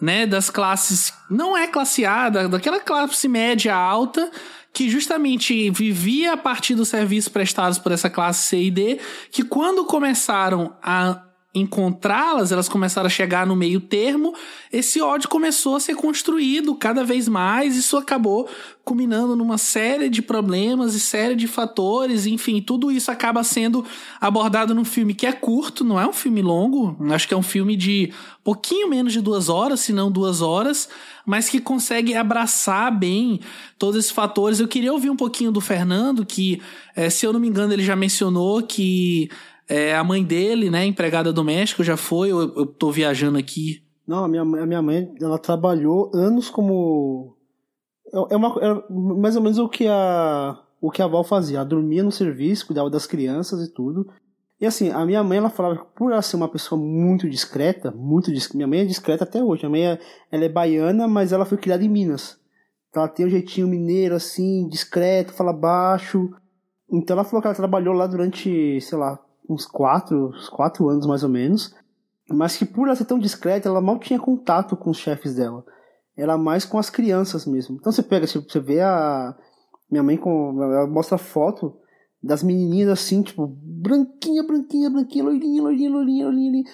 né, 0.00 0.26
das 0.26 0.50
classes, 0.50 1.12
não 1.30 1.56
é 1.56 1.66
classe 1.66 2.04
A, 2.04 2.28
daquela 2.28 2.80
classe 2.80 3.28
média 3.28 3.74
alta, 3.74 4.30
que 4.72 4.88
justamente 4.88 5.70
vivia 5.70 6.32
a 6.32 6.36
partir 6.36 6.74
dos 6.74 6.88
serviços 6.88 7.28
prestados 7.28 7.78
por 7.78 7.92
essa 7.92 8.08
classe 8.08 8.46
C 8.46 8.62
e 8.62 8.70
D, 8.70 9.00
que 9.30 9.42
quando 9.42 9.84
começaram 9.84 10.76
a 10.82 11.22
encontrá-las, 11.52 12.52
elas 12.52 12.68
começaram 12.68 13.08
a 13.08 13.10
chegar 13.10 13.44
no 13.44 13.56
meio 13.56 13.80
termo, 13.80 14.34
esse 14.72 15.00
ódio 15.00 15.28
começou 15.28 15.74
a 15.74 15.80
ser 15.80 15.96
construído 15.96 16.74
cada 16.76 17.02
vez 17.02 17.26
mais, 17.26 17.76
isso 17.76 17.96
acabou 17.96 18.48
culminando 18.84 19.34
numa 19.34 19.58
série 19.58 20.08
de 20.08 20.22
problemas 20.22 20.94
e 20.94 21.00
série 21.00 21.34
de 21.34 21.48
fatores, 21.48 22.24
enfim, 22.24 22.62
tudo 22.62 22.90
isso 22.90 23.10
acaba 23.10 23.42
sendo 23.42 23.84
abordado 24.20 24.74
num 24.74 24.84
filme 24.84 25.12
que 25.12 25.26
é 25.26 25.32
curto, 25.32 25.84
não 25.84 25.98
é 25.98 26.06
um 26.06 26.12
filme 26.12 26.40
longo, 26.40 26.96
acho 27.12 27.26
que 27.26 27.34
é 27.34 27.36
um 27.36 27.42
filme 27.42 27.76
de 27.76 28.12
pouquinho 28.44 28.88
menos 28.88 29.12
de 29.12 29.20
duas 29.20 29.48
horas, 29.48 29.80
se 29.80 29.92
não 29.92 30.10
duas 30.10 30.40
horas, 30.40 30.88
mas 31.26 31.48
que 31.48 31.60
consegue 31.60 32.14
abraçar 32.14 32.96
bem 32.96 33.40
todos 33.78 33.96
esses 33.96 34.10
fatores. 34.10 34.58
Eu 34.58 34.68
queria 34.68 34.92
ouvir 34.92 35.10
um 35.10 35.16
pouquinho 35.16 35.52
do 35.52 35.60
Fernando, 35.60 36.24
que, 36.24 36.60
é, 36.96 37.10
se 37.10 37.26
eu 37.26 37.32
não 37.32 37.40
me 37.40 37.48
engano, 37.48 37.72
ele 37.72 37.84
já 37.84 37.94
mencionou 37.94 38.62
que 38.62 39.30
é, 39.70 39.94
a 39.94 40.02
mãe 40.02 40.24
dele, 40.24 40.68
né, 40.68 40.84
empregada 40.84 41.32
doméstica, 41.32 41.84
já 41.84 41.96
foi, 41.96 42.32
eu, 42.32 42.40
eu 42.56 42.66
tô 42.66 42.90
viajando 42.90 43.38
aqui. 43.38 43.84
Não, 44.06 44.24
a 44.24 44.28
minha, 44.28 44.42
a 44.42 44.66
minha 44.66 44.82
mãe, 44.82 45.14
ela 45.22 45.38
trabalhou 45.38 46.10
anos 46.12 46.50
como. 46.50 47.36
É, 48.12 48.34
é 48.34 48.36
uma, 48.36 48.48
é 48.60 48.82
mais 48.90 49.36
ou 49.36 49.42
menos 49.42 49.58
o 49.58 49.68
que 49.68 49.86
a, 49.86 50.58
o 50.80 50.90
que 50.90 51.00
a 51.00 51.06
Val 51.06 51.22
fazia. 51.22 51.58
Ela 51.58 51.64
dormia 51.64 52.02
no 52.02 52.10
serviço, 52.10 52.66
cuidava 52.66 52.90
das 52.90 53.06
crianças 53.06 53.64
e 53.64 53.72
tudo. 53.72 54.10
E 54.60 54.66
assim, 54.66 54.90
a 54.90 55.06
minha 55.06 55.22
mãe, 55.22 55.38
ela 55.38 55.48
falava 55.48 55.76
que 55.76 55.84
por 55.94 56.10
ela 56.10 56.20
ser 56.20 56.34
uma 56.34 56.48
pessoa 56.48 56.78
muito 56.78 57.30
discreta, 57.30 57.92
muito 57.92 58.32
discreta, 58.32 58.56
minha 58.56 58.66
mãe 58.66 58.80
é 58.80 58.84
discreta 58.84 59.22
até 59.22 59.42
hoje. 59.42 59.64
Minha 59.68 59.70
mãe 59.70 59.86
é, 59.86 59.98
ela 60.32 60.44
é 60.44 60.48
baiana, 60.48 61.06
mas 61.06 61.32
ela 61.32 61.44
foi 61.44 61.56
criada 61.56 61.84
em 61.84 61.88
Minas. 61.88 62.36
Então 62.88 63.04
ela 63.04 63.12
tem 63.12 63.24
um 63.24 63.30
jeitinho 63.30 63.68
mineiro, 63.68 64.16
assim, 64.16 64.68
discreto, 64.68 65.32
fala 65.32 65.52
baixo. 65.52 66.28
Então 66.92 67.14
ela 67.14 67.24
falou 67.24 67.40
que 67.40 67.46
ela 67.46 67.54
trabalhou 67.54 67.94
lá 67.94 68.08
durante, 68.08 68.80
sei 68.80 68.98
lá, 68.98 69.16
uns 69.50 69.66
quatro, 69.66 70.28
uns 70.28 70.48
quatro 70.48 70.88
anos 70.88 71.06
mais 71.06 71.22
ou 71.24 71.28
menos, 71.28 71.74
mas 72.30 72.56
que 72.56 72.64
por 72.64 72.86
ela 72.86 72.96
ser 72.96 73.04
tão 73.04 73.18
discreta, 73.18 73.68
ela 73.68 73.80
mal 73.80 73.98
tinha 73.98 74.18
contato 74.18 74.76
com 74.76 74.90
os 74.90 74.98
chefes 74.98 75.34
dela. 75.34 75.64
Era 76.16 76.38
mais 76.38 76.64
com 76.64 76.78
as 76.78 76.88
crianças 76.88 77.44
mesmo. 77.44 77.76
Então 77.76 77.90
você 77.90 78.02
pega, 78.02 78.26
você 78.26 78.60
vê 78.60 78.80
a 78.80 79.34
minha 79.90 80.02
mãe 80.02 80.16
com 80.16 80.62
ela 80.62 80.86
mostra 80.86 81.18
foto 81.18 81.76
das 82.22 82.42
menininhas 82.42 82.90
assim, 82.90 83.22
tipo, 83.22 83.46
branquinha, 83.46 84.42
branquinha, 84.42 84.90
branquinha, 84.90 85.24
loirinha, 85.24 85.62
loirinha, 85.62 85.90
loirinha, 85.90 86.24
loirinha. 86.26 86.64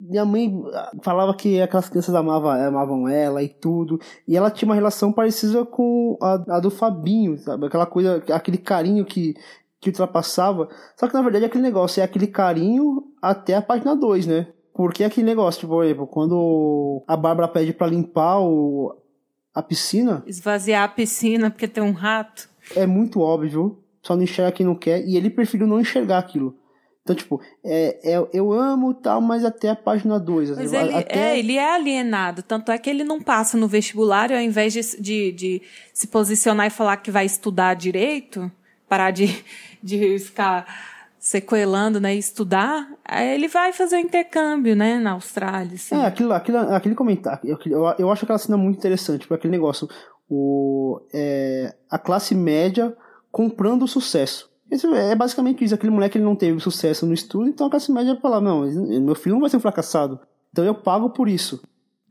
Minha 0.00 0.24
mãe 0.24 0.52
falava 1.02 1.34
que 1.34 1.60
aquelas 1.60 1.88
crianças 1.88 2.14
amavam, 2.14 2.50
amavam 2.50 3.06
ela 3.06 3.42
e 3.42 3.48
tudo. 3.48 4.00
E 4.26 4.36
ela 4.36 4.50
tinha 4.50 4.68
uma 4.68 4.74
relação 4.74 5.12
parecida 5.12 5.64
com 5.64 6.18
a, 6.20 6.56
a 6.56 6.60
do 6.60 6.70
Fabinho, 6.70 7.38
sabe? 7.38 7.66
Aquela 7.66 7.86
coisa, 7.86 8.22
aquele 8.32 8.58
carinho 8.58 9.04
que 9.04 9.34
que 9.80 9.88
ultrapassava. 9.88 10.68
Só 10.96 11.08
que 11.08 11.14
na 11.14 11.22
verdade 11.22 11.44
aquele 11.44 11.62
negócio 11.62 12.00
é 12.00 12.04
aquele 12.04 12.26
carinho 12.26 13.04
até 13.20 13.54
a 13.54 13.62
página 13.62 13.96
2, 13.96 14.26
né? 14.26 14.48
Porque 14.74 15.04
aquele 15.04 15.26
negócio, 15.26 15.60
tipo, 15.60 15.72
por 15.72 15.84
exemplo, 15.84 16.06
quando 16.06 17.02
a 17.06 17.16
Bárbara 17.16 17.48
pede 17.48 17.72
para 17.72 17.88
limpar 17.88 18.40
o, 18.40 18.96
a 19.54 19.62
piscina. 19.62 20.22
Esvaziar 20.26 20.84
a 20.84 20.88
piscina 20.88 21.50
porque 21.50 21.66
tem 21.66 21.82
um 21.82 21.92
rato. 21.92 22.48
É 22.76 22.86
muito 22.86 23.20
óbvio, 23.20 23.78
só 24.02 24.14
não 24.14 24.22
enxerga 24.22 24.52
quem 24.52 24.66
não 24.66 24.74
quer, 24.74 25.04
e 25.04 25.16
ele 25.16 25.28
preferiu 25.28 25.66
não 25.66 25.80
enxergar 25.80 26.18
aquilo. 26.18 26.56
Então, 27.02 27.16
tipo, 27.16 27.40
é, 27.64 28.14
é, 28.14 28.28
eu 28.32 28.52
amo 28.52 28.94
tal, 28.94 29.20
mas 29.20 29.44
até 29.44 29.70
a 29.70 29.76
página 29.76 30.20
2. 30.20 30.50
Mas 30.56 30.72
ele, 30.72 30.94
até... 30.94 31.18
é, 31.18 31.38
ele 31.38 31.56
é 31.56 31.74
alienado. 31.74 32.42
Tanto 32.42 32.70
é 32.70 32.78
que 32.78 32.88
ele 32.88 33.02
não 33.02 33.20
passa 33.20 33.56
no 33.56 33.66
vestibular, 33.66 34.30
ao 34.30 34.38
invés 34.38 34.72
de, 34.72 34.80
de, 35.00 35.32
de 35.32 35.62
se 35.92 36.06
posicionar 36.06 36.66
e 36.66 36.70
falar 36.70 36.98
que 36.98 37.10
vai 37.10 37.24
estudar 37.24 37.74
direito, 37.74 38.50
parar 38.88 39.10
de, 39.10 39.44
de 39.82 40.18
ficar 40.18 40.66
sequelando, 41.18 42.00
né, 42.00 42.14
estudar, 42.14 42.88
ele 43.06 43.46
vai 43.46 43.74
fazer 43.74 43.96
o 43.96 44.00
intercâmbio, 44.00 44.74
né, 44.74 44.98
na 44.98 45.12
Austrália. 45.12 45.74
Assim. 45.74 45.94
É, 45.94 46.06
aquilo, 46.06 46.32
aquilo, 46.32 46.58
aquele 46.58 46.94
comentário, 46.94 47.58
eu, 47.66 47.94
eu 47.98 48.10
acho 48.10 48.24
aquela 48.24 48.38
cena 48.38 48.56
muito 48.56 48.78
interessante, 48.78 49.20
porque 49.20 49.34
aquele 49.34 49.52
negócio, 49.52 49.86
o, 50.28 50.98
é, 51.12 51.74
a 51.90 51.98
classe 51.98 52.34
média 52.34 52.96
comprando 53.30 53.82
o 53.82 53.88
sucesso. 53.88 54.48
Esse 54.70 54.86
é 54.86 55.14
basicamente 55.14 55.62
isso, 55.62 55.74
aquele 55.74 55.92
moleque 55.92 56.16
ele 56.16 56.24
não 56.24 56.34
teve 56.34 56.58
sucesso 56.58 57.04
no 57.04 57.12
estudo, 57.12 57.48
então 57.48 57.66
a 57.66 57.70
classe 57.70 57.92
média 57.92 58.16
fala, 58.22 58.40
não, 58.40 58.62
meu 58.62 59.14
filho 59.14 59.34
não 59.34 59.40
vai 59.40 59.50
ser 59.50 59.58
um 59.58 59.60
fracassado, 59.60 60.18
então 60.50 60.64
eu 60.64 60.74
pago 60.74 61.10
por 61.10 61.28
isso. 61.28 61.62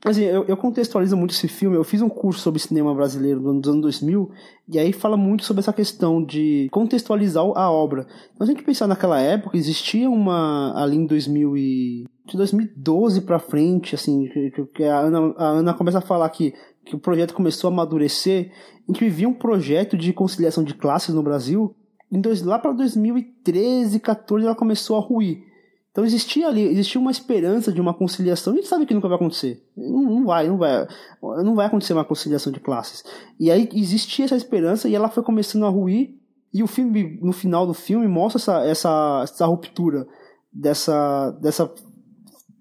Assim, 0.04 0.24
eu, 0.24 0.46
eu, 0.46 0.56
contextualizo 0.56 1.18
muito 1.18 1.32
esse 1.32 1.48
filme. 1.48 1.76
Eu 1.76 1.84
fiz 1.84 2.02
um 2.02 2.08
curso 2.08 2.40
sobre 2.40 2.60
cinema 2.60 2.96
brasileiro 2.96 3.42
nos 3.42 3.68
anos 3.68 3.82
2000 3.82 4.32
e 4.68 4.80
aí 4.80 4.94
fala 4.94 5.18
muito 5.18 5.44
sobre 5.44 5.60
essa 5.60 5.74
questão 5.74 6.24
de 6.24 6.70
contextualizar 6.72 7.44
a 7.44 7.70
obra. 7.70 8.08
Então, 8.34 8.48
se 8.48 8.52
a 8.54 8.56
gente 8.56 8.64
pensar 8.64 8.88
naquela 8.88 9.20
época, 9.20 9.58
existia 9.58 10.10
uma 10.10 10.74
ali 10.82 10.96
em 10.96 11.06
2000 11.06 11.58
e 11.58 12.06
de 12.26 12.38
2012 12.38 13.22
para 13.22 13.40
frente, 13.40 13.96
assim, 13.96 14.28
que, 14.28 14.66
que 14.74 14.84
a, 14.86 15.00
Ana, 15.00 15.34
a 15.38 15.46
Ana 15.48 15.74
começa 15.74 15.98
a 15.98 16.02
falar 16.02 16.30
que, 16.30 16.54
que 16.86 16.96
o 16.96 17.00
projeto 17.00 17.34
começou 17.34 17.70
a 17.70 17.74
amadurecer. 17.74 18.52
A 18.88 18.92
gente 18.92 19.04
vivia 19.04 19.28
um 19.28 19.34
projeto 19.34 19.98
de 19.98 20.14
conciliação 20.14 20.64
de 20.64 20.76
classes 20.76 21.14
no 21.14 21.24
Brasil. 21.24 21.76
Em 22.10 22.22
dois, 22.22 22.42
lá 22.42 22.58
para 22.58 22.72
2013, 22.72 24.00
14, 24.00 24.46
ela 24.46 24.56
começou 24.56 24.96
a 24.96 25.02
ruir. 25.02 25.49
Então 25.92 26.06
existia 26.06 26.48
ali, 26.48 26.62
existia 26.62 27.02
uma 27.02 27.12
esperança 27.12 27.72
de 27.72 27.82
uma 27.82 27.94
conciliação. 27.94 28.54
A 28.54 28.56
gente 28.58 28.68
sabe 28.68 28.86
que 28.86 28.94
nunca 28.94 29.08
vai 29.08 29.16
acontecer. 29.16 29.64
Não, 29.76 30.02
não, 30.04 30.26
vai, 30.26 30.48
não 30.48 30.58
vai, 30.58 30.88
não 31.22 31.56
vai 31.56 31.66
acontecer 31.66 31.94
uma 31.94 32.06
conciliação 32.06 32.54
de 32.54 32.60
classes. 32.60 33.04
E 33.40 33.50
aí 33.50 33.68
existia 33.74 34.26
essa 34.26 34.36
esperança 34.36 34.88
e 34.88 34.96
ela 34.96 35.10
foi 35.10 35.24
começando 35.24 35.66
a 35.66 35.70
ruir. 35.70 36.16
E 36.54 36.64
o 36.64 36.68
filme, 36.68 37.20
no 37.22 37.32
final 37.32 37.66
do 37.68 37.74
filme, 37.74 38.08
mostra 38.08 38.40
essa, 38.40 38.66
essa, 38.66 39.22
essa 39.24 39.46
ruptura 39.46 40.08
dessa, 40.52 41.32
dessa 41.42 41.72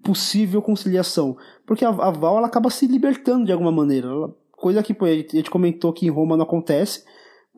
possível 0.03 0.61
conciliação. 0.61 1.37
porque 1.65 1.85
a, 1.85 1.89
a 1.89 2.11
Val 2.11 2.37
ela 2.37 2.47
acaba 2.47 2.69
se 2.69 2.87
libertando 2.87 3.45
de 3.45 3.51
alguma 3.51 3.71
maneira. 3.71 4.07
Ela, 4.07 4.35
coisa 4.51 4.83
que 4.83 4.93
pô, 4.93 5.05
a 5.05 5.13
gente 5.13 5.49
comentou 5.49 5.93
que 5.93 6.05
em 6.05 6.09
Roma 6.09 6.35
não 6.35 6.43
acontece, 6.43 7.03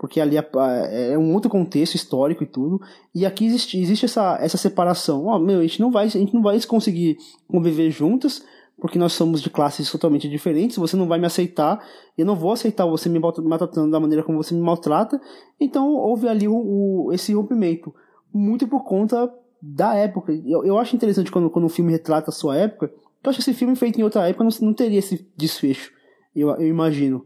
porque 0.01 0.19
ali 0.19 0.35
é, 0.35 1.11
é, 1.11 1.17
um 1.17 1.31
outro 1.31 1.47
contexto 1.47 1.93
histórico 1.93 2.41
e 2.41 2.47
tudo. 2.47 2.81
E 3.13 3.23
aqui 3.23 3.45
existe, 3.45 3.79
existe 3.79 4.05
essa, 4.05 4.35
essa 4.41 4.57
separação. 4.57 5.27
Ó, 5.27 5.35
oh, 5.35 5.39
meu, 5.39 5.59
a 5.59 5.61
gente 5.61 5.79
não 5.79 5.91
vai, 5.91 6.05
a 6.05 6.09
gente 6.09 6.33
não 6.33 6.41
vai 6.41 6.59
conseguir 6.61 7.19
conviver 7.47 7.91
juntas, 7.91 8.43
porque 8.79 8.97
nós 8.97 9.13
somos 9.13 9.43
de 9.43 9.51
classes 9.51 9.91
totalmente 9.91 10.27
diferentes, 10.27 10.77
você 10.77 10.97
não 10.97 11.07
vai 11.07 11.19
me 11.19 11.27
aceitar, 11.27 11.85
eu 12.17 12.25
não 12.25 12.35
vou 12.35 12.51
aceitar 12.51 12.83
você 12.87 13.07
me 13.09 13.19
maltratando 13.19 13.91
da 13.91 13.99
maneira 13.99 14.23
como 14.23 14.41
você 14.41 14.55
me 14.55 14.61
maltrata, 14.61 15.21
então 15.59 15.93
houve 15.93 16.27
ali 16.27 16.47
o, 16.47 16.55
o 16.55 17.13
esse 17.13 17.31
rompimento, 17.35 17.93
muito 18.33 18.67
por 18.67 18.83
conta 18.83 19.31
da 19.61 19.93
época. 19.93 20.33
Eu, 20.33 20.65
eu 20.65 20.79
acho 20.79 20.95
interessante 20.95 21.31
quando, 21.31 21.47
quando 21.51 21.65
um 21.65 21.69
filme 21.69 21.91
retrata 21.91 22.31
a 22.31 22.33
sua 22.33 22.57
época, 22.57 22.91
eu 23.23 23.29
acho 23.29 23.37
que 23.37 23.51
esse 23.51 23.53
filme 23.53 23.75
feito 23.75 23.99
em 23.99 24.03
outra 24.03 24.27
época 24.27 24.43
não, 24.43 24.51
não 24.61 24.73
teria 24.73 24.97
esse 24.97 25.31
desfecho, 25.37 25.91
eu, 26.35 26.49
eu 26.55 26.67
imagino. 26.67 27.23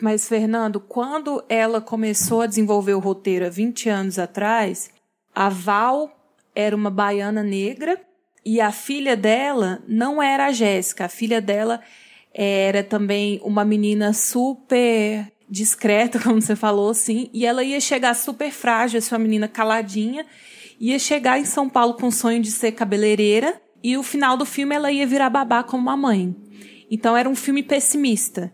Mas, 0.00 0.28
Fernando, 0.28 0.78
quando 0.78 1.42
ela 1.48 1.80
começou 1.80 2.42
a 2.42 2.46
desenvolver 2.46 2.94
o 2.94 2.98
roteiro 3.00 3.46
há 3.46 3.48
20 3.48 3.88
anos 3.88 4.18
atrás, 4.18 4.90
a 5.34 5.48
Val 5.48 6.10
era 6.54 6.76
uma 6.76 6.90
baiana 6.90 7.42
negra 7.42 8.00
e 8.44 8.60
a 8.60 8.70
filha 8.70 9.16
dela 9.16 9.82
não 9.88 10.22
era 10.22 10.46
a 10.46 10.52
Jéssica. 10.52 11.06
A 11.06 11.08
filha 11.08 11.40
dela 11.40 11.80
era 12.32 12.84
também 12.84 13.40
uma 13.42 13.64
menina 13.64 14.12
super 14.12 15.32
discreta, 15.48 16.18
como 16.22 16.40
você 16.40 16.54
falou, 16.54 16.90
assim, 16.90 17.30
e 17.32 17.46
ela 17.46 17.64
ia 17.64 17.80
chegar 17.80 18.14
super 18.14 18.50
frágil, 18.50 18.98
essa 18.98 19.18
menina 19.18 19.48
caladinha, 19.48 20.26
ia 20.78 20.98
chegar 20.98 21.38
em 21.38 21.44
São 21.44 21.68
Paulo 21.68 21.94
com 21.94 22.08
o 22.08 22.12
sonho 22.12 22.42
de 22.42 22.50
ser 22.50 22.72
cabeleireira, 22.72 23.60
e 23.82 23.96
o 23.96 24.02
final 24.02 24.36
do 24.36 24.44
filme 24.44 24.74
ela 24.74 24.92
ia 24.92 25.06
virar 25.06 25.30
babá 25.30 25.62
como 25.62 25.88
a 25.88 25.96
mãe. 25.96 26.34
Então 26.90 27.16
era 27.16 27.28
um 27.28 27.34
filme 27.34 27.62
pessimista. 27.62 28.52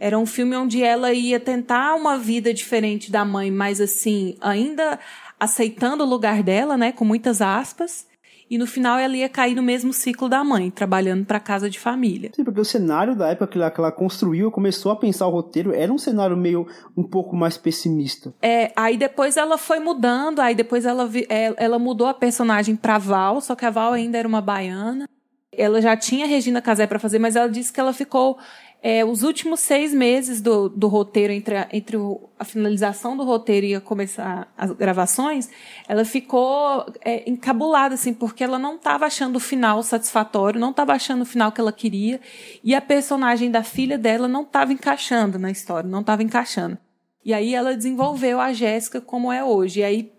Era 0.00 0.18
um 0.18 0.24
filme 0.24 0.56
onde 0.56 0.82
ela 0.82 1.12
ia 1.12 1.38
tentar 1.38 1.94
uma 1.94 2.16
vida 2.16 2.54
diferente 2.54 3.12
da 3.12 3.22
mãe, 3.22 3.50
mas 3.50 3.82
assim, 3.82 4.34
ainda 4.40 4.98
aceitando 5.38 6.02
o 6.02 6.06
lugar 6.06 6.42
dela, 6.42 6.74
né, 6.78 6.90
com 6.90 7.04
muitas 7.04 7.42
aspas, 7.42 8.08
e 8.50 8.56
no 8.58 8.66
final 8.66 8.98
ela 8.98 9.14
ia 9.14 9.28
cair 9.28 9.54
no 9.54 9.62
mesmo 9.62 9.92
ciclo 9.92 10.28
da 10.28 10.42
mãe, 10.42 10.70
trabalhando 10.70 11.24
para 11.24 11.38
casa 11.38 11.68
de 11.68 11.78
família. 11.78 12.30
Sim, 12.34 12.42
porque 12.42 12.60
o 12.60 12.64
cenário 12.64 13.14
da 13.14 13.28
época 13.28 13.46
que 13.46 13.58
ela, 13.58 13.70
que 13.70 13.78
ela 13.78 13.92
construiu, 13.92 14.50
começou 14.50 14.90
a 14.90 14.96
pensar 14.96 15.26
o 15.26 15.30
roteiro, 15.30 15.72
era 15.72 15.92
um 15.92 15.98
cenário 15.98 16.36
meio 16.36 16.66
um 16.96 17.04
pouco 17.04 17.36
mais 17.36 17.56
pessimista. 17.56 18.34
É, 18.42 18.72
aí 18.74 18.96
depois 18.96 19.36
ela 19.36 19.56
foi 19.56 19.78
mudando, 19.78 20.40
aí 20.40 20.54
depois 20.54 20.84
ela, 20.84 21.08
é, 21.28 21.54
ela 21.58 21.78
mudou 21.78 22.06
a 22.06 22.14
personagem 22.14 22.74
pra 22.74 22.98
Val, 22.98 23.40
só 23.40 23.54
que 23.54 23.66
a 23.66 23.70
Val 23.70 23.92
ainda 23.92 24.18
era 24.18 24.26
uma 24.26 24.40
baiana. 24.40 25.06
Ela 25.52 25.80
já 25.80 25.96
tinha 25.96 26.26
Regina 26.26 26.62
Casé 26.62 26.86
para 26.86 26.98
fazer, 26.98 27.18
mas 27.18 27.36
ela 27.36 27.48
disse 27.48 27.72
que 27.72 27.78
ela 27.78 27.92
ficou 27.92 28.38
é, 28.82 29.04
os 29.04 29.22
últimos 29.22 29.60
seis 29.60 29.92
meses 29.92 30.40
do, 30.40 30.68
do 30.68 30.88
roteiro, 30.88 31.32
entre, 31.32 31.56
a, 31.56 31.68
entre 31.70 31.96
o, 31.98 32.30
a 32.38 32.44
finalização 32.44 33.16
do 33.16 33.24
roteiro 33.24 33.66
e 33.66 33.74
a 33.74 33.80
começar 33.80 34.52
as 34.56 34.70
gravações, 34.72 35.50
ela 35.86 36.04
ficou 36.04 36.86
é, 37.02 37.28
encabulada, 37.28 37.94
assim, 37.94 38.14
porque 38.14 38.42
ela 38.42 38.58
não 38.58 38.76
estava 38.76 39.04
achando 39.04 39.36
o 39.36 39.40
final 39.40 39.82
satisfatório, 39.82 40.58
não 40.58 40.70
estava 40.70 40.94
achando 40.94 41.22
o 41.22 41.26
final 41.26 41.52
que 41.52 41.60
ela 41.60 41.72
queria, 41.72 42.20
e 42.64 42.74
a 42.74 42.80
personagem 42.80 43.50
da 43.50 43.62
filha 43.62 43.98
dela 43.98 44.26
não 44.26 44.42
estava 44.42 44.72
encaixando 44.72 45.38
na 45.38 45.50
história, 45.50 45.88
não 45.88 46.00
estava 46.00 46.22
encaixando. 46.22 46.78
E 47.22 47.34
aí 47.34 47.54
ela 47.54 47.76
desenvolveu 47.76 48.40
a 48.40 48.52
Jéssica 48.52 49.00
como 49.00 49.30
é 49.30 49.44
hoje. 49.44 49.80
E 49.80 49.84
aí, 49.84 50.12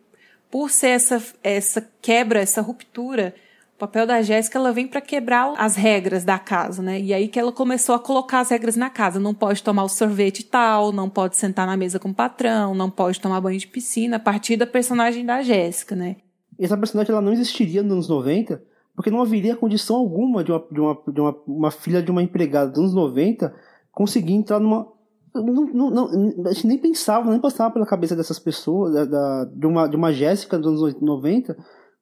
por 0.51 0.69
ser 0.69 0.89
essa, 0.89 1.23
essa 1.43 1.89
quebra, 1.99 2.39
essa 2.39 2.61
ruptura, 2.61 3.33
papel 3.81 4.05
da 4.05 4.21
Jéssica, 4.21 4.59
ela 4.59 4.71
vem 4.71 4.87
para 4.87 5.01
quebrar 5.01 5.55
as 5.57 5.75
regras 5.75 6.23
da 6.23 6.37
casa, 6.37 6.83
né? 6.83 7.01
E 7.01 7.11
aí 7.11 7.27
que 7.27 7.39
ela 7.39 7.51
começou 7.51 7.95
a 7.95 7.99
colocar 7.99 8.41
as 8.41 8.49
regras 8.49 8.75
na 8.75 8.91
casa. 8.91 9.19
Não 9.19 9.33
pode 9.33 9.63
tomar 9.63 9.83
o 9.83 9.89
sorvete 9.89 10.45
tal, 10.45 10.91
não 10.91 11.09
pode 11.09 11.35
sentar 11.35 11.65
na 11.65 11.75
mesa 11.75 11.97
com 11.97 12.09
o 12.09 12.13
patrão, 12.13 12.75
não 12.75 12.91
pode 12.91 13.19
tomar 13.19 13.41
banho 13.41 13.57
de 13.57 13.67
piscina, 13.67 14.17
a 14.17 14.19
partir 14.19 14.55
da 14.55 14.67
personagem 14.67 15.25
da 15.25 15.41
Jéssica, 15.41 15.95
né? 15.95 16.17
Essa 16.59 16.77
personagem 16.77 17.11
ela 17.11 17.23
não 17.23 17.33
existiria 17.33 17.81
nos 17.81 17.91
anos 17.91 18.09
90, 18.09 18.61
porque 18.95 19.09
não 19.09 19.19
haveria 19.19 19.55
condição 19.55 19.95
alguma 19.95 20.43
de 20.43 20.51
uma, 20.51 20.63
de 20.71 20.79
uma, 20.79 20.97
de 21.07 21.21
uma, 21.21 21.35
uma 21.47 21.71
filha 21.71 22.03
de 22.03 22.11
uma 22.11 22.21
empregada 22.21 22.69
dos 22.69 22.79
anos 22.79 22.93
90 22.93 23.51
conseguir 23.91 24.33
entrar 24.33 24.59
numa. 24.59 24.87
Não, 25.33 25.65
não, 25.65 25.89
não, 25.89 26.45
a 26.45 26.53
gente 26.53 26.67
nem 26.67 26.77
pensava, 26.77 27.31
nem 27.31 27.39
passava 27.39 27.73
pela 27.73 27.85
cabeça 27.85 28.15
dessas 28.15 28.37
pessoas, 28.37 28.93
da, 28.93 29.05
da 29.05 29.45
de 29.45 29.65
uma, 29.65 29.87
de 29.87 29.95
uma 29.95 30.13
Jéssica 30.13 30.59
dos 30.59 30.83
anos 30.83 31.01
90 31.01 31.57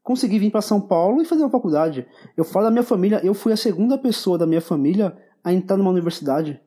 consegui 0.09 0.39
vir 0.39 0.49
para 0.49 0.59
São 0.59 0.81
Paulo 0.81 1.21
e 1.21 1.25
fazer 1.25 1.43
uma 1.43 1.51
faculdade. 1.51 2.03
Eu 2.35 2.43
falo 2.43 2.65
da 2.65 2.71
minha 2.71 2.83
família, 2.83 3.21
eu 3.23 3.35
fui 3.35 3.53
a 3.53 3.55
segunda 3.55 3.95
pessoa 3.95 4.39
da 4.39 4.47
minha 4.47 4.59
família 4.59 5.15
a 5.43 5.53
entrar 5.53 5.77
numa 5.77 5.91
universidade. 5.91 6.59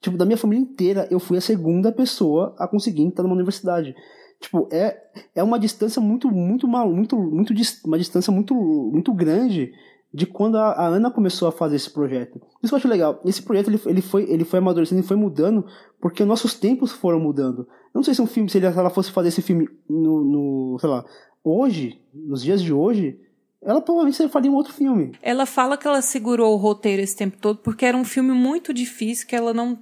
Tipo, 0.00 0.16
da 0.16 0.24
minha 0.24 0.38
família 0.38 0.62
inteira, 0.62 1.06
eu 1.10 1.20
fui 1.20 1.36
a 1.36 1.40
segunda 1.42 1.92
pessoa 1.92 2.56
a 2.58 2.66
conseguir 2.66 3.02
entrar 3.02 3.22
numa 3.22 3.34
universidade. 3.34 3.94
Tipo, 4.40 4.66
é, 4.72 4.96
é 5.34 5.42
uma 5.42 5.58
distância 5.58 6.00
muito, 6.00 6.30
muito, 6.30 6.66
muito, 6.66 7.18
muito, 7.18 7.52
uma 7.84 7.98
distância 7.98 8.32
muito, 8.32 8.54
muito 8.54 9.12
grande 9.12 9.72
de 10.12 10.26
quando 10.26 10.56
a, 10.56 10.72
a, 10.72 10.86
Ana 10.86 11.10
começou 11.10 11.48
a 11.48 11.52
fazer 11.52 11.76
esse 11.76 11.90
projeto. 11.90 12.40
Isso 12.62 12.74
eu 12.74 12.78
acho 12.78 12.88
legal. 12.88 13.20
Esse 13.24 13.42
projeto 13.42 13.68
ele, 13.68 13.80
ele, 13.86 14.02
foi, 14.02 14.22
ele 14.30 14.44
foi 14.44 14.58
amadurecendo, 14.58 15.00
ele 15.00 15.06
foi 15.06 15.16
mudando, 15.16 15.66
porque 16.00 16.24
nossos 16.24 16.54
tempos 16.54 16.92
foram 16.92 17.20
mudando. 17.20 17.60
Eu 17.60 17.98
não 17.98 18.02
sei 18.02 18.14
se 18.14 18.22
um 18.22 18.26
filme, 18.26 18.48
se 18.48 18.58
ela 18.58 18.90
fosse 18.90 19.10
fazer 19.10 19.28
esse 19.28 19.42
filme 19.42 19.68
no, 19.88 20.24
no 20.24 20.78
sei 20.78 20.88
lá, 20.88 21.04
hoje, 21.44 22.00
nos 22.14 22.42
dias 22.42 22.62
de 22.62 22.72
hoje, 22.72 23.18
ela 23.62 23.80
provavelmente 23.80 24.28
faria 24.28 24.50
um 24.50 24.54
outro 24.54 24.72
filme. 24.72 25.12
Ela 25.20 25.44
fala 25.44 25.76
que 25.76 25.86
ela 25.86 26.00
segurou 26.00 26.54
o 26.54 26.56
roteiro 26.56 27.02
esse 27.02 27.16
tempo 27.16 27.36
todo 27.40 27.58
porque 27.58 27.84
era 27.84 27.96
um 27.96 28.04
filme 28.04 28.32
muito 28.32 28.72
difícil 28.72 29.26
que 29.26 29.34
ela 29.34 29.52
não 29.52 29.78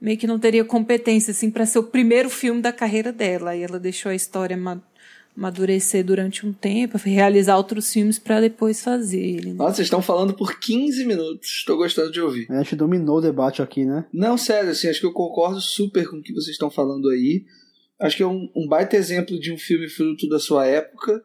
meio 0.00 0.16
que 0.16 0.26
não 0.26 0.38
teria 0.38 0.64
competência 0.64 1.32
assim 1.32 1.50
para 1.50 1.66
ser 1.66 1.78
o 1.78 1.84
primeiro 1.84 2.30
filme 2.30 2.62
da 2.62 2.72
carreira 2.72 3.12
dela. 3.12 3.54
E 3.54 3.62
ela 3.62 3.78
deixou 3.78 4.10
a 4.10 4.14
história 4.14 4.56
amadurecer 5.36 6.04
durante 6.04 6.46
um 6.46 6.52
tempo, 6.52 6.98
realizar 6.98 7.56
outros 7.56 7.92
filmes 7.92 8.18
para 8.18 8.40
depois 8.40 8.82
fazer 8.82 9.20
ele. 9.20 9.50
Né? 9.50 9.54
Nossa, 9.54 9.76
vocês 9.76 9.86
estão 9.86 10.02
falando 10.02 10.34
por 10.34 10.58
15 10.58 11.04
minutos. 11.04 11.48
Estou 11.48 11.76
gostando 11.76 12.10
de 12.10 12.20
ouvir. 12.20 12.46
A 12.50 12.62
gente 12.62 12.76
dominou 12.76 13.18
o 13.18 13.20
debate 13.20 13.62
aqui, 13.62 13.84
né? 13.84 14.04
Não, 14.12 14.36
sério, 14.36 14.70
assim, 14.70 14.88
acho 14.88 15.00
que 15.00 15.06
eu 15.06 15.12
concordo 15.12 15.60
super 15.60 16.08
com 16.08 16.16
o 16.16 16.22
que 16.22 16.32
vocês 16.32 16.54
estão 16.54 16.70
falando 16.70 17.08
aí. 17.08 17.44
Acho 18.00 18.16
que 18.16 18.22
é 18.22 18.26
um, 18.26 18.50
um 18.56 18.66
baita 18.66 18.96
exemplo 18.96 19.38
de 19.38 19.52
um 19.52 19.58
filme 19.58 19.88
fruto 19.88 20.28
da 20.28 20.38
sua 20.38 20.66
época. 20.66 21.22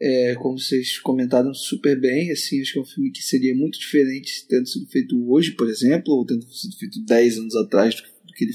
É, 0.00 0.34
como 0.34 0.58
vocês 0.58 0.98
comentaram 0.98 1.54
super 1.54 1.98
bem, 2.00 2.32
assim, 2.32 2.60
acho 2.60 2.72
que 2.72 2.78
é 2.78 2.82
um 2.82 2.86
filme 2.86 3.12
que 3.12 3.22
seria 3.22 3.54
muito 3.54 3.78
diferente 3.78 4.44
tendo 4.48 4.66
sido 4.66 4.86
feito 4.88 5.30
hoje, 5.30 5.52
por 5.52 5.68
exemplo, 5.68 6.12
ou 6.12 6.26
tendo 6.26 6.42
sido 6.52 6.76
feito 6.76 7.04
10 7.04 7.38
anos 7.38 7.54
atrás 7.54 7.94
do, 7.94 8.02
do 8.02 8.32
que 8.32 8.44
ele 8.44 8.52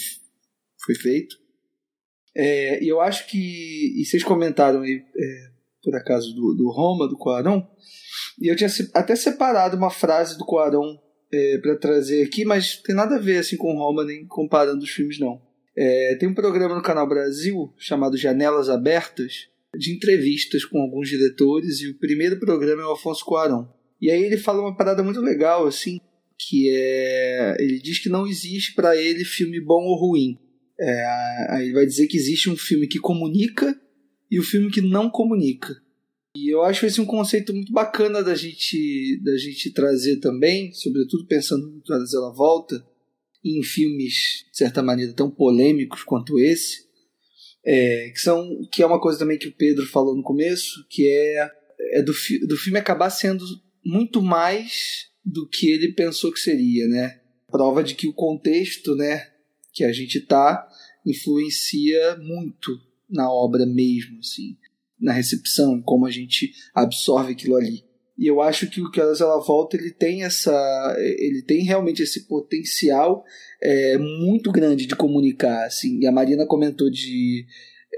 foi 0.84 0.96
feito. 0.96 1.38
É, 2.40 2.84
e 2.84 2.88
eu 2.88 3.02
acho 3.02 3.26
que, 3.26 4.00
e 4.00 4.06
vocês 4.06 4.24
comentaram 4.24 4.82
aí, 4.82 5.04
é, 5.18 5.50
por 5.84 5.96
acaso, 5.96 6.36
do, 6.36 6.54
do 6.54 6.70
Roma, 6.70 7.08
do 7.08 7.18
Quaron, 7.18 7.66
e 8.40 8.48
eu 8.48 8.56
tinha 8.56 8.70
até 8.94 9.16
separado 9.16 9.76
uma 9.76 9.90
frase 9.90 10.38
do 10.38 10.46
Quaron 10.46 10.96
é, 11.34 11.58
para 11.58 11.76
trazer 11.76 12.24
aqui, 12.24 12.46
mas 12.46 12.78
tem 12.78 12.96
nada 12.96 13.16
a 13.16 13.20
ver 13.20 13.40
assim 13.40 13.58
com 13.58 13.76
Roma, 13.76 14.06
nem 14.06 14.28
comparando 14.28 14.84
os 14.84 14.92
filmes, 14.92 15.20
não. 15.20 15.42
É, 15.76 16.16
tem 16.20 16.30
um 16.30 16.36
programa 16.36 16.76
no 16.76 16.84
Canal 16.84 17.10
Brasil 17.10 17.74
chamado 17.76 18.16
Janelas 18.16 18.70
Abertas, 18.70 19.48
de 19.76 19.92
entrevistas 19.92 20.64
com 20.64 20.80
alguns 20.80 21.10
diretores, 21.10 21.82
e 21.82 21.90
o 21.90 21.98
primeiro 21.98 22.40
programa 22.40 22.84
é 22.84 22.86
o 22.86 22.92
Afonso 22.92 23.26
Cuarón. 23.26 23.66
E 24.00 24.12
aí 24.12 24.24
ele 24.24 24.38
fala 24.38 24.62
uma 24.62 24.78
parada 24.78 25.02
muito 25.02 25.22
legal, 25.22 25.66
assim, 25.66 26.00
que 26.38 26.70
é. 26.72 27.58
Ele 27.60 27.80
diz 27.80 27.98
que 27.98 28.10
não 28.10 28.28
existe 28.28 28.76
para 28.76 28.96
ele 28.96 29.26
filme 29.26 29.60
bom 29.60 29.84
ou 29.86 29.96
ruim. 29.96 30.38
É, 30.80 31.06
aí 31.50 31.72
vai 31.72 31.86
dizer 31.86 32.08
que 32.08 32.18
existe 32.18 32.50
um 32.50 32.58
filme 32.58 32.88
que 32.88 33.00
comunica 33.00 33.80
e 34.30 34.38
o 34.38 34.42
um 34.42 34.46
filme 34.46 34.72
que 34.72 34.82
não 34.82 35.10
comunica. 35.10 35.76
E 36.36 36.54
eu 36.54 36.62
acho 36.64 36.86
esse 36.86 37.02
um 37.02 37.06
conceito 37.06 37.54
muito 37.54 37.72
bacana 37.72 38.24
da 38.24 38.36
gente, 38.36 39.20
da 39.24 39.36
gente 39.38 39.72
trazer 39.72 40.18
também, 40.18 40.72
sobretudo 40.72 41.26
pensando 41.26 41.68
no 41.68 41.82
Trazer 41.82 42.18
ela 42.18 42.32
volta, 42.32 42.86
em 43.44 43.64
filmes, 43.64 44.46
de 44.52 44.58
certa 44.58 44.84
maneira, 44.84 45.14
tão 45.14 45.32
polêmicos 45.32 46.04
quanto 46.04 46.38
esse, 46.38 46.88
é, 47.66 48.10
que, 48.12 48.20
são, 48.20 48.48
que 48.72 48.82
é 48.82 48.86
uma 48.86 49.02
coisa 49.02 49.20
também 49.20 49.38
que 49.38 49.48
o 49.48 49.56
Pedro 49.56 49.86
falou 49.88 50.16
no 50.16 50.24
começo, 50.24 50.86
que 50.90 51.08
é, 51.08 51.50
é 51.94 52.02
do, 52.02 52.14
fi, 52.14 52.40
do 52.46 52.56
filme 52.56 52.80
acabar 52.80 53.10
sendo 53.10 53.44
muito 53.84 54.22
mais 54.22 55.08
do 55.24 55.48
que 55.50 55.70
ele 55.70 55.94
pensou 55.94 56.32
que 56.32 56.40
seria, 56.40 56.88
né? 56.88 57.20
Prova 57.52 57.84
de 57.84 57.96
que 57.96 58.08
o 58.08 58.14
contexto, 58.14 58.96
né, 58.96 59.28
que 59.78 59.84
a 59.84 59.94
gente 59.94 60.20
tá 60.20 60.68
influencia 61.06 62.18
muito 62.18 62.72
na 63.08 63.32
obra 63.32 63.64
mesmo, 63.64 64.18
assim, 64.18 64.58
na 65.00 65.14
recepção, 65.14 65.80
como 65.84 66.08
a 66.08 66.10
gente 66.10 66.52
absorve 66.74 67.34
aquilo 67.34 67.56
ali. 67.56 67.86
E 68.18 68.26
eu 68.26 68.42
acho 68.42 68.68
que 68.68 68.82
o 68.82 68.90
que 68.90 69.00
ela 69.00 69.40
volta 69.40 69.78
ele 69.78 69.92
tem 69.92 70.24
essa 70.24 70.52
ele 70.98 71.44
tem 71.44 71.64
realmente 71.64 72.02
esse 72.02 72.28
potencial 72.28 73.24
é, 73.62 73.96
muito 74.00 74.52
grande 74.52 74.88
de 74.88 74.96
comunicar 74.96 75.68
assim. 75.68 76.00
E 76.00 76.08
a 76.08 76.12
Marina 76.12 76.48
comentou 76.48 76.90
de 76.90 77.46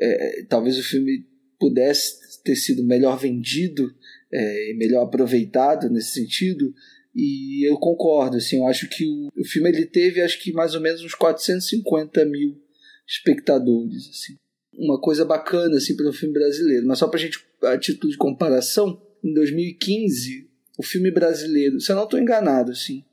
é, 0.01 0.43
talvez 0.49 0.77
o 0.77 0.83
filme 0.83 1.25
pudesse 1.57 2.43
ter 2.43 2.57
sido 2.57 2.83
melhor 2.83 3.17
vendido 3.17 3.89
é, 4.31 4.73
melhor 4.73 5.05
aproveitado 5.05 5.89
nesse 5.89 6.11
sentido. 6.11 6.73
E 7.15 7.67
eu 7.67 7.77
concordo, 7.77 8.37
assim, 8.37 8.57
eu 8.57 8.67
acho 8.67 8.87
que 8.87 9.05
o, 9.05 9.29
o 9.35 9.45
filme 9.45 9.69
ele 9.69 9.85
teve, 9.85 10.21
acho 10.21 10.41
que 10.41 10.53
mais 10.53 10.75
ou 10.75 10.81
menos 10.81 11.03
uns 11.03 11.15
450 11.15 12.23
mil 12.25 12.61
espectadores, 13.07 14.09
assim. 14.09 14.35
Uma 14.73 14.99
coisa 15.01 15.25
bacana, 15.25 15.77
assim, 15.77 15.93
um 15.99 16.13
filme 16.13 16.33
brasileiro. 16.33 16.85
Mas 16.85 16.99
só 16.99 17.07
pra 17.07 17.19
gente, 17.19 17.39
a 17.63 17.77
título 17.77 18.11
de 18.11 18.17
comparação, 18.17 19.01
em 19.23 19.33
2015, 19.33 20.49
o 20.77 20.83
filme 20.83 21.11
brasileiro, 21.11 21.79
se 21.81 21.91
eu 21.91 21.95
não 21.95 22.05
estou 22.05 22.19
enganado, 22.19 22.71
assim, 22.71 23.03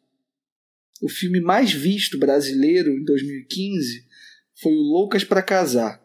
o 1.02 1.08
filme 1.08 1.40
mais 1.40 1.72
visto 1.72 2.18
brasileiro 2.18 2.92
em 2.92 3.04
2015 3.04 4.06
foi 4.54 4.72
o 4.72 4.80
Loucas 4.80 5.24
para 5.24 5.42
Casar, 5.42 6.02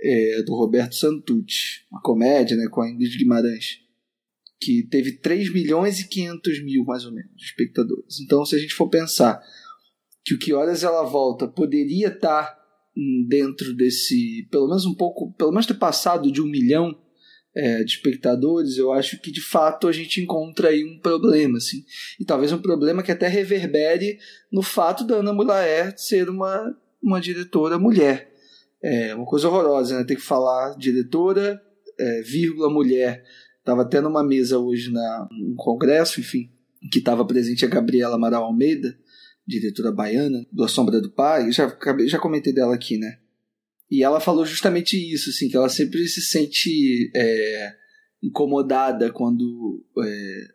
é, 0.00 0.42
do 0.42 0.54
Roberto 0.54 0.94
Santucci, 0.94 1.84
uma 1.90 2.02
comédia 2.02 2.56
né, 2.56 2.68
com 2.70 2.82
a 2.82 2.90
Ingrid 2.90 3.16
Guimarães, 3.16 3.80
que 4.60 4.86
teve 4.90 5.18
3 5.18 5.52
milhões 5.52 6.00
e 6.00 6.08
500 6.08 6.64
mil, 6.64 6.84
mais 6.84 7.04
ou 7.04 7.12
menos, 7.12 7.30
de 7.36 7.44
espectadores. 7.44 8.20
Então, 8.20 8.44
se 8.44 8.56
a 8.56 8.58
gente 8.58 8.74
for 8.74 8.88
pensar 8.88 9.40
que 10.24 10.34
o 10.34 10.38
Que 10.38 10.52
Horas 10.52 10.82
Ela 10.82 11.04
Volta 11.04 11.46
poderia 11.46 12.08
estar 12.08 12.56
dentro 13.28 13.74
desse, 13.74 14.48
pelo 14.50 14.68
menos 14.68 14.86
um 14.86 14.94
pouco, 14.94 15.32
pelo 15.34 15.50
menos 15.50 15.66
ter 15.66 15.74
passado 15.74 16.32
de 16.32 16.40
um 16.40 16.46
milhão 16.46 16.96
é, 17.54 17.82
de 17.84 17.92
espectadores, 17.92 18.76
eu 18.76 18.92
acho 18.92 19.18
que 19.20 19.30
de 19.30 19.40
fato 19.40 19.88
a 19.88 19.92
gente 19.92 20.20
encontra 20.20 20.68
aí 20.68 20.84
um 20.84 20.98
problema, 20.98 21.58
assim. 21.58 21.84
E 22.18 22.24
talvez 22.24 22.52
um 22.52 22.58
problema 22.58 23.02
que 23.02 23.12
até 23.12 23.28
reverbere 23.28 24.18
no 24.50 24.62
fato 24.62 25.04
da 25.04 25.16
Ana 25.16 25.32
Mulaer 25.32 25.94
ser 25.96 26.28
uma, 26.28 26.74
uma 27.02 27.20
diretora 27.20 27.78
mulher. 27.78 28.32
É 28.82 29.14
uma 29.14 29.24
coisa 29.26 29.48
horrorosa, 29.48 29.98
né? 29.98 30.04
Ter 30.04 30.16
que 30.16 30.22
falar 30.22 30.76
diretora, 30.76 31.60
é, 31.98 32.22
vírgula, 32.22 32.70
mulher. 32.70 33.24
Estava 33.66 33.82
até 33.82 34.00
numa 34.00 34.22
mesa 34.22 34.60
hoje 34.60 34.92
na, 34.92 35.28
num 35.28 35.56
congresso, 35.56 36.20
enfim, 36.20 36.48
que 36.88 37.00
estava 37.00 37.26
presente 37.26 37.64
a 37.64 37.68
Gabriela 37.68 38.14
Amaral 38.14 38.44
Almeida, 38.44 38.96
diretora 39.44 39.90
baiana, 39.90 40.46
do 40.52 40.62
A 40.62 40.68
Sombra 40.68 41.00
do 41.00 41.10
Pai. 41.10 41.50
Já, 41.50 41.76
já 42.06 42.20
comentei 42.20 42.52
dela 42.52 42.76
aqui, 42.76 42.96
né? 42.96 43.18
E 43.90 44.04
ela 44.04 44.20
falou 44.20 44.46
justamente 44.46 44.96
isso, 44.96 45.30
assim, 45.30 45.48
que 45.48 45.56
ela 45.56 45.68
sempre 45.68 46.06
se 46.06 46.22
sente 46.22 47.10
é, 47.12 47.74
incomodada 48.22 49.10
quando 49.10 49.84
é, 49.98 50.48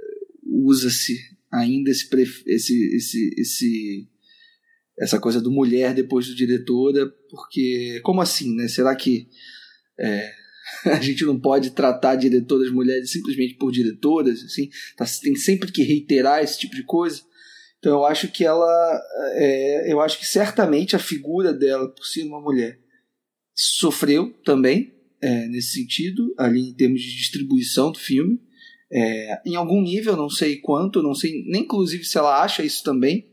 usa-se 0.46 1.18
ainda 1.52 1.92
esse, 1.92 2.08
esse, 2.48 2.96
esse, 2.96 3.36
esse 3.38 4.10
essa 4.98 5.20
coisa 5.20 5.42
do 5.42 5.52
mulher 5.52 5.94
depois 5.94 6.28
do 6.28 6.36
diretora, 6.36 7.14
porque 7.30 8.00
como 8.06 8.22
assim, 8.22 8.56
né? 8.56 8.70
Será 8.70 8.96
que 8.96 9.28
é, 10.00 10.41
a 10.86 11.00
gente 11.00 11.26
não 11.26 11.40
pode 11.40 11.72
tratar 11.72 12.16
diretoras 12.16 12.72
mulheres 12.72 13.12
simplesmente 13.12 13.56
por 13.56 13.72
diretoras, 13.72 14.44
assim? 14.44 14.70
Tá, 14.96 15.06
tem 15.22 15.36
sempre 15.36 15.72
que 15.72 15.84
reiterar 15.84 16.44
esse 16.44 16.60
tipo 16.60 16.76
de 16.76 16.84
coisa. 16.84 17.22
Então 17.80 17.94
eu 17.94 18.06
acho 18.06 18.28
que 18.32 18.46
ela, 18.46 19.02
é, 19.34 19.92
eu 19.92 20.00
acho 20.00 20.20
que 20.20 20.26
certamente 20.26 20.96
a 20.96 21.00
figura 21.00 21.52
dela 21.52 21.90
por 21.90 22.06
ser 22.06 22.24
uma 22.24 22.40
mulher 22.40 22.80
sofreu 23.56 24.32
também 24.44 24.94
é, 25.22 25.48
nesse 25.48 25.74
sentido, 25.74 26.34
ali 26.38 26.70
em 26.70 26.74
termos 26.74 27.02
de 27.02 27.16
distribuição 27.16 27.92
do 27.92 28.00
filme. 28.00 28.40
É, 28.94 29.42
em 29.46 29.56
algum 29.56 29.82
nível, 29.82 30.18
não 30.18 30.30
sei 30.30 30.58
quanto, 30.58 31.02
não 31.02 31.16
sei 31.16 31.44
nem 31.48 31.62
inclusive 31.64 32.04
se 32.04 32.18
ela 32.18 32.44
acha 32.44 32.62
isso 32.62 32.84
também, 32.84 33.26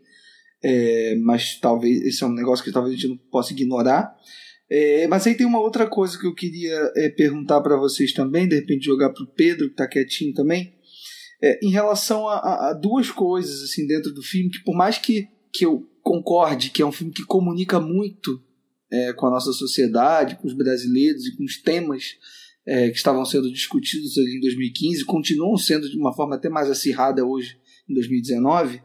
é, 0.62 1.16
mas 1.16 1.59
talvez 1.59 2.01
esse 2.02 2.23
é 2.23 2.27
um 2.27 2.32
negócio 2.32 2.65
que 2.65 2.70
talvez 2.73 2.94
a 2.94 2.97
gente 2.97 3.09
não 3.09 3.16
possa 3.31 3.52
ignorar. 3.52 4.15
É, 4.70 5.09
mas 5.09 5.27
aí 5.27 5.35
tem 5.35 5.47
uma 5.47 5.61
outra 5.61 5.86
coisa 5.86 6.19
que 6.19 6.27
eu 6.27 6.35
queria 6.35 6.93
é, 6.95 7.09
perguntar 7.09 7.61
para 7.62 7.77
vocês 7.77 8.12
também, 8.12 8.47
de 8.47 8.57
repente 8.57 8.85
jogar 8.85 9.11
para 9.11 9.24
o 9.24 9.32
Pedro, 9.35 9.66
que 9.66 9.73
está 9.73 9.89
quietinho 9.89 10.35
também, 10.35 10.74
é, 11.43 11.59
em 11.65 11.70
relação 11.70 12.28
a, 12.28 12.35
a, 12.35 12.70
a, 12.70 12.73
duas 12.74 13.11
coisas 13.11 13.62
assim 13.62 13.86
dentro 13.86 14.12
do 14.12 14.23
filme, 14.23 14.51
que 14.51 14.62
por 14.62 14.77
mais 14.77 14.99
que, 14.99 15.28
que 15.53 15.65
eu 15.65 15.89
concorde 16.03 16.70
que 16.70 16.82
é 16.82 16.86
um 16.86 16.93
filme 16.93 17.12
que 17.12 17.24
comunica 17.24 17.81
muito 17.81 18.43
é, 18.90 19.12
com 19.12 19.27
a 19.27 19.31
nossa 19.31 19.53
sociedade, 19.53 20.36
com 20.36 20.47
os 20.47 20.55
brasileiros 20.55 21.27
e 21.27 21.36
com 21.36 21.45
os 21.45 21.61
temas 21.61 22.16
é, 22.66 22.90
que 22.90 22.97
estavam 22.97 23.24
sendo 23.24 23.51
discutidos 23.51 24.16
em 24.19 24.40
2015, 24.40 25.05
continuam 25.05 25.57
sendo 25.57 25.89
de 25.89 25.97
uma 25.97 26.15
forma 26.15 26.36
até 26.36 26.49
mais 26.49 26.70
acirrada 26.70 27.24
hoje, 27.24 27.59
em 27.89 27.95
2019, 27.95 28.82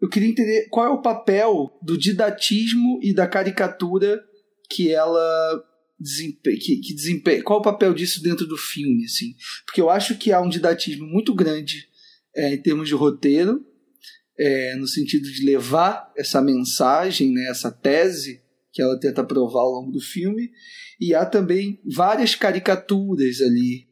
eu 0.00 0.08
queria 0.08 0.28
entender 0.28 0.68
qual 0.70 0.86
é 0.86 0.88
o 0.88 1.02
papel 1.02 1.76
do 1.82 1.98
didatismo 1.98 3.00
e 3.02 3.12
da 3.12 3.26
caricatura 3.26 4.20
que 4.70 4.90
ela 4.90 5.64
desempenha, 5.98 6.58
que, 6.58 6.76
que 6.76 6.94
desempenha, 6.94 7.42
qual 7.42 7.58
o 7.58 7.62
papel 7.62 7.92
disso 7.92 8.22
dentro 8.22 8.46
do 8.46 8.56
filme, 8.56 9.04
assim? 9.04 9.34
Porque 9.66 9.80
eu 9.80 9.90
acho 9.90 10.16
que 10.16 10.32
há 10.32 10.40
um 10.40 10.48
didatismo 10.48 11.06
muito 11.06 11.34
grande 11.34 11.88
é, 12.34 12.54
em 12.54 12.62
termos 12.62 12.88
de 12.88 12.94
roteiro, 12.94 13.64
é, 14.38 14.74
no 14.76 14.86
sentido 14.86 15.30
de 15.30 15.44
levar 15.44 16.10
essa 16.16 16.40
mensagem, 16.40 17.30
né, 17.32 17.48
essa 17.50 17.70
tese 17.70 18.40
que 18.72 18.80
ela 18.80 18.98
tenta 18.98 19.24
provar 19.24 19.60
ao 19.60 19.70
longo 19.70 19.92
do 19.92 20.00
filme, 20.00 20.50
e 20.98 21.14
há 21.14 21.26
também 21.26 21.80
várias 21.94 22.34
caricaturas 22.34 23.40
ali, 23.40 23.88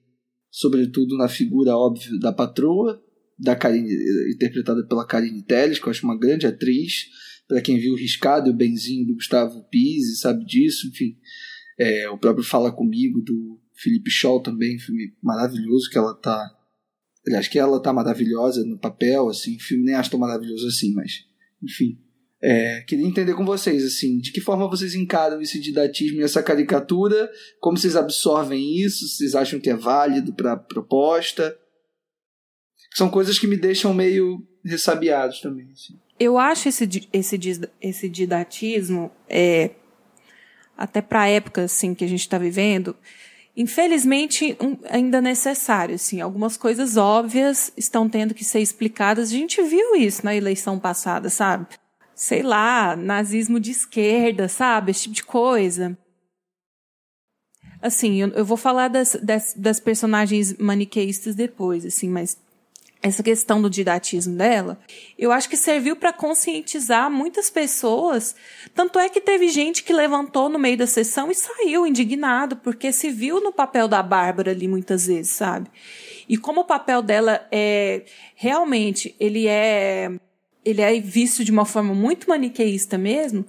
sobretudo 0.51 1.17
na 1.17 1.29
figura 1.29 1.77
óbvia 1.77 2.19
da 2.19 2.33
patroa, 2.33 3.03
da 3.39 3.55
Karine, 3.55 3.93
interpretada 4.35 4.85
pela 4.87 5.07
Karine 5.07 5.43
Telles, 5.43 5.79
que 5.79 5.87
eu 5.87 5.91
acho 5.91 6.05
uma 6.05 6.19
grande 6.19 6.47
atriz. 6.47 7.07
Para 7.49 7.63
quem 7.63 7.79
viu 7.79 7.95
o 7.95 7.97
Riscado 7.97 8.49
e 8.49 8.53
o 8.53 8.57
Benzinho 8.57 9.07
do 9.07 9.15
Gustavo 9.15 9.65
Pise, 9.71 10.19
sabe 10.19 10.45
disso, 10.45 10.87
enfim. 10.89 11.17
É, 11.79 12.09
o 12.11 12.19
próprio 12.19 12.45
Fala 12.45 12.71
Comigo, 12.71 13.23
do 13.23 13.59
Felipe 13.75 14.11
Scholl 14.11 14.43
também, 14.43 14.79
filme 14.79 15.15
maravilhoso 15.23 15.89
que 15.91 15.97
ela 15.97 16.15
tá. 16.15 16.55
Aliás, 17.27 17.49
que 17.49 17.59
ela 17.59 17.81
tá 17.81 17.93
maravilhosa 17.93 18.65
no 18.65 18.79
papel, 18.79 19.29
assim, 19.29 19.59
filme 19.59 19.85
nem 19.85 19.95
acho 19.95 20.11
tão 20.11 20.21
maravilhoso 20.21 20.67
assim, 20.67 20.93
mas, 20.93 21.25
enfim. 21.63 21.99
É, 22.41 22.83
queria 22.83 23.07
entender 23.07 23.35
com 23.35 23.45
vocês, 23.45 23.85
assim, 23.85 24.19
de 24.19 24.31
que 24.31 24.41
forma 24.41 24.69
vocês 24.69 24.95
encaram 24.95 25.41
esse 25.41 25.59
didatismo 25.59 26.21
e 26.21 26.23
essa 26.23 26.43
caricatura, 26.43 27.29
como 27.61 27.77
vocês 27.77 27.97
absorvem 27.97 28.77
isso, 28.77 29.09
vocês 29.09 29.35
acham 29.35 29.59
que 29.59 29.71
é 29.71 29.75
válido 29.75 30.33
para 30.33 30.57
proposta, 30.57 31.57
são 32.95 33.11
coisas 33.11 33.39
que 33.39 33.47
me 33.47 33.57
deixam 33.57 33.93
meio 33.93 34.47
ressabiados 34.65 35.41
também. 35.41 35.69
Assim. 35.73 35.99
Eu 36.19 36.39
acho 36.39 36.69
esse, 36.69 37.09
esse, 37.13 37.39
esse 37.81 38.09
didatismo, 38.09 39.11
é, 39.29 39.71
até 40.77 41.01
para 41.01 41.23
a 41.23 41.29
época 41.29 41.63
assim, 41.63 41.95
que 41.95 42.05
a 42.05 42.09
gente 42.09 42.21
está 42.21 42.39
vivendo, 42.39 42.97
infelizmente 43.57 44.57
um, 44.61 44.77
ainda 44.89 45.21
necessário. 45.21 45.95
Assim, 45.97 46.21
algumas 46.21 46.57
coisas 46.57 46.97
óbvias 46.97 47.73
estão 47.77 48.09
tendo 48.09 48.35
que 48.35 48.45
ser 48.45 48.61
explicadas. 48.61 49.31
A 49.31 49.33
gente 49.33 49.63
viu 49.63 49.97
isso 49.97 50.25
na 50.25 50.35
eleição 50.35 50.79
passada, 50.79 51.29
sabe? 51.31 51.67
Sei 52.15 52.43
lá, 52.43 52.97
nazismo 52.97 53.61
de 53.61 53.71
esquerda, 53.71 54.49
sabe? 54.49 54.91
Esse 54.91 55.03
tipo 55.03 55.15
de 55.15 55.25
coisa. 55.25 55.97
Assim, 57.81 58.21
eu, 58.21 58.29
eu 58.31 58.45
vou 58.45 58.57
falar 58.57 58.89
das, 58.89 59.17
das, 59.23 59.55
das 59.57 59.79
personagens 59.79 60.57
maniqueístas 60.59 61.37
depois, 61.37 61.87
assim, 61.87 62.09
mas 62.09 62.37
essa 63.01 63.23
questão 63.23 63.63
do 63.63 63.71
didatismo 63.71 64.37
dela, 64.37 64.79
eu 65.17 65.31
acho 65.31 65.49
que 65.49 65.57
serviu 65.57 65.95
para 65.95 66.13
conscientizar 66.13 67.11
muitas 67.11 67.49
pessoas. 67.49 68.35
Tanto 68.75 68.99
é 68.99 69.09
que 69.09 69.21
teve 69.21 69.49
gente 69.49 69.85
que 69.85 69.93
levantou 69.93 70.49
no 70.49 70.59
meio 70.59 70.77
da 70.77 70.87
sessão 70.87 71.31
e 71.31 71.35
saiu 71.35 71.87
indignado, 71.87 72.57
porque 72.57 72.91
se 72.91 73.11
viu 73.11 73.41
no 73.41 73.53
papel 73.53 73.87
da 73.87 74.03
Bárbara 74.03 74.51
ali 74.51 74.67
muitas 74.67 75.07
vezes, 75.07 75.31
sabe? 75.31 75.71
E 76.29 76.37
como 76.37 76.63
o 76.63 76.65
papel 76.65 77.01
dela 77.01 77.47
é 77.53 78.05
realmente, 78.35 79.15
ele 79.19 79.47
é 79.47 80.11
ele 80.65 80.83
é 80.83 81.01
visto 81.01 81.45
de 81.45 81.51
uma 81.51 81.65
forma 81.65 81.95
muito 81.95 82.29
maniqueísta 82.29 82.99
mesmo, 82.99 83.47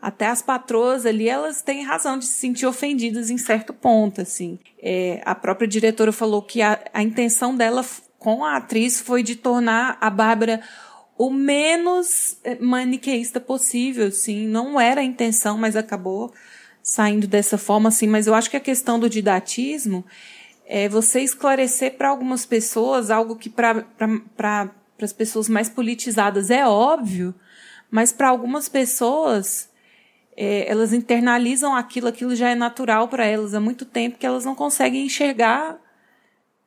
até 0.00 0.26
as 0.26 0.42
patroas 0.42 1.06
ali, 1.06 1.28
elas 1.28 1.62
têm 1.62 1.84
razão 1.84 2.18
de 2.18 2.24
se 2.26 2.32
sentir 2.32 2.66
ofendidas 2.66 3.30
em 3.30 3.38
certo 3.38 3.72
ponto, 3.72 4.20
assim. 4.20 4.58
É, 4.82 5.22
a 5.24 5.34
própria 5.34 5.68
diretora 5.68 6.10
falou 6.10 6.42
que 6.42 6.60
a, 6.60 6.78
a 6.92 7.02
intenção 7.02 7.54
dela 7.54 7.84
com 8.20 8.44
a 8.44 8.58
atriz 8.58 9.00
foi 9.00 9.22
de 9.22 9.34
tornar 9.34 9.96
a 9.98 10.10
Bárbara 10.10 10.60
o 11.16 11.30
menos 11.30 12.36
eh, 12.44 12.58
maniqueísta 12.60 13.40
possível, 13.40 14.08
assim, 14.08 14.46
não 14.46 14.78
era 14.78 15.00
a 15.00 15.04
intenção, 15.04 15.58
mas 15.58 15.74
acabou 15.74 16.32
saindo 16.82 17.26
dessa 17.26 17.58
forma, 17.58 17.88
assim, 17.88 18.06
mas 18.06 18.26
eu 18.26 18.34
acho 18.34 18.50
que 18.50 18.56
a 18.56 18.60
questão 18.60 18.98
do 19.00 19.08
didatismo 19.08 20.04
é 20.66 20.88
você 20.88 21.20
esclarecer 21.20 21.96
para 21.96 22.10
algumas 22.10 22.44
pessoas 22.44 23.10
algo 23.10 23.36
que 23.36 23.50
para 23.50 24.70
as 25.00 25.12
pessoas 25.12 25.48
mais 25.48 25.68
politizadas 25.68 26.50
é 26.50 26.66
óbvio, 26.66 27.34
mas 27.90 28.12
para 28.12 28.28
algumas 28.28 28.68
pessoas 28.68 29.68
é, 30.36 30.70
elas 30.70 30.92
internalizam 30.92 31.74
aquilo, 31.74 32.06
aquilo 32.06 32.36
já 32.36 32.50
é 32.50 32.54
natural 32.54 33.08
para 33.08 33.24
elas. 33.24 33.54
Há 33.54 33.60
muito 33.60 33.84
tempo 33.84 34.18
que 34.18 34.26
elas 34.26 34.44
não 34.44 34.54
conseguem 34.54 35.06
enxergar 35.06 35.78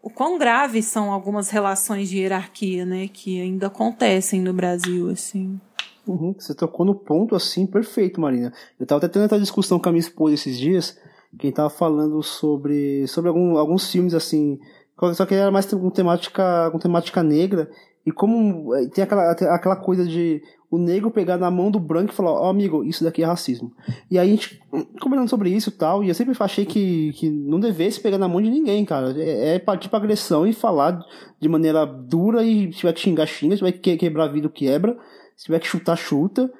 o 0.03 0.09
quão 0.09 0.37
graves 0.37 0.85
são 0.85 1.13
algumas 1.13 1.49
relações 1.49 2.09
de 2.09 2.19
hierarquia, 2.19 2.85
né, 2.85 3.07
que 3.07 3.41
ainda 3.41 3.67
acontecem 3.67 4.41
no 4.41 4.53
Brasil, 4.53 5.09
assim. 5.09 5.57
Uhum, 6.05 6.35
você 6.37 6.53
tocou 6.53 6.85
no 6.85 6.93
ponto 6.93 7.33
assim 7.33 7.65
perfeito, 7.65 8.19
Marina. 8.19 8.51
Eu 8.77 8.83
estava 8.83 8.97
até 8.97 9.07
tendo 9.07 9.23
essa 9.23 9.39
discussão 9.39 9.79
com 9.79 9.87
a 9.87 9.91
minha 9.93 10.01
esposa 10.01 10.33
esses 10.33 10.59
dias, 10.59 10.97
quem 11.39 11.53
tava 11.53 11.69
falando 11.69 12.21
sobre 12.21 13.07
sobre 13.07 13.29
algum, 13.29 13.57
alguns 13.57 13.89
filmes 13.89 14.13
assim, 14.13 14.59
só 15.15 15.25
que 15.25 15.33
era 15.33 15.49
mais 15.49 15.65
com 15.65 15.89
temática 15.89 16.69
com 16.71 16.77
temática 16.77 17.23
negra 17.23 17.71
E 18.05 18.11
como 18.11 18.75
é, 18.75 18.85
tem 18.87 19.03
aquela, 19.03 19.31
aquela 19.31 19.75
coisa 19.77 20.05
de 20.05 20.43
o 20.73 20.79
negro 20.79 21.11
pegar 21.11 21.37
na 21.37 21.51
mão 21.51 21.69
do 21.69 21.79
branco 21.79 22.11
e 22.11 22.15
falar, 22.15 22.31
ó 22.31 22.47
oh, 22.47 22.49
amigo, 22.49 22.83
isso 22.83 23.03
daqui 23.03 23.21
é 23.21 23.25
racismo. 23.27 23.71
E 24.09 24.17
aí 24.17 24.27
a 24.27 24.31
gente 24.31 24.59
comentando 24.99 25.29
sobre 25.29 25.51
isso 25.51 25.69
e 25.69 25.71
tal, 25.71 26.03
e 26.03 26.09
eu 26.09 26.15
sempre 26.15 26.35
achei 26.39 26.65
que, 26.65 27.13
que 27.13 27.29
não 27.29 27.59
devesse 27.59 27.99
pegar 27.99 28.17
na 28.17 28.27
mão 28.27 28.41
de 28.41 28.49
ninguém, 28.49 28.83
cara. 28.83 29.13
É, 29.15 29.53
é 29.53 29.59
partir 29.59 29.87
pra 29.87 29.99
agressão 29.99 30.47
e 30.47 30.51
falar 30.51 30.99
de 31.39 31.47
maneira 31.47 31.85
dura 31.85 32.43
e 32.43 32.73
se 32.73 32.79
tiver 32.79 32.93
que 32.93 33.01
xingar, 33.01 33.27
xinga, 33.27 33.55
se 33.55 33.59
tiver 33.59 33.73
que 33.73 33.97
quebrar 33.97 34.29
vidro, 34.29 34.49
quebra, 34.49 34.97
se 35.37 35.45
tiver 35.45 35.59
que 35.59 35.67
chutar, 35.67 35.95
chuta, 35.95 36.51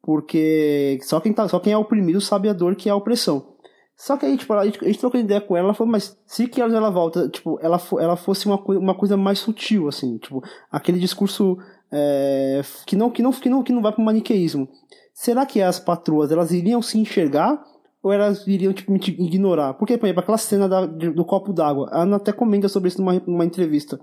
porque 0.00 0.98
só 1.02 1.20
quem, 1.20 1.34
tá, 1.34 1.46
só 1.46 1.60
quem 1.60 1.74
é 1.74 1.76
oprimido 1.76 2.22
sabe 2.22 2.48
a 2.48 2.54
dor 2.54 2.74
que 2.74 2.88
é 2.88 2.92
a 2.92 2.96
opressão. 2.96 3.54
Só 3.94 4.16
que 4.16 4.24
aí, 4.24 4.38
tipo, 4.38 4.54
a 4.54 4.64
gente, 4.64 4.82
a 4.82 4.86
gente 4.86 5.00
trocou 5.00 5.20
ideia 5.20 5.42
com 5.42 5.54
ela, 5.54 5.66
ela 5.66 5.74
falou, 5.74 5.92
mas 5.92 6.16
se 6.24 6.46
que 6.46 6.62
ela 6.62 6.88
volta, 6.88 7.28
tipo, 7.28 7.58
ela, 7.60 7.78
ela 8.00 8.16
fosse 8.16 8.46
uma, 8.46 8.56
uma 8.56 8.94
coisa 8.94 9.14
mais 9.14 9.40
sutil, 9.40 9.88
assim, 9.88 10.16
tipo, 10.16 10.42
aquele 10.70 10.98
discurso 10.98 11.58
é, 11.90 12.62
que, 12.86 12.96
não, 12.96 13.10
que, 13.10 13.22
não, 13.22 13.32
que, 13.32 13.48
não, 13.48 13.62
que 13.62 13.72
não 13.72 13.82
vai 13.82 13.92
para 13.92 14.02
o 14.02 14.04
maniqueísmo. 14.04 14.68
Será 15.12 15.44
que 15.44 15.60
as 15.60 15.80
patroas 15.80 16.30
elas 16.30 16.52
iriam 16.52 16.80
se 16.80 16.98
enxergar 16.98 17.62
ou 18.02 18.12
elas 18.12 18.46
iriam 18.46 18.72
tipo, 18.72 18.94
ignorar? 18.94 19.74
Porque, 19.74 19.98
por 19.98 20.06
exemplo, 20.06 20.20
aquela 20.20 20.38
cena 20.38 20.68
da, 20.68 20.86
do 20.86 21.24
copo 21.24 21.52
d'água, 21.52 21.88
a 21.90 22.02
Ana 22.02 22.16
até 22.16 22.32
comenta 22.32 22.68
sobre 22.68 22.88
isso 22.88 23.00
numa, 23.00 23.20
numa 23.26 23.44
entrevista. 23.44 23.98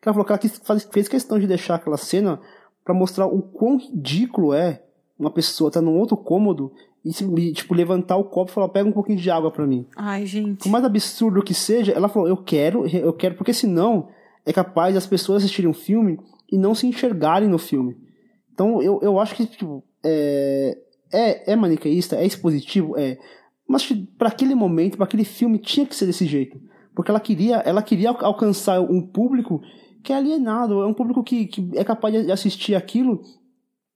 Que 0.00 0.08
ela 0.08 0.14
falou 0.14 0.24
que 0.24 0.32
ela 0.32 0.38
quis, 0.38 0.58
faz, 0.58 0.88
fez 0.92 1.08
questão 1.08 1.38
de 1.38 1.46
deixar 1.46 1.76
aquela 1.76 1.96
cena 1.96 2.40
para 2.84 2.94
mostrar 2.94 3.26
o 3.26 3.42
quão 3.42 3.78
ridículo 3.78 4.52
é 4.52 4.82
uma 5.18 5.30
pessoa 5.30 5.68
estar 5.68 5.80
tá 5.80 5.84
num 5.84 5.98
outro 5.98 6.16
cômodo 6.16 6.72
e, 7.04 7.52
tipo, 7.52 7.74
levantar 7.74 8.16
o 8.16 8.24
copo 8.24 8.50
e 8.50 8.54
falar, 8.54 8.68
pega 8.68 8.88
um 8.88 8.92
pouquinho 8.92 9.18
de 9.18 9.30
água 9.30 9.50
para 9.50 9.66
mim. 9.66 9.86
Ai, 9.96 10.26
gente. 10.26 10.62
Por 10.62 10.70
mais 10.70 10.84
absurdo 10.84 11.42
que 11.42 11.54
seja, 11.54 11.92
ela 11.92 12.08
falou, 12.08 12.28
eu 12.28 12.36
quero, 12.36 12.86
eu 12.86 13.12
quero, 13.12 13.34
porque 13.34 13.52
senão 13.52 14.08
é 14.44 14.52
capaz 14.52 14.96
as 14.96 15.06
pessoas 15.06 15.42
assistirem 15.42 15.70
um 15.70 15.74
filme 15.74 16.18
e 16.50 16.58
não 16.58 16.74
se 16.74 16.86
enxergarem 16.86 17.48
no 17.48 17.58
filme. 17.58 17.96
Então 18.52 18.82
eu, 18.82 18.98
eu 19.02 19.18
acho 19.18 19.34
que 19.34 19.46
tipo, 19.46 19.84
é, 20.04 20.78
é, 21.12 21.52
é 21.52 21.56
maniqueísta, 21.56 22.16
é 22.16 22.26
expositivo, 22.26 22.98
é. 22.98 23.18
Mas 23.68 23.86
para 24.16 24.28
aquele 24.28 24.54
momento, 24.54 24.96
para 24.96 25.04
aquele 25.04 25.24
filme, 25.24 25.58
tinha 25.58 25.84
que 25.84 25.94
ser 25.94 26.06
desse 26.06 26.24
jeito. 26.26 26.58
Porque 26.94 27.10
ela 27.10 27.20
queria, 27.20 27.56
ela 27.56 27.82
queria 27.82 28.10
alcançar 28.10 28.80
um 28.80 29.06
público 29.06 29.60
que 30.02 30.12
é 30.12 30.16
alienado, 30.16 30.82
é 30.82 30.86
um 30.86 30.94
público 30.94 31.22
que, 31.22 31.46
que 31.46 31.70
é 31.74 31.84
capaz 31.84 32.24
de 32.24 32.32
assistir 32.32 32.74
aquilo 32.74 33.20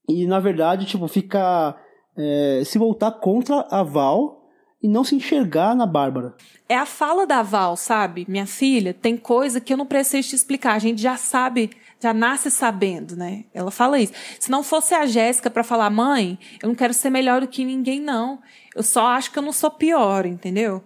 e, 0.07 0.25
na 0.25 0.39
verdade, 0.39 0.85
tipo, 0.85 1.07
fica. 1.07 1.77
É, 2.15 2.61
se 2.63 2.77
voltar 2.77 3.11
contra 3.13 3.61
a 3.71 3.81
Val 3.81 4.42
e 4.83 4.87
não 4.87 5.03
se 5.03 5.15
enxergar 5.15 5.73
na 5.73 5.85
Bárbara. 5.85 6.35
É 6.67 6.75
a 6.75 6.85
fala 6.85 7.25
da 7.25 7.41
Val, 7.41 7.77
sabe? 7.77 8.25
Minha 8.27 8.45
filha, 8.45 8.93
tem 8.93 9.15
coisa 9.15 9.61
que 9.61 9.71
eu 9.71 9.77
não 9.77 9.85
preciso 9.85 10.29
te 10.29 10.35
explicar. 10.35 10.73
A 10.73 10.79
gente 10.79 11.01
já 11.01 11.15
sabe 11.15 11.71
já 12.03 12.13
nasce 12.13 12.51
sabendo, 12.51 13.15
né? 13.15 13.45
Ela 13.53 13.71
fala 13.71 13.97
isso. 13.97 14.11
Se 14.37 14.51
não 14.51 14.61
fosse 14.61 14.93
a 14.93 15.05
Jéssica 15.05 15.49
para 15.49 15.63
falar, 15.63 15.89
mãe, 15.89 16.37
eu 16.61 16.67
não 16.67 16.75
quero 16.75 16.93
ser 16.93 17.09
melhor 17.09 17.39
do 17.39 17.47
que 17.47 17.63
ninguém, 17.63 18.01
não. 18.01 18.39
Eu 18.75 18.83
só 18.83 19.07
acho 19.07 19.31
que 19.31 19.39
eu 19.39 19.43
não 19.43 19.53
sou 19.53 19.71
pior, 19.71 20.25
entendeu? 20.25 20.83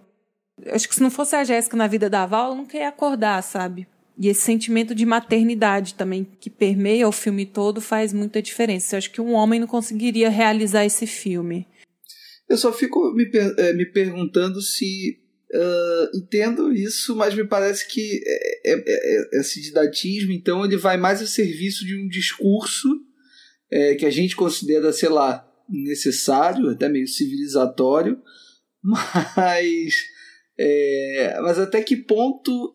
Eu 0.62 0.76
acho 0.76 0.88
que 0.88 0.94
se 0.94 1.02
não 1.02 1.10
fosse 1.10 1.34
a 1.34 1.42
Jéssica 1.42 1.76
na 1.76 1.88
vida 1.88 2.08
da 2.08 2.24
Val, 2.24 2.50
eu 2.50 2.54
não 2.54 2.64
queria 2.64 2.88
acordar, 2.88 3.42
sabe? 3.42 3.88
E 4.16 4.28
esse 4.28 4.42
sentimento 4.42 4.94
de 4.94 5.04
maternidade 5.04 5.94
também 5.94 6.26
que 6.38 6.48
permeia 6.48 7.08
o 7.08 7.12
filme 7.12 7.44
todo 7.44 7.80
faz 7.80 8.12
muita 8.12 8.40
diferença. 8.40 8.94
Eu 8.94 8.98
acho 8.98 9.10
que 9.10 9.20
um 9.20 9.32
homem 9.32 9.58
não 9.58 9.66
conseguiria 9.66 10.30
realizar 10.30 10.84
esse 10.84 11.06
filme. 11.06 11.66
Eu 12.48 12.56
só 12.56 12.72
fico 12.72 13.12
me, 13.12 13.30
eh, 13.32 13.72
me 13.72 13.86
perguntando 13.86 14.60
se 14.60 15.18
Uh, 15.50 16.18
entendo 16.18 16.70
isso, 16.74 17.16
mas 17.16 17.34
me 17.34 17.42
parece 17.42 17.88
que 17.88 18.20
é, 18.26 18.72
é, 18.72 18.82
é, 18.86 19.40
esse 19.40 19.62
didatismo, 19.62 20.30
então, 20.30 20.62
ele 20.62 20.76
vai 20.76 20.98
mais 20.98 21.22
a 21.22 21.26
serviço 21.26 21.86
de 21.86 21.96
um 21.96 22.06
discurso 22.06 22.86
é, 23.70 23.94
que 23.94 24.04
a 24.04 24.10
gente 24.10 24.36
considera, 24.36 24.92
sei 24.92 25.08
lá, 25.08 25.46
necessário, 25.68 26.68
até 26.68 26.86
meio 26.86 27.08
civilizatório, 27.08 28.20
mas, 28.82 29.94
é, 30.58 31.38
mas 31.40 31.58
até 31.58 31.82
que 31.82 31.96
ponto 31.96 32.70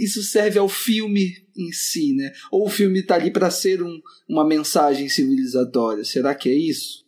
isso 0.00 0.22
serve 0.22 0.58
ao 0.58 0.68
filme 0.68 1.34
em 1.56 1.72
si, 1.72 2.14
né? 2.14 2.32
Ou 2.50 2.66
o 2.66 2.70
filme 2.70 3.00
está 3.00 3.14
ali 3.14 3.30
para 3.30 3.50
ser 3.50 3.82
um, 3.82 4.00
uma 4.28 4.46
mensagem 4.46 5.08
civilizatória? 5.08 6.04
Será 6.04 6.34
que 6.34 6.48
é 6.48 6.54
isso? 6.54 7.07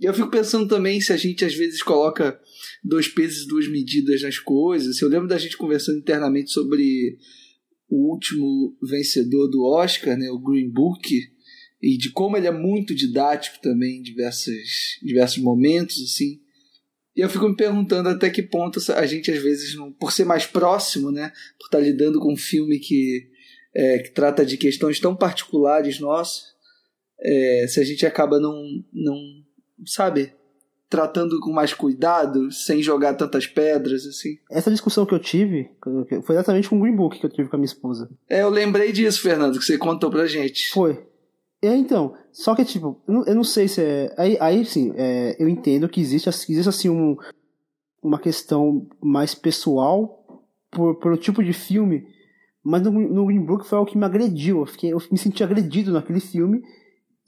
E 0.00 0.06
eu 0.06 0.14
fico 0.14 0.30
pensando 0.30 0.66
também 0.66 0.98
se 0.98 1.12
a 1.12 1.16
gente 1.16 1.44
às 1.44 1.54
vezes 1.54 1.82
coloca 1.82 2.40
dois 2.82 3.06
pesos 3.06 3.44
e 3.44 3.46
duas 3.46 3.68
medidas 3.68 4.22
nas 4.22 4.38
coisas. 4.38 5.00
Eu 5.00 5.08
lembro 5.08 5.28
da 5.28 5.36
gente 5.36 5.58
conversando 5.58 5.98
internamente 5.98 6.50
sobre 6.50 7.18
o 7.86 8.10
último 8.10 8.78
vencedor 8.82 9.48
do 9.48 9.62
Oscar, 9.62 10.16
né, 10.16 10.30
o 10.30 10.38
Green 10.38 10.70
Book, 10.70 11.06
e 11.82 11.98
de 11.98 12.10
como 12.12 12.36
ele 12.36 12.46
é 12.46 12.52
muito 12.52 12.94
didático 12.94 13.60
também 13.60 13.98
em 13.98 14.02
diversos, 14.02 14.54
diversos 15.02 15.38
momentos, 15.38 16.02
assim. 16.02 16.40
E 17.14 17.20
eu 17.20 17.28
fico 17.28 17.48
me 17.48 17.56
perguntando 17.56 18.08
até 18.08 18.30
que 18.30 18.42
ponto 18.42 18.80
a 18.92 19.04
gente, 19.04 19.30
às 19.30 19.42
vezes, 19.42 19.74
não, 19.74 19.92
por 19.92 20.12
ser 20.12 20.24
mais 20.24 20.46
próximo, 20.46 21.10
né, 21.10 21.30
por 21.58 21.66
estar 21.66 21.80
lidando 21.80 22.20
com 22.20 22.32
um 22.32 22.36
filme 22.36 22.78
que, 22.78 23.28
é, 23.74 23.98
que 23.98 24.10
trata 24.12 24.46
de 24.46 24.56
questões 24.56 24.98
tão 24.98 25.14
particulares 25.14 25.98
nossas, 26.00 26.44
é, 27.22 27.66
se 27.68 27.80
a 27.80 27.84
gente 27.84 28.06
acaba 28.06 28.40
não, 28.40 28.54
não 28.92 29.39
sabe, 29.86 30.32
tratando 30.88 31.38
com 31.40 31.52
mais 31.52 31.72
cuidado, 31.72 32.50
sem 32.50 32.82
jogar 32.82 33.14
tantas 33.14 33.46
pedras, 33.46 34.04
assim. 34.04 34.36
Essa 34.50 34.70
discussão 34.70 35.06
que 35.06 35.14
eu 35.14 35.20
tive 35.20 35.70
foi 36.24 36.34
exatamente 36.34 36.68
com 36.68 36.76
o 36.76 36.80
Green 36.80 36.96
Book 36.96 37.18
que 37.18 37.24
eu 37.24 37.30
tive 37.30 37.48
com 37.48 37.56
a 37.56 37.58
minha 37.58 37.66
esposa. 37.66 38.10
É, 38.28 38.42
eu 38.42 38.50
lembrei 38.50 38.90
disso, 38.90 39.22
Fernando, 39.22 39.58
que 39.58 39.64
você 39.64 39.78
contou 39.78 40.10
pra 40.10 40.26
gente. 40.26 40.70
Foi. 40.70 41.06
É, 41.62 41.74
então, 41.76 42.14
só 42.32 42.54
que, 42.54 42.64
tipo, 42.64 43.00
eu 43.06 43.14
não, 43.14 43.24
eu 43.24 43.34
não 43.34 43.44
sei 43.44 43.68
se 43.68 43.82
é. 43.82 44.14
Aí, 44.18 44.36
aí 44.40 44.64
sim, 44.64 44.92
é, 44.96 45.36
eu 45.38 45.48
entendo 45.48 45.88
que 45.88 46.00
existe, 46.00 46.28
existe 46.28 46.68
assim, 46.68 46.88
um, 46.88 47.16
uma 48.02 48.18
questão 48.18 48.88
mais 49.00 49.34
pessoal 49.34 50.44
por, 50.70 50.96
pelo 50.96 51.16
tipo 51.16 51.44
de 51.44 51.52
filme, 51.52 52.06
mas 52.64 52.82
no, 52.82 52.90
no 52.90 53.26
Green 53.26 53.44
Book 53.44 53.66
foi 53.66 53.78
o 53.78 53.84
que 53.84 53.98
me 53.98 54.04
agrediu. 54.04 54.60
Eu, 54.60 54.66
fiquei, 54.66 54.92
eu 54.92 54.98
me 55.10 55.18
senti 55.18 55.44
agredido 55.44 55.92
naquele 55.92 56.20
filme, 56.20 56.62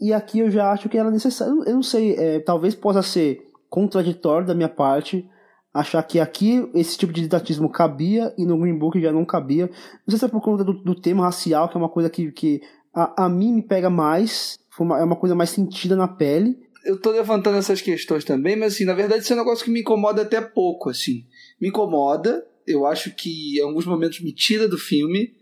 e 0.00 0.12
aqui 0.12 0.40
eu 0.40 0.50
já 0.50 0.72
acho 0.72 0.88
que 0.88 0.98
era 0.98 1.10
necessário. 1.10 1.62
Eu 1.64 1.74
não 1.74 1.82
sei, 1.82 2.14
é, 2.16 2.40
talvez 2.40 2.74
possa 2.74 3.02
ser 3.02 3.50
contraditório 3.68 4.46
da 4.46 4.54
minha 4.54 4.68
parte 4.68 5.28
achar 5.72 6.02
que 6.02 6.20
aqui 6.20 6.68
esse 6.74 6.98
tipo 6.98 7.12
de 7.12 7.22
didatismo 7.22 7.70
cabia 7.70 8.34
e 8.36 8.44
no 8.44 8.58
Green 8.58 8.78
Book 8.78 9.00
já 9.00 9.10
não 9.10 9.24
cabia. 9.24 9.66
Não 10.06 10.10
sei 10.10 10.18
se 10.18 10.24
é 10.24 10.28
por 10.28 10.42
conta 10.42 10.62
do, 10.62 10.74
do 10.74 10.94
tema 10.94 11.24
racial, 11.24 11.68
que 11.68 11.76
é 11.76 11.80
uma 11.80 11.88
coisa 11.88 12.10
que, 12.10 12.30
que 12.30 12.60
a, 12.94 13.24
a 13.24 13.28
mim 13.28 13.54
me 13.54 13.62
pega 13.62 13.88
mais, 13.88 14.58
é 14.78 15.04
uma 15.04 15.16
coisa 15.16 15.34
mais 15.34 15.50
sentida 15.50 15.96
na 15.96 16.06
pele. 16.06 16.58
Eu 16.84 17.00
tô 17.00 17.10
levantando 17.10 17.56
essas 17.56 17.80
questões 17.80 18.24
também, 18.24 18.56
mas 18.56 18.74
assim, 18.74 18.84
na 18.84 18.92
verdade 18.92 19.22
isso 19.22 19.32
é 19.32 19.36
um 19.36 19.38
negócio 19.38 19.64
que 19.64 19.70
me 19.70 19.80
incomoda 19.80 20.22
até 20.22 20.40
pouco, 20.40 20.90
assim. 20.90 21.24
Me 21.60 21.68
incomoda, 21.68 22.44
eu 22.66 22.84
acho 22.84 23.14
que 23.14 23.58
em 23.58 23.62
alguns 23.62 23.86
momentos 23.86 24.20
me 24.20 24.32
tira 24.32 24.68
do 24.68 24.76
filme 24.76 25.32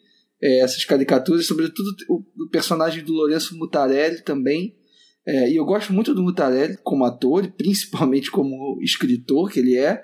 é, 0.43 0.61
essas 0.61 0.85
caricaturas, 0.85 1.47
sobretudo 1.47 1.89
o, 2.09 2.23
o 2.45 2.49
personagem 2.49 3.05
do 3.05 3.13
Lourenço 3.13 3.57
Mutarelli 3.57 4.23
também, 4.23 4.75
é, 5.27 5.51
e 5.51 5.57
eu 5.57 5.65
gosto 5.65 5.93
muito 5.93 6.15
do 6.15 6.23
Mutarelli 6.23 6.79
como 6.83 7.05
ator, 7.05 7.47
principalmente 7.57 8.31
como 8.31 8.79
escritor 8.83 9.51
que 9.51 9.61
ele 9.61 9.77
é, 9.77 10.03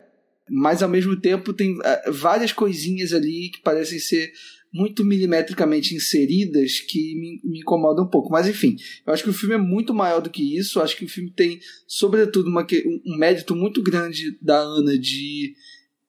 mas 0.49 0.83
ao 0.83 0.89
mesmo 0.89 1.19
tempo 1.21 1.53
tem 1.53 1.77
é, 1.83 2.11
várias 2.11 2.53
coisinhas 2.53 3.13
ali 3.13 3.51
que 3.51 3.63
parecem 3.63 3.99
ser 3.99 4.31
muito 4.73 5.05
milimetricamente 5.05 5.95
inseridas 5.95 6.81
que 6.81 7.15
me, 7.15 7.41
me 7.43 7.61
incomodam 7.61 8.05
um 8.05 8.11
pouco. 8.11 8.31
Mas 8.31 8.47
enfim, 8.47 8.77
eu 9.07 9.13
acho 9.13 9.23
que 9.23 9.31
o 9.31 9.35
filme 9.35 9.55
é 9.55 9.59
muito 9.59 9.95
maior 9.95 10.21
do 10.21 10.31
que 10.31 10.57
isso. 10.57 10.79
Eu 10.79 10.83
acho 10.83 10.97
que 10.97 11.05
o 11.05 11.09
filme 11.09 11.31
tem, 11.31 11.59
sobretudo, 11.87 12.49
uma, 12.49 12.67
um 13.07 13.17
mérito 13.17 13.57
muito 13.57 13.83
grande 13.83 14.37
da 14.41 14.59
Ana 14.59 14.99
de, 14.99 15.55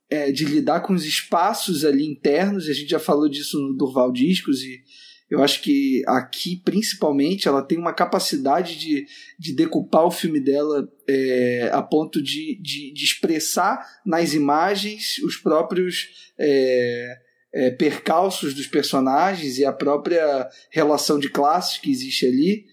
é, 0.10 0.32
de 0.32 0.46
lidar 0.46 0.82
com 0.82 0.94
os 0.94 1.06
espaços 1.06 1.84
ali 1.84 2.06
internos. 2.06 2.70
A 2.70 2.74
gente 2.74 2.90
já 2.90 3.00
falou 3.00 3.28
disso 3.28 3.60
no 3.60 3.76
Durval 3.76 4.12
Discos 4.12 4.62
e 4.64 4.82
eu 5.30 5.44
acho 5.44 5.62
que 5.62 6.04
aqui, 6.08 6.62
principalmente, 6.64 7.48
ela 7.48 7.62
tem 7.62 7.78
uma 7.78 7.94
capacidade 7.94 8.78
de, 8.80 9.06
de 9.38 9.54
decupar 9.54 10.06
o 10.06 10.12
filme 10.12 10.40
dela 10.40 10.88
é, 11.08 11.70
a 11.74 11.82
ponto 11.82 12.22
de, 12.22 12.58
de, 12.62 12.94
de, 12.94 13.04
expressar 13.04 13.86
nas 14.06 14.34
imagens 14.34 15.18
os 15.20 15.36
próprios 15.36 16.32
é, 16.40 17.18
é, 17.54 17.72
percalços 17.72 18.54
dos 18.54 18.68
personagens 18.68 19.58
e 19.58 19.66
a 19.66 19.74
própria 19.74 20.48
relação 20.72 21.20
de 21.20 21.30
classes 21.30 21.78
que 21.78 21.92
existe 21.92 22.26
ali. 22.26 22.66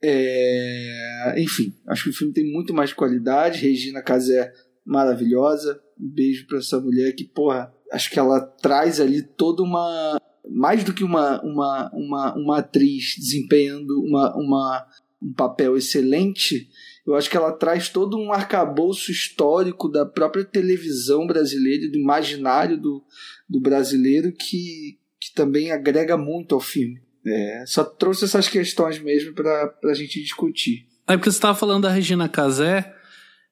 É, 0.00 1.34
enfim, 1.38 1.74
acho 1.88 2.04
que 2.04 2.10
o 2.10 2.14
filme 2.14 2.32
tem 2.32 2.44
muito 2.44 2.72
mais 2.72 2.92
qualidade. 2.92 3.66
Regina 3.66 4.00
Casé, 4.00 4.52
maravilhosa. 4.84 5.80
Um 5.98 6.08
beijo 6.08 6.46
para 6.46 6.58
essa 6.58 6.80
mulher 6.80 7.12
que, 7.12 7.24
porra, 7.24 7.72
acho 7.92 8.10
que 8.10 8.18
ela 8.18 8.40
traz 8.40 9.00
ali 9.00 9.22
toda 9.22 9.62
uma 9.62 10.20
mais 10.48 10.84
do 10.84 10.94
que 10.94 11.02
uma, 11.02 11.42
uma, 11.42 11.90
uma, 11.92 12.34
uma 12.36 12.58
atriz 12.58 13.16
desempenhando 13.18 14.00
uma, 14.00 14.36
uma, 14.36 14.86
um 15.20 15.32
papel 15.32 15.76
excelente, 15.76 16.68
eu 17.06 17.14
acho 17.14 17.30
que 17.30 17.36
ela 17.36 17.52
traz 17.52 17.88
todo 17.88 18.18
um 18.18 18.32
arcabouço 18.32 19.10
histórico 19.10 19.88
da 19.88 20.04
própria 20.04 20.44
televisão 20.44 21.26
brasileira 21.26 21.88
do 21.90 21.98
imaginário 21.98 22.76
do, 22.76 23.02
do 23.48 23.60
brasileiro 23.60 24.32
que, 24.32 24.98
que 25.20 25.32
também 25.34 25.70
agrega 25.70 26.16
muito 26.16 26.54
ao 26.54 26.60
filme. 26.60 27.00
É, 27.24 27.64
só 27.66 27.84
trouxe 27.84 28.24
essas 28.24 28.48
questões 28.48 29.00
mesmo 29.00 29.34
pra, 29.34 29.68
pra 29.68 29.94
gente 29.94 30.22
discutir. 30.22 30.86
É 31.08 31.16
porque 31.16 31.30
você 31.30 31.36
estava 31.36 31.56
falando 31.56 31.84
da 31.84 31.90
Regina 31.90 32.28
Casé, 32.28 32.95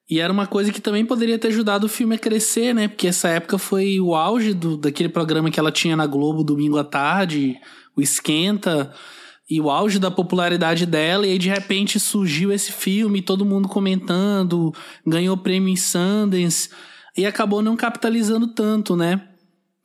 e 0.09 0.19
era 0.19 0.31
uma 0.31 0.45
coisa 0.45 0.71
que 0.71 0.81
também 0.81 1.05
poderia 1.05 1.39
ter 1.39 1.47
ajudado 1.47 1.85
o 1.85 1.89
filme 1.89 2.15
a 2.15 2.19
crescer, 2.19 2.73
né? 2.73 2.87
Porque 2.87 3.07
essa 3.07 3.27
época 3.27 3.57
foi 3.57 3.99
o 3.99 4.13
auge 4.13 4.53
do, 4.53 4.77
daquele 4.77 5.09
programa 5.09 5.49
que 5.49 5.59
ela 5.59 5.71
tinha 5.71 5.95
na 5.95 6.05
Globo 6.05 6.43
domingo 6.43 6.77
à 6.77 6.83
tarde, 6.83 7.55
o 7.95 8.01
Esquenta, 8.01 8.93
e 9.49 9.59
o 9.59 9.69
auge 9.69 9.99
da 9.99 10.11
popularidade 10.11 10.85
dela, 10.85 11.25
e 11.25 11.31
aí 11.31 11.37
de 11.37 11.49
repente 11.49 11.99
surgiu 11.99 12.51
esse 12.51 12.71
filme, 12.71 13.21
todo 13.21 13.45
mundo 13.45 13.67
comentando, 13.67 14.73
ganhou 15.05 15.37
prêmio 15.37 15.69
em 15.69 15.75
Sundance, 15.75 16.69
e 17.17 17.25
acabou 17.25 17.61
não 17.61 17.75
capitalizando 17.75 18.47
tanto, 18.47 18.95
né? 18.95 19.21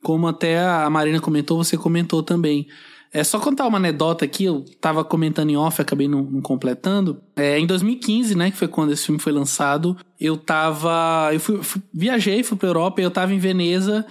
Como 0.03 0.27
até 0.27 0.59
a 0.59 0.89
Marina 0.89 1.19
comentou, 1.19 1.63
você 1.63 1.77
comentou 1.77 2.23
também. 2.23 2.67
É 3.13 3.25
só 3.25 3.39
contar 3.39 3.67
uma 3.67 3.77
anedota 3.77 4.23
aqui, 4.23 4.45
eu 4.45 4.63
tava 4.79 5.03
comentando 5.03 5.49
em 5.49 5.57
off, 5.57 5.81
acabei 5.81 6.07
não, 6.07 6.23
não, 6.23 6.41
completando. 6.41 7.21
É, 7.35 7.59
em 7.59 7.67
2015, 7.67 8.35
né, 8.35 8.51
que 8.51 8.57
foi 8.57 8.69
quando 8.69 8.93
esse 8.93 9.05
filme 9.05 9.19
foi 9.19 9.33
lançado, 9.33 9.97
eu 10.17 10.37
tava. 10.37 11.29
Eu 11.33 11.39
fui, 11.39 11.61
fui, 11.61 11.81
viajei, 11.93 12.41
fui 12.41 12.57
pra 12.57 12.69
Europa, 12.69 13.01
eu 13.01 13.11
tava 13.11 13.33
em 13.33 13.39
Veneza, 13.39 14.05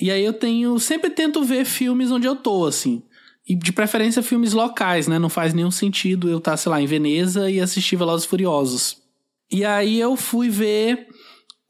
e 0.00 0.10
aí 0.10 0.24
eu 0.24 0.32
tenho. 0.32 0.80
Sempre 0.80 1.10
tento 1.10 1.44
ver 1.44 1.64
filmes 1.64 2.10
onde 2.10 2.26
eu 2.26 2.34
tô, 2.34 2.66
assim. 2.66 3.02
E 3.48 3.54
de 3.54 3.72
preferência 3.72 4.22
filmes 4.22 4.52
locais, 4.52 5.06
né? 5.06 5.18
Não 5.18 5.28
faz 5.28 5.54
nenhum 5.54 5.70
sentido 5.70 6.28
eu 6.28 6.38
estar, 6.38 6.56
sei 6.56 6.70
lá, 6.70 6.82
em 6.82 6.86
Veneza 6.86 7.48
e 7.48 7.60
assistir 7.60 7.96
Velozes 7.96 8.26
Furiosos. 8.26 8.96
E 9.50 9.64
aí 9.64 9.98
eu 9.98 10.16
fui 10.16 10.48
ver 10.48 11.06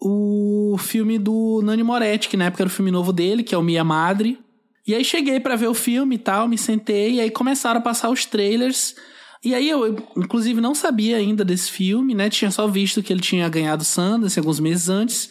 o 0.01 0.77
filme 0.79 1.19
do 1.19 1.61
Nani 1.63 1.83
Moretti, 1.83 2.29
que 2.29 2.37
na 2.37 2.47
época 2.47 2.63
era 2.63 2.69
o 2.69 2.73
filme 2.73 2.91
novo 2.91 3.13
dele, 3.13 3.43
que 3.43 3.55
é 3.55 3.59
o 3.59 3.63
Mia 3.63 3.85
Madre. 3.85 4.39
E 4.87 4.95
aí 4.95 5.05
cheguei 5.05 5.39
para 5.39 5.57
ver 5.57 5.69
o 5.69 5.75
filme 5.75 6.17
e 6.17 6.19
tal, 6.19 6.49
me 6.49 6.59
sentei, 6.59 7.15
e 7.15 7.21
aí 7.21 7.31
começaram 7.31 7.79
a 7.79 7.83
passar 7.83 8.11
os 8.11 8.25
trailers. 8.25 8.95
E 9.43 9.55
aí 9.55 9.69
eu, 9.69 9.97
inclusive, 10.17 10.61
não 10.61 10.75
sabia 10.75 11.17
ainda 11.17 11.45
desse 11.45 11.71
filme, 11.71 12.15
né? 12.15 12.29
Tinha 12.29 12.51
só 12.51 12.67
visto 12.67 13.03
que 13.03 13.13
ele 13.13 13.21
tinha 13.21 13.49
ganhado 13.49 13.85
Sundance 13.85 14.39
alguns 14.39 14.61
meses 14.61 14.89
antes. 14.89 15.31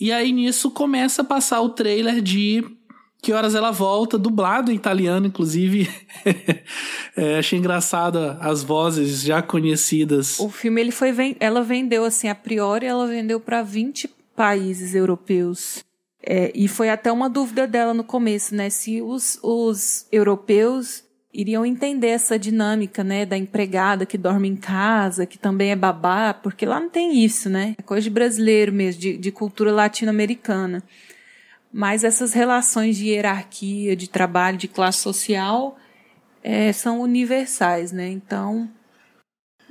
E 0.00 0.10
aí 0.10 0.32
nisso 0.32 0.70
começa 0.70 1.22
a 1.22 1.24
passar 1.24 1.60
o 1.60 1.68
trailer 1.68 2.20
de 2.20 2.64
Que 3.22 3.32
Horas 3.32 3.54
Ela 3.54 3.70
Volta, 3.70 4.18
dublado 4.18 4.72
em 4.72 4.74
italiano, 4.74 5.26
inclusive. 5.26 5.88
é, 7.16 7.38
achei 7.38 7.58
engraçado 7.58 8.18
as 8.40 8.62
vozes 8.62 9.22
já 9.22 9.42
conhecidas. 9.42 10.40
O 10.40 10.48
filme, 10.48 10.80
ele 10.80 10.90
foi, 10.90 11.36
ela 11.38 11.62
vendeu, 11.62 12.04
assim, 12.04 12.28
a 12.28 12.34
priori, 12.34 12.86
ela 12.86 13.06
vendeu 13.06 13.38
para 13.38 13.62
20 13.62 14.08
países 14.34 14.94
europeus. 14.94 15.84
É, 16.26 16.50
e 16.54 16.66
foi 16.68 16.88
até 16.88 17.12
uma 17.12 17.28
dúvida 17.28 17.66
dela 17.66 17.92
no 17.92 18.02
começo, 18.02 18.54
né? 18.54 18.70
Se 18.70 19.02
os, 19.02 19.38
os 19.42 20.06
europeus 20.10 21.04
iriam 21.32 21.66
entender 21.66 22.08
essa 22.08 22.38
dinâmica, 22.38 23.04
né? 23.04 23.26
Da 23.26 23.36
empregada 23.36 24.06
que 24.06 24.16
dorme 24.16 24.48
em 24.48 24.56
casa, 24.56 25.26
que 25.26 25.36
também 25.36 25.70
é 25.70 25.76
babá, 25.76 26.32
porque 26.32 26.64
lá 26.64 26.80
não 26.80 26.88
tem 26.88 27.22
isso, 27.22 27.50
né? 27.50 27.74
É 27.76 27.82
coisa 27.82 28.04
de 28.04 28.10
brasileiro 28.10 28.72
mesmo, 28.72 29.00
de, 29.00 29.18
de 29.18 29.30
cultura 29.30 29.70
latino-americana. 29.70 30.82
Mas 31.70 32.04
essas 32.04 32.32
relações 32.32 32.96
de 32.96 33.08
hierarquia, 33.08 33.94
de 33.94 34.08
trabalho, 34.08 34.56
de 34.56 34.68
classe 34.68 34.98
social, 34.98 35.76
é, 36.42 36.72
são 36.72 37.00
universais, 37.00 37.92
né? 37.92 38.08
Então, 38.08 38.70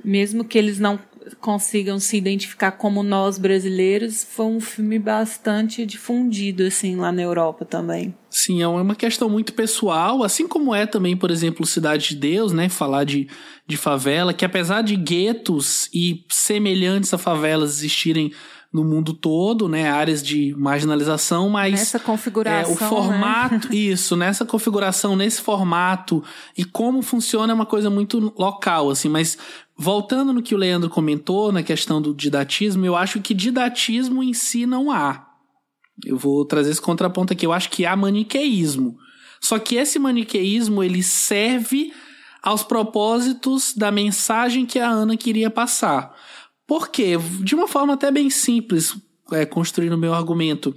mesmo 0.04 0.44
que 0.44 0.58
eles 0.58 0.78
não 0.78 1.00
consigam 1.40 1.98
se 1.98 2.16
identificar 2.16 2.72
como 2.72 3.02
nós 3.02 3.38
brasileiros, 3.38 4.24
foi 4.24 4.46
um 4.46 4.60
filme 4.60 4.98
bastante 4.98 5.84
difundido 5.86 6.64
assim 6.64 6.96
lá 6.96 7.10
na 7.10 7.22
Europa 7.22 7.64
também. 7.64 8.14
Sim, 8.30 8.62
é 8.62 8.66
uma 8.66 8.96
questão 8.96 9.28
muito 9.30 9.52
pessoal, 9.52 10.24
assim 10.24 10.48
como 10.48 10.74
é 10.74 10.86
também, 10.86 11.16
por 11.16 11.30
exemplo, 11.30 11.64
Cidade 11.64 12.08
de 12.08 12.16
Deus, 12.16 12.52
né, 12.52 12.68
falar 12.68 13.04
de, 13.04 13.28
de 13.66 13.76
favela, 13.76 14.34
que 14.34 14.44
apesar 14.44 14.82
de 14.82 14.96
guetos 14.96 15.88
e 15.94 16.24
semelhantes 16.28 17.14
a 17.14 17.18
favelas 17.18 17.70
existirem 17.78 18.32
no 18.74 18.82
mundo 18.82 19.14
todo, 19.14 19.68
né, 19.68 19.88
áreas 19.88 20.20
de 20.20 20.52
marginalização, 20.58 21.48
mas 21.48 21.74
nessa 21.74 22.00
configuração, 22.00 22.72
é, 22.72 22.74
o 22.74 22.76
formato, 22.76 23.68
né? 23.68 23.76
isso, 23.78 24.16
nessa 24.16 24.44
configuração, 24.44 25.14
nesse 25.14 25.40
formato 25.40 26.24
e 26.58 26.64
como 26.64 27.00
funciona 27.00 27.52
é 27.52 27.54
uma 27.54 27.64
coisa 27.64 27.88
muito 27.88 28.34
local, 28.36 28.90
assim, 28.90 29.08
mas 29.08 29.38
voltando 29.78 30.32
no 30.32 30.42
que 30.42 30.56
o 30.56 30.58
Leandro 30.58 30.90
comentou 30.90 31.52
na 31.52 31.62
questão 31.62 32.02
do 32.02 32.12
didatismo, 32.12 32.84
eu 32.84 32.96
acho 32.96 33.20
que 33.20 33.32
didatismo 33.32 34.24
em 34.24 34.34
si 34.34 34.66
não 34.66 34.90
há. 34.90 35.24
Eu 36.04 36.18
vou 36.18 36.44
trazer 36.44 36.72
esse 36.72 36.82
contraponto 36.82 37.32
aqui, 37.32 37.46
eu 37.46 37.52
acho 37.52 37.70
que 37.70 37.86
há 37.86 37.94
maniqueísmo. 37.94 38.96
Só 39.40 39.56
que 39.56 39.76
esse 39.76 40.00
maniqueísmo 40.00 40.82
ele 40.82 41.00
serve 41.00 41.92
aos 42.42 42.64
propósitos 42.64 43.72
da 43.72 43.92
mensagem 43.92 44.66
que 44.66 44.80
a 44.80 44.88
Ana 44.88 45.16
queria 45.16 45.48
passar. 45.48 46.12
Por 46.66 46.88
quê? 46.88 47.12
De 47.40 47.54
uma 47.54 47.68
forma 47.68 47.94
até 47.94 48.10
bem 48.10 48.30
simples, 48.30 48.96
é, 49.32 49.44
construindo 49.44 49.94
o 49.94 49.98
meu 49.98 50.14
argumento. 50.14 50.74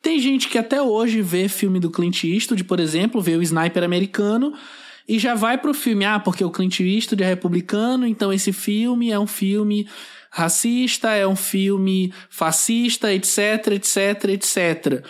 Tem 0.00 0.18
gente 0.18 0.48
que 0.48 0.58
até 0.58 0.82
hoje 0.82 1.22
vê 1.22 1.48
filme 1.48 1.80
do 1.80 1.90
Clint 1.90 2.24
Eastwood, 2.24 2.64
por 2.64 2.78
exemplo, 2.78 3.22
vê 3.22 3.36
o 3.36 3.42
Sniper 3.42 3.82
americano 3.82 4.52
e 5.08 5.18
já 5.18 5.34
vai 5.34 5.58
pro 5.58 5.74
filme, 5.74 6.04
ah, 6.04 6.20
porque 6.20 6.44
o 6.44 6.50
Clint 6.50 6.80
Eastwood 6.80 7.22
é 7.22 7.26
republicano, 7.26 8.06
então 8.06 8.32
esse 8.32 8.52
filme 8.52 9.10
é 9.10 9.18
um 9.18 9.26
filme 9.26 9.88
racista, 10.30 11.10
é 11.12 11.26
um 11.26 11.36
filme 11.36 12.12
fascista, 12.28 13.12
etc, 13.12 13.68
etc, 13.72 14.24
etc. 14.30 15.04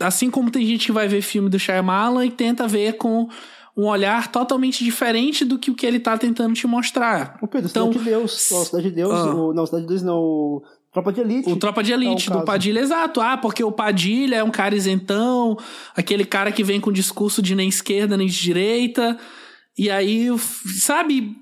Assim 0.00 0.30
como 0.30 0.50
tem 0.50 0.66
gente 0.66 0.86
que 0.86 0.92
vai 0.92 1.06
ver 1.06 1.20
filme 1.20 1.50
do 1.50 1.58
Shyamalan 1.58 2.26
e 2.26 2.30
tenta 2.30 2.66
ver 2.66 2.94
com 2.94 3.28
um 3.76 3.86
olhar 3.86 4.30
totalmente 4.30 4.84
diferente 4.84 5.44
do 5.44 5.58
que 5.58 5.70
o 5.70 5.74
que 5.74 5.84
ele 5.84 5.98
tá 5.98 6.16
tentando 6.16 6.54
te 6.54 6.66
mostrar. 6.66 7.38
O 7.42 7.48
Pedro, 7.48 7.68
então, 7.68 7.92
Cidade 7.92 8.04
de 8.04 8.10
Deus, 8.10 8.32
Cidade 8.32 8.88
de 8.88 8.94
Deus, 8.94 9.12
ah, 9.12 9.34
o, 9.34 9.52
não, 9.52 9.66
Cidade 9.66 9.82
de 9.82 9.88
Deus 9.88 10.02
não, 10.02 10.18
o 10.18 10.62
Tropa 10.92 11.12
de 11.12 11.20
Elite. 11.20 11.50
O 11.50 11.56
Tropa 11.56 11.82
de 11.82 11.92
Elite, 11.92 12.30
é 12.30 12.34
um 12.34 12.38
do 12.38 12.44
Padilha, 12.44 12.78
exato. 12.78 13.20
Ah, 13.20 13.36
porque 13.36 13.64
o 13.64 13.72
Padilha 13.72 14.36
é 14.36 14.44
um 14.44 14.50
cara 14.50 14.76
isentão, 14.76 15.58
aquele 15.96 16.24
cara 16.24 16.52
que 16.52 16.62
vem 16.62 16.80
com 16.80 16.92
discurso 16.92 17.42
de 17.42 17.56
nem 17.56 17.68
esquerda 17.68 18.16
nem 18.16 18.28
de 18.28 18.40
direita, 18.40 19.18
e 19.76 19.90
aí, 19.90 20.28
sabe, 20.80 21.36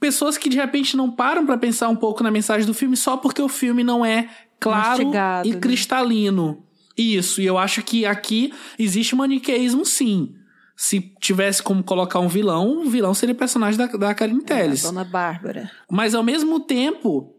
pessoas 0.00 0.36
que 0.36 0.48
de 0.48 0.56
repente 0.56 0.96
não 0.96 1.08
param 1.08 1.46
para 1.46 1.56
pensar 1.56 1.88
um 1.88 1.94
pouco 1.94 2.24
na 2.24 2.32
mensagem 2.32 2.66
do 2.66 2.74
filme 2.74 2.96
só 2.96 3.16
porque 3.16 3.40
o 3.40 3.48
filme 3.48 3.84
não 3.84 4.04
é 4.04 4.28
claro 4.58 5.04
Mastigado, 5.04 5.48
e 5.48 5.52
né? 5.52 5.60
cristalino. 5.60 6.48
Né? 6.48 6.56
Isso, 6.98 7.40
e 7.40 7.46
eu 7.46 7.56
acho 7.56 7.82
que 7.82 8.04
aqui 8.04 8.52
existe 8.76 9.14
maniqueísmo 9.14 9.84
sim 9.84 10.34
se 10.76 11.00
tivesse 11.20 11.62
como 11.62 11.82
colocar 11.82 12.20
um 12.20 12.28
vilão, 12.28 12.82
o 12.86 12.90
vilão 12.90 13.14
seria 13.14 13.34
o 13.34 13.38
personagem 13.38 13.78
da, 13.78 13.86
da 13.86 14.14
Karine 14.14 14.42
Telles. 14.42 14.84
É, 14.84 14.88
Dona 14.88 15.04
Bárbara. 15.04 15.70
Mas 15.90 16.14
ao 16.14 16.22
mesmo 16.22 16.60
tempo, 16.60 17.34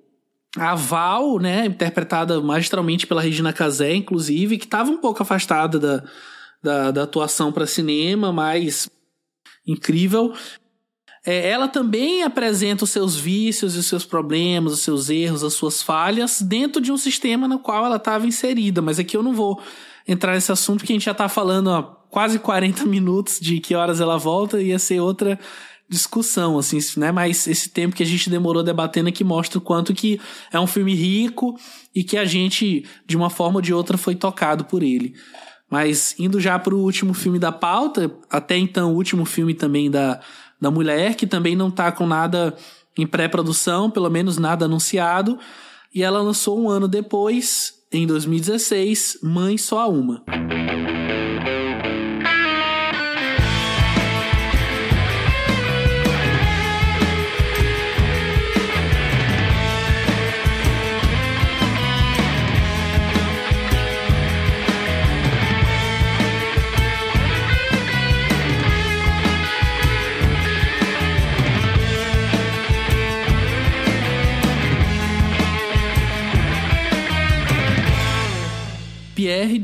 a 0.58 0.74
Val, 0.74 1.38
né, 1.38 1.68
interpretada 1.68 2.42
magistralmente 2.42 3.06
pela 3.06 3.22
Regina 3.22 3.54
Casé, 3.54 3.94
inclusive, 3.94 4.58
que 4.58 4.66
estava 4.66 4.90
um 4.90 4.98
pouco 4.98 5.22
afastada 5.22 5.78
da, 5.78 6.04
da, 6.64 6.92
da 6.92 7.04
atuação 7.04 7.52
para 7.52 7.68
cinema, 7.68 8.34
mas 8.34 8.90
incrível. 9.68 10.34
É, 11.24 11.50
ela 11.50 11.68
também 11.68 12.24
apresenta 12.24 12.86
os 12.86 12.90
seus 12.90 13.16
vícios 13.16 13.76
e 13.76 13.80
os 13.80 13.86
seus 13.86 14.06
problemas, 14.06 14.74
os 14.74 14.80
seus 14.80 15.10
erros, 15.10 15.44
as 15.44 15.54
suas 15.54 15.84
falhas 15.84 16.42
dentro 16.42 16.82
de 16.82 16.92
um 16.92 16.98
sistema 16.98 17.48
no 17.48 17.60
qual 17.60 17.86
ela 17.86 17.98
estava 17.98 18.26
inserida. 18.26 18.82
Mas 18.82 18.98
aqui 18.98 19.16
eu 19.16 19.22
não 19.22 19.34
vou 19.34 19.62
entrar 20.08 20.34
nesse 20.34 20.52
assunto 20.52 20.80
porque 20.80 20.94
a 20.94 20.96
gente 20.96 21.06
já 21.06 21.12
está 21.12 21.30
falando 21.30 21.97
quase 22.10 22.40
40 22.40 22.86
minutos 22.88 23.40
de 23.40 23.60
que 23.60 23.76
horas 23.76 24.00
ela 24.02 24.18
volta, 24.18 24.62
ia 24.62 24.80
ser 24.80 25.00
outra 25.00 25.40
discussão, 25.90 26.58
assim, 26.60 26.80
né? 26.98 27.12
Mas 27.12 27.48
esse 27.48 27.70
tempo 27.70 27.96
que 27.96 28.04
a 28.04 28.06
gente 28.06 28.30
demorou 28.30 28.62
debatendo 28.62 29.10
aqui 29.10 29.24
mostra 29.24 29.58
o 29.58 29.62
quanto 29.62 29.94
que 29.94 30.20
é 30.52 30.60
um 30.60 30.68
filme 30.68 30.94
rico 30.94 31.58
e 31.96 32.04
que 32.04 32.18
a 32.18 32.26
gente, 32.26 32.86
de 33.06 33.16
uma 33.16 33.30
forma 33.30 33.58
ou 33.58 33.62
de 33.62 33.74
outra, 33.74 33.98
foi 33.98 34.16
tocado 34.16 34.66
por 34.66 34.84
ele. 34.84 35.16
Mas 35.70 36.16
indo 36.20 36.40
já 36.40 36.58
para 36.60 36.76
o 36.76 36.80
último 36.80 37.14
filme 37.14 37.40
da 37.40 37.52
pauta, 37.52 38.12
até 38.30 38.58
então 38.58 38.92
o 38.92 38.96
último 38.96 39.26
filme 39.26 39.54
também 39.54 39.90
da, 39.90 40.20
da 40.60 40.72
mulher, 40.72 41.16
que 41.16 41.28
também 41.28 41.56
não 41.56 41.72
tá 41.72 41.92
com 41.92 42.06
nada 42.06 42.56
em 42.98 43.06
pré-produção, 43.06 43.90
pelo 43.90 44.10
menos 44.10 44.38
nada 44.38 44.66
anunciado, 44.66 45.38
e 45.94 46.04
ela 46.04 46.22
lançou 46.22 46.60
um 46.60 46.70
ano 46.70 46.88
depois, 46.88 47.74
em 47.92 48.06
2016, 48.08 49.20
Mãe 49.22 49.58
Só 49.58 49.90
Uma. 49.90 50.24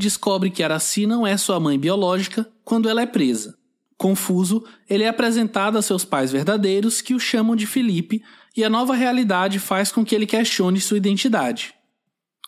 Descobre 0.04 0.50
que 0.50 0.62
Araci 0.62 1.06
não 1.06 1.26
é 1.26 1.36
sua 1.36 1.58
mãe 1.58 1.78
biológica 1.78 2.46
quando 2.62 2.88
ela 2.88 3.02
é 3.02 3.06
presa. 3.06 3.56
Confuso, 3.96 4.62
ele 4.88 5.02
é 5.02 5.08
apresentado 5.08 5.78
a 5.78 5.82
seus 5.82 6.04
pais 6.04 6.30
verdadeiros, 6.30 7.00
que 7.00 7.14
o 7.14 7.18
chamam 7.18 7.56
de 7.56 7.66
Felipe, 7.66 8.22
e 8.56 8.62
a 8.62 8.68
nova 8.68 8.94
realidade 8.94 9.58
faz 9.58 9.90
com 9.90 10.04
que 10.04 10.14
ele 10.14 10.26
questione 10.26 10.80
sua 10.80 10.98
identidade. 10.98 11.74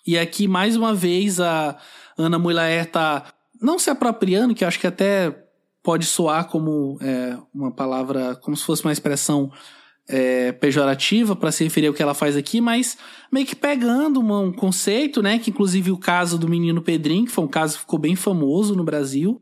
E 0.06 0.18
aqui, 0.18 0.46
mais 0.46 0.76
uma 0.76 0.94
vez, 0.94 1.40
a 1.40 1.76
Ana 2.16 2.38
Mulaer 2.38 2.84
está 2.84 3.32
não 3.60 3.78
se 3.78 3.88
apropriando, 3.88 4.54
que 4.54 4.64
acho 4.64 4.78
que 4.78 4.86
até 4.86 5.44
pode 5.82 6.04
soar 6.04 6.48
como 6.48 6.98
é, 7.00 7.38
uma 7.54 7.72
palavra, 7.72 8.36
como 8.36 8.56
se 8.56 8.64
fosse 8.64 8.84
uma 8.84 8.92
expressão 8.92 9.50
é, 10.08 10.52
pejorativa 10.52 11.34
para 11.34 11.50
se 11.50 11.64
referir 11.64 11.88
ao 11.88 11.94
que 11.94 12.02
ela 12.02 12.14
faz 12.14 12.36
aqui, 12.36 12.60
mas 12.60 12.96
meio 13.30 13.46
que 13.46 13.56
pegando 13.56 14.20
um 14.20 14.52
conceito, 14.52 15.22
né? 15.22 15.38
Que 15.38 15.50
inclusive 15.50 15.90
o 15.90 15.98
caso 15.98 16.38
do 16.38 16.48
menino 16.48 16.82
Pedrinho, 16.82 17.26
que 17.26 17.32
foi 17.32 17.44
um 17.44 17.48
caso 17.48 17.74
que 17.74 17.80
ficou 17.80 17.98
bem 17.98 18.14
famoso 18.14 18.74
no 18.74 18.84
Brasil, 18.84 19.40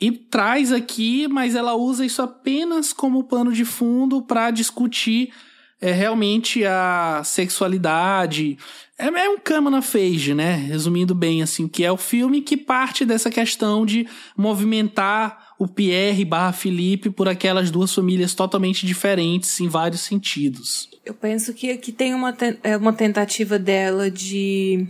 e 0.00 0.10
traz 0.10 0.72
aqui, 0.72 1.26
mas 1.28 1.54
ela 1.54 1.74
usa 1.74 2.04
isso 2.04 2.20
apenas 2.20 2.92
como 2.92 3.24
pano 3.24 3.52
de 3.52 3.64
fundo 3.64 4.20
para 4.22 4.50
discutir 4.50 5.32
é, 5.80 5.92
realmente 5.92 6.64
a 6.64 7.22
sexualidade. 7.24 8.58
É, 8.98 9.06
é 9.06 9.28
um 9.28 9.38
cama 9.38 9.70
na 9.70 9.80
phage, 9.80 10.34
né? 10.34 10.54
Resumindo 10.54 11.14
bem, 11.14 11.42
assim, 11.42 11.68
que 11.68 11.84
é 11.84 11.92
o 11.92 11.96
filme, 11.96 12.42
que 12.42 12.56
parte 12.56 13.04
dessa 13.04 13.30
questão 13.30 13.86
de 13.86 14.06
movimentar 14.36 15.45
o 15.58 15.66
Pierre 15.66 16.24
barra 16.24 16.52
Felipe 16.52 17.10
por 17.10 17.28
aquelas 17.28 17.70
duas 17.70 17.94
famílias 17.94 18.34
totalmente 18.34 18.86
diferentes 18.86 19.58
em 19.60 19.68
vários 19.68 20.02
sentidos. 20.02 20.88
Eu 21.04 21.14
penso 21.14 21.54
que 21.54 21.70
aqui 21.70 21.92
tem 21.92 22.14
uma, 22.14 22.36
é 22.62 22.76
uma 22.76 22.92
tentativa 22.92 23.58
dela 23.58 24.10
de 24.10 24.86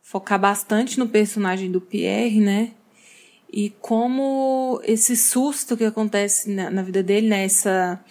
focar 0.00 0.38
bastante 0.38 0.98
no 0.98 1.08
personagem 1.08 1.70
do 1.70 1.80
Pierre, 1.80 2.40
né? 2.40 2.72
E 3.52 3.70
como 3.80 4.80
esse 4.84 5.16
susto 5.16 5.76
que 5.76 5.84
acontece 5.84 6.50
na, 6.50 6.70
na 6.70 6.82
vida 6.82 7.02
dele, 7.02 7.28
né? 7.28 7.44
Essa 7.44 8.02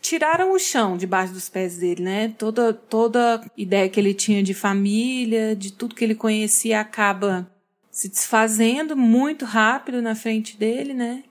tiraram 0.00 0.52
o 0.52 0.58
chão 0.58 0.96
debaixo 0.96 1.32
dos 1.32 1.48
pés 1.48 1.78
dele, 1.78 2.02
né? 2.02 2.34
Toda 2.36 2.72
toda 2.72 3.44
ideia 3.56 3.88
que 3.88 3.98
ele 3.98 4.12
tinha 4.12 4.42
de 4.42 4.54
família, 4.54 5.56
de 5.56 5.72
tudo 5.72 5.94
que 5.94 6.04
ele 6.04 6.14
conhecia 6.14 6.80
acaba 6.80 7.50
se 7.96 8.10
desfazendo 8.10 8.94
muito 8.94 9.46
rápido 9.46 10.02
na 10.02 10.14
frente 10.14 10.54
dele, 10.58 10.92
né? 10.92 11.24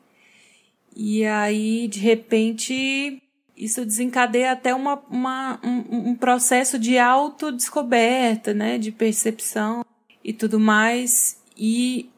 E 0.96 1.24
aí, 1.24 1.88
de 1.88 2.00
repente, 2.00 3.22
isso 3.56 3.86
desencadeia 3.86 4.52
até 4.52 4.74
uma, 4.74 4.96
uma 5.08 5.60
um, 5.64 6.10
um, 6.10 6.16
processo 6.16 6.80
de 6.80 6.98
autodescoberta, 6.98 8.52
né? 8.52 8.80
De 8.80 8.92
percepção 8.92 9.86
e 10.24 10.34
tudo 10.34 10.60
mais. 10.60 11.40
E 11.56 12.10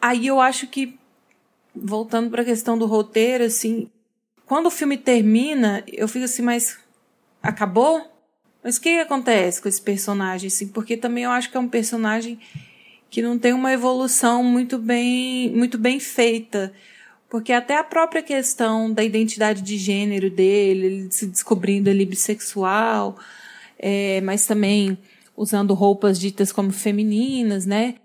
aí 0.00 0.26
eu 0.26 0.40
acho 0.40 0.66
que, 0.66 0.98
voltando 1.72 2.28
para 2.28 2.42
a 2.42 2.44
questão 2.44 2.76
do 2.76 2.86
roteiro, 2.86 3.44
assim, 3.44 3.88
quando 4.46 4.66
o 4.66 4.70
filme 4.70 4.98
termina, 4.98 5.84
eu 5.86 6.08
fico 6.08 6.24
assim, 6.24 6.42
mas 6.42 6.76
acabou? 7.40 8.04
Mas 8.64 8.78
o 8.78 8.80
que, 8.80 8.98
acontece 8.98 9.62
com 9.62 9.68
esse 9.68 9.80
personagem, 9.80 10.48
assim? 10.48 10.66
Porque 10.66 10.96
também 10.96 11.22
eu 11.22 11.30
acho 11.30 11.52
que 11.52 11.56
é 11.56 11.60
um 11.60 11.68
personagem 11.68 12.40
que 13.12 13.20
não 13.20 13.38
tem 13.38 13.52
uma 13.52 13.70
evolução 13.70 14.42
muito 14.42 14.78
bem, 14.78 15.50
muito 15.50 15.76
bem 15.76 16.00
feita. 16.00 16.72
Porque 17.28 17.52
até 17.52 17.76
a 17.76 17.84
própria 17.84 18.22
questão 18.22 18.90
da 18.90 19.04
identidade 19.04 19.60
de 19.60 19.76
gênero 19.76 20.30
dele, 20.30 20.86
ele 20.86 21.08
se 21.10 21.26
descobrindo 21.26 21.90
ali 21.90 22.06
bissexual, 22.06 23.18
é, 23.78 24.22
mas 24.22 24.46
também 24.46 24.96
usando 25.36 25.74
roupas 25.74 26.18
ditas 26.18 26.50
como 26.50 26.72
femininas, 26.72 27.66
né? 27.66 27.96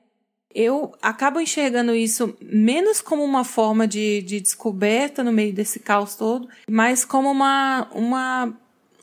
Eu 0.54 0.94
acabo 1.02 1.40
enxergando 1.40 1.96
isso 1.96 2.36
menos 2.42 3.00
como 3.00 3.24
uma 3.24 3.46
forma 3.46 3.88
de, 3.88 4.22
de 4.24 4.42
descoberta 4.42 5.24
no 5.24 5.32
meio 5.32 5.54
desse 5.54 5.80
caos 5.80 6.16
todo, 6.16 6.50
mas 6.70 7.06
como 7.06 7.32
uma, 7.32 7.88
uma, 7.94 8.54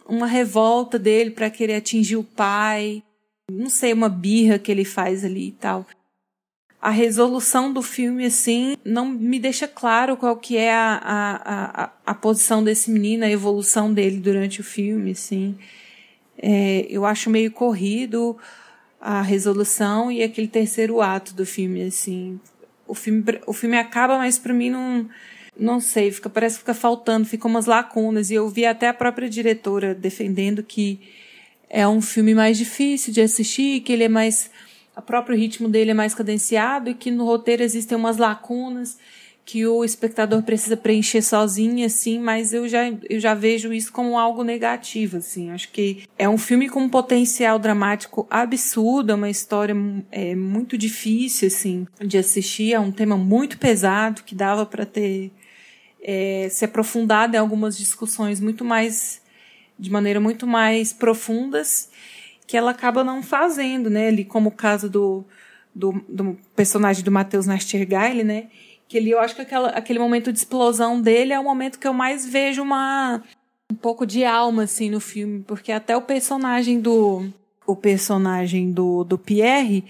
uma 0.07 0.27
revolta 0.27 0.99
dele 0.99 1.31
para 1.31 1.49
querer 1.49 1.77
atingir 1.77 2.17
o 2.17 2.25
pai, 2.25 3.03
não 3.51 3.69
sei, 3.69 3.93
uma 3.93 4.09
birra 4.09 4.59
que 4.59 4.71
ele 4.71 4.85
faz 4.85 5.25
ali 5.25 5.49
e 5.49 5.53
tal. 5.53 5.87
A 6.81 6.91
resolução 6.91 7.73
do 7.73 7.81
filme, 7.81 8.27
assim, 8.27 8.77
não 8.85 9.07
me 9.07 9.39
deixa 9.39 9.67
claro 9.67 10.17
qual 10.17 10.37
que 10.37 10.57
é 10.57 10.73
a, 10.73 11.01
a, 11.03 11.85
a, 11.85 11.91
a 12.07 12.15
posição 12.15 12.63
desse 12.63 12.91
menino, 12.91 13.25
a 13.25 13.31
evolução 13.31 13.93
dele 13.93 14.19
durante 14.19 14.61
o 14.61 14.65
filme, 14.65 15.13
assim. 15.13 15.59
É, 16.37 16.87
eu 16.91 17.07
acho 17.07 17.31
meio 17.31 17.51
corrido 17.51 18.37
a 19.01 19.23
resolução 19.23 20.11
e 20.11 20.23
aquele 20.23 20.49
terceiro 20.49 21.01
ato 21.01 21.35
do 21.35 21.47
filme, 21.47 21.83
assim. 21.85 22.39
O 22.87 22.95
filme, 22.95 23.23
o 23.47 23.53
filme 23.53 23.79
acaba, 23.79 24.19
mas 24.19 24.39
para 24.39 24.53
mim 24.53 24.69
não, 24.69 25.09
não 25.59 25.81
sei, 25.81 26.11
fica, 26.11 26.29
parece 26.29 26.57
que 26.57 26.61
fica 26.61 26.75
faltando, 26.75 27.27
ficam 27.27 27.51
umas 27.51 27.67
lacunas. 27.67 28.31
E 28.31 28.35
eu 28.35 28.49
vi 28.49 28.67
até 28.67 28.89
a 28.89 28.95
própria 28.95 29.29
diretora 29.29 29.95
defendendo 29.95 30.63
que 30.63 31.01
é 31.75 31.89
um 31.89 32.01
filme 32.01 32.37
mais 32.37 32.57
difícil 32.57 33.13
de 33.13 33.21
assistir, 33.21 33.81
que 33.81 33.93
ele 33.93 34.05
é 34.05 34.09
mais. 34.09 34.49
O 34.97 35.03
próprio 35.03 35.37
ritmo 35.37 35.69
dele 35.69 35.91
é 35.91 35.95
mais 35.95 36.15
cadenciado 36.15 36.89
e 36.89 36.95
que 36.95 37.11
no 37.11 37.25
roteiro 37.25 37.65
existem 37.65 37.99
umas 37.99 38.17
lacunas 38.17 38.97
que 39.45 39.67
o 39.67 39.85
espectador 39.85 40.41
precisa 40.45 40.77
preencher 40.77 41.21
sozinho, 41.21 41.85
assim, 41.85 42.21
mas 42.21 42.55
eu 42.55 42.69
já, 42.69 42.85
eu 43.11 43.19
já 43.19 43.35
vejo 43.35 43.73
isso 43.73 43.93
como 43.93 44.17
algo 44.17 44.45
negativo, 44.45 45.17
assim. 45.17 45.51
Acho 45.51 45.69
que 45.73 46.05
é 46.17 46.29
um 46.29 46.39
filme 46.39 46.69
com 46.69 46.81
um 46.81 46.89
potencial 46.89 47.59
dramático 47.59 48.25
absurdo, 48.31 49.11
é 49.11 49.15
uma 49.17 49.29
história 49.29 49.75
é, 50.13 50.35
muito 50.37 50.79
difícil, 50.79 51.49
assim, 51.49 51.89
de 52.01 52.17
assistir, 52.17 52.73
é 52.73 52.79
um 52.79 52.93
tema 52.93 53.17
muito 53.17 53.59
pesado 53.59 54.23
que 54.23 54.35
dava 54.35 54.65
para 54.65 54.87
ter 54.87 55.33
é, 56.01 56.47
se 56.51 56.65
aprofundado 56.65 57.35
em 57.35 57.39
algumas 57.39 57.77
discussões 57.77 58.39
muito 58.39 58.65
mais 58.65 59.24
de 59.79 59.91
maneira 59.91 60.21
muito 60.21 60.47
mais 60.47 60.93
profundas 60.93 61.89
que 62.47 62.57
ela 62.57 62.71
acaba 62.71 63.03
não 63.03 63.23
fazendo, 63.23 63.89
né? 63.89 64.09
Ali 64.09 64.25
como 64.25 64.51
o 64.51 64.53
caso 64.53 64.89
do, 64.89 65.25
do, 65.75 66.05
do 66.09 66.39
personagem 66.55 67.03
do 67.03 67.11
Matheus 67.11 67.47
Nastergaile, 67.47 68.23
né? 68.23 68.49
Que 68.87 68.99
ele, 68.99 69.11
eu 69.11 69.19
acho 69.19 69.35
que 69.35 69.43
aquela, 69.43 69.71
aquele 69.71 69.99
momento 69.99 70.33
de 70.33 70.39
explosão 70.39 71.01
dele 71.01 71.33
é 71.33 71.41
o 71.41 71.45
momento 71.45 71.79
que 71.79 71.87
eu 71.87 71.95
mais 71.95 72.27
vejo 72.27 72.63
uma 72.63 73.23
um 73.71 73.75
pouco 73.75 74.07
de 74.07 74.25
alma 74.25 74.65
assim 74.65 74.91
no 74.91 75.01
filme, 75.01 75.43
porque 75.47 75.73
até 75.73 75.97
o 75.97 76.03
personagem 76.03 76.81
do 76.81 77.33
o 77.67 77.75
personagem 77.75 78.71
do, 78.71 79.05
do 79.05 79.17
Pierre, 79.17 79.85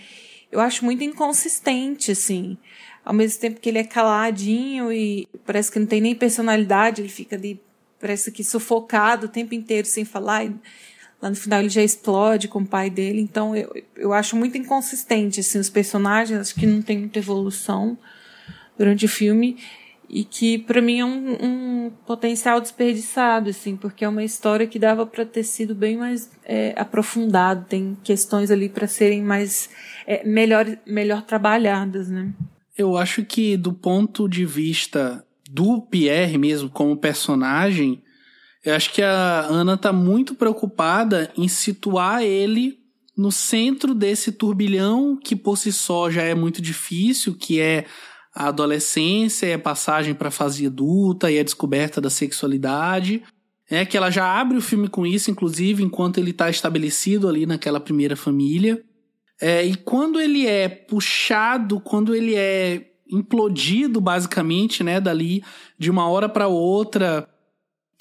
eu 0.50 0.60
acho 0.60 0.84
muito 0.84 1.02
inconsistente 1.02 2.12
assim. 2.12 2.56
Ao 3.04 3.12
mesmo 3.12 3.40
tempo 3.40 3.60
que 3.60 3.68
ele 3.68 3.78
é 3.78 3.84
caladinho 3.84 4.92
e 4.92 5.28
parece 5.44 5.70
que 5.70 5.78
não 5.78 5.86
tem 5.86 6.00
nem 6.00 6.14
personalidade, 6.14 7.02
ele 7.02 7.08
fica 7.08 7.34
ali 7.36 7.60
parece 8.04 8.30
que 8.30 8.44
sufocado 8.44 9.24
o 9.24 9.30
tempo 9.30 9.54
inteiro 9.54 9.88
sem 9.88 10.04
falar. 10.04 10.44
E 10.44 10.54
lá 11.22 11.30
no 11.30 11.36
final 11.36 11.60
ele 11.60 11.70
já 11.70 11.82
explode 11.82 12.48
com 12.48 12.58
o 12.58 12.66
pai 12.66 12.90
dele. 12.90 13.22
Então 13.22 13.56
eu, 13.56 13.82
eu 13.96 14.12
acho 14.12 14.36
muito 14.36 14.58
inconsistente 14.58 15.40
assim, 15.40 15.58
os 15.58 15.70
personagens, 15.70 16.38
acho 16.38 16.54
que 16.54 16.66
não 16.66 16.82
tem 16.82 16.98
muita 16.98 17.18
evolução 17.18 17.96
durante 18.76 19.06
o 19.06 19.08
filme 19.08 19.56
e 20.06 20.22
que 20.22 20.58
para 20.58 20.82
mim 20.82 21.00
é 21.00 21.04
um, 21.04 21.32
um, 21.86 21.92
potencial 22.06 22.60
desperdiçado, 22.60 23.48
assim, 23.48 23.74
porque 23.74 24.04
é 24.04 24.08
uma 24.08 24.22
história 24.22 24.66
que 24.66 24.78
dava 24.78 25.06
para 25.06 25.24
ter 25.24 25.44
sido 25.44 25.74
bem 25.74 25.96
mais 25.96 26.30
é, 26.44 26.74
aprofundado, 26.76 27.64
tem 27.66 27.96
questões 28.04 28.50
ali 28.50 28.68
para 28.68 28.86
serem 28.86 29.22
mais 29.22 29.70
é, 30.06 30.22
melhor, 30.22 30.66
melhor 30.86 31.22
trabalhadas, 31.22 32.10
né? 32.10 32.34
Eu 32.76 32.98
acho 32.98 33.24
que 33.24 33.56
do 33.56 33.72
ponto 33.72 34.28
de 34.28 34.44
vista 34.44 35.23
do 35.54 35.80
Pierre 35.80 36.36
mesmo 36.36 36.68
como 36.68 36.96
personagem, 36.96 38.02
eu 38.64 38.74
acho 38.74 38.92
que 38.92 39.00
a 39.00 39.42
Ana 39.42 39.76
tá 39.76 39.92
muito 39.92 40.34
preocupada 40.34 41.30
em 41.36 41.46
situar 41.46 42.24
ele 42.24 42.80
no 43.16 43.30
centro 43.30 43.94
desse 43.94 44.32
turbilhão 44.32 45.16
que 45.16 45.36
por 45.36 45.56
si 45.56 45.72
só 45.72 46.10
já 46.10 46.22
é 46.22 46.34
muito 46.34 46.60
difícil, 46.60 47.36
que 47.36 47.60
é 47.60 47.84
a 48.34 48.48
adolescência 48.48 49.46
e 49.46 49.52
a 49.52 49.58
passagem 49.58 50.12
para 50.12 50.26
a 50.26 50.32
fase 50.32 50.66
adulta 50.66 51.30
e 51.30 51.38
a 51.38 51.44
descoberta 51.44 52.00
da 52.00 52.10
sexualidade. 52.10 53.22
É 53.70 53.84
que 53.84 53.96
ela 53.96 54.10
já 54.10 54.26
abre 54.26 54.58
o 54.58 54.62
filme 54.62 54.88
com 54.88 55.06
isso, 55.06 55.30
inclusive, 55.30 55.84
enquanto 55.84 56.18
ele 56.18 56.32
está 56.32 56.50
estabelecido 56.50 57.28
ali 57.28 57.46
naquela 57.46 57.78
primeira 57.78 58.16
família. 58.16 58.82
É, 59.40 59.64
e 59.64 59.76
quando 59.76 60.20
ele 60.20 60.48
é 60.48 60.68
puxado, 60.68 61.78
quando 61.78 62.12
ele 62.12 62.34
é 62.34 62.93
implodido 63.14 64.00
basicamente, 64.00 64.82
né, 64.82 65.00
dali 65.00 65.42
de 65.78 65.90
uma 65.90 66.08
hora 66.08 66.28
para 66.28 66.48
outra, 66.48 67.28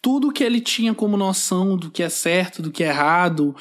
tudo 0.02 0.32
que 0.32 0.44
ele 0.44 0.60
tinha 0.60 0.94
como 0.94 1.16
noção 1.16 1.78
do 1.78 1.90
que 1.90 2.04
é 2.04 2.10
certo, 2.10 2.62
do 2.62 2.72
que 2.72 2.84
é 2.84 2.88
errado, 2.88 3.56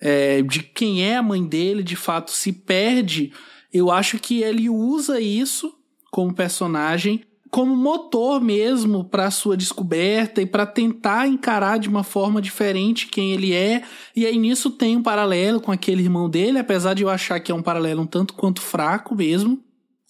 é, 0.00 0.42
de 0.42 0.62
quem 0.62 1.02
é 1.02 1.16
a 1.16 1.22
mãe 1.22 1.44
dele, 1.44 1.82
de 1.82 1.96
fato 1.96 2.30
se 2.30 2.52
perde. 2.52 3.32
Eu 3.72 3.90
acho 3.90 4.18
que 4.18 4.42
ele 4.42 4.68
usa 4.68 5.20
isso 5.20 5.74
como 6.10 6.34
personagem 6.34 7.24
como 7.50 7.74
motor 7.74 8.40
mesmo 8.40 9.04
para 9.04 9.30
sua 9.30 9.56
descoberta 9.56 10.40
e 10.40 10.46
para 10.46 10.66
tentar 10.66 11.26
encarar 11.26 11.78
de 11.78 11.88
uma 11.88 12.04
forma 12.04 12.42
diferente 12.42 13.06
quem 13.06 13.32
ele 13.32 13.54
é. 13.54 13.82
E 14.14 14.26
aí 14.26 14.38
nisso 14.38 14.70
tem 14.70 14.96
um 14.96 15.02
paralelo 15.02 15.60
com 15.60 15.72
aquele 15.72 16.02
irmão 16.02 16.28
dele, 16.28 16.58
apesar 16.58 16.94
de 16.94 17.02
eu 17.02 17.08
achar 17.08 17.40
que 17.40 17.50
é 17.50 17.54
um 17.54 17.62
paralelo 17.62 18.02
um 18.02 18.06
tanto 18.06 18.34
quanto 18.34 18.60
fraco 18.60 19.14
mesmo 19.14 19.62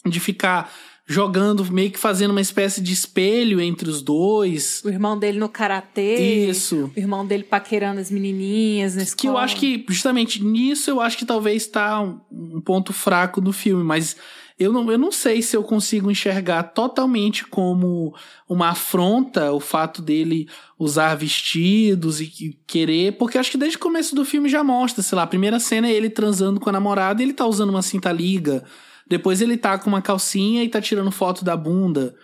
de 0.07 0.21
ficar 0.21 0.71
jogando, 1.09 1.65
meio 1.73 1.91
que 1.91 1.99
fazendo 1.99 2.33
uma 2.33 2.41
espécie 2.41 2.83
de 2.83 2.93
espelho 2.93 3.63
entre 3.63 3.89
os 3.89 4.03
dois. 4.03 4.83
O 4.85 4.91
irmão 4.91 5.19
dele 5.19 5.39
no 5.39 5.49
karatê. 5.49 6.47
Isso. 6.49 6.93
O 6.95 7.01
irmão 7.01 7.27
dele 7.27 7.45
paquerando 7.45 7.99
as 7.99 8.11
menininhas 8.11 8.95
na 8.95 9.03
escola. 9.03 9.21
Que 9.21 9.27
eu 9.27 9.39
acho 9.39 9.57
que, 9.57 9.87
justamente 9.89 10.45
nisso, 10.45 10.91
eu 10.91 11.01
acho 11.01 11.17
que 11.17 11.25
talvez 11.25 11.67
tá 11.67 12.03
um, 12.03 12.61
ponto 12.61 12.93
fraco 12.93 13.41
no 13.41 13.55
filme, 13.55 13.83
mas 13.83 14.17
eu 14.59 14.71
não, 14.71 14.93
eu 14.93 14.99
não 14.99 15.11
sei 15.11 15.41
se 15.41 15.57
eu 15.57 15.63
consigo 15.63 16.11
enxergar 16.11 16.63
totalmente 16.63 17.47
como 17.47 18.15
uma 18.47 18.69
afronta 18.69 19.51
o 19.53 19.61
fato 19.61 20.03
dele 20.03 20.47
usar 20.79 21.15
vestidos 21.15 22.21
e, 22.21 22.25
e 22.39 22.59
querer, 22.67 23.17
porque 23.17 23.39
acho 23.39 23.51
que 23.51 23.57
desde 23.57 23.79
o 23.79 23.81
começo 23.81 24.15
do 24.15 24.27
filme 24.27 24.49
já 24.49 24.63
mostra, 24.63 25.03
sei 25.03 25.17
lá, 25.17 25.23
a 25.23 25.29
primeira 25.29 25.59
cena 25.59 25.89
é 25.89 25.93
ele 25.93 26.11
transando 26.11 26.61
com 26.61 26.69
a 26.69 26.73
namorada 26.73 27.23
e 27.23 27.25
ele 27.25 27.33
tá 27.33 27.47
usando 27.47 27.71
uma 27.71 27.83
cinta 27.83 28.13
liga. 28.13 28.63
Depois 29.09 29.41
ele 29.41 29.57
tá 29.57 29.79
com 29.79 29.89
uma 29.89 30.03
calcinha 30.03 30.63
e 30.63 30.69
tá 30.69 30.81
tirando 30.81 31.11
foto 31.11 31.45
da 31.45 31.57
bunda. 31.57 32.15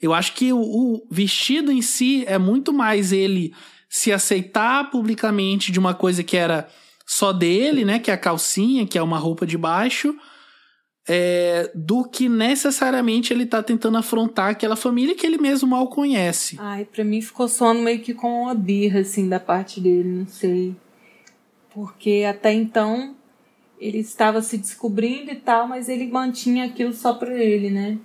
Eu 0.00 0.12
acho 0.12 0.34
que 0.34 0.52
o, 0.52 0.60
o 0.60 1.06
vestido 1.10 1.72
em 1.72 1.80
si 1.80 2.24
é 2.26 2.38
muito 2.38 2.72
mais 2.72 3.12
ele 3.12 3.54
se 3.88 4.12
aceitar 4.12 4.90
publicamente 4.90 5.72
de 5.72 5.78
uma 5.78 5.94
coisa 5.94 6.22
que 6.22 6.36
era 6.36 6.68
só 7.06 7.32
dele, 7.32 7.84
né? 7.84 7.98
Que 7.98 8.10
é 8.10 8.14
a 8.14 8.18
calcinha, 8.18 8.86
que 8.86 8.98
é 8.98 9.02
uma 9.02 9.18
roupa 9.18 9.46
de 9.46 9.56
baixo, 9.56 10.14
é, 11.08 11.70
do 11.74 12.04
que 12.04 12.28
necessariamente 12.28 13.32
ele 13.32 13.46
tá 13.46 13.62
tentando 13.62 13.96
afrontar 13.96 14.50
aquela 14.50 14.76
família 14.76 15.14
que 15.14 15.26
ele 15.26 15.38
mesmo 15.38 15.68
mal 15.68 15.88
conhece. 15.88 16.56
Ai, 16.58 16.84
pra 16.84 17.04
mim 17.04 17.20
ficou 17.20 17.46
soando 17.46 17.82
meio 17.82 18.00
que 18.00 18.14
com 18.14 18.42
uma 18.42 18.54
birra, 18.54 19.00
assim, 19.00 19.28
da 19.28 19.38
parte 19.38 19.80
dele, 19.80 20.08
não 20.08 20.26
sei. 20.26 20.74
Porque 21.72 22.24
até 22.28 22.52
então 22.52 23.14
ele 23.84 23.98
estava 23.98 24.40
se 24.40 24.56
descobrindo 24.56 25.30
e 25.30 25.36
tal, 25.36 25.68
mas 25.68 25.90
ele 25.90 26.06
mantinha 26.06 26.64
aquilo 26.64 26.94
só 26.94 27.12
para 27.12 27.34
ele, 27.34 27.68
né? 27.68 27.98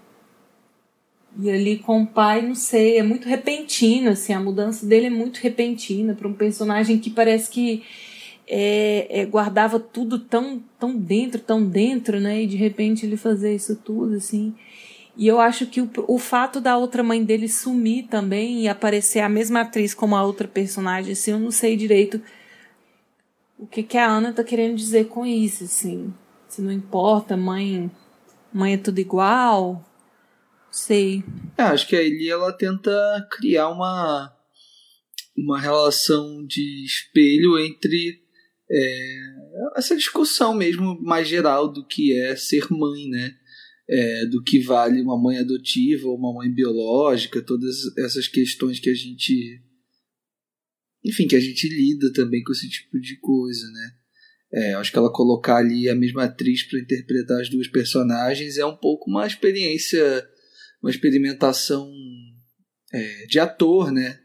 E 1.39 1.49
ali 1.49 1.79
com 1.79 2.01
o 2.01 2.07
pai, 2.07 2.41
não 2.41 2.53
sei, 2.53 2.97
é 2.97 3.03
muito 3.03 3.29
repentino, 3.29 4.09
assim, 4.09 4.33
a 4.33 4.41
mudança 4.41 4.85
dele 4.85 5.05
é 5.05 5.09
muito 5.09 5.37
repentina 5.37 6.13
para 6.13 6.27
um 6.27 6.33
personagem 6.33 6.99
que 6.99 7.09
parece 7.09 7.49
que 7.49 7.83
é, 8.45 9.21
é, 9.21 9.25
guardava 9.25 9.79
tudo 9.79 10.19
tão, 10.19 10.61
tão 10.77 10.97
dentro, 10.97 11.39
tão 11.39 11.63
dentro, 11.63 12.19
né? 12.19 12.43
E 12.43 12.47
de 12.47 12.57
repente 12.57 13.05
ele 13.05 13.15
fazer 13.15 13.55
isso 13.55 13.77
tudo, 13.77 14.15
assim. 14.15 14.53
E 15.15 15.27
eu 15.27 15.39
acho 15.39 15.65
que 15.65 15.79
o, 15.79 15.89
o 16.09 16.17
fato 16.17 16.59
da 16.59 16.77
outra 16.77 17.01
mãe 17.01 17.23
dele 17.23 17.47
sumir 17.47 18.07
também 18.07 18.63
e 18.63 18.67
aparecer 18.67 19.21
a 19.21 19.29
mesma 19.29 19.61
atriz 19.61 19.93
como 19.93 20.13
a 20.13 20.23
outra 20.25 20.47
personagem, 20.47 21.13
assim, 21.13 21.31
eu 21.31 21.39
não 21.39 21.51
sei 21.51 21.77
direito 21.77 22.21
o 23.59 23.67
que, 23.67 23.83
que 23.83 23.97
a 23.97 24.09
Ana 24.09 24.31
tá 24.31 24.41
querendo 24.41 24.77
dizer 24.77 25.09
com 25.09 25.25
isso, 25.25 25.65
assim. 25.65 26.13
Se 26.47 26.61
não 26.61 26.71
importa, 26.71 27.35
mãe, 27.35 27.91
mãe 28.53 28.73
é 28.73 28.77
tudo 28.77 28.99
igual. 28.99 29.85
Sei. 30.71 31.23
É, 31.57 31.63
acho 31.63 31.85
que 31.85 31.95
a 31.95 32.01
Eli 32.01 32.29
ela 32.29 32.53
tenta 32.53 32.91
criar 33.29 33.69
uma 33.69 34.33
uma 35.37 35.59
relação 35.59 36.45
de 36.45 36.83
espelho 36.83 37.57
entre 37.59 38.21
é, 38.69 39.15
essa 39.75 39.95
discussão 39.95 40.53
mesmo 40.53 40.99
mais 41.01 41.27
geral 41.27 41.71
do 41.71 41.85
que 41.85 42.13
é 42.13 42.35
ser 42.35 42.67
mãe, 42.71 43.07
né? 43.09 43.35
É, 43.89 44.25
do 44.27 44.43
que 44.43 44.59
vale 44.59 45.01
uma 45.01 45.19
mãe 45.19 45.37
adotiva 45.37 46.07
ou 46.07 46.15
uma 46.15 46.31
mãe 46.33 46.49
biológica, 46.49 47.41
todas 47.41 47.75
essas 47.97 48.27
questões 48.27 48.79
que 48.79 48.89
a 48.89 48.93
gente 48.93 49.61
enfim, 51.09 51.27
que 51.27 51.35
a 51.35 51.39
gente 51.39 51.67
lida 51.67 52.11
também 52.13 52.43
com 52.43 52.51
esse 52.51 52.69
tipo 52.69 52.99
de 52.99 53.17
coisa, 53.17 53.69
né? 53.71 53.91
É, 54.51 54.73
acho 54.73 54.91
que 54.91 54.97
ela 54.97 55.11
colocar 55.11 55.57
ali 55.57 55.87
a 55.87 55.95
mesma 55.95 56.23
atriz 56.23 56.63
para 56.63 56.79
interpretar 56.79 57.39
as 57.39 57.49
duas 57.49 57.67
personagens 57.67 58.57
é 58.57 58.65
um 58.65 58.75
pouco 58.75 59.09
uma 59.09 59.27
experiência, 59.27 60.27
uma 60.81 60.89
experimentação 60.89 61.91
é, 62.91 63.25
de 63.27 63.39
ator, 63.39 63.91
né? 63.91 64.19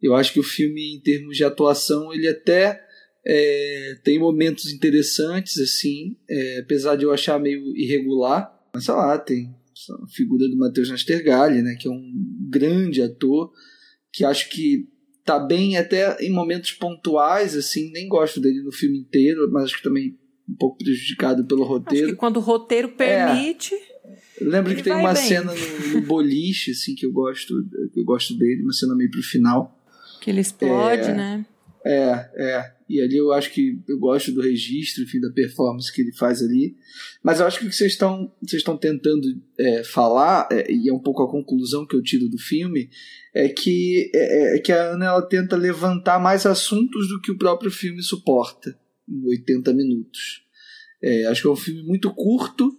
Eu 0.00 0.14
acho 0.14 0.32
que 0.32 0.40
o 0.40 0.42
filme, 0.42 0.96
em 0.96 1.00
termos 1.00 1.36
de 1.36 1.44
atuação, 1.44 2.12
ele 2.12 2.28
até 2.28 2.84
é, 3.26 3.98
tem 4.04 4.18
momentos 4.18 4.70
interessantes, 4.72 5.58
assim, 5.58 6.16
é, 6.28 6.58
apesar 6.58 6.96
de 6.96 7.04
eu 7.04 7.12
achar 7.12 7.40
meio 7.40 7.74
irregular, 7.76 8.52
mas 8.74 8.84
sei 8.84 8.94
lá, 8.94 9.18
tem 9.18 9.48
a 9.48 10.08
figura 10.14 10.46
do 10.48 10.56
Matheus 10.56 10.90
Nastergalli, 10.90 11.62
né, 11.62 11.76
que 11.80 11.88
é 11.88 11.90
um 11.90 12.12
grande 12.48 13.02
ator, 13.02 13.50
que 14.12 14.24
acho 14.24 14.50
que 14.50 14.86
tá 15.26 15.40
bem 15.40 15.76
até 15.76 16.16
em 16.24 16.30
momentos 16.30 16.70
pontuais, 16.70 17.56
assim, 17.56 17.90
nem 17.90 18.08
gosto 18.08 18.40
dele 18.40 18.62
no 18.62 18.70
filme 18.70 18.96
inteiro, 18.96 19.50
mas 19.50 19.64
acho 19.64 19.78
que 19.78 19.82
também 19.82 20.16
um 20.48 20.54
pouco 20.54 20.78
prejudicado 20.78 21.44
pelo 21.44 21.64
roteiro. 21.64 22.06
Acho 22.06 22.14
que 22.14 22.18
quando 22.18 22.36
o 22.36 22.40
roteiro 22.40 22.90
permite. 22.90 23.74
É. 23.74 23.96
Lembro 24.40 24.74
que 24.76 24.82
tem 24.82 24.92
uma 24.92 25.12
bem. 25.12 25.22
cena 25.22 25.52
no, 25.52 25.94
no, 25.94 26.00
boliche, 26.02 26.70
assim, 26.70 26.94
que 26.94 27.04
eu 27.04 27.12
gosto, 27.12 27.54
que 27.92 27.98
eu 27.98 28.04
gosto 28.04 28.36
dele, 28.38 28.62
uma 28.62 28.72
cena 28.72 28.94
meio 28.94 29.10
pro 29.10 29.22
final. 29.22 29.76
Que 30.20 30.30
ele 30.30 30.40
explode, 30.40 31.10
é, 31.10 31.14
né? 31.14 31.46
É, 31.86 32.30
é. 32.36 32.76
E 32.88 33.00
ali 33.00 33.16
eu 33.16 33.32
acho 33.32 33.52
que 33.52 33.80
eu 33.88 33.98
gosto 33.98 34.32
do 34.32 34.40
registro, 34.40 35.04
enfim, 35.04 35.20
da 35.20 35.30
performance 35.30 35.92
que 35.92 36.02
ele 36.02 36.12
faz 36.12 36.42
ali. 36.42 36.76
Mas 37.22 37.38
eu 37.38 37.46
acho 37.46 37.60
que 37.60 37.66
o 37.66 37.70
que 37.70 37.76
vocês 37.76 37.92
estão, 37.92 38.32
vocês 38.42 38.60
estão 38.60 38.76
tentando 38.76 39.40
é, 39.58 39.84
falar, 39.84 40.48
é, 40.50 40.70
e 40.70 40.88
é 40.88 40.92
um 40.92 40.98
pouco 40.98 41.22
a 41.22 41.30
conclusão 41.30 41.86
que 41.86 41.94
eu 41.94 42.02
tiro 42.02 42.28
do 42.28 42.38
filme, 42.38 42.90
é 43.32 43.48
que, 43.48 44.10
é, 44.12 44.18
é, 44.18 44.56
é 44.56 44.58
que 44.58 44.72
a 44.72 44.92
Ana 44.92 45.06
ela 45.06 45.22
tenta 45.22 45.56
levantar 45.56 46.18
mais 46.18 46.44
assuntos 46.44 47.08
do 47.08 47.20
que 47.20 47.30
o 47.30 47.38
próprio 47.38 47.70
filme 47.70 48.02
suporta 48.02 48.76
em 49.08 49.24
80 49.28 49.72
minutos. 49.72 50.44
É, 51.00 51.26
acho 51.26 51.42
que 51.42 51.48
é 51.48 51.50
um 51.50 51.56
filme 51.56 51.84
muito 51.84 52.12
curto 52.12 52.72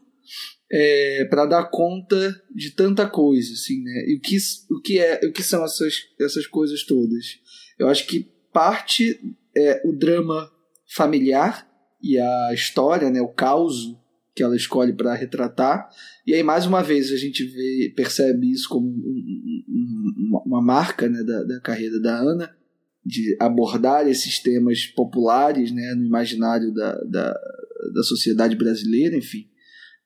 é, 0.70 1.24
para 1.26 1.46
dar 1.46 1.70
conta 1.70 2.42
de 2.54 2.72
tanta 2.72 3.10
coisa, 3.10 3.54
assim, 3.54 3.82
né? 3.82 4.04
E 4.08 4.18
o 4.18 4.22
que, 4.22 4.38
o 4.70 4.82
que, 4.82 5.00
é, 5.00 5.26
o 5.26 5.32
que 5.32 5.44
são 5.44 5.64
essas, 5.64 5.94
essas 6.20 6.46
coisas 6.46 6.84
todas? 6.84 7.40
Eu 7.80 7.88
acho 7.88 8.06
que 8.06 8.37
parte 8.52 9.20
é 9.56 9.82
o 9.86 9.94
drama 9.94 10.52
familiar 10.96 11.68
e 12.02 12.20
a 12.20 12.54
história, 12.54 13.10
né, 13.10 13.22
o 13.22 13.28
caos 13.28 13.96
que 14.36 14.44
ela 14.44 14.56
escolhe 14.56 14.94
para 14.94 15.16
retratar. 15.16 15.90
E 16.26 16.34
aí, 16.34 16.44
mais 16.44 16.68
uma 16.68 16.84
vez, 16.84 17.12
a 17.12 17.18
gente 17.18 17.44
vê, 17.44 17.92
percebe 17.96 18.52
isso 18.52 18.70
como 18.70 18.88
um, 18.88 19.64
um, 19.68 20.42
uma 20.46 20.62
marca 20.62 21.10
né, 21.10 21.24
da, 21.24 21.44
da 21.44 21.60
carreira 21.60 22.00
da 22.00 22.20
Ana, 22.20 22.56
de 23.04 23.36
abordar 23.40 24.08
esses 24.08 24.40
temas 24.40 24.86
populares 24.86 25.72
né, 25.72 25.96
no 25.96 26.06
imaginário 26.06 26.72
da, 26.72 26.94
da, 27.06 27.34
da 27.96 28.04
sociedade 28.04 28.56
brasileira, 28.56 29.18
enfim. 29.18 29.48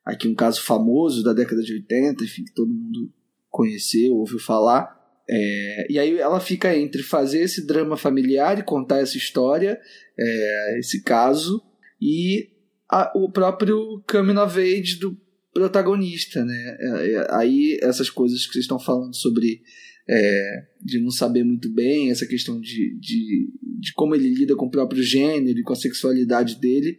Aqui 0.06 0.28
um 0.28 0.36
caso 0.36 0.62
famoso 0.62 1.24
da 1.24 1.34
década 1.34 1.62
de 1.62 1.74
80, 1.74 2.24
enfim, 2.24 2.46
que 2.46 2.54
todo 2.54 2.74
mundo 2.74 3.12
conheceu, 3.50 4.16
ouviu 4.16 4.40
falar. 4.40 5.01
É, 5.34 5.88
e 5.90 5.98
aí 5.98 6.18
ela 6.20 6.42
fica 6.42 6.76
entre 6.76 7.02
fazer 7.02 7.40
esse 7.40 7.66
drama 7.66 7.96
familiar 7.96 8.60
e 8.60 8.64
contar 8.64 9.00
essa 9.00 9.18
história, 9.18 9.80
é, 10.20 10.80
esse 10.80 11.02
caso, 11.04 11.64
e 12.02 12.50
a, 12.90 13.14
o 13.16 13.32
próprio 13.32 14.04
coming 14.06 14.38
of 14.38 14.60
age 14.60 15.00
do 15.00 15.18
protagonista, 15.54 16.44
né? 16.44 16.78
É, 16.80 17.12
é, 17.14 17.28
aí 17.30 17.80
essas 17.82 18.10
coisas 18.10 18.46
que 18.46 18.52
vocês 18.52 18.66
estão 18.66 18.80
falando 18.80 19.16
sobre 19.16 19.62
é, 20.10 20.64
de 20.84 21.00
não 21.00 21.12
saber 21.12 21.46
muito 21.46 21.70
bem, 21.72 22.12
essa 22.12 22.26
questão 22.26 22.60
de, 22.60 23.00
de, 23.00 23.50
de 23.80 23.94
como 23.94 24.14
ele 24.14 24.28
lida 24.34 24.56
com 24.58 24.66
o 24.66 24.72
próprio 24.72 25.02
gênero 25.02 25.60
e 25.60 25.64
com 25.64 25.72
a 25.72 25.78
sexualidade 25.78 26.60
dele, 26.60 26.98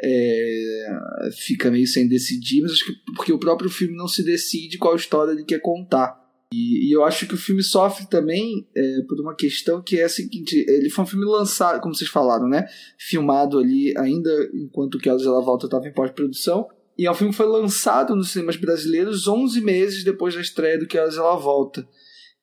é, 0.00 1.30
fica 1.36 1.68
meio 1.68 1.86
sem 1.88 2.06
decidir, 2.06 2.62
mas 2.62 2.72
acho 2.72 2.86
que 2.86 2.92
porque 3.16 3.32
o 3.32 3.38
próprio 3.38 3.70
filme 3.70 3.96
não 3.96 4.06
se 4.06 4.22
decide 4.22 4.78
qual 4.78 4.94
história 4.94 5.32
ele 5.32 5.44
quer 5.44 5.60
contar. 5.60 6.21
E, 6.52 6.88
e, 6.88 6.92
eu 6.92 7.04
acho 7.04 7.26
que 7.26 7.34
o 7.34 7.38
filme 7.38 7.62
sofre 7.62 8.06
também 8.08 8.68
é, 8.76 9.02
por 9.08 9.20
uma 9.20 9.34
questão 9.34 9.82
que 9.82 9.98
é 9.98 10.04
a 10.04 10.08
seguinte: 10.08 10.64
ele 10.68 10.90
foi 10.90 11.04
um 11.04 11.06
filme 11.06 11.24
lançado, 11.24 11.80
como 11.80 11.94
vocês 11.94 12.10
falaram, 12.10 12.48
né? 12.48 12.66
Filmado 12.98 13.58
ali 13.58 13.96
ainda 13.96 14.30
enquanto 14.54 14.98
que 14.98 15.08
Ela 15.08 15.40
Volta 15.40 15.66
estava 15.66 15.88
em 15.88 15.92
pós-produção. 15.92 16.68
E 16.98 17.06
é 17.06 17.10
um 17.10 17.14
filme 17.14 17.32
que 17.32 17.36
foi 17.38 17.46
lançado 17.46 18.14
nos 18.14 18.30
cinemas 18.30 18.56
brasileiros 18.56 19.26
11 19.26 19.60
meses 19.62 20.04
depois 20.04 20.34
da 20.34 20.40
estreia 20.40 20.78
do 20.78 20.86
Que 20.86 20.98
Ela 20.98 21.36
Volta. 21.36 21.88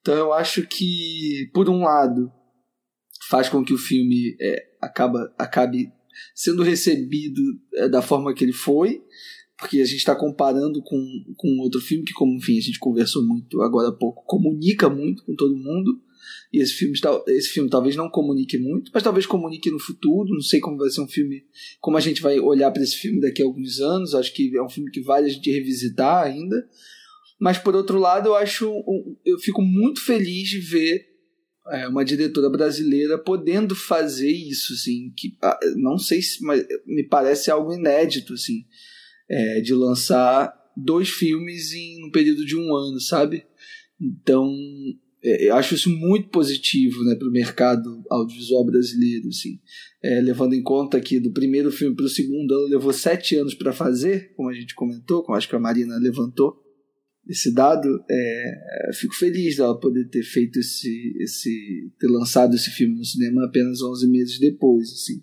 Então 0.01 0.15
eu 0.15 0.33
acho 0.33 0.65
que, 0.65 1.49
por 1.53 1.69
um 1.69 1.83
lado, 1.83 2.31
faz 3.29 3.47
com 3.47 3.63
que 3.63 3.73
o 3.73 3.77
filme 3.77 4.35
é, 4.41 4.63
acaba, 4.81 5.33
acabe 5.37 5.91
sendo 6.33 6.63
recebido 6.63 7.41
é, 7.75 7.87
da 7.87 8.01
forma 8.01 8.33
que 8.33 8.43
ele 8.43 8.53
foi, 8.53 9.01
porque 9.59 9.81
a 9.81 9.85
gente 9.85 9.97
está 9.97 10.15
comparando 10.15 10.81
com, 10.81 11.05
com 11.35 11.59
outro 11.59 11.81
filme 11.81 12.05
que, 12.05 12.13
como 12.13 12.33
enfim, 12.37 12.57
a 12.57 12.61
gente 12.61 12.79
conversou 12.79 13.21
muito 13.21 13.61
agora 13.61 13.89
há 13.89 13.91
pouco, 13.91 14.23
comunica 14.25 14.89
muito 14.89 15.23
com 15.25 15.35
todo 15.35 15.55
mundo. 15.55 16.01
E 16.51 16.59
esse 16.59 16.73
filme, 16.73 16.97
esse 17.27 17.49
filme 17.49 17.69
talvez 17.69 17.95
não 17.95 18.09
comunique 18.09 18.57
muito, 18.57 18.89
mas 18.93 19.03
talvez 19.03 19.25
comunique 19.25 19.69
no 19.69 19.79
futuro. 19.79 20.33
Não 20.33 20.41
sei 20.41 20.61
como 20.61 20.77
vai 20.77 20.89
ser 20.89 21.01
um 21.01 21.07
filme, 21.07 21.43
como 21.81 21.97
a 21.97 21.99
gente 21.99 22.21
vai 22.21 22.39
olhar 22.39 22.71
para 22.71 22.81
esse 22.81 22.95
filme 22.95 23.19
daqui 23.19 23.41
a 23.41 23.45
alguns 23.45 23.79
anos. 23.81 24.15
Acho 24.15 24.33
que 24.33 24.55
é 24.55 24.63
um 24.63 24.69
filme 24.69 24.89
que 24.91 25.01
vale 25.01 25.27
a 25.27 25.29
gente 25.29 25.51
revisitar 25.51 26.23
ainda. 26.23 26.67
Mas 27.37 27.57
por 27.57 27.75
outro 27.75 27.99
lado, 27.99 28.29
eu 28.29 28.35
acho, 28.35 28.71
eu 29.25 29.37
fico 29.39 29.61
muito 29.61 30.01
feliz 30.01 30.49
de 30.49 30.59
ver 30.59 31.05
é, 31.71 31.87
uma 31.87 32.05
diretora 32.05 32.49
brasileira 32.49 33.17
podendo 33.17 33.75
fazer 33.75 34.31
isso, 34.31 34.73
assim, 34.73 35.13
que 35.15 35.37
não 35.75 35.97
sei 35.97 36.21
se, 36.21 36.43
mas 36.43 36.65
me 36.85 37.03
parece 37.03 37.51
algo 37.51 37.73
inédito, 37.73 38.33
assim 38.33 38.63
é, 39.29 39.61
de 39.61 39.73
lançar 39.73 40.53
dois 40.75 41.09
filmes 41.09 41.73
em 41.73 42.05
um 42.05 42.11
período 42.11 42.45
de 42.45 42.55
um 42.55 42.75
ano, 42.75 42.99
sabe? 42.99 43.45
Então, 43.99 44.51
é, 45.23 45.49
eu 45.49 45.55
acho 45.55 45.75
isso 45.75 45.89
muito 45.89 46.29
positivo 46.29 47.03
né, 47.03 47.15
para 47.15 47.27
o 47.27 47.31
mercado 47.31 48.03
audiovisual 48.09 48.65
brasileiro. 48.65 49.27
Assim. 49.27 49.59
É, 50.01 50.21
levando 50.21 50.53
em 50.53 50.63
conta 50.63 50.99
que 50.99 51.19
do 51.19 51.31
primeiro 51.31 51.71
filme 51.71 51.95
para 51.95 52.05
o 52.05 52.09
segundo 52.09 52.53
ano 52.53 52.67
levou 52.67 52.93
sete 52.93 53.35
anos 53.35 53.53
para 53.53 53.73
fazer, 53.73 54.33
como 54.35 54.49
a 54.49 54.53
gente 54.53 54.73
comentou, 54.73 55.23
como 55.23 55.37
acho 55.37 55.49
que 55.49 55.55
a 55.55 55.59
Marina 55.59 55.97
levantou 55.97 56.57
esse 57.27 57.53
dado, 57.53 58.03
é, 58.09 58.91
fico 58.93 59.13
feliz 59.13 59.57
dela 59.57 59.79
poder 59.79 60.09
ter 60.09 60.23
feito 60.23 60.57
esse, 60.57 61.15
esse, 61.19 61.91
ter 61.99 62.07
lançado 62.07 62.55
esse 62.55 62.71
filme 62.71 62.95
no 62.95 63.05
cinema 63.05 63.45
apenas 63.45 63.83
11 63.83 64.09
meses 64.09 64.39
depois, 64.39 64.89
assim. 64.91 65.21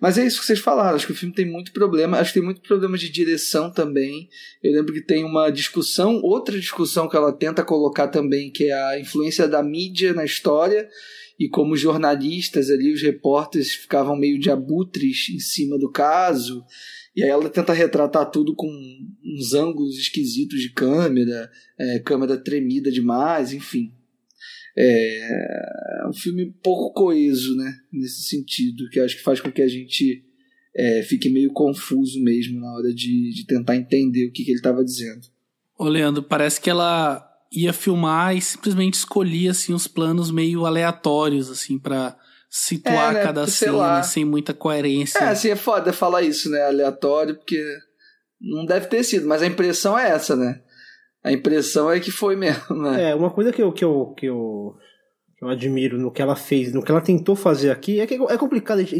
Mas 0.00 0.18
é 0.18 0.26
isso 0.26 0.40
que 0.40 0.46
vocês 0.46 0.58
falaram, 0.58 0.96
acho 0.96 1.06
que 1.06 1.12
o 1.12 1.16
filme 1.16 1.34
tem 1.34 1.46
muito 1.46 1.72
problema, 1.72 2.18
acho 2.18 2.32
que 2.32 2.38
tem 2.38 2.46
muito 2.46 2.60
problema 2.60 2.98
de 2.98 3.10
direção 3.10 3.72
também. 3.72 4.28
Eu 4.62 4.72
lembro 4.72 4.92
que 4.92 5.00
tem 5.00 5.24
uma 5.24 5.50
discussão, 5.50 6.20
outra 6.22 6.58
discussão 6.58 7.08
que 7.08 7.16
ela 7.16 7.32
tenta 7.32 7.64
colocar 7.64 8.08
também, 8.08 8.50
que 8.50 8.64
é 8.64 8.72
a 8.72 8.98
influência 8.98 9.46
da 9.46 9.62
mídia 9.62 10.12
na 10.12 10.24
história 10.24 10.88
e 11.38 11.48
como 11.48 11.74
os 11.74 11.80
jornalistas 11.80 12.70
ali, 12.70 12.92
os 12.92 13.02
repórteres 13.02 13.74
ficavam 13.74 14.16
meio 14.16 14.38
de 14.38 14.50
abutres 14.50 15.28
em 15.30 15.40
cima 15.40 15.78
do 15.78 15.90
caso. 15.90 16.64
E 17.14 17.22
aí 17.22 17.28
ela 17.28 17.48
tenta 17.50 17.72
retratar 17.72 18.30
tudo 18.30 18.54
com 18.54 18.68
uns 18.68 19.52
ângulos 19.52 19.98
esquisitos 19.98 20.60
de 20.60 20.70
câmera, 20.72 21.50
é, 21.78 21.98
câmera 21.98 22.36
tremida 22.36 22.90
demais, 22.90 23.52
enfim. 23.52 23.92
É, 24.76 26.02
é 26.02 26.08
um 26.08 26.12
filme 26.12 26.54
pouco 26.62 26.92
coeso, 26.92 27.54
né? 27.56 27.74
Nesse 27.92 28.22
sentido, 28.22 28.88
que 28.90 29.00
acho 29.00 29.16
que 29.16 29.22
faz 29.22 29.40
com 29.40 29.52
que 29.52 29.62
a 29.62 29.68
gente 29.68 30.24
é, 30.74 31.02
fique 31.02 31.28
meio 31.28 31.52
confuso 31.52 32.22
mesmo 32.22 32.60
na 32.60 32.72
hora 32.74 32.92
de, 32.92 33.32
de 33.34 33.46
tentar 33.46 33.76
entender 33.76 34.26
o 34.26 34.32
que, 34.32 34.44
que 34.44 34.50
ele 34.50 34.58
estava 34.58 34.84
dizendo. 34.84 35.22
Ô, 35.78 35.84
Leandro, 35.88 36.22
parece 36.22 36.60
que 36.60 36.70
ela 36.70 37.28
ia 37.50 37.72
filmar 37.72 38.34
e 38.36 38.40
simplesmente 38.40 38.94
escolhia 38.94 39.50
assim 39.50 39.74
os 39.74 39.86
planos 39.86 40.30
meio 40.30 40.64
aleatórios 40.64 41.50
assim 41.50 41.78
para 41.78 42.16
situar 42.48 43.12
é, 43.12 43.18
né? 43.18 43.22
cada 43.22 43.46
cena 43.46 43.72
lá. 43.72 44.02
sem 44.02 44.24
muita 44.24 44.54
coerência. 44.54 45.18
É, 45.18 45.28
assim, 45.28 45.48
é 45.48 45.56
foda 45.56 45.92
falar 45.92 46.22
isso, 46.22 46.50
né? 46.50 46.62
Aleatório, 46.62 47.34
porque 47.34 47.62
não 48.40 48.64
deve 48.64 48.86
ter 48.86 49.02
sido, 49.04 49.26
mas 49.26 49.42
a 49.42 49.46
impressão 49.46 49.98
é 49.98 50.10
essa, 50.10 50.36
né? 50.36 50.60
A 51.24 51.30
impressão 51.32 51.90
é 51.90 52.00
que 52.00 52.10
foi 52.10 52.34
mesmo, 52.34 52.76
né? 52.76 53.10
É, 53.10 53.14
uma 53.14 53.30
coisa 53.30 53.52
que 53.52 53.62
eu, 53.62 53.72
que 53.72 53.84
eu, 53.84 54.12
que 54.16 54.26
eu, 54.26 54.76
que 55.36 55.44
eu 55.44 55.48
admiro 55.48 55.98
no 55.98 56.10
que 56.10 56.20
ela 56.20 56.34
fez, 56.34 56.72
no 56.72 56.82
que 56.82 56.90
ela 56.90 57.00
tentou 57.00 57.36
fazer 57.36 57.70
aqui, 57.70 58.00
é 58.00 58.06
que 58.06 58.14
é 58.14 58.36
complicado 58.36 58.78
a 58.78 58.82
gente, 58.82 58.94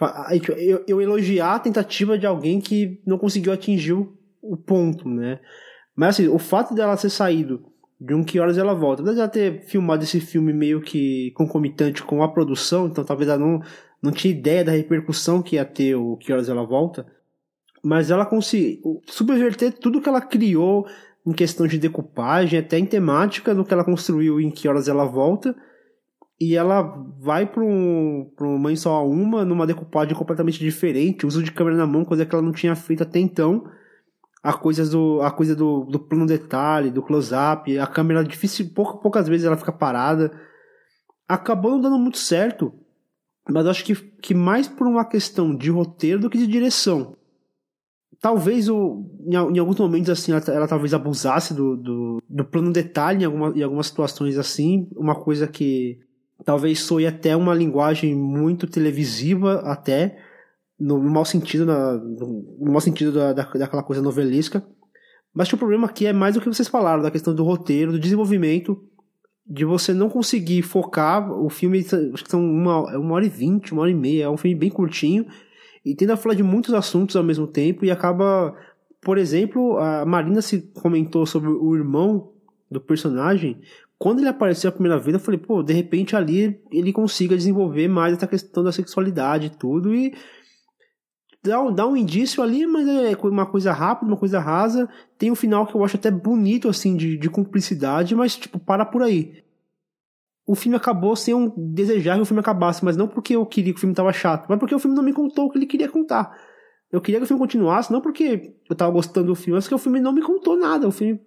a 0.00 0.34
gente 0.34 0.52
eu, 0.56 0.84
eu, 0.86 1.00
elogiar 1.00 1.56
a 1.56 1.60
tentativa 1.60 2.16
de 2.16 2.26
alguém 2.26 2.60
que 2.60 3.00
não 3.04 3.18
conseguiu 3.18 3.52
atingir 3.52 3.92
o, 3.92 4.16
o 4.40 4.56
ponto, 4.56 5.08
né? 5.08 5.40
Mas 5.96 6.10
assim, 6.10 6.28
o 6.28 6.38
fato 6.38 6.74
dela 6.74 6.96
ter 6.96 7.10
saído 7.10 7.64
de 8.00 8.14
um 8.14 8.24
que 8.24 8.40
horas 8.40 8.58
ela 8.58 8.74
volta, 8.74 9.02
apesar 9.02 9.14
de 9.14 9.20
ela 9.20 9.28
ter 9.28 9.62
filmado 9.66 10.02
esse 10.02 10.20
filme 10.20 10.52
meio 10.52 10.80
que 10.80 11.30
concomitante 11.32 12.02
com 12.02 12.22
a 12.22 12.28
produção, 12.28 12.86
então 12.86 13.04
talvez 13.04 13.28
ela 13.28 13.38
não, 13.38 13.60
não 14.02 14.10
tinha 14.10 14.32
ideia 14.34 14.64
da 14.64 14.72
repercussão 14.72 15.40
que 15.40 15.56
ia 15.56 15.64
ter 15.64 15.94
o 15.94 16.16
que 16.16 16.32
horas 16.32 16.48
ela 16.48 16.64
volta, 16.64 17.06
mas 17.82 18.10
ela 18.10 18.26
conseguiu 18.26 19.00
subverter 19.06 19.72
tudo 19.72 20.00
que 20.00 20.08
ela 20.08 20.20
criou 20.20 20.86
em 21.26 21.32
questão 21.32 21.66
de 21.66 21.78
decupagem, 21.78 22.58
até 22.58 22.78
em 22.78 22.86
temática 22.86 23.54
do 23.54 23.64
que 23.64 23.72
ela 23.72 23.84
construiu 23.84 24.40
em 24.40 24.50
que 24.50 24.68
horas 24.68 24.88
ela 24.88 25.04
volta. 25.04 25.54
E 26.40 26.56
ela 26.56 26.82
vai 27.20 27.46
para 27.46 27.62
um, 27.62 28.28
pra 28.36 28.46
um 28.46 28.58
Mãe 28.58 28.74
Só 28.74 29.06
Uma, 29.06 29.44
numa 29.44 29.66
decupagem 29.66 30.16
completamente 30.16 30.58
diferente, 30.58 31.24
uso 31.24 31.42
de 31.42 31.52
câmera 31.52 31.76
na 31.76 31.86
mão, 31.86 32.04
coisa 32.04 32.26
que 32.26 32.34
ela 32.34 32.42
não 32.42 32.50
tinha 32.50 32.74
feito 32.74 33.04
até 33.04 33.20
então. 33.20 33.64
A 34.42 34.52
coisa 34.52 34.84
do, 34.90 35.22
a 35.22 35.30
coisa 35.30 35.54
do, 35.54 35.84
do 35.84 36.00
plano 36.00 36.26
detalhe, 36.26 36.90
do 36.90 37.02
close-up, 37.02 37.78
a 37.78 37.86
câmera 37.86 38.24
difícil, 38.24 38.70
pouca, 38.74 38.98
poucas 38.98 39.28
vezes 39.28 39.46
ela 39.46 39.56
fica 39.56 39.70
parada. 39.70 40.32
Acabou 41.28 41.70
não 41.70 41.80
dando 41.80 41.98
muito 41.98 42.18
certo, 42.18 42.74
mas 43.48 43.64
acho 43.66 43.84
que, 43.84 43.94
que 43.94 44.34
mais 44.34 44.66
por 44.66 44.88
uma 44.88 45.04
questão 45.04 45.54
de 45.54 45.70
roteiro 45.70 46.18
do 46.18 46.28
que 46.28 46.38
de 46.38 46.48
direção 46.48 47.16
talvez 48.22 48.68
o, 48.68 49.04
em, 49.26 49.34
em, 49.34 49.58
alguns 49.58 49.78
momentos 49.78 50.08
assim 50.08 50.30
ela, 50.30 50.42
ela 50.46 50.68
talvez 50.68 50.94
abusasse 50.94 51.52
do, 51.52 51.76
do, 51.76 52.22
do, 52.30 52.44
plano 52.44 52.72
detalhe 52.72 53.24
em, 53.24 53.26
alguma, 53.26 53.50
em 53.50 53.62
algumas 53.62 53.88
situações 53.88 54.38
assim. 54.38 54.88
Uma 54.96 55.16
coisa 55.16 55.48
que 55.48 55.98
talvez 56.44 56.80
soe 56.80 57.04
até 57.04 57.36
uma 57.36 57.52
linguagem 57.52 58.14
muito 58.14 58.68
televisiva 58.68 59.60
até 59.64 60.18
no, 60.78 61.02
mau 61.02 61.24
sentido 61.24 61.66
na, 61.66 61.94
no, 61.94 62.56
no 62.60 62.70
mau 62.70 62.80
sentido 62.80 63.12
da, 63.12 63.32
da, 63.32 63.42
daquela 63.42 63.82
coisa 63.82 64.00
novelesca. 64.00 64.64
Mas 65.34 65.48
que 65.48 65.54
o 65.56 65.58
problema 65.58 65.88
aqui 65.88 66.06
é 66.06 66.12
mais 66.12 66.34
do 66.34 66.40
que 66.40 66.46
vocês 66.46 66.68
falaram 66.68 67.02
da 67.02 67.10
questão 67.10 67.34
do 67.34 67.42
roteiro 67.42 67.90
do 67.90 67.98
desenvolvimento 67.98 68.80
de 69.44 69.64
você 69.64 69.92
não 69.92 70.08
conseguir 70.08 70.62
focar. 70.62 71.28
O 71.32 71.50
filme 71.50 71.80
acho 71.80 72.22
que 72.22 72.30
são 72.30 72.40
uma, 72.40 72.96
uma 72.96 73.14
hora 73.14 73.26
e 73.26 73.28
vinte 73.28 73.72
uma 73.72 73.82
hora 73.82 73.90
e 73.90 73.94
meia 73.94 74.24
é 74.24 74.30
um 74.30 74.36
filme 74.36 74.54
bem 74.54 74.70
curtinho 74.70 75.26
e 75.84 75.94
tenta 75.94 76.16
falar 76.16 76.34
de 76.34 76.42
muitos 76.42 76.74
assuntos 76.74 77.16
ao 77.16 77.24
mesmo 77.24 77.46
tempo 77.46 77.84
e 77.84 77.90
acaba, 77.90 78.54
por 79.00 79.18
exemplo, 79.18 79.78
a 79.78 80.04
Marina 80.06 80.40
se 80.40 80.60
comentou 80.74 81.26
sobre 81.26 81.50
o 81.50 81.74
irmão 81.74 82.32
do 82.70 82.80
personagem. 82.80 83.60
Quando 83.98 84.20
ele 84.20 84.28
apareceu 84.28 84.68
a 84.68 84.72
primeira 84.72 84.98
vez, 84.98 85.14
eu 85.14 85.20
falei, 85.20 85.38
pô, 85.38 85.62
de 85.62 85.72
repente 85.72 86.16
ali 86.16 86.60
ele 86.70 86.92
consiga 86.92 87.36
desenvolver 87.36 87.88
mais 87.88 88.14
essa 88.14 88.26
questão 88.26 88.64
da 88.64 88.72
sexualidade 88.72 89.46
e 89.46 89.50
tudo 89.50 89.94
e 89.94 90.12
dá, 91.42 91.62
dá 91.70 91.86
um 91.86 91.96
indício 91.96 92.42
ali, 92.42 92.66
mas 92.66 92.86
é 92.86 93.16
uma 93.24 93.46
coisa 93.46 93.72
rápida, 93.72 94.10
uma 94.10 94.16
coisa 94.16 94.38
rasa. 94.38 94.88
Tem 95.18 95.30
um 95.30 95.36
final 95.36 95.66
que 95.66 95.74
eu 95.74 95.84
acho 95.84 95.96
até 95.96 96.10
bonito, 96.10 96.68
assim, 96.68 96.96
de, 96.96 97.16
de 97.16 97.30
cumplicidade, 97.30 98.14
mas, 98.14 98.36
tipo, 98.36 98.58
para 98.58 98.84
por 98.84 99.02
aí 99.02 99.42
o 100.52 100.54
filme 100.54 100.76
acabou 100.76 101.16
sem 101.16 101.32
um 101.32 101.50
desejar 101.56 102.16
que 102.16 102.20
o 102.20 102.26
filme 102.26 102.40
acabasse, 102.40 102.84
mas 102.84 102.94
não 102.94 103.08
porque 103.08 103.34
eu 103.34 103.46
queria 103.46 103.72
que 103.72 103.78
o 103.78 103.80
filme 103.80 103.94
tava 103.94 104.12
chato, 104.12 104.44
mas 104.50 104.58
porque 104.58 104.74
o 104.74 104.78
filme 104.78 104.94
não 104.94 105.02
me 105.02 105.10
contou 105.10 105.46
o 105.46 105.50
que 105.50 105.56
ele 105.56 105.64
queria 105.64 105.88
contar. 105.88 106.38
Eu 106.90 107.00
queria 107.00 107.18
que 107.18 107.24
o 107.24 107.26
filme 107.26 107.40
continuasse, 107.40 107.90
não 107.90 108.02
porque 108.02 108.54
eu 108.68 108.76
tava 108.76 108.92
gostando 108.92 109.28
do 109.28 109.34
filme, 109.34 109.54
mas 109.54 109.64
porque 109.64 109.76
o 109.76 109.78
filme 109.78 109.98
não 109.98 110.12
me 110.12 110.20
contou 110.20 110.54
nada. 110.54 110.86
O 110.86 110.90
filme, 110.90 111.18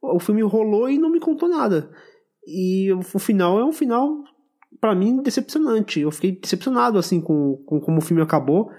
o 0.00 0.20
filme 0.20 0.40
rolou 0.42 0.88
e 0.88 0.98
não 0.98 1.10
me 1.10 1.18
contou 1.18 1.48
nada. 1.48 1.90
E 2.46 2.92
o 2.92 3.02
final 3.18 3.58
é 3.58 3.64
um 3.64 3.72
final, 3.72 4.22
para 4.80 4.94
mim, 4.94 5.20
decepcionante. 5.20 5.98
Eu 5.98 6.12
fiquei 6.12 6.30
decepcionado, 6.30 6.96
assim, 6.96 7.20
com, 7.20 7.56
com 7.66 7.80
como 7.80 7.98
o 7.98 8.00
filme 8.00 8.22
acabou, 8.22 8.70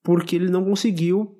porque 0.00 0.36
ele 0.36 0.48
não 0.48 0.64
conseguiu. 0.64 1.36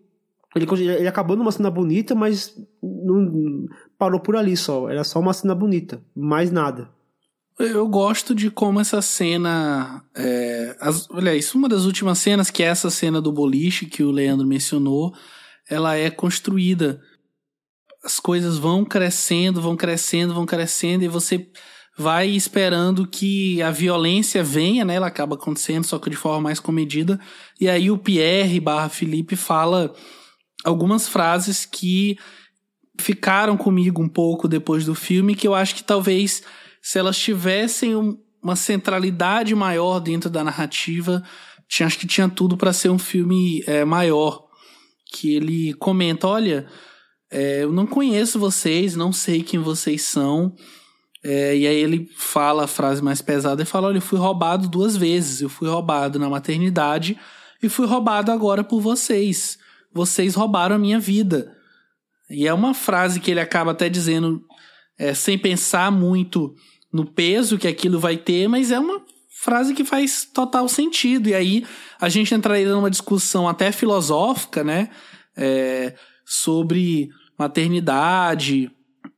Ele, 0.56 0.66
ele 0.84 1.06
acabou 1.06 1.36
numa 1.36 1.52
cena 1.52 1.70
bonita, 1.70 2.12
mas 2.12 2.60
não, 2.82 3.68
parou 3.96 4.18
por 4.18 4.34
ali 4.34 4.56
só. 4.56 4.90
Era 4.90 5.04
só 5.04 5.20
uma 5.20 5.32
cena 5.32 5.54
bonita, 5.54 6.02
mais 6.12 6.50
nada. 6.50 6.90
Eu 7.58 7.86
gosto 7.86 8.34
de 8.34 8.50
como 8.50 8.80
essa 8.80 9.02
cena. 9.02 10.02
É, 10.16 10.76
as, 10.80 11.08
olha, 11.10 11.34
isso 11.34 11.56
uma 11.58 11.68
das 11.68 11.84
últimas 11.84 12.18
cenas, 12.18 12.50
que 12.50 12.62
é 12.62 12.66
essa 12.66 12.90
cena 12.90 13.20
do 13.20 13.30
boliche 13.30 13.86
que 13.86 14.02
o 14.02 14.10
Leandro 14.10 14.46
mencionou, 14.46 15.14
ela 15.68 15.96
é 15.96 16.10
construída. 16.10 17.00
As 18.02 18.18
coisas 18.18 18.58
vão 18.58 18.84
crescendo, 18.84 19.60
vão 19.60 19.76
crescendo, 19.76 20.34
vão 20.34 20.46
crescendo, 20.46 21.04
e 21.04 21.08
você 21.08 21.46
vai 21.96 22.28
esperando 22.28 23.06
que 23.06 23.60
a 23.62 23.70
violência 23.70 24.42
venha, 24.42 24.84
né? 24.84 24.94
Ela 24.94 25.06
acaba 25.06 25.36
acontecendo, 25.36 25.84
só 25.84 25.98
que 25.98 26.10
de 26.10 26.16
forma 26.16 26.40
mais 26.40 26.58
comedida. 26.58 27.20
E 27.60 27.68
aí 27.68 27.90
o 27.90 27.98
Pierre 27.98 28.58
barra 28.58 28.88
Felipe 28.88 29.36
fala 29.36 29.94
algumas 30.64 31.06
frases 31.06 31.66
que 31.66 32.18
ficaram 32.98 33.56
comigo 33.56 34.02
um 34.02 34.08
pouco 34.08 34.48
depois 34.48 34.84
do 34.84 34.94
filme, 34.94 35.34
que 35.34 35.46
eu 35.46 35.54
acho 35.54 35.74
que 35.74 35.84
talvez 35.84 36.42
se 36.82 36.98
elas 36.98 37.16
tivessem 37.16 37.94
uma 38.42 38.56
centralidade 38.56 39.54
maior 39.54 40.00
dentro 40.00 40.28
da 40.28 40.42
narrativa, 40.42 41.22
tinha, 41.68 41.86
acho 41.86 41.98
que 41.98 42.06
tinha 42.06 42.28
tudo 42.28 42.56
para 42.56 42.72
ser 42.72 42.90
um 42.90 42.98
filme 42.98 43.62
é, 43.66 43.84
maior. 43.84 44.44
Que 45.14 45.36
ele 45.36 45.72
comenta: 45.74 46.26
olha, 46.26 46.66
é, 47.30 47.62
eu 47.62 47.72
não 47.72 47.86
conheço 47.86 48.38
vocês, 48.38 48.96
não 48.96 49.12
sei 49.12 49.42
quem 49.42 49.60
vocês 49.60 50.02
são. 50.02 50.54
É, 51.24 51.56
e 51.56 51.66
aí 51.66 51.76
ele 51.76 52.10
fala 52.16 52.64
a 52.64 52.66
frase 52.66 53.00
mais 53.00 53.22
pesada 53.22 53.62
e 53.62 53.66
fala: 53.66 53.86
Olha, 53.86 53.98
eu 53.98 54.02
fui 54.02 54.18
roubado 54.18 54.68
duas 54.68 54.96
vezes. 54.96 55.40
Eu 55.40 55.48
fui 55.48 55.68
roubado 55.68 56.18
na 56.18 56.28
maternidade 56.28 57.16
e 57.62 57.68
fui 57.68 57.86
roubado 57.86 58.32
agora 58.32 58.64
por 58.64 58.80
vocês. 58.80 59.56
Vocês 59.94 60.34
roubaram 60.34 60.76
a 60.76 60.78
minha 60.78 60.98
vida. 60.98 61.56
E 62.28 62.46
é 62.46 62.52
uma 62.52 62.74
frase 62.74 63.20
que 63.20 63.30
ele 63.30 63.40
acaba 63.40 63.70
até 63.70 63.88
dizendo 63.88 64.42
é, 64.98 65.14
sem 65.14 65.38
pensar 65.38 65.92
muito 65.92 66.54
no 66.92 67.04
peso 67.06 67.58
que 67.58 67.66
aquilo 67.66 67.98
vai 67.98 68.16
ter, 68.16 68.48
mas 68.48 68.70
é 68.70 68.78
uma 68.78 69.00
frase 69.40 69.74
que 69.74 69.84
faz 69.84 70.24
total 70.24 70.68
sentido. 70.68 71.28
E 71.28 71.34
aí 71.34 71.66
a 72.00 72.08
gente 72.08 72.34
entraria 72.34 72.72
numa 72.72 72.90
discussão 72.90 73.48
até 73.48 73.72
filosófica, 73.72 74.62
né? 74.62 74.90
É, 75.36 75.94
sobre 76.24 77.08
maternidade 77.38 78.70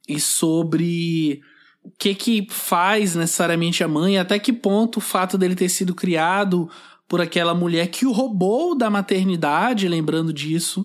e 0.09 0.21
sobre 0.21 1.41
o 1.83 1.91
que 1.99 2.15
que 2.15 2.47
faz 2.49 3.15
necessariamente 3.15 3.83
a 3.83 3.89
mãe, 3.89 4.19
até 4.19 4.39
que 4.39 4.53
ponto 4.53 4.99
o 4.99 5.03
fato 5.03 5.37
dele 5.37 5.55
ter 5.55 5.69
sido 5.69 5.95
criado 5.95 6.71
por 7.09 7.21
aquela 7.21 7.55
mulher 7.55 7.89
que 7.89 8.07
o 8.07 8.13
roubou 8.13 8.75
da 8.77 8.89
maternidade, 8.89 9.89
lembrando 9.89 10.33
disso, 10.33 10.85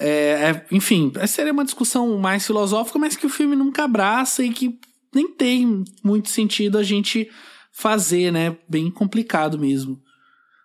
É, 0.00 0.50
é, 0.50 0.66
enfim, 0.72 1.12
seria 1.28 1.52
uma 1.52 1.64
discussão 1.64 2.18
mais 2.18 2.44
filosófica, 2.44 2.98
mas 2.98 3.14
que 3.14 3.26
o 3.26 3.30
filme 3.30 3.54
nunca 3.54 3.84
abraça 3.84 4.42
e 4.42 4.50
que 4.50 4.80
nem 5.14 5.28
tem 5.28 5.84
muito 6.02 6.28
sentido 6.28 6.78
a 6.78 6.82
gente 6.82 7.30
fazer, 7.72 8.32
né? 8.32 8.56
Bem 8.68 8.90
complicado 8.90 9.58
mesmo. 9.58 10.00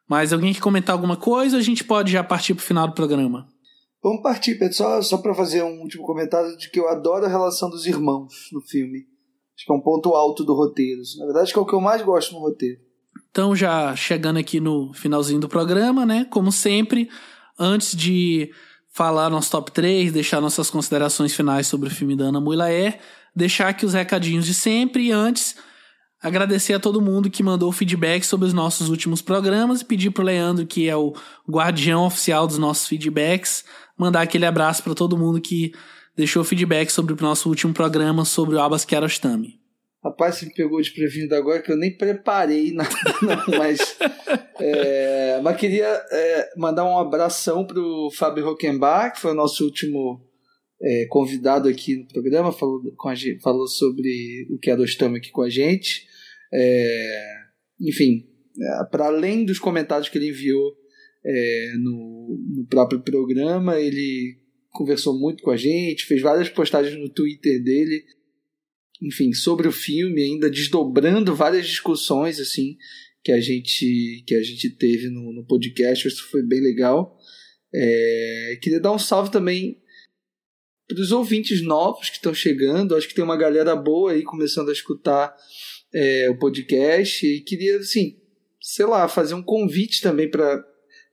Mas 0.08 0.32
alguém 0.32 0.54
quer 0.54 0.62
comentar 0.62 0.94
alguma 0.94 1.18
coisa? 1.18 1.58
A 1.58 1.62
gente 1.62 1.84
pode 1.84 2.12
já 2.12 2.24
partir 2.24 2.54
pro 2.54 2.64
final 2.64 2.88
do 2.88 2.94
programa. 2.94 3.48
Vamos 4.02 4.22
partir, 4.22 4.58
Pedro, 4.58 4.74
só, 4.74 5.02
só 5.02 5.18
para 5.18 5.34
fazer 5.34 5.64
um 5.64 5.82
último 5.82 6.04
comentário 6.04 6.56
de 6.58 6.70
que 6.70 6.80
eu 6.80 6.88
adoro 6.88 7.26
a 7.26 7.30
relação 7.30 7.70
dos 7.70 7.86
irmãos 7.86 8.50
no 8.54 8.62
filme. 8.62 9.06
Acho 9.56 9.66
que 9.66 9.72
é 9.72 9.76
um 9.76 9.82
ponto 9.82 10.14
alto 10.14 10.46
do 10.46 10.54
roteiro. 10.54 11.02
Na 11.18 11.26
verdade, 11.26 11.52
que 11.52 11.60
é 11.60 11.62
o 11.62 11.66
que 11.66 11.74
eu 11.74 11.82
mais 11.82 12.02
gosto 12.04 12.34
no 12.34 12.40
roteiro. 12.40 12.80
Então, 13.30 13.56
já 13.56 13.96
chegando 13.96 14.38
aqui 14.38 14.60
no 14.60 14.94
finalzinho 14.94 15.40
do 15.40 15.50
programa, 15.50 16.06
né? 16.06 16.26
Como 16.30 16.52
sempre, 16.52 17.10
antes 17.60 17.96
de 17.96 18.52
falar 18.94 19.30
nosso 19.30 19.52
top 19.52 19.72
3, 19.72 20.12
deixar 20.12 20.40
nossas 20.40 20.70
considerações 20.70 21.36
finais 21.36 21.68
sobre 21.68 21.90
o 21.90 21.92
filme 21.92 22.16
da 22.16 22.26
Ana 22.26 22.40
Mulaer, 22.40 23.00
deixar 23.38 23.70
aqui 23.70 23.86
os 23.86 23.94
recadinhos 23.94 24.46
de 24.46 24.54
sempre 24.54 25.04
e 25.04 25.12
antes 25.12 25.56
agradecer 26.22 26.74
a 26.74 26.80
todo 26.80 27.00
mundo 27.00 27.30
que 27.30 27.44
mandou 27.44 27.72
feedback 27.72 28.24
sobre 28.24 28.48
os 28.48 28.54
nossos 28.54 28.90
últimos 28.90 29.22
programas 29.22 29.82
e 29.82 29.86
pedir 29.86 30.10
pro 30.10 30.24
Leandro, 30.24 30.66
que 30.66 30.90
é 30.90 30.96
o 30.96 31.14
guardião 31.48 32.04
oficial 32.06 32.48
dos 32.48 32.58
nossos 32.58 32.88
feedbacks, 32.88 33.64
mandar 33.96 34.22
aquele 34.22 34.46
abraço 34.46 34.82
para 34.82 34.96
todo 34.96 35.18
mundo 35.18 35.40
que 35.40 35.72
deixou 36.16 36.44
feedback 36.44 36.90
sobre 36.90 37.14
o 37.14 37.18
nosso 37.22 37.48
último 37.48 37.74
programa 37.74 38.26
sobre 38.26 38.56
o 38.56 38.60
Abbas 38.60 38.84
Kiarostami. 38.84 39.60
Rapaz, 40.04 40.36
você 40.36 40.46
me 40.48 40.54
pegou 40.54 40.80
desprevenido 40.80 41.36
agora 41.36 41.62
que 41.62 41.72
eu 41.72 41.78
nem 41.78 41.96
preparei 41.96 42.72
nada, 42.74 42.90
não, 43.22 43.58
mas, 43.58 43.98
é, 44.60 45.40
mas 45.44 45.58
queria 45.58 45.88
é, 46.12 46.50
mandar 46.58 46.86
um 46.86 46.98
abração 46.98 47.66
pro 47.66 48.10
Fábio 48.18 48.46
Rockenbach, 48.46 49.14
que 49.14 49.22
foi 49.22 49.32
o 49.32 49.36
nosso 49.36 49.64
último 49.64 50.27
é, 50.82 51.06
convidado 51.10 51.68
aqui 51.68 51.96
no 51.96 52.08
programa, 52.08 52.52
falou, 52.52 52.82
com 52.96 53.10
a 53.10 53.16
gente, 53.16 53.42
falou 53.42 53.68
sobre 53.68 54.48
o 54.50 54.60
Kiarostami 54.60 55.18
aqui 55.18 55.32
com 55.32 55.42
a 55.42 55.50
gente. 55.50 56.08
É, 56.54 57.36
enfim, 57.82 58.28
é, 58.60 58.86
para 58.86 59.08
além 59.08 59.46
dos 59.46 59.60
comentários 59.60 60.10
que 60.10 60.18
ele 60.18 60.30
enviou 60.30 60.76
é, 61.26 61.74
no, 61.78 62.40
no 62.56 62.66
próprio 62.68 63.02
programa, 63.02 63.80
ele 63.80 64.38
conversou 64.72 65.18
muito 65.18 65.44
com 65.44 65.52
a 65.52 65.58
gente, 65.58 66.06
fez 66.06 66.22
várias 66.22 66.50
postagens 66.50 66.98
no 67.00 67.10
Twitter 67.10 67.62
dele, 67.64 68.04
enfim, 69.02 69.34
sobre 69.34 69.68
o 69.68 69.72
filme, 69.72 70.22
ainda 70.22 70.50
desdobrando 70.50 71.36
várias 71.36 71.68
discussões 71.68 72.40
assim 72.40 72.78
que 73.24 73.32
a 73.32 73.40
gente 73.40 74.24
que 74.26 74.36
a 74.36 74.42
gente 74.42 74.70
teve 74.70 75.10
no, 75.10 75.34
no 75.34 75.46
podcast, 75.46 76.08
isso 76.08 76.30
foi 76.30 76.44
bem 76.44 76.62
legal. 76.62 77.18
É, 77.74 78.60
queria 78.62 78.80
dar 78.80 78.94
um 78.94 79.00
salve 79.00 79.32
também 79.32 79.82
para 80.88 81.02
os 81.02 81.12
ouvintes 81.12 81.62
novos 81.62 82.10
que 82.10 82.16
estão 82.16 82.34
chegando. 82.34 82.96
Acho 82.96 83.08
que 83.08 83.16
tem 83.16 83.24
uma 83.24 83.38
galera 83.38 83.76
boa 83.76 84.14
aí 84.14 84.24
começando 84.24 84.70
a 84.70 84.74
escutar 84.74 85.36
é, 85.94 86.30
o 86.30 86.38
podcast 86.38 87.26
e 87.26 87.42
queria, 87.42 87.78
assim, 87.78 88.18
sei 88.62 88.86
lá, 88.86 89.08
fazer 89.08 89.34
um 89.34 89.44
convite 89.44 90.02
também 90.02 90.30
para 90.30 90.64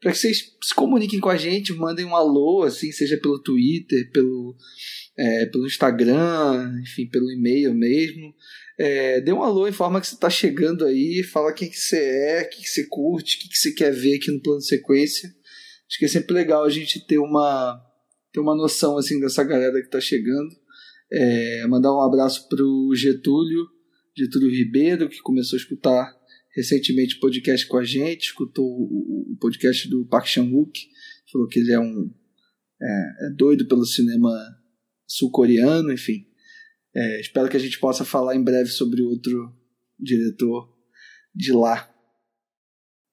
para 0.05 0.12
que 0.12 0.18
vocês 0.18 0.52
se 0.62 0.74
comuniquem 0.74 1.18
com 1.18 1.30
a 1.30 1.36
gente, 1.36 1.72
mandem 1.72 2.05
um 2.05 2.14
alô, 2.14 2.62
assim, 2.62 2.92
seja 2.92 3.16
pelo 3.16 3.42
Twitter, 3.42 4.10
pelo, 4.12 4.55
é, 5.16 5.46
pelo 5.46 5.66
Instagram, 5.66 6.78
enfim, 6.82 7.09
pelo 7.09 7.32
e-mail 7.32 7.72
mesmo. 7.72 8.34
É, 8.78 9.22
dê 9.22 9.32
um 9.32 9.42
alô 9.42 9.66
em 9.66 9.72
forma 9.72 10.02
que 10.02 10.06
você 10.06 10.14
está 10.14 10.28
chegando 10.28 10.84
aí, 10.84 11.22
fala 11.22 11.55
quem 11.55 11.70
que 11.70 11.78
você 11.78 11.96
é, 11.96 12.42
o 12.42 12.51
que, 12.51 12.60
que 12.60 12.68
você 12.68 12.86
curte, 12.86 13.36
o 13.36 13.40
que, 13.40 13.48
que 13.48 13.56
você 13.56 13.72
quer 13.72 13.92
ver 13.92 14.16
aqui 14.16 14.30
no 14.30 14.42
plano 14.42 14.59
de 14.59 14.66
sequência. 14.66 15.26
Acho 15.88 15.98
que 15.98 16.05
é 16.05 16.09
sempre 16.09 16.34
legal 16.34 16.64
a 16.64 16.70
gente 16.70 17.01
ter 17.06 17.16
uma, 17.16 17.80
ter 18.35 18.40
uma 18.40 18.56
noção 18.56 18.98
assim 18.98 19.20
dessa 19.20 19.44
galera 19.44 19.81
que 19.81 19.86
está 19.86 20.01
chegando. 20.01 20.51
É, 21.11 21.66
mandar 21.69 21.94
um 21.94 22.02
abraço 22.02 22.48
pro 22.48 22.93
Getúlio, 22.97 23.69
Getúlio 24.19 24.51
Ribeiro, 24.51 25.09
que 25.09 25.20
começou 25.20 25.56
a 25.56 25.61
escutar 25.61 26.12
recentemente 26.55 27.20
podcast 27.20 27.66
com 27.69 27.77
a 27.77 27.85
gente, 27.85 28.24
escutou 28.24 28.66
o 28.66 29.36
podcast 29.40 29.89
do 29.89 30.05
Park 30.06 30.27
Chan-wook, 30.27 30.73
falou 31.31 31.47
que 31.47 31.61
ele 31.61 31.73
é 31.73 31.78
um 31.78 32.12
é, 32.82 33.27
é 33.27 33.31
doido 33.36 33.69
pelo 33.69 33.86
cinema 33.86 34.31
sul-coreano, 35.06 35.93
enfim. 35.93 36.27
É, 36.94 37.20
espero 37.20 37.48
que 37.48 37.56
a 37.56 37.61
gente 37.61 37.78
possa 37.78 38.05
falar 38.05 38.35
em 38.35 38.43
breve 38.43 38.70
sobre 38.70 39.02
outro 39.02 39.52
diretor 39.98 40.69
de 41.32 41.52
lá. 41.52 41.89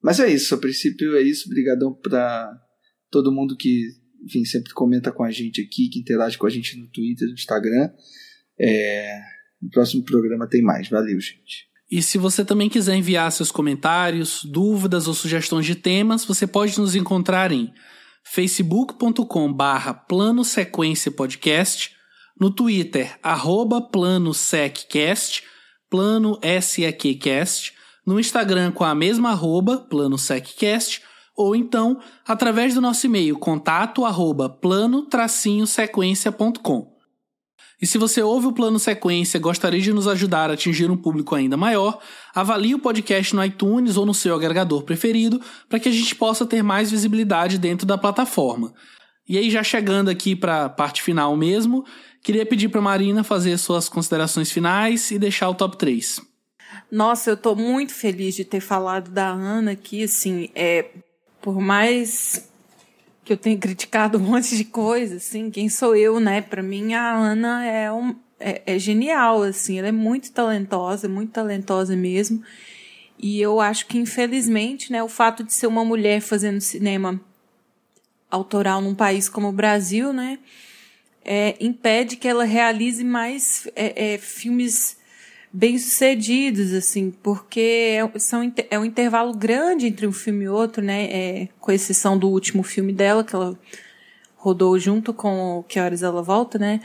Mas 0.02 0.18
é 0.18 0.32
isso, 0.32 0.54
a 0.54 0.58
princípio 0.58 1.16
é 1.16 1.22
isso. 1.22 1.46
Obrigadão 1.46 1.94
para 1.94 2.60
todo 3.08 3.32
mundo 3.32 3.56
que, 3.56 4.01
enfim, 4.24 4.44
sempre 4.44 4.72
comenta 4.72 5.10
com 5.10 5.24
a 5.24 5.30
gente 5.30 5.60
aqui, 5.60 5.88
que 5.88 5.98
interage 5.98 6.38
com 6.38 6.46
a 6.46 6.50
gente 6.50 6.78
no 6.78 6.86
Twitter, 6.88 7.26
no 7.28 7.34
Instagram. 7.34 7.90
É, 8.60 9.20
no 9.60 9.70
próximo 9.70 10.04
programa 10.04 10.48
tem 10.48 10.62
mais. 10.62 10.88
Valeu, 10.88 11.20
gente. 11.20 11.70
E 11.90 12.00
se 12.00 12.16
você 12.16 12.44
também 12.44 12.68
quiser 12.68 12.96
enviar 12.96 13.30
seus 13.30 13.52
comentários, 13.52 14.44
dúvidas 14.44 15.06
ou 15.06 15.14
sugestões 15.14 15.66
de 15.66 15.74
temas, 15.74 16.24
você 16.24 16.46
pode 16.46 16.78
nos 16.78 16.94
encontrar 16.94 17.52
em 17.52 17.70
facebook.com 18.24 19.52
barra 19.52 19.92
plano 19.92 20.44
sequência 20.44 21.10
podcast, 21.10 21.94
no 22.40 22.50
Twitter, 22.50 23.18
arroba 23.22 23.80
plano 23.80 24.32
seccast, 24.32 25.42
plano 25.90 26.40
seccast, 26.62 27.74
no 28.06 28.18
Instagram 28.18 28.72
com 28.72 28.84
a 28.84 28.94
mesma 28.94 29.30
arroba, 29.30 29.78
plano 29.78 30.16
seccast, 30.16 31.02
ou 31.36 31.56
então 31.56 31.98
através 32.26 32.74
do 32.74 32.80
nosso 32.80 33.06
e-mail 33.06 33.38
contato 33.38 34.04
arroba 34.04 34.48
plano-sequência.com. 34.48 36.92
E 37.82 37.86
se 37.86 37.98
você 37.98 38.22
ouve 38.22 38.46
o 38.46 38.52
plano 38.52 38.78
sequência 38.78 39.38
e 39.38 39.40
gostaria 39.40 39.80
de 39.80 39.92
nos 39.92 40.06
ajudar 40.06 40.50
a 40.50 40.54
atingir 40.54 40.88
um 40.88 40.96
público 40.96 41.34
ainda 41.34 41.56
maior, 41.56 41.98
avalie 42.32 42.76
o 42.76 42.78
podcast 42.78 43.34
no 43.34 43.44
iTunes 43.44 43.96
ou 43.96 44.06
no 44.06 44.14
seu 44.14 44.36
agregador 44.36 44.84
preferido 44.84 45.40
para 45.68 45.80
que 45.80 45.88
a 45.88 45.92
gente 45.92 46.14
possa 46.14 46.46
ter 46.46 46.62
mais 46.62 46.92
visibilidade 46.92 47.58
dentro 47.58 47.84
da 47.84 47.98
plataforma. 47.98 48.72
E 49.28 49.36
aí, 49.36 49.50
já 49.50 49.64
chegando 49.64 50.10
aqui 50.10 50.36
para 50.36 50.66
a 50.66 50.68
parte 50.68 51.02
final 51.02 51.36
mesmo, 51.36 51.84
queria 52.22 52.46
pedir 52.46 52.68
para 52.68 52.80
Marina 52.80 53.24
fazer 53.24 53.58
suas 53.58 53.88
considerações 53.88 54.52
finais 54.52 55.10
e 55.10 55.18
deixar 55.18 55.48
o 55.48 55.54
top 55.54 55.76
3. 55.76 56.20
Nossa, 56.90 57.30
eu 57.30 57.34
estou 57.34 57.56
muito 57.56 57.92
feliz 57.92 58.36
de 58.36 58.44
ter 58.44 58.60
falado 58.60 59.10
da 59.10 59.28
Ana 59.28 59.72
aqui, 59.72 60.04
assim, 60.04 60.50
é, 60.54 60.88
por 61.42 61.60
mais 61.60 62.48
que 63.24 63.32
eu 63.32 63.36
tenho 63.36 63.58
criticado 63.58 64.16
um 64.16 64.20
monte 64.22 64.56
de 64.56 64.64
coisa, 64.64 65.16
assim, 65.16 65.50
quem 65.50 65.68
sou 65.68 65.94
eu, 65.94 66.18
né? 66.18 66.40
Para 66.40 66.62
mim 66.62 66.94
a 66.94 67.14
Ana 67.14 67.64
é, 67.64 67.92
um, 67.92 68.14
é, 68.40 68.62
é, 68.64 68.78
genial, 68.78 69.42
assim, 69.42 69.78
ela 69.78 69.88
é 69.88 69.92
muito 69.92 70.32
talentosa, 70.32 71.08
muito 71.08 71.32
talentosa 71.32 71.96
mesmo. 71.96 72.42
E 73.18 73.40
eu 73.40 73.60
acho 73.60 73.86
que 73.86 73.98
infelizmente, 73.98 74.90
né, 74.90 75.02
o 75.02 75.08
fato 75.08 75.44
de 75.44 75.52
ser 75.52 75.66
uma 75.66 75.84
mulher 75.84 76.20
fazendo 76.20 76.60
cinema 76.60 77.20
autoral 78.30 78.80
num 78.80 78.94
país 78.94 79.28
como 79.28 79.48
o 79.48 79.52
Brasil, 79.52 80.12
né, 80.12 80.38
é, 81.24 81.56
impede 81.60 82.16
que 82.16 82.26
ela 82.26 82.44
realize 82.44 83.04
mais 83.04 83.68
é, 83.76 84.14
é 84.14 84.18
filmes 84.18 84.96
bem-sucedidos, 85.52 86.72
assim, 86.72 87.10
porque 87.22 87.98
é, 87.98 88.18
são, 88.18 88.52
é 88.70 88.78
um 88.78 88.84
intervalo 88.84 89.34
grande 89.34 89.86
entre 89.86 90.06
um 90.06 90.12
filme 90.12 90.44
e 90.44 90.48
outro, 90.48 90.82
né? 90.82 91.04
É, 91.04 91.48
com 91.60 91.70
exceção 91.70 92.16
do 92.16 92.28
último 92.28 92.62
filme 92.62 92.92
dela, 92.92 93.22
que 93.22 93.34
ela 93.34 93.58
rodou 94.36 94.78
junto 94.78 95.12
com 95.12 95.58
o 95.58 95.62
Que 95.62 95.78
Horas 95.78 96.02
Ela 96.02 96.22
Volta, 96.22 96.58
né? 96.58 96.80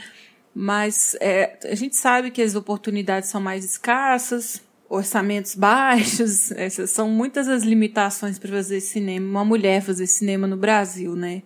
Mas 0.53 1.15
é, 1.21 1.57
a 1.63 1.75
gente 1.75 1.95
sabe 1.95 2.29
que 2.29 2.41
as 2.41 2.55
oportunidades 2.55 3.29
são 3.29 3.39
mais 3.39 3.63
escassas, 3.63 4.61
orçamentos 4.89 5.53
baixos, 5.55 6.51
essas 6.51 6.89
são 6.91 7.09
muitas 7.09 7.47
as 7.47 7.63
limitações 7.63 8.37
para 8.37 8.51
fazer 8.51 8.81
cinema, 8.81 9.27
uma 9.29 9.45
mulher 9.45 9.81
fazer 9.81 10.07
cinema 10.07 10.45
no 10.45 10.57
Brasil, 10.57 11.15
né? 11.15 11.43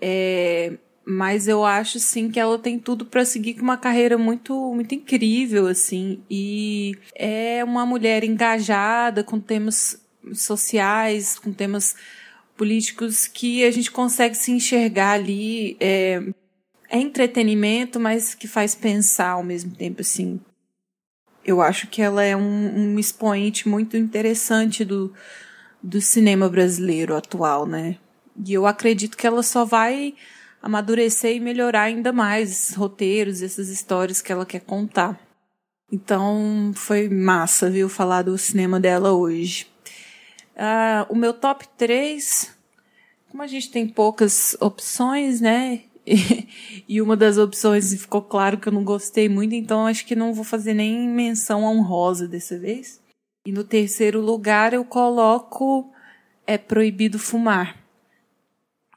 É, 0.00 0.74
mas 1.06 1.46
eu 1.46 1.64
acho 1.64 2.00
sim 2.00 2.30
que 2.30 2.40
ela 2.40 2.58
tem 2.58 2.78
tudo 2.78 3.04
para 3.04 3.24
seguir 3.24 3.54
com 3.54 3.62
uma 3.62 3.76
carreira 3.76 4.16
muito 4.16 4.54
muito 4.74 4.94
incrível 4.94 5.66
assim. 5.66 6.22
E 6.30 6.96
é 7.14 7.62
uma 7.62 7.84
mulher 7.84 8.24
engajada 8.24 9.22
com 9.22 9.38
temas 9.38 10.00
sociais 10.32 11.38
com 11.38 11.52
temas 11.52 11.94
políticos 12.56 13.26
que 13.26 13.64
a 13.64 13.70
gente 13.70 13.90
consegue 13.90 14.34
se 14.34 14.50
enxergar 14.50 15.12
ali. 15.12 15.76
É, 15.78 16.22
é 16.88 16.98
entretenimento 16.98 18.00
mas 18.00 18.34
que 18.34 18.48
faz 18.48 18.74
pensar 18.74 19.30
ao 19.30 19.44
mesmo 19.44 19.74
tempo 19.74 20.00
assim. 20.00 20.40
Eu 21.44 21.60
acho 21.60 21.88
que 21.88 22.00
ela 22.00 22.24
é 22.24 22.34
um, 22.34 22.94
um 22.94 22.98
expoente 22.98 23.68
muito 23.68 23.96
interessante 23.96 24.84
do 24.84 25.12
do 25.82 26.00
cinema 26.00 26.48
brasileiro 26.48 27.14
atual 27.14 27.66
né? 27.66 27.98
E 28.46 28.54
eu 28.54 28.66
acredito 28.66 29.18
que 29.18 29.26
ela 29.26 29.42
só 29.42 29.66
vai 29.66 30.14
amadurecer 30.64 31.36
e 31.36 31.40
melhorar 31.40 31.82
ainda 31.82 32.10
mais 32.10 32.50
esses 32.50 32.74
roteiros, 32.74 33.42
essas 33.42 33.68
histórias 33.68 34.22
que 34.22 34.32
ela 34.32 34.46
quer 34.46 34.60
contar. 34.60 35.20
Então 35.92 36.72
foi 36.74 37.06
massa, 37.06 37.68
viu, 37.68 37.86
falar 37.86 38.22
do 38.22 38.38
cinema 38.38 38.80
dela 38.80 39.12
hoje. 39.12 39.66
Uh, 40.56 41.12
o 41.12 41.14
meu 41.14 41.34
top 41.34 41.68
3, 41.76 42.50
como 43.30 43.42
a 43.42 43.46
gente 43.46 43.70
tem 43.70 43.86
poucas 43.86 44.56
opções, 44.58 45.38
né? 45.38 45.82
e 46.88 47.02
uma 47.02 47.14
das 47.14 47.36
opções 47.36 47.92
ficou 48.00 48.22
claro 48.22 48.56
que 48.56 48.66
eu 48.66 48.72
não 48.72 48.84
gostei 48.84 49.28
muito, 49.28 49.54
então 49.54 49.86
acho 49.86 50.06
que 50.06 50.16
não 50.16 50.32
vou 50.32 50.44
fazer 50.44 50.72
nem 50.72 51.06
menção 51.06 51.64
honrosa 51.64 52.26
dessa 52.26 52.58
vez. 52.58 53.02
E 53.46 53.52
no 53.52 53.64
terceiro 53.64 54.18
lugar 54.18 54.72
eu 54.72 54.82
coloco 54.82 55.92
é 56.46 56.56
proibido 56.56 57.18
fumar. 57.18 57.83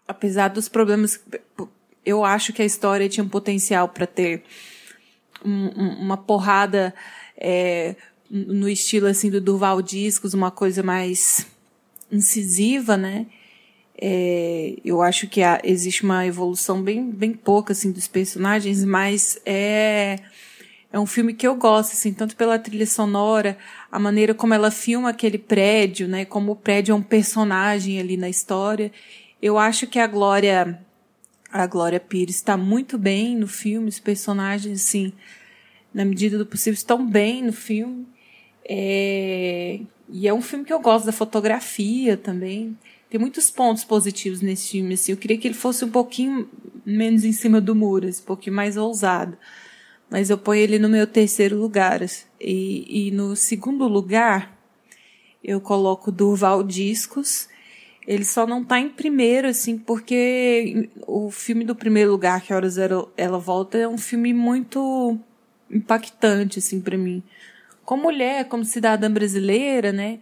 Apesar 0.07 0.49
dos 0.49 0.69
problemas, 0.69 1.19
eu 2.05 2.23
acho 2.23 2.53
que 2.53 2.61
a 2.61 2.65
história 2.65 3.09
tinha 3.09 3.23
um 3.23 3.29
potencial 3.29 3.89
para 3.89 4.07
ter 4.07 4.43
um, 5.43 5.67
uma 6.03 6.17
porrada 6.17 6.93
é, 7.37 7.95
no 8.29 8.67
estilo 8.69 9.07
assim 9.07 9.29
do 9.29 9.41
Durval 9.41 9.81
Discos, 9.81 10.33
uma 10.33 10.51
coisa 10.51 10.81
mais 10.81 11.45
incisiva, 12.11 12.95
né? 12.95 13.27
É, 13.99 14.75
eu 14.85 15.01
acho 15.01 15.27
que 15.27 15.41
há, 15.41 15.59
existe 15.63 16.03
uma 16.03 16.25
evolução 16.25 16.81
bem, 16.81 17.09
bem 17.09 17.33
pouca 17.33 17.73
assim 17.73 17.91
dos 17.91 18.07
personagens, 18.07 18.83
mas 18.83 19.39
é 19.45 20.19
é 20.91 20.97
um 20.97 21.05
filme 21.05 21.33
que 21.33 21.45
eu 21.45 21.53
gosto 21.55 21.91
assim, 21.91 22.13
tanto 22.13 22.35
pela 22.35 22.57
trilha 22.57 22.85
sonora, 22.87 23.57
a 23.91 23.99
maneira 23.99 24.33
como 24.33 24.53
ela 24.53 24.71
filma 24.71 25.09
aquele 25.09 25.37
prédio, 25.37 26.07
né, 26.07 26.23
como 26.23 26.53
o 26.53 26.55
prédio 26.55 26.93
é 26.93 26.95
um 26.95 27.01
personagem 27.01 27.99
ali 27.99 28.15
na 28.15 28.29
história. 28.29 28.91
Eu 29.41 29.57
acho 29.57 29.87
que 29.87 29.99
a 29.99 30.07
Glória 30.07 30.79
a 31.51 31.65
Glória 31.65 31.99
Pires 31.99 32.35
está 32.35 32.57
muito 32.57 32.97
bem 32.97 33.35
no 33.35 33.47
filme, 33.47 33.87
os 33.87 33.99
personagens 33.99 34.81
assim, 34.83 35.13
na 35.93 36.03
medida 36.03 36.37
do 36.37 36.45
possível 36.45 36.73
estão 36.73 37.05
bem 37.05 37.41
no 37.43 37.53
filme. 37.53 38.05
É, 38.67 39.79
e 40.09 40.27
é 40.27 40.33
um 40.33 40.41
filme 40.41 40.65
que 40.65 40.73
eu 40.73 40.79
gosto 40.79 41.05
da 41.05 41.11
fotografia 41.11 42.17
também. 42.17 42.77
Tem 43.09 43.19
muitos 43.19 43.49
pontos 43.49 43.85
positivos 43.85 44.41
nesse 44.41 44.71
filme, 44.71 44.93
assim. 44.93 45.13
Eu 45.13 45.17
queria 45.17 45.37
que 45.37 45.47
ele 45.47 45.55
fosse 45.55 45.85
um 45.85 45.89
pouquinho 45.89 46.49
menos 46.85 47.23
em 47.23 47.31
cima 47.31 47.61
do 47.61 47.73
muro, 47.73 48.07
assim, 48.07 48.21
um 48.21 48.25
pouquinho 48.25 48.55
mais 48.55 48.75
ousado. 48.75 49.37
Mas 50.09 50.29
eu 50.29 50.37
ponho 50.37 50.61
ele 50.61 50.79
no 50.79 50.89
meu 50.89 51.07
terceiro 51.07 51.57
lugar. 51.57 52.03
Assim. 52.03 52.25
E, 52.39 53.07
e 53.07 53.11
no 53.11 53.35
segundo 53.35 53.87
lugar, 53.87 54.57
eu 55.41 55.61
coloco 55.61 56.11
Durval 56.11 56.63
Discos. 56.63 57.47
Ele 58.07 58.23
só 58.23 58.47
não 58.47 58.63
tá 58.63 58.79
em 58.79 58.87
primeiro, 58.87 59.49
assim, 59.49 59.77
porque 59.77 60.89
o 61.05 61.29
filme 61.29 61.65
do 61.65 61.75
primeiro 61.75 62.09
lugar, 62.09 62.41
que 62.41 62.53
a 62.53 62.55
Horas 62.55 62.77
Ela 62.77 63.37
Volta, 63.37 63.77
é 63.77 63.87
um 63.87 63.97
filme 63.97 64.33
muito 64.33 65.19
impactante, 65.69 66.59
assim, 66.59 66.79
para 66.79 66.97
mim. 66.97 67.21
Como 67.83 68.03
mulher, 68.03 68.45
como 68.45 68.63
cidadã 68.63 69.11
brasileira, 69.11 69.91
né? 69.91 70.19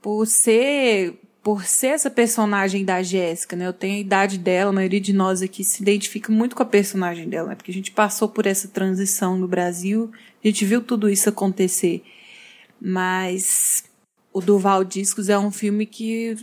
Por 0.00 0.26
ser 0.26 1.18
por 1.42 1.64
ser 1.64 1.88
essa 1.88 2.10
personagem 2.10 2.84
da 2.84 3.04
Jéssica, 3.04 3.54
né? 3.54 3.68
Eu 3.68 3.72
tenho 3.72 3.94
a 3.94 4.00
idade 4.00 4.36
dela, 4.36 4.70
a 4.70 4.72
maioria 4.72 5.00
de 5.00 5.12
nós 5.12 5.42
aqui 5.42 5.62
se 5.62 5.80
identifica 5.80 6.32
muito 6.32 6.56
com 6.56 6.62
a 6.64 6.66
personagem 6.66 7.28
dela, 7.28 7.50
né? 7.50 7.54
Porque 7.54 7.70
a 7.70 7.74
gente 7.74 7.92
passou 7.92 8.28
por 8.28 8.46
essa 8.46 8.66
transição 8.66 9.38
no 9.38 9.46
Brasil, 9.46 10.10
a 10.42 10.48
gente 10.48 10.64
viu 10.64 10.82
tudo 10.82 11.08
isso 11.08 11.28
acontecer. 11.28 12.02
Mas 12.80 13.84
o 14.32 14.40
Duval 14.40 14.82
Discos 14.82 15.28
é 15.28 15.38
um 15.38 15.52
filme 15.52 15.86
que 15.86 16.36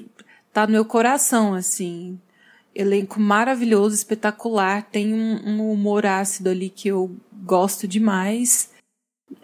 tá 0.54 0.66
no 0.68 0.74
meu 0.74 0.86
coração, 0.86 1.54
assim. 1.54 2.20
Elenco 2.76 3.20
maravilhoso, 3.20 3.96
espetacular, 3.96 4.84
tem 4.84 5.14
um, 5.14 5.48
um 5.48 5.72
humor 5.72 6.06
ácido 6.06 6.50
ali 6.50 6.70
que 6.70 6.88
eu 6.88 7.16
gosto 7.44 7.88
demais 7.88 8.72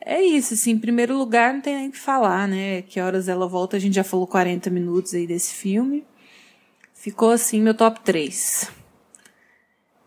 é 0.02 0.22
isso, 0.22 0.53
assim, 0.53 0.72
em 0.72 0.80
primeiro 0.80 1.18
lugar 1.18 1.53
não 1.53 1.61
tem 1.61 1.76
nem 1.76 1.90
o 1.90 1.91
que 1.91 1.98
falar, 1.98 2.48
né? 2.48 2.81
Que 2.84 2.99
horas 2.99 3.27
ela 3.27 3.48
volta, 3.48 3.77
a 3.77 3.80
gente 3.80 3.95
já 3.95 4.03
falou 4.03 4.27
40 4.27 4.69
minutos 4.69 5.14
aí 5.14 5.26
desse 5.26 5.53
filme. 5.53 6.03
Ficou 6.94 7.31
assim 7.31 7.61
meu 7.61 7.73
top 7.73 8.02
3. 8.02 8.72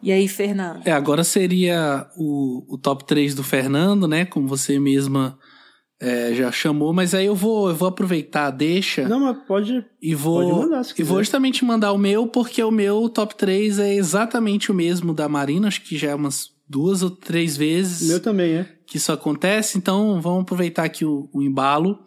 E 0.02 0.10
aí, 0.10 0.26
Fernando? 0.26 0.86
É, 0.86 0.90
agora 0.90 1.22
seria 1.22 2.08
o, 2.16 2.64
o 2.68 2.76
top 2.76 3.04
3 3.04 3.34
do 3.34 3.44
Fernando, 3.44 4.08
né? 4.08 4.24
Como 4.24 4.48
você 4.48 4.78
mesma 4.78 5.38
é, 6.02 6.34
já 6.34 6.50
chamou, 6.50 6.92
mas 6.92 7.14
aí 7.14 7.26
eu 7.26 7.34
vou, 7.36 7.68
eu 7.68 7.76
vou 7.76 7.86
aproveitar, 7.86 8.50
deixa. 8.50 9.08
Não, 9.08 9.20
mas 9.20 9.38
pode. 9.46 9.84
E 10.02 10.16
vou, 10.16 10.42
pode 10.42 10.68
mandar, 10.68 10.84
e 10.98 11.02
vou 11.04 11.18
justamente 11.18 11.64
mandar 11.64 11.92
o 11.92 11.98
meu, 11.98 12.26
porque 12.26 12.60
o 12.60 12.72
meu 12.72 13.08
top 13.08 13.36
3 13.36 13.78
é 13.78 13.94
exatamente 13.94 14.72
o 14.72 14.74
mesmo 14.74 15.14
da 15.14 15.28
Marina, 15.28 15.68
acho 15.68 15.82
que 15.82 15.96
já 15.96 16.10
é 16.10 16.14
umas 16.14 16.50
duas 16.68 17.04
ou 17.04 17.10
três 17.10 17.56
vezes. 17.56 18.08
Meu 18.08 18.18
também, 18.18 18.56
é 18.56 18.68
que 18.84 18.96
isso 18.96 19.12
acontece, 19.12 19.78
então 19.78 20.20
vamos 20.20 20.42
aproveitar 20.42 20.82
aqui 20.82 21.04
o, 21.04 21.30
o 21.32 21.40
embalo. 21.40 22.00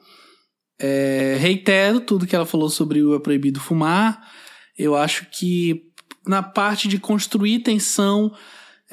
É, 0.77 1.37
reitero 1.39 2.01
tudo 2.01 2.27
que 2.27 2.35
ela 2.35 2.45
falou 2.45 2.69
sobre 2.69 3.01
o 3.01 3.15
É 3.15 3.19
Proibido 3.19 3.61
Fumar. 3.61 4.21
Eu 4.77 4.93
acho 4.93 5.25
que 5.31 5.83
na 6.27 6.43
parte 6.43 6.89
de 6.89 6.99
construir 6.99 7.59
tensão, 7.59 8.31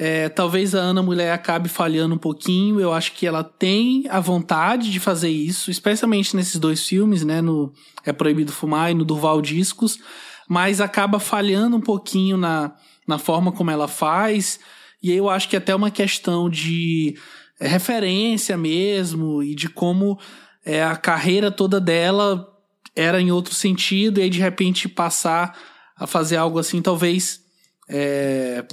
é, 0.05 0.27
talvez 0.27 0.75
a 0.75 0.79
Ana 0.79 1.01
Mulher 1.01 1.31
acabe 1.31 1.69
falhando 1.69 2.15
um 2.15 2.17
pouquinho. 2.17 2.77
Eu 2.77 2.91
acho 2.91 3.13
que 3.13 3.25
ela 3.25 3.41
tem 3.41 4.03
a 4.09 4.19
vontade 4.19 4.91
de 4.91 4.99
fazer 4.99 5.29
isso, 5.29 5.71
especialmente 5.71 6.35
nesses 6.35 6.59
dois 6.59 6.85
filmes, 6.85 7.23
né? 7.23 7.39
No 7.39 7.71
É 8.05 8.11
Proibido 8.11 8.51
Fumar 8.51 8.91
e 8.91 8.93
no 8.93 9.05
Durval 9.05 9.41
Discos, 9.41 9.97
mas 10.45 10.81
acaba 10.81 11.21
falhando 11.21 11.77
um 11.77 11.79
pouquinho 11.79 12.35
na, 12.35 12.75
na 13.07 13.17
forma 13.17 13.53
como 13.53 13.71
ela 13.71 13.87
faz. 13.87 14.59
E 15.01 15.09
eu 15.09 15.29
acho 15.29 15.47
que 15.47 15.55
é 15.55 15.59
até 15.59 15.73
uma 15.73 15.89
questão 15.89 16.49
de 16.49 17.15
é 17.57 17.65
referência 17.65 18.57
mesmo 18.57 19.41
e 19.41 19.55
de 19.55 19.69
como 19.69 20.19
é, 20.65 20.83
a 20.83 20.97
carreira 20.97 21.49
toda 21.49 21.79
dela 21.79 22.45
era 22.93 23.21
em 23.21 23.31
outro 23.31 23.55
sentido 23.55 24.19
e 24.19 24.23
aí 24.23 24.29
de 24.29 24.41
repente 24.41 24.89
passar 24.89 25.57
a 25.95 26.05
fazer 26.05 26.35
algo 26.35 26.59
assim 26.59 26.81
talvez 26.81 27.39
é, 27.87 28.65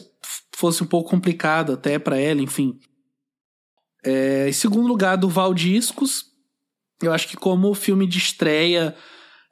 fosse 0.61 0.83
um 0.83 0.87
pouco 0.87 1.11
complicado 1.11 1.73
até 1.73 1.99
para 1.99 2.19
ela, 2.19 2.41
enfim. 2.41 2.79
É, 4.05 4.49
em 4.49 4.53
segundo 4.53 4.87
lugar, 4.87 5.17
do 5.17 5.29
Valdiscos, 5.29 6.25
eu 7.03 7.13
acho 7.13 7.27
que 7.27 7.37
como 7.37 7.75
filme 7.75 8.07
de 8.07 8.19
estreia 8.19 8.95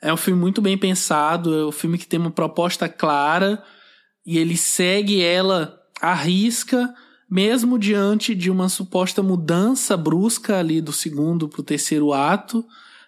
é 0.01 0.12
um 0.12 0.16
filme 0.16 0.40
muito 0.40 0.60
bem 0.60 0.76
pensado, 0.76 1.55
é 1.55 1.66
um 1.66 1.72
filme 1.72 1.98
que 1.98 2.06
tem 2.06 2.20
uma 2.20 2.30
proposta 2.30 2.89
clara 2.89 3.62
e 4.24 4.39
ele 4.39 4.56
segue 4.56 5.22
ela 5.22 5.80
à 6.01 6.14
risca 6.14 6.94
mesmo 7.30 7.78
diante 7.78 8.35
de 8.35 8.51
uma 8.51 8.68
suposta 8.68 9.22
mudança 9.22 9.97
brusca 9.97 10.59
ali 10.59 10.80
do 10.80 10.93
segundo 10.93 11.48
para 11.48 11.60
o 11.60 11.64
terceiro 11.64 12.12
ato, 12.12 12.64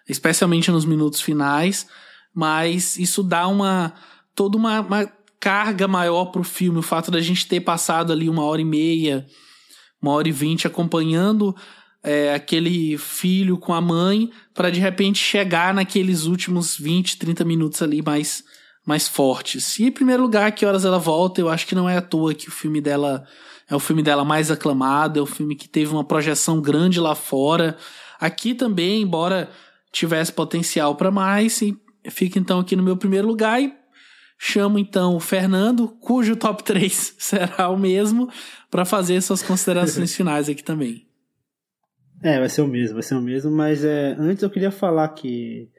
especialmente 0.07 0.69
nos 0.69 0.85
minutos 0.85 1.21
finais, 1.21 1.87
mas 2.33 2.97
isso 2.97 3.23
dá 3.23 3.47
uma 3.47 3.93
toda 4.35 4.57
uma, 4.57 4.81
uma 4.81 5.11
carga 5.41 5.87
maior 5.87 6.25
para 6.25 6.39
o 6.39 6.45
filme, 6.45 6.77
o 6.77 6.83
fato 6.83 7.09
da 7.09 7.19
gente 7.19 7.47
ter 7.47 7.59
passado 7.61 8.13
ali 8.13 8.29
uma 8.29 8.43
hora 8.43 8.61
e 8.61 8.65
meia, 8.65 9.25
uma 9.99 10.11
hora 10.11 10.29
e 10.29 10.31
vinte 10.31 10.67
acompanhando 10.67 11.55
é, 12.03 12.33
aquele 12.33 12.97
filho 12.97 13.57
com 13.57 13.73
a 13.73 13.81
mãe, 13.81 14.29
para 14.53 14.69
de 14.69 14.79
repente 14.79 15.19
chegar 15.19 15.73
naqueles 15.73 16.25
últimos 16.25 16.77
20, 16.77 17.17
30 17.17 17.43
minutos 17.43 17.81
ali 17.81 18.03
mais, 18.03 18.43
mais 18.85 19.07
fortes. 19.07 19.79
E 19.79 19.85
em 19.85 19.91
primeiro 19.91 20.21
lugar, 20.21 20.51
que 20.51 20.65
horas 20.65 20.85
ela 20.85 20.99
volta, 20.99 21.41
eu 21.41 21.49
acho 21.49 21.65
que 21.65 21.75
não 21.75 21.89
é 21.89 21.97
à 21.97 22.01
toa 22.01 22.35
que 22.35 22.47
o 22.47 22.51
filme 22.51 22.79
dela 22.79 23.25
é 23.69 23.75
o 23.75 23.79
filme 23.79 24.03
dela 24.03 24.25
mais 24.25 24.51
aclamado, 24.51 25.17
é 25.17 25.21
o 25.21 25.25
filme 25.25 25.55
que 25.55 25.67
teve 25.67 25.93
uma 25.93 26.03
projeção 26.03 26.59
grande 26.61 26.99
lá 26.99 27.15
fora. 27.15 27.77
Aqui 28.19 28.53
também, 28.53 29.01
embora 29.01 29.49
tivesse 29.91 30.31
potencial 30.31 30.95
para 30.95 31.09
mais, 31.09 31.59
fica 32.09 32.37
então 32.37 32.59
aqui 32.59 32.75
no 32.75 32.83
meu 32.83 32.97
primeiro 32.97 33.27
lugar 33.27 33.61
e 33.61 33.80
chamo 34.43 34.79
então 34.79 35.15
o 35.15 35.19
Fernando, 35.19 35.87
cujo 35.87 36.35
top 36.35 36.63
3 36.63 37.15
será 37.19 37.69
o 37.69 37.77
mesmo, 37.77 38.27
para 38.69 38.85
fazer 38.85 39.21
suas 39.21 39.43
considerações 39.43 40.13
finais 40.17 40.49
aqui 40.49 40.63
também. 40.63 41.05
É, 42.23 42.39
vai 42.39 42.49
ser 42.49 42.61
o 42.61 42.67
mesmo, 42.67 42.95
vai 42.95 43.03
ser 43.03 43.15
o 43.15 43.21
mesmo, 43.21 43.51
mas 43.51 43.83
é, 43.83 44.15
antes 44.17 44.43
eu 44.43 44.49
queria 44.49 44.71
falar 44.71 45.09
que 45.09 45.69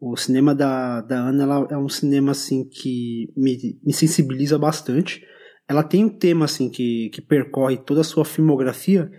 o 0.00 0.16
cinema 0.16 0.54
da, 0.54 1.00
da 1.00 1.16
Ana 1.16 1.42
ela 1.42 1.68
é 1.70 1.76
um 1.76 1.88
cinema 1.88 2.32
assim 2.32 2.68
que 2.68 3.32
me, 3.36 3.78
me 3.84 3.92
sensibiliza 3.92 4.58
bastante 4.58 5.22
ela 5.68 5.82
tem 5.82 6.04
um 6.04 6.08
tema 6.08 6.44
assim 6.44 6.68
que, 6.68 7.08
que 7.10 7.20
percorre 7.20 7.76
toda 7.76 8.00
a 8.00 8.04
sua 8.04 8.24
filmografia, 8.24 9.10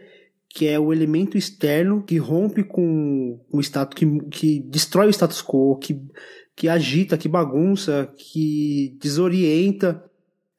que 0.49 0.67
é 0.67 0.79
o 0.79 0.93
elemento 0.93 1.37
externo 1.37 2.03
que 2.03 2.17
rompe 2.17 2.63
com, 2.63 3.43
com 3.49 3.57
o 3.57 3.61
status, 3.61 3.95
que, 3.95 4.19
que 4.29 4.59
destrói 4.69 5.07
o 5.07 5.13
status 5.13 5.41
quo, 5.41 5.77
que, 5.77 5.99
que 6.55 6.69
agita, 6.69 7.17
que 7.17 7.27
bagunça, 7.27 8.11
que 8.17 8.97
desorienta. 8.99 10.03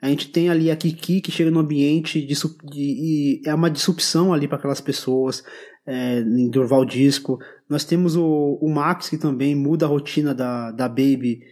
A 0.00 0.08
gente 0.08 0.28
tem 0.28 0.50
ali 0.50 0.70
a 0.70 0.76
Kiki 0.76 1.20
que 1.20 1.32
chega 1.32 1.50
no 1.50 1.60
ambiente 1.60 2.20
de, 2.20 2.34
de, 2.34 2.80
e 2.80 3.42
é 3.46 3.54
uma 3.54 3.70
disrupção 3.70 4.32
ali 4.32 4.46
para 4.46 4.58
aquelas 4.58 4.80
pessoas, 4.80 5.42
é, 5.86 6.20
em 6.20 6.48
Durval 6.48 6.84
Disco. 6.84 7.38
Nós 7.68 7.84
temos 7.84 8.16
o, 8.16 8.58
o 8.60 8.68
Max 8.70 9.08
que 9.08 9.16
também 9.16 9.54
muda 9.54 9.86
a 9.86 9.88
rotina 9.88 10.34
da, 10.34 10.70
da 10.72 10.88
Baby 10.88 11.42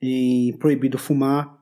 em 0.00 0.52
Proibido 0.56 0.98
Fumar. 0.98 1.58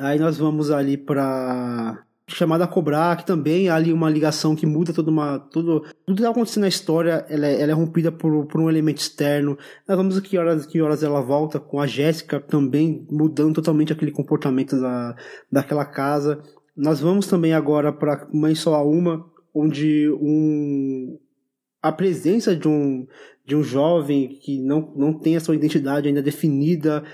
Aí 0.00 0.18
nós 0.18 0.36
vamos 0.36 0.70
ali 0.70 0.96
para 0.96 2.04
chamada 2.26 2.64
a 2.64 2.68
cobrar, 2.68 3.16
que 3.16 3.24
também 3.24 3.68
há 3.68 3.74
ali 3.74 3.92
uma 3.92 4.10
ligação 4.10 4.54
que 4.54 4.66
muda 4.66 4.92
toda 4.92 5.10
uma. 5.10 5.38
Tudo, 5.38 5.84
tudo 6.08 6.16
que 6.16 6.22
está 6.22 6.30
acontecendo 6.30 6.62
na 6.62 6.68
história, 6.68 7.26
ela 7.28 7.46
é, 7.46 7.60
ela 7.60 7.72
é 7.72 7.74
rompida 7.74 8.10
por, 8.10 8.46
por 8.46 8.60
um 8.60 8.70
elemento 8.70 8.98
externo. 8.98 9.58
Nós 9.86 9.96
vamos 9.96 10.18
que 10.20 10.38
horas, 10.38 10.64
que 10.64 10.80
horas 10.80 11.02
ela 11.02 11.20
volta 11.20 11.60
com 11.60 11.78
a 11.78 11.86
Jéssica 11.86 12.40
também 12.40 13.06
mudando 13.10 13.56
totalmente 13.56 13.92
aquele 13.92 14.10
comportamento 14.10 14.80
da, 14.80 15.14
daquela 15.52 15.84
casa. 15.84 16.42
Nós 16.74 17.00
vamos 17.00 17.26
também 17.26 17.52
agora 17.52 17.92
para 17.92 18.26
Mãe 18.32 18.54
Só 18.54 18.74
Há 18.74 18.82
Uma, 18.82 19.26
onde 19.54 20.08
um, 20.20 21.18
a 21.82 21.92
presença 21.92 22.56
de 22.56 22.66
um, 22.66 23.06
de 23.44 23.54
um 23.54 23.62
jovem 23.62 24.38
que 24.40 24.58
não, 24.58 24.92
não 24.96 25.12
tem 25.12 25.36
a 25.36 25.40
sua 25.40 25.56
identidade 25.56 26.08
ainda 26.08 26.22
definida 26.22 27.04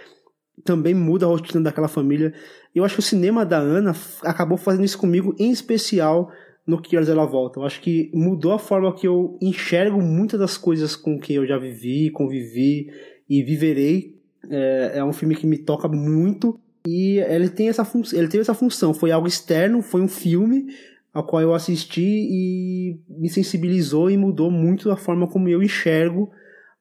também 0.62 0.94
muda 0.94 1.26
a 1.26 1.28
rotina 1.28 1.64
daquela 1.64 1.88
família. 1.88 2.32
Eu 2.72 2.84
acho 2.84 2.94
que 2.94 3.00
o 3.00 3.02
cinema 3.02 3.44
da 3.44 3.58
Ana 3.58 3.94
acabou 4.22 4.56
fazendo 4.56 4.84
isso 4.84 4.98
comigo, 4.98 5.34
em 5.38 5.50
especial 5.50 6.30
no 6.66 6.80
Que 6.80 6.96
Horas 6.96 7.08
Ela 7.08 7.26
Volta. 7.26 7.60
Eu 7.60 7.64
acho 7.64 7.80
que 7.80 8.10
mudou 8.14 8.52
a 8.52 8.58
forma 8.58 8.94
que 8.94 9.06
eu 9.06 9.38
enxergo 9.40 10.00
muitas 10.00 10.40
das 10.40 10.56
coisas 10.56 10.96
com 10.96 11.18
que 11.18 11.34
eu 11.34 11.46
já 11.46 11.58
vivi, 11.58 12.10
convivi 12.10 12.90
e 13.28 13.42
viverei. 13.42 14.14
É, 14.50 14.92
é 14.96 15.04
um 15.04 15.12
filme 15.12 15.34
que 15.34 15.46
me 15.46 15.58
toca 15.58 15.88
muito 15.88 16.58
e 16.86 17.18
ele 17.18 17.48
tem 17.48 17.68
essa 17.68 17.86
ele 18.12 18.28
teve 18.28 18.42
essa 18.42 18.54
função. 18.54 18.92
Foi 18.94 19.10
algo 19.10 19.26
externo, 19.26 19.82
foi 19.82 20.02
um 20.02 20.08
filme 20.08 20.66
ao 21.12 21.24
qual 21.24 21.40
eu 21.40 21.54
assisti 21.54 22.02
e 22.02 23.00
me 23.08 23.28
sensibilizou 23.28 24.10
e 24.10 24.16
mudou 24.16 24.50
muito 24.50 24.90
a 24.90 24.96
forma 24.96 25.28
como 25.28 25.48
eu 25.48 25.62
enxergo 25.62 26.30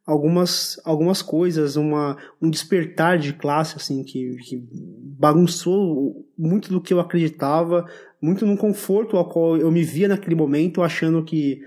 algumas, 0.05 0.79
algumas 0.83 1.21
coisas, 1.21 1.75
uma, 1.75 2.17
um 2.41 2.49
despertar 2.49 3.17
de 3.17 3.33
classe 3.33 3.75
assim 3.77 4.03
que, 4.03 4.35
que 4.37 4.63
bagunçou 5.17 6.25
muito 6.37 6.69
do 6.69 6.81
que 6.81 6.93
eu 6.93 6.99
acreditava, 6.99 7.85
muito 8.23 8.45
no 8.45 8.55
conforto 8.55 9.17
ao 9.17 9.27
qual 9.27 9.57
eu 9.57 9.69
me 9.69 9.83
via 9.83 10.07
naquele 10.07 10.33
momento, 10.33 10.81
achando 10.81 11.21
que 11.25 11.59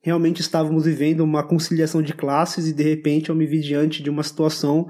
realmente 0.00 0.40
estávamos 0.40 0.84
vivendo 0.84 1.22
uma 1.22 1.42
conciliação 1.42 2.00
de 2.00 2.14
classes 2.14 2.68
e 2.68 2.72
de 2.72 2.84
repente 2.84 3.30
eu 3.30 3.34
me 3.34 3.44
vi 3.44 3.60
diante 3.60 4.00
de 4.00 4.08
uma 4.08 4.22
situação 4.22 4.86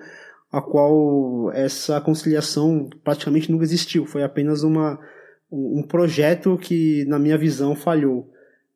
a 0.53 0.61
qual 0.61 1.51
essa 1.53 1.99
conciliação 1.99 2.91
praticamente 3.03 3.51
nunca 3.51 3.65
existiu, 3.65 4.05
foi 4.05 4.23
apenas 4.23 4.63
uma 4.63 5.01
um 5.51 5.83
projeto 5.83 6.59
que 6.59 7.07
na 7.07 7.19
minha 7.19 7.39
visão 7.39 7.75
falhou 7.75 8.29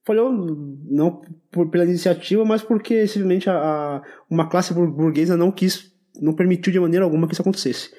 falhou 0.07 0.33
não 0.33 1.21
por, 1.51 1.69
pela 1.69 1.85
iniciativa, 1.85 2.47
mas 2.47 2.63
porque 2.63 3.07
simplesmente 3.07 3.51
a, 3.51 3.57
a, 3.57 4.03
uma 4.31 4.49
classe 4.49 4.73
burguesa 4.73 5.37
não 5.37 5.53
quis, 5.53 5.93
não 6.19 6.33
permitiu 6.33 6.73
de 6.73 6.81
maneira 6.81 7.05
alguma 7.05 7.27
que 7.27 7.35
isso 7.35 7.43
acontecesse. 7.43 7.91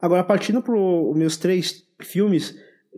Agora, 0.00 0.24
partindo 0.24 0.60
para 0.60 0.74
os 0.74 1.16
meus 1.16 1.36
três 1.36 1.84
filmes, 2.00 2.56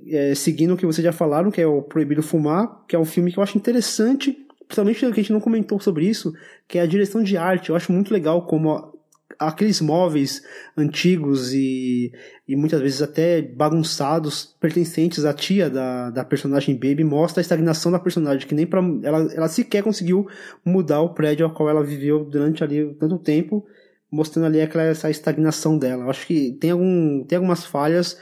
é, 0.08 0.34
seguindo 0.34 0.74
o 0.74 0.76
que 0.76 0.86
vocês 0.86 1.04
já 1.04 1.12
falaram, 1.12 1.50
que 1.50 1.60
é 1.60 1.66
o 1.66 1.82
Proibido 1.82 2.22
Fumar, 2.22 2.84
que 2.86 2.96
é 2.96 2.98
um 2.98 3.04
filme 3.04 3.32
que 3.32 3.38
eu 3.38 3.42
acho 3.42 3.58
interessante, 3.58 4.36
principalmente 4.66 5.00
que 5.00 5.06
a 5.06 5.12
gente 5.12 5.32
não 5.32 5.40
comentou 5.40 5.78
sobre 5.80 6.06
isso, 6.06 6.32
que 6.66 6.78
é 6.78 6.82
a 6.82 6.86
direção 6.86 7.22
de 7.22 7.36
arte. 7.36 7.70
Eu 7.70 7.76
acho 7.76 7.92
muito 7.92 8.12
legal 8.12 8.46
como 8.46 8.92
aqueles 9.38 9.80
móveis 9.80 10.42
antigos 10.76 11.52
e, 11.52 12.12
e 12.46 12.56
muitas 12.56 12.80
vezes 12.80 13.02
até 13.02 13.42
bagunçados, 13.42 14.56
pertencentes 14.60 15.24
à 15.24 15.32
tia 15.32 15.68
da, 15.68 16.10
da 16.10 16.24
personagem 16.24 16.74
Baby, 16.74 17.04
mostra 17.04 17.40
a 17.40 17.42
estagnação 17.42 17.90
da 17.90 17.98
personagem, 17.98 18.46
que 18.46 18.54
nem 18.54 18.66
para 18.66 18.80
ela, 19.02 19.32
ela 19.34 19.48
sequer 19.48 19.82
conseguiu 19.82 20.26
mudar 20.64 21.00
o 21.00 21.14
prédio 21.14 21.46
ao 21.46 21.54
qual 21.54 21.68
ela 21.68 21.82
viveu 21.82 22.24
durante 22.24 22.62
ali 22.62 22.94
tanto 22.94 23.18
tempo, 23.18 23.64
mostrando 24.10 24.46
ali 24.46 24.60
aquela, 24.60 24.84
essa 24.84 25.10
estagnação 25.10 25.78
dela. 25.78 26.04
Eu 26.04 26.10
acho 26.10 26.26
que 26.26 26.52
tem, 26.60 26.70
algum, 26.70 27.24
tem 27.24 27.36
algumas 27.36 27.64
falhas, 27.64 28.18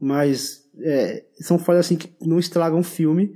mas 0.00 0.65
é, 0.82 1.24
são 1.40 1.58
falhas 1.58 1.86
assim 1.86 1.96
que 1.96 2.14
não 2.20 2.38
estragam 2.38 2.78
o 2.78 2.84
filme. 2.84 3.34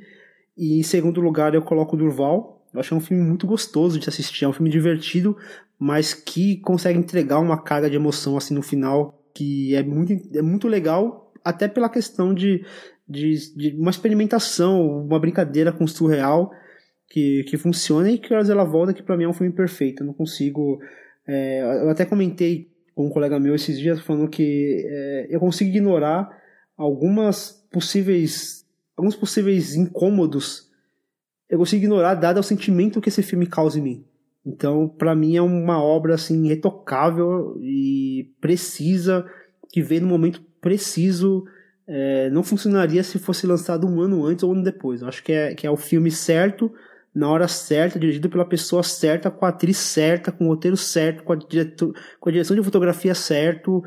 E 0.57 0.79
em 0.79 0.83
segundo 0.83 1.21
lugar 1.21 1.55
eu 1.55 1.62
coloco 1.62 1.97
o 1.97 1.99
Durval, 1.99 2.67
eu 2.73 2.81
acho 2.81 2.91
que 2.91 2.95
é 2.95 2.97
um 2.97 3.01
filme 3.01 3.23
muito 3.23 3.47
gostoso 3.47 3.99
de 3.99 4.09
assistir, 4.09 4.45
é 4.45 4.49
um 4.49 4.53
filme 4.53 4.71
divertido, 4.71 5.37
mas 5.79 6.12
que 6.15 6.59
consegue 6.59 6.99
entregar 6.99 7.39
uma 7.39 7.61
carga 7.61 7.89
de 7.89 7.97
emoção 7.97 8.37
assim 8.37 8.55
no 8.55 8.62
final 8.62 9.19
que 9.35 9.75
é 9.75 9.83
muito, 9.83 10.12
é 10.37 10.43
muito 10.43 10.69
legal, 10.69 11.33
até 11.45 11.67
pela 11.69 11.89
questão 11.89 12.35
de, 12.35 12.65
de, 13.09 13.57
de 13.57 13.77
uma 13.77 13.91
experimentação, 13.91 15.05
uma 15.05 15.19
brincadeira 15.19 15.73
com 15.73 15.85
o 15.85 15.89
surreal 15.89 16.53
que, 17.09 17.45
que 17.45 17.57
funciona 17.57 18.11
e 18.11 18.19
que 18.19 18.33
Horas 18.33 18.51
Ela 18.51 18.65
Volta, 18.65 18.93
que 18.93 19.03
para 19.03 19.17
mim 19.17 19.25
é 19.25 19.29
um 19.29 19.33
filme 19.33 19.53
perfeito. 19.53 20.03
Eu 20.03 20.07
não 20.07 20.15
consigo. 20.15 20.81
É, 21.27 21.61
eu 21.83 21.91
até 21.91 22.05
comentei 22.05 22.69
com 22.95 23.07
um 23.07 23.11
colega 23.11 23.41
meu 23.41 23.55
esses 23.55 23.79
dias 23.79 24.01
falando 24.01 24.29
que 24.29 24.85
é, 24.87 25.27
eu 25.31 25.41
consigo 25.41 25.71
ignorar 25.71 26.40
algumas 26.81 27.52
possíveis 27.70 28.66
alguns 28.97 29.16
possíveis 29.16 29.74
incômodos 29.74 30.69
eu 31.48 31.59
consigo 31.59 31.85
ignorar 31.85 32.15
dado 32.15 32.40
o 32.40 32.43
sentimento 32.43 33.01
que 33.01 33.09
esse 33.09 33.23
filme 33.23 33.47
causa 33.47 33.78
em 33.78 33.82
mim 33.82 34.05
então, 34.44 34.89
para 34.89 35.15
mim 35.15 35.36
é 35.36 35.43
uma 35.43 35.82
obra 35.82 36.15
assim 36.15 36.48
retocável 36.48 37.57
e 37.61 38.32
precisa 38.40 39.27
que 39.69 39.82
veio 39.82 40.02
no 40.02 40.09
momento 40.09 40.43
preciso. 40.61 41.44
É, 41.86 42.31
não 42.31 42.43
funcionaria 42.43 43.02
se 43.02 43.19
fosse 43.19 43.47
lançado 43.47 43.86
um 43.86 44.01
ano 44.01 44.24
antes 44.24 44.43
ou 44.43 44.51
um 44.51 44.55
ano 44.55 44.65
depois. 44.65 45.02
Eu 45.02 45.09
acho 45.09 45.23
que 45.23 45.32
é, 45.32 45.55
que 45.55 45.66
é 45.66 45.70
o 45.70 45.77
filme 45.77 46.11
certo, 46.11 46.73
na 47.15 47.28
hora 47.28 47.48
certa, 47.48 47.98
dirigido 47.98 48.31
pela 48.31 48.44
pessoa 48.44 48.82
certa, 48.82 49.31
com 49.31 49.44
a 49.44 49.48
atriz 49.48 49.77
certa, 49.77 50.32
com 50.32 50.47
o 50.47 50.48
roteiro 50.48 50.77
certo, 50.77 51.24
com 51.24 51.32
a, 51.32 51.36
com 51.36 52.28
a 52.28 52.32
direção 52.32 52.57
de 52.57 52.62
fotografia 52.62 53.15
certo. 53.15 53.82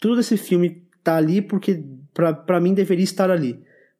Tudo 0.00 0.16
desse 0.16 0.36
filme 0.36 0.87
tá 1.10 1.16
ali 1.16 1.40
porque 1.40 1.82
para 2.14 2.60
mim 2.60 2.74
deveria 2.74 3.04
estar 3.04 3.30
ali. 3.30 3.54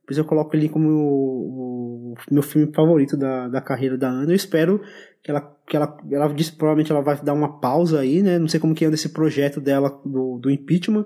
Por 0.04 0.12
isso 0.12 0.20
eu 0.20 0.24
coloco 0.24 0.56
ele 0.56 0.68
como 0.68 0.88
o, 0.88 2.14
o 2.14 2.14
meu 2.30 2.42
filme 2.42 2.72
favorito 2.74 3.16
da, 3.16 3.48
da 3.48 3.60
carreira 3.60 3.96
da 3.96 4.08
Ana. 4.08 4.32
Eu 4.32 4.36
espero 4.36 4.80
que 5.22 5.30
ela, 5.30 5.40
que 5.66 5.76
ela, 5.76 5.98
ela 6.10 6.28
disse 6.32 6.52
provavelmente 6.52 6.90
ela 6.90 7.02
vai 7.02 7.20
dar 7.22 7.34
uma 7.34 7.60
pausa 7.60 8.00
aí, 8.00 8.22
né? 8.22 8.38
Não 8.38 8.48
sei 8.48 8.58
como 8.58 8.74
que 8.74 8.84
anda 8.84 8.94
esse 8.94 9.10
projeto 9.10 9.60
dela 9.60 10.00
do, 10.04 10.38
do 10.38 10.50
impeachment, 10.50 11.04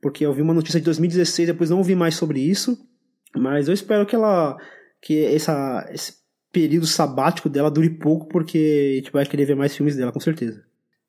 porque 0.00 0.24
eu 0.24 0.32
vi 0.32 0.42
uma 0.42 0.54
notícia 0.54 0.78
de 0.78 0.84
2016, 0.84 1.48
depois 1.48 1.70
não 1.70 1.78
ouvi 1.78 1.94
mais 1.94 2.14
sobre 2.14 2.40
isso, 2.40 2.78
mas 3.34 3.68
eu 3.68 3.74
espero 3.74 4.06
que 4.06 4.14
ela, 4.14 4.56
que 5.02 5.24
essa, 5.24 5.88
esse 5.92 6.14
período 6.52 6.86
sabático 6.86 7.48
dela 7.48 7.70
dure 7.70 7.90
pouco, 7.90 8.28
porque 8.28 8.92
a 8.92 8.96
gente 8.96 9.12
vai 9.12 9.26
querer 9.26 9.44
ver 9.46 9.56
mais 9.56 9.74
filmes 9.74 9.96
dela, 9.96 10.12
com 10.12 10.20
certeza. 10.20 10.62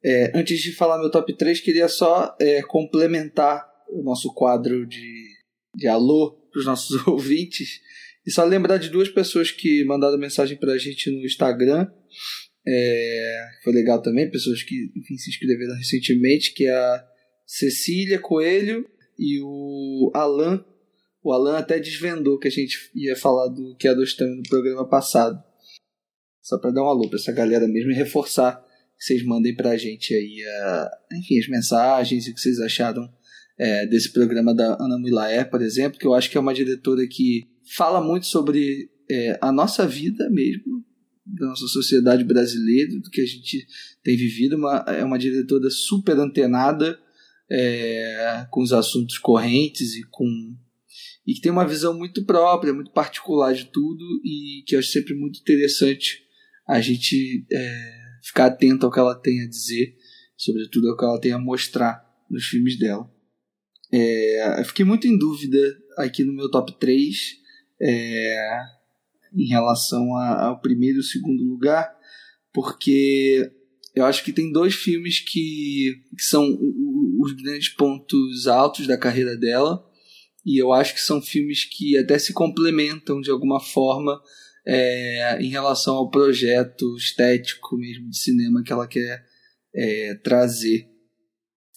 É, 0.03 0.31
antes 0.35 0.59
de 0.59 0.72
falar 0.76 0.99
meu 0.99 1.11
top 1.11 1.35
3, 1.35 1.59
queria 1.61 1.88
só 1.88 2.35
é, 2.39 2.63
complementar 2.63 3.74
o 3.99 4.03
nosso 4.03 4.34
quadro 4.34 4.85
de, 4.85 5.27
de 5.76 5.88
alô 5.88 6.31
para 6.51 6.59
os 6.59 6.65
nossos 6.65 7.05
ouvintes 7.07 7.81
e 8.26 8.31
só 8.31 8.43
lembrar 8.43 8.77
de 8.77 8.89
duas 8.89 9.09
pessoas 9.09 9.51
que 9.51 9.84
mandaram 9.85 10.17
mensagem 10.17 10.57
para 10.57 10.73
a 10.73 10.77
gente 10.77 11.11
no 11.11 11.26
Instagram 11.26 11.88
é, 12.67 13.47
foi 13.63 13.73
legal 13.73 14.01
também, 14.01 14.30
pessoas 14.30 14.63
que 14.63 14.91
enfim, 14.95 15.17
se 15.17 15.30
inscreveram 15.30 15.76
recentemente, 15.76 16.53
que 16.53 16.65
é 16.65 16.73
a 16.73 17.07
Cecília 17.45 18.19
Coelho 18.19 18.89
e 19.19 19.39
o 19.41 20.11
Alan. 20.15 20.65
O 21.23 21.31
Alan 21.31 21.57
até 21.57 21.80
desvendou 21.80 22.39
que 22.39 22.47
a 22.47 22.51
gente 22.51 22.89
ia 22.95 23.15
falar 23.15 23.49
do 23.49 23.76
que 23.77 23.88
é 23.88 23.93
do 23.93 24.01
no 24.01 24.43
programa 24.49 24.88
passado. 24.88 25.41
Só 26.41 26.57
para 26.59 26.72
dar 26.72 26.84
um 26.84 26.88
alô 26.88 27.07
para 27.07 27.19
essa 27.19 27.31
galera 27.31 27.67
mesmo 27.67 27.91
e 27.91 27.95
reforçar 27.95 28.63
que 28.97 29.03
vocês 29.03 29.23
mandem 29.23 29.55
para 29.55 29.72
a 29.72 29.77
gente 29.77 30.13
aí 30.13 30.43
a, 30.43 30.91
enfim, 31.13 31.39
as 31.39 31.47
mensagens 31.47 32.26
e 32.26 32.31
o 32.31 32.34
que 32.34 32.39
vocês 32.39 32.59
acharam 32.59 33.07
é, 33.57 33.86
desse 33.86 34.11
programa 34.11 34.53
da 34.53 34.76
Ana 34.80 34.98
Mulaer, 34.98 35.49
por 35.49 35.61
exemplo, 35.61 35.99
que 35.99 36.06
eu 36.06 36.14
acho 36.14 36.30
que 36.30 36.38
é 36.38 36.41
uma 36.41 36.53
diretora 36.53 37.07
que 37.07 37.48
fala 37.76 38.02
muito 38.02 38.26
sobre 38.26 38.90
é, 39.10 39.38
a 39.41 39.52
nossa 39.52 39.88
vida 39.88 40.30
mesmo, 40.30 40.84
da 41.26 41.48
nossa 41.48 41.68
sociedade 41.68 42.23
brasileira, 42.23 42.99
do 42.99 43.10
que 43.10 43.22
a 43.22 43.26
gente 43.26 43.65
tem 44.03 44.15
vivido. 44.15 44.57
Uma, 44.57 44.86
é 44.88 45.03
uma 45.03 45.18
diretora 45.18 45.69
super 45.69 46.18
antenada 46.19 46.99
é, 47.49 48.45
com 48.52 48.61
os 48.61 48.73
assuntos 48.73 49.18
correntes 49.18 49.95
e 49.95 50.03
com 50.10 50.26
e 51.27 51.34
que 51.34 51.41
tem 51.41 51.52
uma 51.52 51.68
visão 51.68 51.98
muito 51.98 52.23
própria, 52.23 52.72
muito 52.72 52.91
particular 52.91 53.52
de 53.52 53.65
tudo 53.65 54.03
e 54.23 54.64
que 54.68 54.76
eu 54.76 54.80
acho 54.80 54.90
sempre 54.90 55.15
muito 55.15 55.40
interessante 55.40 56.23
a 56.68 56.80
gente 56.80 57.45
é, 57.52 57.91
ficar 58.23 58.45
atento 58.45 58.86
ao 58.86 58.91
que 58.91 58.99
ela 58.99 59.15
tem 59.15 59.41
a 59.41 59.48
dizer, 59.48 59.95
sobretudo 60.38 60.90
ao 60.90 60.98
que 60.98 61.03
ela 61.03 61.19
tem 61.19 61.32
a 61.32 61.40
mostrar 61.40 62.03
nos 62.30 62.45
filmes 62.45 62.77
dela. 62.77 63.11
É, 63.97 64.59
eu 64.59 64.65
fiquei 64.65 64.84
muito 64.84 65.07
em 65.07 65.17
dúvida 65.17 65.57
aqui 65.97 66.23
no 66.23 66.34
meu 66.34 66.51
top 66.51 66.77
3. 66.77 67.15
É, 67.81 68.76
em 69.35 69.47
relação 69.47 70.15
a, 70.15 70.45
ao 70.45 70.61
primeiro 70.61 70.99
e 70.99 71.03
segundo 71.03 71.43
lugar, 71.43 71.93
porque 72.53 73.51
eu 73.93 74.05
acho 74.05 74.23
que 74.23 74.31
tem 74.31 74.51
dois 74.51 74.73
filmes 74.73 75.19
que, 75.19 75.93
que 76.17 76.23
são 76.23 76.57
os 77.19 77.34
grandes 77.34 77.69
pontos 77.69 78.47
altos 78.47 78.88
da 78.88 78.97
carreira 78.97 79.35
dela, 79.35 79.85
e 80.45 80.61
eu 80.61 80.72
acho 80.72 80.93
que 80.93 81.01
são 81.01 81.22
filmes 81.22 81.65
que 81.65 81.97
até 81.97 82.17
se 82.17 82.31
complementam 82.31 83.19
de 83.19 83.30
alguma 83.30 83.59
forma 83.59 84.22
é, 84.65 85.38
em 85.41 85.49
relação 85.49 85.95
ao 85.95 86.09
projeto 86.09 86.95
estético 86.95 87.77
mesmo 87.77 88.09
de 88.09 88.17
cinema 88.17 88.63
que 88.63 88.72
ela 88.72 88.88
quer 88.88 89.26
é, 89.73 90.15
trazer. 90.23 90.88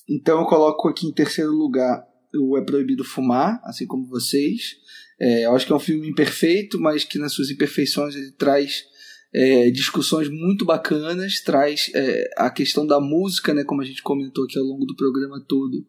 Então 0.08 0.40
eu 0.40 0.46
coloco 0.46 0.88
aqui 0.88 1.06
em 1.06 1.12
terceiro 1.12 1.50
lugar 1.50 2.07
o 2.34 2.59
É 2.59 2.64
Proibido 2.64 3.05
Fumar, 3.05 3.60
assim 3.64 3.86
como 3.86 4.06
vocês. 4.06 4.76
É, 5.20 5.46
eu 5.46 5.55
acho 5.55 5.66
que 5.66 5.72
é 5.72 5.76
um 5.76 5.80
filme 5.80 6.09
imperfeito, 6.09 6.78
mas 6.80 7.05
que 7.05 7.18
nas 7.18 7.32
suas 7.32 7.50
imperfeições 7.50 8.14
ele 8.14 8.32
traz 8.32 8.84
é, 9.34 9.70
discussões 9.70 10.28
muito 10.28 10.64
bacanas, 10.64 11.40
traz 11.40 11.90
é, 11.94 12.30
a 12.36 12.50
questão 12.50 12.86
da 12.86 13.00
música, 13.00 13.52
né, 13.52 13.64
como 13.64 13.82
a 13.82 13.84
gente 13.84 14.02
comentou 14.02 14.44
aqui 14.44 14.59
ao 14.59 14.64
longo 14.64 14.86
do 14.86 14.96
programa 14.96 15.44
todo, 15.46 15.86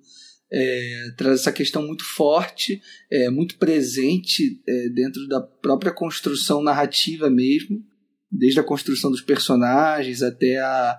é, 0.51 1.13
traz 1.15 1.41
essa 1.41 1.51
questão 1.51 1.85
muito 1.85 2.03
forte, 2.03 2.81
é, 3.09 3.29
muito 3.29 3.57
presente 3.57 4.61
é, 4.67 4.89
dentro 4.89 5.27
da 5.27 5.39
própria 5.39 5.91
construção 5.91 6.63
narrativa 6.63 7.29
mesmo, 7.29 7.83
desde 8.31 8.59
a 8.59 8.63
construção 8.63 9.11
dos 9.11 9.21
personagens 9.21 10.21
até 10.21 10.57
a, 10.57 10.97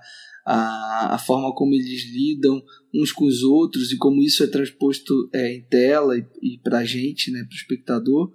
a, 0.53 1.15
a 1.15 1.19
forma 1.19 1.55
como 1.55 1.75
eles 1.75 2.11
lidam 2.11 2.61
uns 2.93 3.13
com 3.13 3.25
os 3.25 3.45
outros 3.45 3.93
e 3.93 3.97
como 3.97 4.21
isso 4.21 4.43
é 4.43 4.49
transposto 4.49 5.31
é, 5.33 5.55
em 5.55 5.63
tela 5.63 6.19
e, 6.19 6.27
e 6.43 6.59
para 6.59 6.79
a 6.79 6.85
gente, 6.85 7.31
né, 7.31 7.45
para 7.45 7.55
o 7.55 7.57
espectador. 7.57 8.33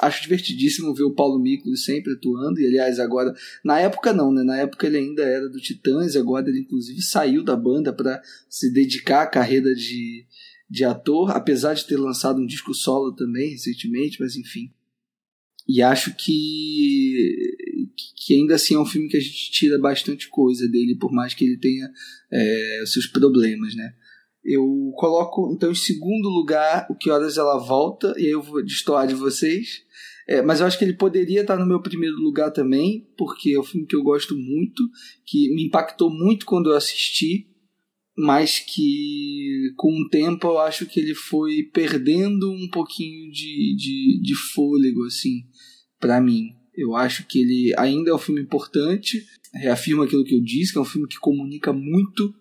Acho 0.00 0.22
divertidíssimo 0.22 0.92
ver 0.92 1.04
o 1.04 1.14
Paulo 1.14 1.40
Miklos 1.40 1.84
sempre 1.84 2.12
atuando, 2.12 2.60
e 2.60 2.66
aliás, 2.66 2.98
agora, 2.98 3.32
na 3.64 3.78
época 3.78 4.12
não, 4.12 4.32
né? 4.32 4.42
Na 4.42 4.56
época 4.58 4.86
ele 4.86 4.98
ainda 4.98 5.22
era 5.22 5.48
do 5.48 5.60
Titãs, 5.60 6.14
agora 6.14 6.48
ele 6.48 6.60
inclusive 6.60 7.00
saiu 7.00 7.42
da 7.42 7.56
banda 7.56 7.92
para 7.92 8.20
se 8.50 8.70
dedicar 8.70 9.22
à 9.22 9.26
carreira 9.26 9.72
de, 9.74 10.26
de 10.68 10.84
ator, 10.84 11.30
apesar 11.30 11.74
de 11.74 11.86
ter 11.86 11.96
lançado 11.96 12.40
um 12.40 12.46
disco 12.46 12.74
solo 12.74 13.14
também 13.14 13.50
recentemente, 13.50 14.18
mas 14.20 14.36
enfim. 14.36 14.70
E 15.66 15.80
acho 15.80 16.14
que, 16.14 17.38
que 18.16 18.34
ainda 18.34 18.54
assim 18.54 18.74
é 18.74 18.78
um 18.78 18.84
filme 18.84 19.08
que 19.08 19.16
a 19.16 19.20
gente 19.20 19.50
tira 19.50 19.78
bastante 19.78 20.28
coisa 20.28 20.68
dele, 20.68 20.96
por 20.96 21.10
mais 21.10 21.32
que 21.32 21.44
ele 21.44 21.58
tenha 21.58 21.90
é, 22.30 22.82
seus 22.86 23.06
problemas, 23.06 23.74
né? 23.74 23.94
Eu 24.44 24.92
coloco, 24.96 25.50
então, 25.54 25.70
em 25.70 25.74
segundo 25.74 26.28
lugar, 26.28 26.86
o 26.90 26.94
Que 26.94 27.10
Horas 27.10 27.38
Ela 27.38 27.58
Volta, 27.58 28.14
e 28.18 28.26
aí 28.26 28.30
eu 28.30 28.42
vou 28.42 28.62
destoar 28.62 29.06
de 29.06 29.14
vocês. 29.14 29.82
É, 30.26 30.42
mas 30.42 30.60
eu 30.60 30.66
acho 30.66 30.78
que 30.78 30.84
ele 30.84 30.94
poderia 30.94 31.42
estar 31.42 31.56
no 31.56 31.66
meu 31.66 31.80
primeiro 31.80 32.16
lugar 32.16 32.50
também, 32.50 33.06
porque 33.16 33.52
é 33.52 33.60
um 33.60 33.64
filme 33.64 33.86
que 33.86 33.96
eu 33.96 34.02
gosto 34.02 34.36
muito, 34.36 34.82
que 35.24 35.54
me 35.54 35.64
impactou 35.66 36.10
muito 36.10 36.46
quando 36.46 36.70
eu 36.70 36.76
assisti, 36.76 37.46
mas 38.16 38.58
que 38.58 39.72
com 39.76 39.92
o 40.00 40.08
tempo 40.08 40.46
eu 40.46 40.58
acho 40.58 40.86
que 40.86 41.00
ele 41.00 41.14
foi 41.14 41.64
perdendo 41.72 42.50
um 42.50 42.68
pouquinho 42.68 43.30
de, 43.30 43.76
de, 43.76 44.20
de 44.22 44.34
fôlego, 44.54 45.04
assim, 45.04 45.42
para 46.00 46.20
mim. 46.20 46.54
Eu 46.76 46.96
acho 46.96 47.26
que 47.26 47.40
ele 47.40 47.72
ainda 47.78 48.10
é 48.10 48.14
um 48.14 48.18
filme 48.18 48.40
importante, 48.40 49.24
reafirma 49.52 50.04
aquilo 50.04 50.24
que 50.24 50.34
eu 50.34 50.42
disse, 50.42 50.72
que 50.72 50.78
é 50.78 50.82
um 50.82 50.86
filme 50.86 51.06
que 51.08 51.18
comunica 51.18 51.72
muito 51.72 52.34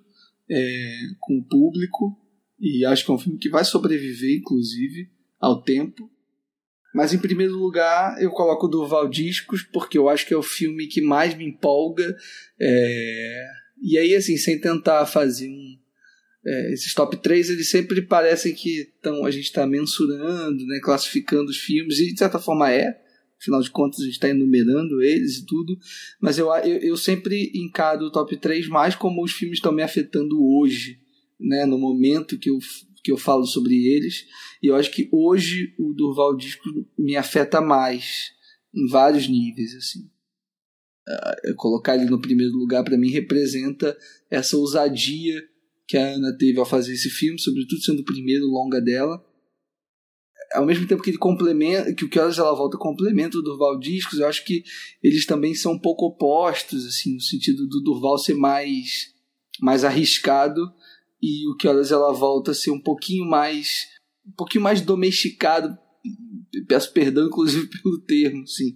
é, 0.50 0.98
com 1.20 1.38
o 1.38 1.44
público, 1.44 2.18
e 2.60 2.86
acho 2.86 3.06
que 3.06 3.12
é 3.12 3.14
um 3.14 3.20
filme 3.20 3.38
que 3.38 3.50
vai 3.50 3.64
sobreviver, 3.64 4.38
inclusive, 4.38 5.10
ao 5.40 5.62
tempo. 5.62 6.10
Mas 6.94 7.14
em 7.14 7.18
primeiro 7.18 7.58
lugar 7.58 8.22
eu 8.22 8.30
coloco 8.30 8.68
o 8.68 8.70
Durval 8.70 9.10
Discos, 9.10 9.64
porque 9.64 9.98
eu 9.98 10.08
acho 10.08 10.28
que 10.28 10.34
é 10.34 10.38
o 10.38 10.44
filme 10.44 10.88
que 10.88 11.02
mais 11.02 11.36
me 11.36 11.46
empolga. 11.46 12.16
É... 12.60 13.48
E 13.82 13.98
aí, 13.98 14.16
assim, 14.16 14.38
sem 14.38 14.60
tentar 14.60 15.06
fazer 15.06 15.50
um. 15.50 15.78
É, 16.46 16.74
esses 16.74 16.94
top 16.94 17.16
3 17.18 17.50
eles 17.50 17.70
sempre 17.70 18.02
parecem 18.02 18.54
que 18.54 18.92
tão, 19.02 19.26
a 19.26 19.32
gente 19.32 19.46
está 19.46 19.66
mensurando, 19.66 20.66
né, 20.68 20.80
classificando 20.84 21.50
os 21.50 21.58
filmes, 21.58 22.00
e 22.00 22.12
de 22.12 22.20
certa 22.20 22.38
forma 22.38 22.70
é, 22.70 23.02
afinal 23.44 23.62
de 23.62 23.70
contas 23.70 24.00
a 24.00 24.04
gente 24.06 24.14
está 24.14 24.30
enumerando 24.30 25.02
eles 25.02 25.40
e 25.40 25.46
tudo, 25.46 25.78
mas 26.20 26.38
eu, 26.38 26.48
eu, 26.56 26.78
eu, 26.78 26.98
sempre 26.98 27.52
encaro 27.54 28.06
o 28.06 28.12
top 28.12 28.38
3 28.38 28.68
mais 28.70 28.96
como 28.96 29.22
os 29.22 29.34
filmes 29.34 29.58
estão 29.58 29.74
me 29.74 29.84
afetando 29.84 30.42
hoje, 30.42 31.00
né, 31.40 31.66
no 31.66 31.78
momento 31.78 32.40
que 32.40 32.50
eu, 32.50 32.58
que 33.04 33.12
eu 33.12 33.18
falo 33.18 33.46
sobre 33.46 33.86
eles, 33.86 34.26
e 34.62 34.68
eu 34.68 34.76
acho 34.76 34.90
que 34.92 35.10
hoje 35.12 35.76
o 35.78 35.94
Durval 35.94 36.38
Disco 36.38 36.64
me 36.98 37.18
afeta 37.18 37.60
mais, 37.60 38.32
em 38.74 38.88
vários 38.88 39.28
níveis, 39.28 39.76
assim. 39.76 40.10
Uh, 41.06 41.56
colocar 41.58 41.96
ele 41.96 42.10
no 42.10 42.22
primeiro 42.22 42.54
lugar 42.54 42.82
para 42.82 42.98
mim 42.98 43.10
representa 43.10 43.96
essa 44.32 44.56
ousadia 44.56 45.44
que 45.86 45.98
a 45.98 46.14
Ana 46.14 46.34
teve 46.38 46.58
ao 46.58 46.66
fazer 46.66 46.94
esse 46.94 47.10
filme, 47.10 47.38
sobretudo 47.38 47.82
sendo 47.82 48.00
o 48.00 48.06
primeiro 48.06 48.46
longa 48.46 48.80
dela, 48.80 49.22
ao 50.54 50.66
mesmo 50.66 50.88
tempo 50.88 51.02
que 51.02 51.10
ele 51.10 51.18
complementa, 51.18 51.94
que 51.94 52.06
o 52.06 52.10
que 52.10 52.20
horas 52.20 52.38
ela 52.38 52.56
volta 52.56 52.78
complementa 52.78 53.38
o 53.38 53.42
Durval 53.42 53.80
Discos, 53.80 54.20
eu 54.20 54.28
acho 54.28 54.46
que 54.46 54.64
eles 55.02 55.26
também 55.26 55.54
são 55.54 55.74
um 55.74 55.80
pouco 55.80 56.06
opostos, 56.06 56.86
assim, 56.86 57.16
no 57.16 57.22
sentido 57.22 57.68
do 57.68 57.82
Durval 57.82 58.18
ser 58.18 58.36
mais 58.36 59.12
mais 59.62 59.84
arriscado 59.84 60.62
e 61.22 61.48
o 61.48 61.56
que 61.56 61.68
horas 61.68 61.92
ela 61.92 62.12
volta 62.12 62.54
ser 62.54 62.72
um 62.72 62.82
pouquinho 62.82 63.26
mais 63.26 63.88
um 64.28 64.32
pouquinho 64.32 64.64
mais 64.64 64.82
domesticado, 64.82 65.78
peço 66.68 66.92
perdão 66.92 67.28
inclusive 67.28 67.68
pelo 67.82 68.00
termo, 68.00 68.44
assim, 68.44 68.76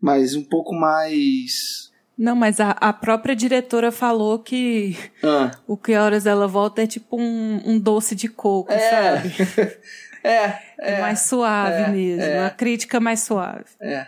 mas 0.00 0.34
um 0.34 0.44
pouco 0.44 0.74
mais 0.74 1.90
não, 2.18 2.36
mas 2.36 2.60
a, 2.60 2.72
a 2.72 2.92
própria 2.92 3.34
diretora 3.34 3.90
falou 3.90 4.38
que 4.40 4.94
ah. 5.22 5.52
o 5.66 5.74
que 5.74 5.94
horas 5.94 6.26
ela 6.26 6.46
volta 6.46 6.82
é 6.82 6.86
tipo 6.86 7.18
um, 7.18 7.62
um 7.64 7.78
doce 7.78 8.14
de 8.14 8.28
coco, 8.28 8.70
é. 8.70 8.90
sabe? 8.90 9.34
É, 10.22 10.44
é, 10.44 10.62
é, 10.78 11.00
mais 11.00 11.20
suave 11.20 11.82
é, 11.82 11.88
mesmo, 11.90 12.22
é, 12.22 12.40
uma 12.40 12.50
crítica 12.50 13.00
mais 13.00 13.20
suave. 13.20 13.64
É. 13.80 14.06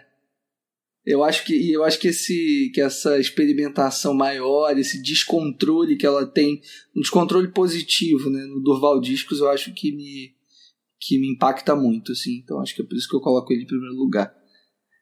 Eu 1.05 1.25
acho 1.25 1.45
que 1.45 1.73
eu 1.73 1.83
acho 1.83 1.99
que 1.99 2.09
esse 2.09 2.71
que 2.73 2.81
essa 2.81 3.19
experimentação 3.19 4.15
maior, 4.15 4.79
esse 4.79 5.03
descontrole 5.03 5.97
que 5.97 6.07
ela 6.07 6.25
tem, 6.25 6.61
um 6.97 7.01
descontrole 7.01 7.49
positivo, 7.49 8.31
né, 8.31 8.45
no 8.45 8.63
Durval 8.63 9.01
Discos, 9.01 9.41
eu 9.41 9.51
acho 9.51 9.73
que 9.75 9.91
me 9.95 10.33
que 11.01 11.19
me 11.19 11.33
impacta 11.33 11.75
muito, 11.75 12.13
assim. 12.13 12.41
Então 12.45 12.61
acho 12.61 12.75
que 12.75 12.83
é 12.83 12.85
por 12.85 12.97
isso 12.97 13.09
que 13.09 13.17
eu 13.17 13.21
coloco 13.21 13.53
ele 13.53 13.65
em 13.65 13.67
primeiro 13.67 13.97
lugar. 13.97 14.33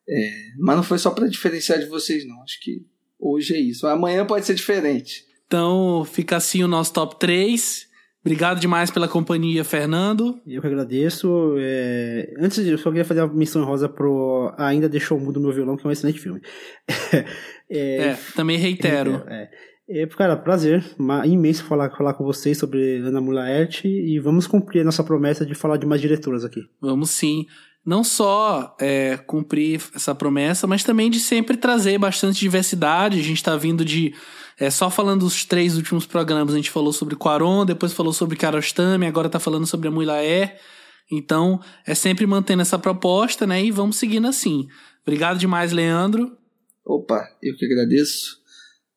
É, 0.08 0.30
mas 0.58 0.76
não 0.76 0.82
foi 0.82 0.98
só 0.98 1.10
para 1.10 1.28
diferenciar 1.28 1.78
de 1.78 1.86
vocês, 1.86 2.26
não. 2.26 2.42
Acho 2.42 2.58
que 2.60 2.86
hoje 3.18 3.54
é 3.54 3.60
isso. 3.60 3.86
Amanhã 3.86 4.24
pode 4.24 4.46
ser 4.46 4.54
diferente. 4.54 5.26
Então 5.46 6.04
fica 6.04 6.36
assim 6.36 6.64
o 6.64 6.68
nosso 6.68 6.94
top 6.94 7.18
3. 7.18 7.89
Obrigado 8.22 8.60
demais 8.60 8.90
pela 8.90 9.08
companhia, 9.08 9.64
Fernando. 9.64 10.38
Eu 10.46 10.60
que 10.60 10.66
agradeço. 10.66 11.54
É... 11.58 12.34
Antes, 12.38 12.58
eu 12.58 12.76
só 12.76 12.90
queria 12.90 13.04
fazer 13.04 13.22
uma 13.22 13.32
missão 13.32 13.64
rosa 13.64 13.88
pro 13.88 14.52
Ainda 14.58 14.90
Deixou 14.90 15.18
Mudo 15.18 15.40
Meu 15.40 15.52
Violão, 15.52 15.76
que 15.76 15.86
é 15.86 15.88
um 15.88 15.92
excelente 15.92 16.20
filme. 16.20 16.40
é... 17.70 17.96
é, 18.08 18.18
também 18.36 18.58
reitero. 18.58 19.22
É, 19.92 20.02
é, 20.02 20.06
cara, 20.06 20.36
prazer 20.36 20.84
imenso 21.24 21.64
falar, 21.64 21.90
falar 21.90 22.14
com 22.14 22.22
vocês 22.22 22.56
sobre 22.56 22.98
Ana 22.98 23.20
Mulaert 23.20 23.84
e 23.84 24.20
vamos 24.20 24.46
cumprir 24.46 24.82
a 24.82 24.84
nossa 24.84 25.02
promessa 25.02 25.44
de 25.44 25.52
falar 25.52 25.78
de 25.78 25.84
mais 25.84 26.00
diretoras 26.00 26.44
aqui. 26.44 26.60
Vamos 26.80 27.10
sim. 27.10 27.44
Não 27.84 28.04
só 28.04 28.76
é, 28.80 29.16
cumprir 29.16 29.80
essa 29.92 30.14
promessa, 30.14 30.66
mas 30.66 30.84
também 30.84 31.10
de 31.10 31.18
sempre 31.18 31.56
trazer 31.56 31.98
bastante 31.98 32.38
diversidade. 32.38 33.18
A 33.18 33.22
gente 33.22 33.38
está 33.38 33.56
vindo 33.56 33.84
de 33.84 34.14
é, 34.60 34.70
só 34.70 34.90
falando 34.90 35.20
dos 35.20 35.46
três 35.46 35.78
últimos 35.78 36.04
programas, 36.04 36.52
a 36.52 36.56
gente 36.58 36.70
falou 36.70 36.92
sobre 36.92 37.16
Quaron, 37.16 37.64
depois 37.64 37.94
falou 37.94 38.12
sobre 38.12 38.36
Karostami, 38.36 39.06
agora 39.06 39.30
tá 39.30 39.40
falando 39.40 39.66
sobre 39.66 39.88
a 39.88 39.90
Muilaé. 39.90 40.60
Então, 41.10 41.58
é 41.86 41.94
sempre 41.94 42.26
mantendo 42.26 42.60
essa 42.60 42.78
proposta, 42.78 43.46
né? 43.46 43.64
E 43.64 43.70
vamos 43.70 43.96
seguindo 43.96 44.28
assim. 44.28 44.68
Obrigado 45.02 45.38
demais, 45.38 45.72
Leandro. 45.72 46.36
Opa, 46.84 47.26
eu 47.42 47.56
que 47.56 47.64
agradeço. 47.64 48.36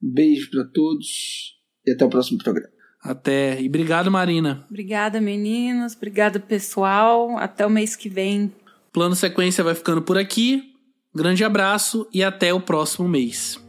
Um 0.03 0.11
beijo 0.14 0.52
para 0.52 0.65
todos 0.65 1.56
e 1.88 1.91
até 1.91 2.03
o 2.03 2.10
próximo 2.10 2.40
programa. 2.40 2.69
Até. 3.02 3.61
E 3.61 3.68
obrigado, 3.69 4.11
Marina. 4.11 4.65
Obrigada, 4.69 5.22
meninos. 5.22 5.95
Obrigado, 5.95 6.41
pessoal. 6.41 7.38
Até 7.38 7.65
o 7.65 7.69
mês 7.69 7.95
que 7.95 8.10
vem. 8.10 8.53
Plano 8.91 9.15
Sequência 9.15 9.64
vai 9.64 9.76
ficando 9.76 10.02
por 10.02 10.18
aqui. 10.18 10.73
Grande 11.15 11.44
abraço 11.45 12.06
e 12.14 12.22
até 12.22 12.53
o 12.53 12.60
próximo 12.60 13.07
mês. 13.07 13.62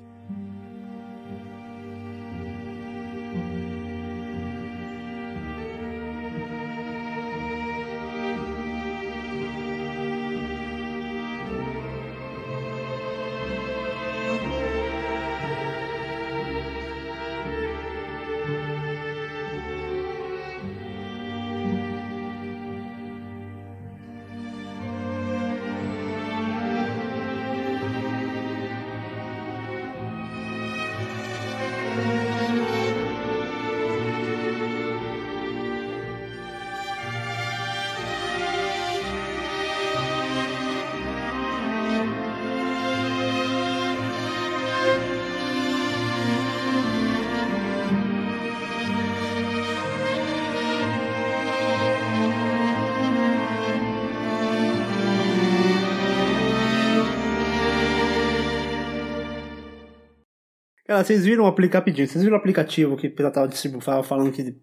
Cara, 60.94 61.04
vocês 61.04 61.24
viram 61.24 61.44
o 61.44 61.46
aplicativo, 61.48 62.06
vocês 62.06 62.22
viram 62.22 62.36
o 62.36 62.38
aplicativo 62.38 62.96
que 62.96 63.08
o 63.08 63.30
tava, 63.30 63.48
tava 63.84 64.02
falando 64.04 64.30
que 64.30 64.54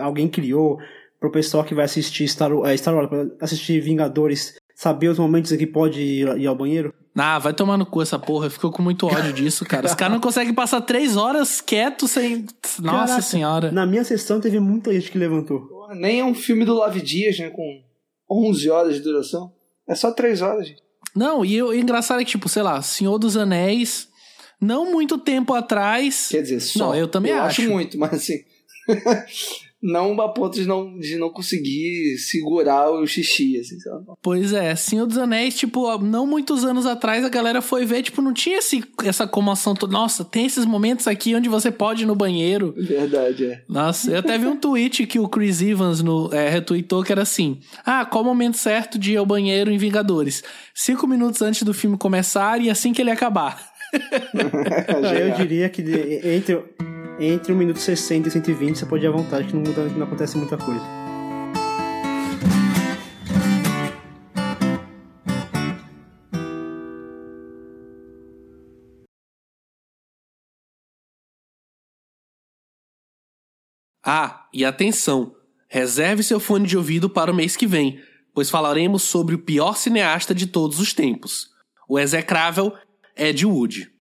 alguém 0.00 0.26
criou 0.26 0.78
pro 1.20 1.30
pessoal 1.30 1.62
que 1.62 1.74
vai 1.74 1.84
assistir 1.84 2.26
Star, 2.26 2.50
é, 2.64 2.74
Star 2.74 2.94
Wars, 2.94 3.10
assistir 3.38 3.78
Vingadores, 3.80 4.54
saber 4.74 5.08
os 5.08 5.18
momentos 5.18 5.52
em 5.52 5.58
que 5.58 5.66
pode 5.66 6.00
ir, 6.00 6.38
ir 6.38 6.46
ao 6.46 6.56
banheiro? 6.56 6.94
Ah, 7.14 7.38
vai 7.38 7.52
tomar 7.52 7.76
no 7.76 7.84
cu 7.84 8.00
essa 8.00 8.18
porra. 8.18 8.48
Ficou 8.48 8.70
com 8.70 8.80
muito 8.80 9.06
ódio 9.06 9.30
disso, 9.34 9.66
cara. 9.66 9.86
Os 9.86 9.94
caras 9.94 10.14
não 10.14 10.20
conseguem 10.20 10.54
passar 10.54 10.80
três 10.80 11.18
horas 11.18 11.60
quietos 11.60 12.12
sem. 12.12 12.46
Nossa 12.78 13.06
Caraca, 13.06 13.22
senhora. 13.22 13.70
Na 13.70 13.84
minha 13.84 14.04
sessão 14.04 14.40
teve 14.40 14.58
muita 14.58 14.90
gente 14.94 15.10
que 15.10 15.18
levantou. 15.18 15.66
Porra, 15.66 15.94
Nem 15.94 16.20
é 16.20 16.24
um 16.24 16.34
filme 16.34 16.64
do 16.64 16.72
Lave 16.72 17.02
Dias, 17.02 17.38
né? 17.38 17.50
Com 17.50 17.82
11 18.30 18.70
horas 18.70 18.94
de 18.94 19.02
duração. 19.02 19.52
É 19.86 19.94
só 19.94 20.12
3 20.12 20.40
horas, 20.40 20.68
gente. 20.68 20.82
Não, 21.14 21.44
e 21.44 21.60
o 21.62 21.74
engraçado 21.74 22.20
é 22.20 22.24
que, 22.24 22.30
tipo, 22.30 22.48
sei 22.48 22.62
lá, 22.62 22.80
Senhor 22.80 23.18
dos 23.18 23.36
Anéis, 23.36 24.07
não 24.60 24.90
muito 24.90 25.18
tempo 25.18 25.54
atrás. 25.54 26.28
Quer 26.30 26.42
dizer, 26.42 26.60
só. 26.60 26.88
Não, 26.88 26.94
eu 26.94 27.08
também 27.08 27.32
acho. 27.32 27.62
muito, 27.70 27.98
mas 27.98 28.14
assim. 28.14 28.42
não 29.80 30.20
a 30.20 30.28
ponto 30.28 30.54
de 30.54 30.66
não, 30.66 30.98
de 30.98 31.16
não 31.16 31.30
conseguir 31.30 32.18
segurar 32.18 32.90
o 32.90 33.06
xixi, 33.06 33.58
assim, 33.58 33.78
sabe? 33.78 34.04
Pois 34.20 34.52
é, 34.52 34.74
Senhor 34.74 35.06
dos 35.06 35.16
Anéis, 35.16 35.56
tipo, 35.56 35.96
não 35.98 36.26
muitos 36.26 36.64
anos 36.64 36.84
atrás 36.84 37.24
a 37.24 37.28
galera 37.28 37.62
foi 37.62 37.86
ver, 37.86 38.02
tipo, 38.02 38.20
não 38.20 38.34
tinha 38.34 38.58
esse, 38.58 38.82
essa 39.04 39.26
comoção 39.26 39.74
toda. 39.74 39.92
Nossa, 39.92 40.24
tem 40.24 40.46
esses 40.46 40.64
momentos 40.64 41.06
aqui 41.06 41.34
onde 41.34 41.48
você 41.48 41.70
pode 41.70 42.02
ir 42.02 42.06
no 42.06 42.16
banheiro. 42.16 42.74
Verdade, 42.76 43.46
é. 43.46 43.62
Nossa, 43.68 44.10
eu 44.10 44.18
até 44.18 44.36
vi 44.36 44.46
um 44.46 44.56
tweet 44.56 45.06
que 45.06 45.20
o 45.20 45.28
Chris 45.28 45.62
Evans 45.62 46.02
no, 46.02 46.32
é, 46.32 46.48
retweetou 46.48 47.04
que 47.04 47.12
era 47.12 47.22
assim: 47.22 47.58
Ah, 47.84 48.04
qual 48.04 48.24
o 48.24 48.26
momento 48.26 48.56
certo 48.56 48.98
de 48.98 49.12
ir 49.12 49.16
ao 49.16 49.26
banheiro 49.26 49.70
em 49.70 49.78
Vingadores? 49.78 50.42
Cinco 50.74 51.06
minutos 51.06 51.40
antes 51.40 51.62
do 51.62 51.72
filme 51.72 51.96
começar 51.96 52.60
e 52.60 52.68
assim 52.68 52.92
que 52.92 53.00
ele 53.00 53.10
acabar. 53.10 53.77
eu 55.20 55.34
diria 55.36 55.68
que 55.68 55.82
de- 55.82 56.26
entre, 56.28 56.64
entre 57.18 57.52
1 57.52 57.56
minuto 57.56 57.76
e 57.76 57.80
60 57.80 58.28
e 58.28 58.30
120 58.30 58.78
você 58.78 58.86
pode 58.86 59.04
ir 59.04 59.08
à 59.08 59.10
vontade, 59.10 59.48
que 59.48 59.54
não, 59.54 59.62
muda, 59.62 59.84
não 59.84 60.06
acontece 60.06 60.36
muita 60.36 60.56
coisa. 60.56 60.84
Ah, 74.04 74.48
e 74.54 74.64
atenção! 74.64 75.34
Reserve 75.68 76.22
seu 76.22 76.40
fone 76.40 76.66
de 76.66 76.78
ouvido 76.78 77.10
para 77.10 77.30
o 77.30 77.34
mês 77.34 77.54
que 77.54 77.66
vem, 77.66 78.00
pois 78.32 78.48
falaremos 78.48 79.02
sobre 79.02 79.34
o 79.34 79.38
pior 79.38 79.76
cineasta 79.76 80.34
de 80.34 80.46
todos 80.46 80.80
os 80.80 80.94
tempos, 80.94 81.48
o 81.86 81.98
execrável 81.98 82.72
Ed 83.18 83.42
Wood. 83.42 83.97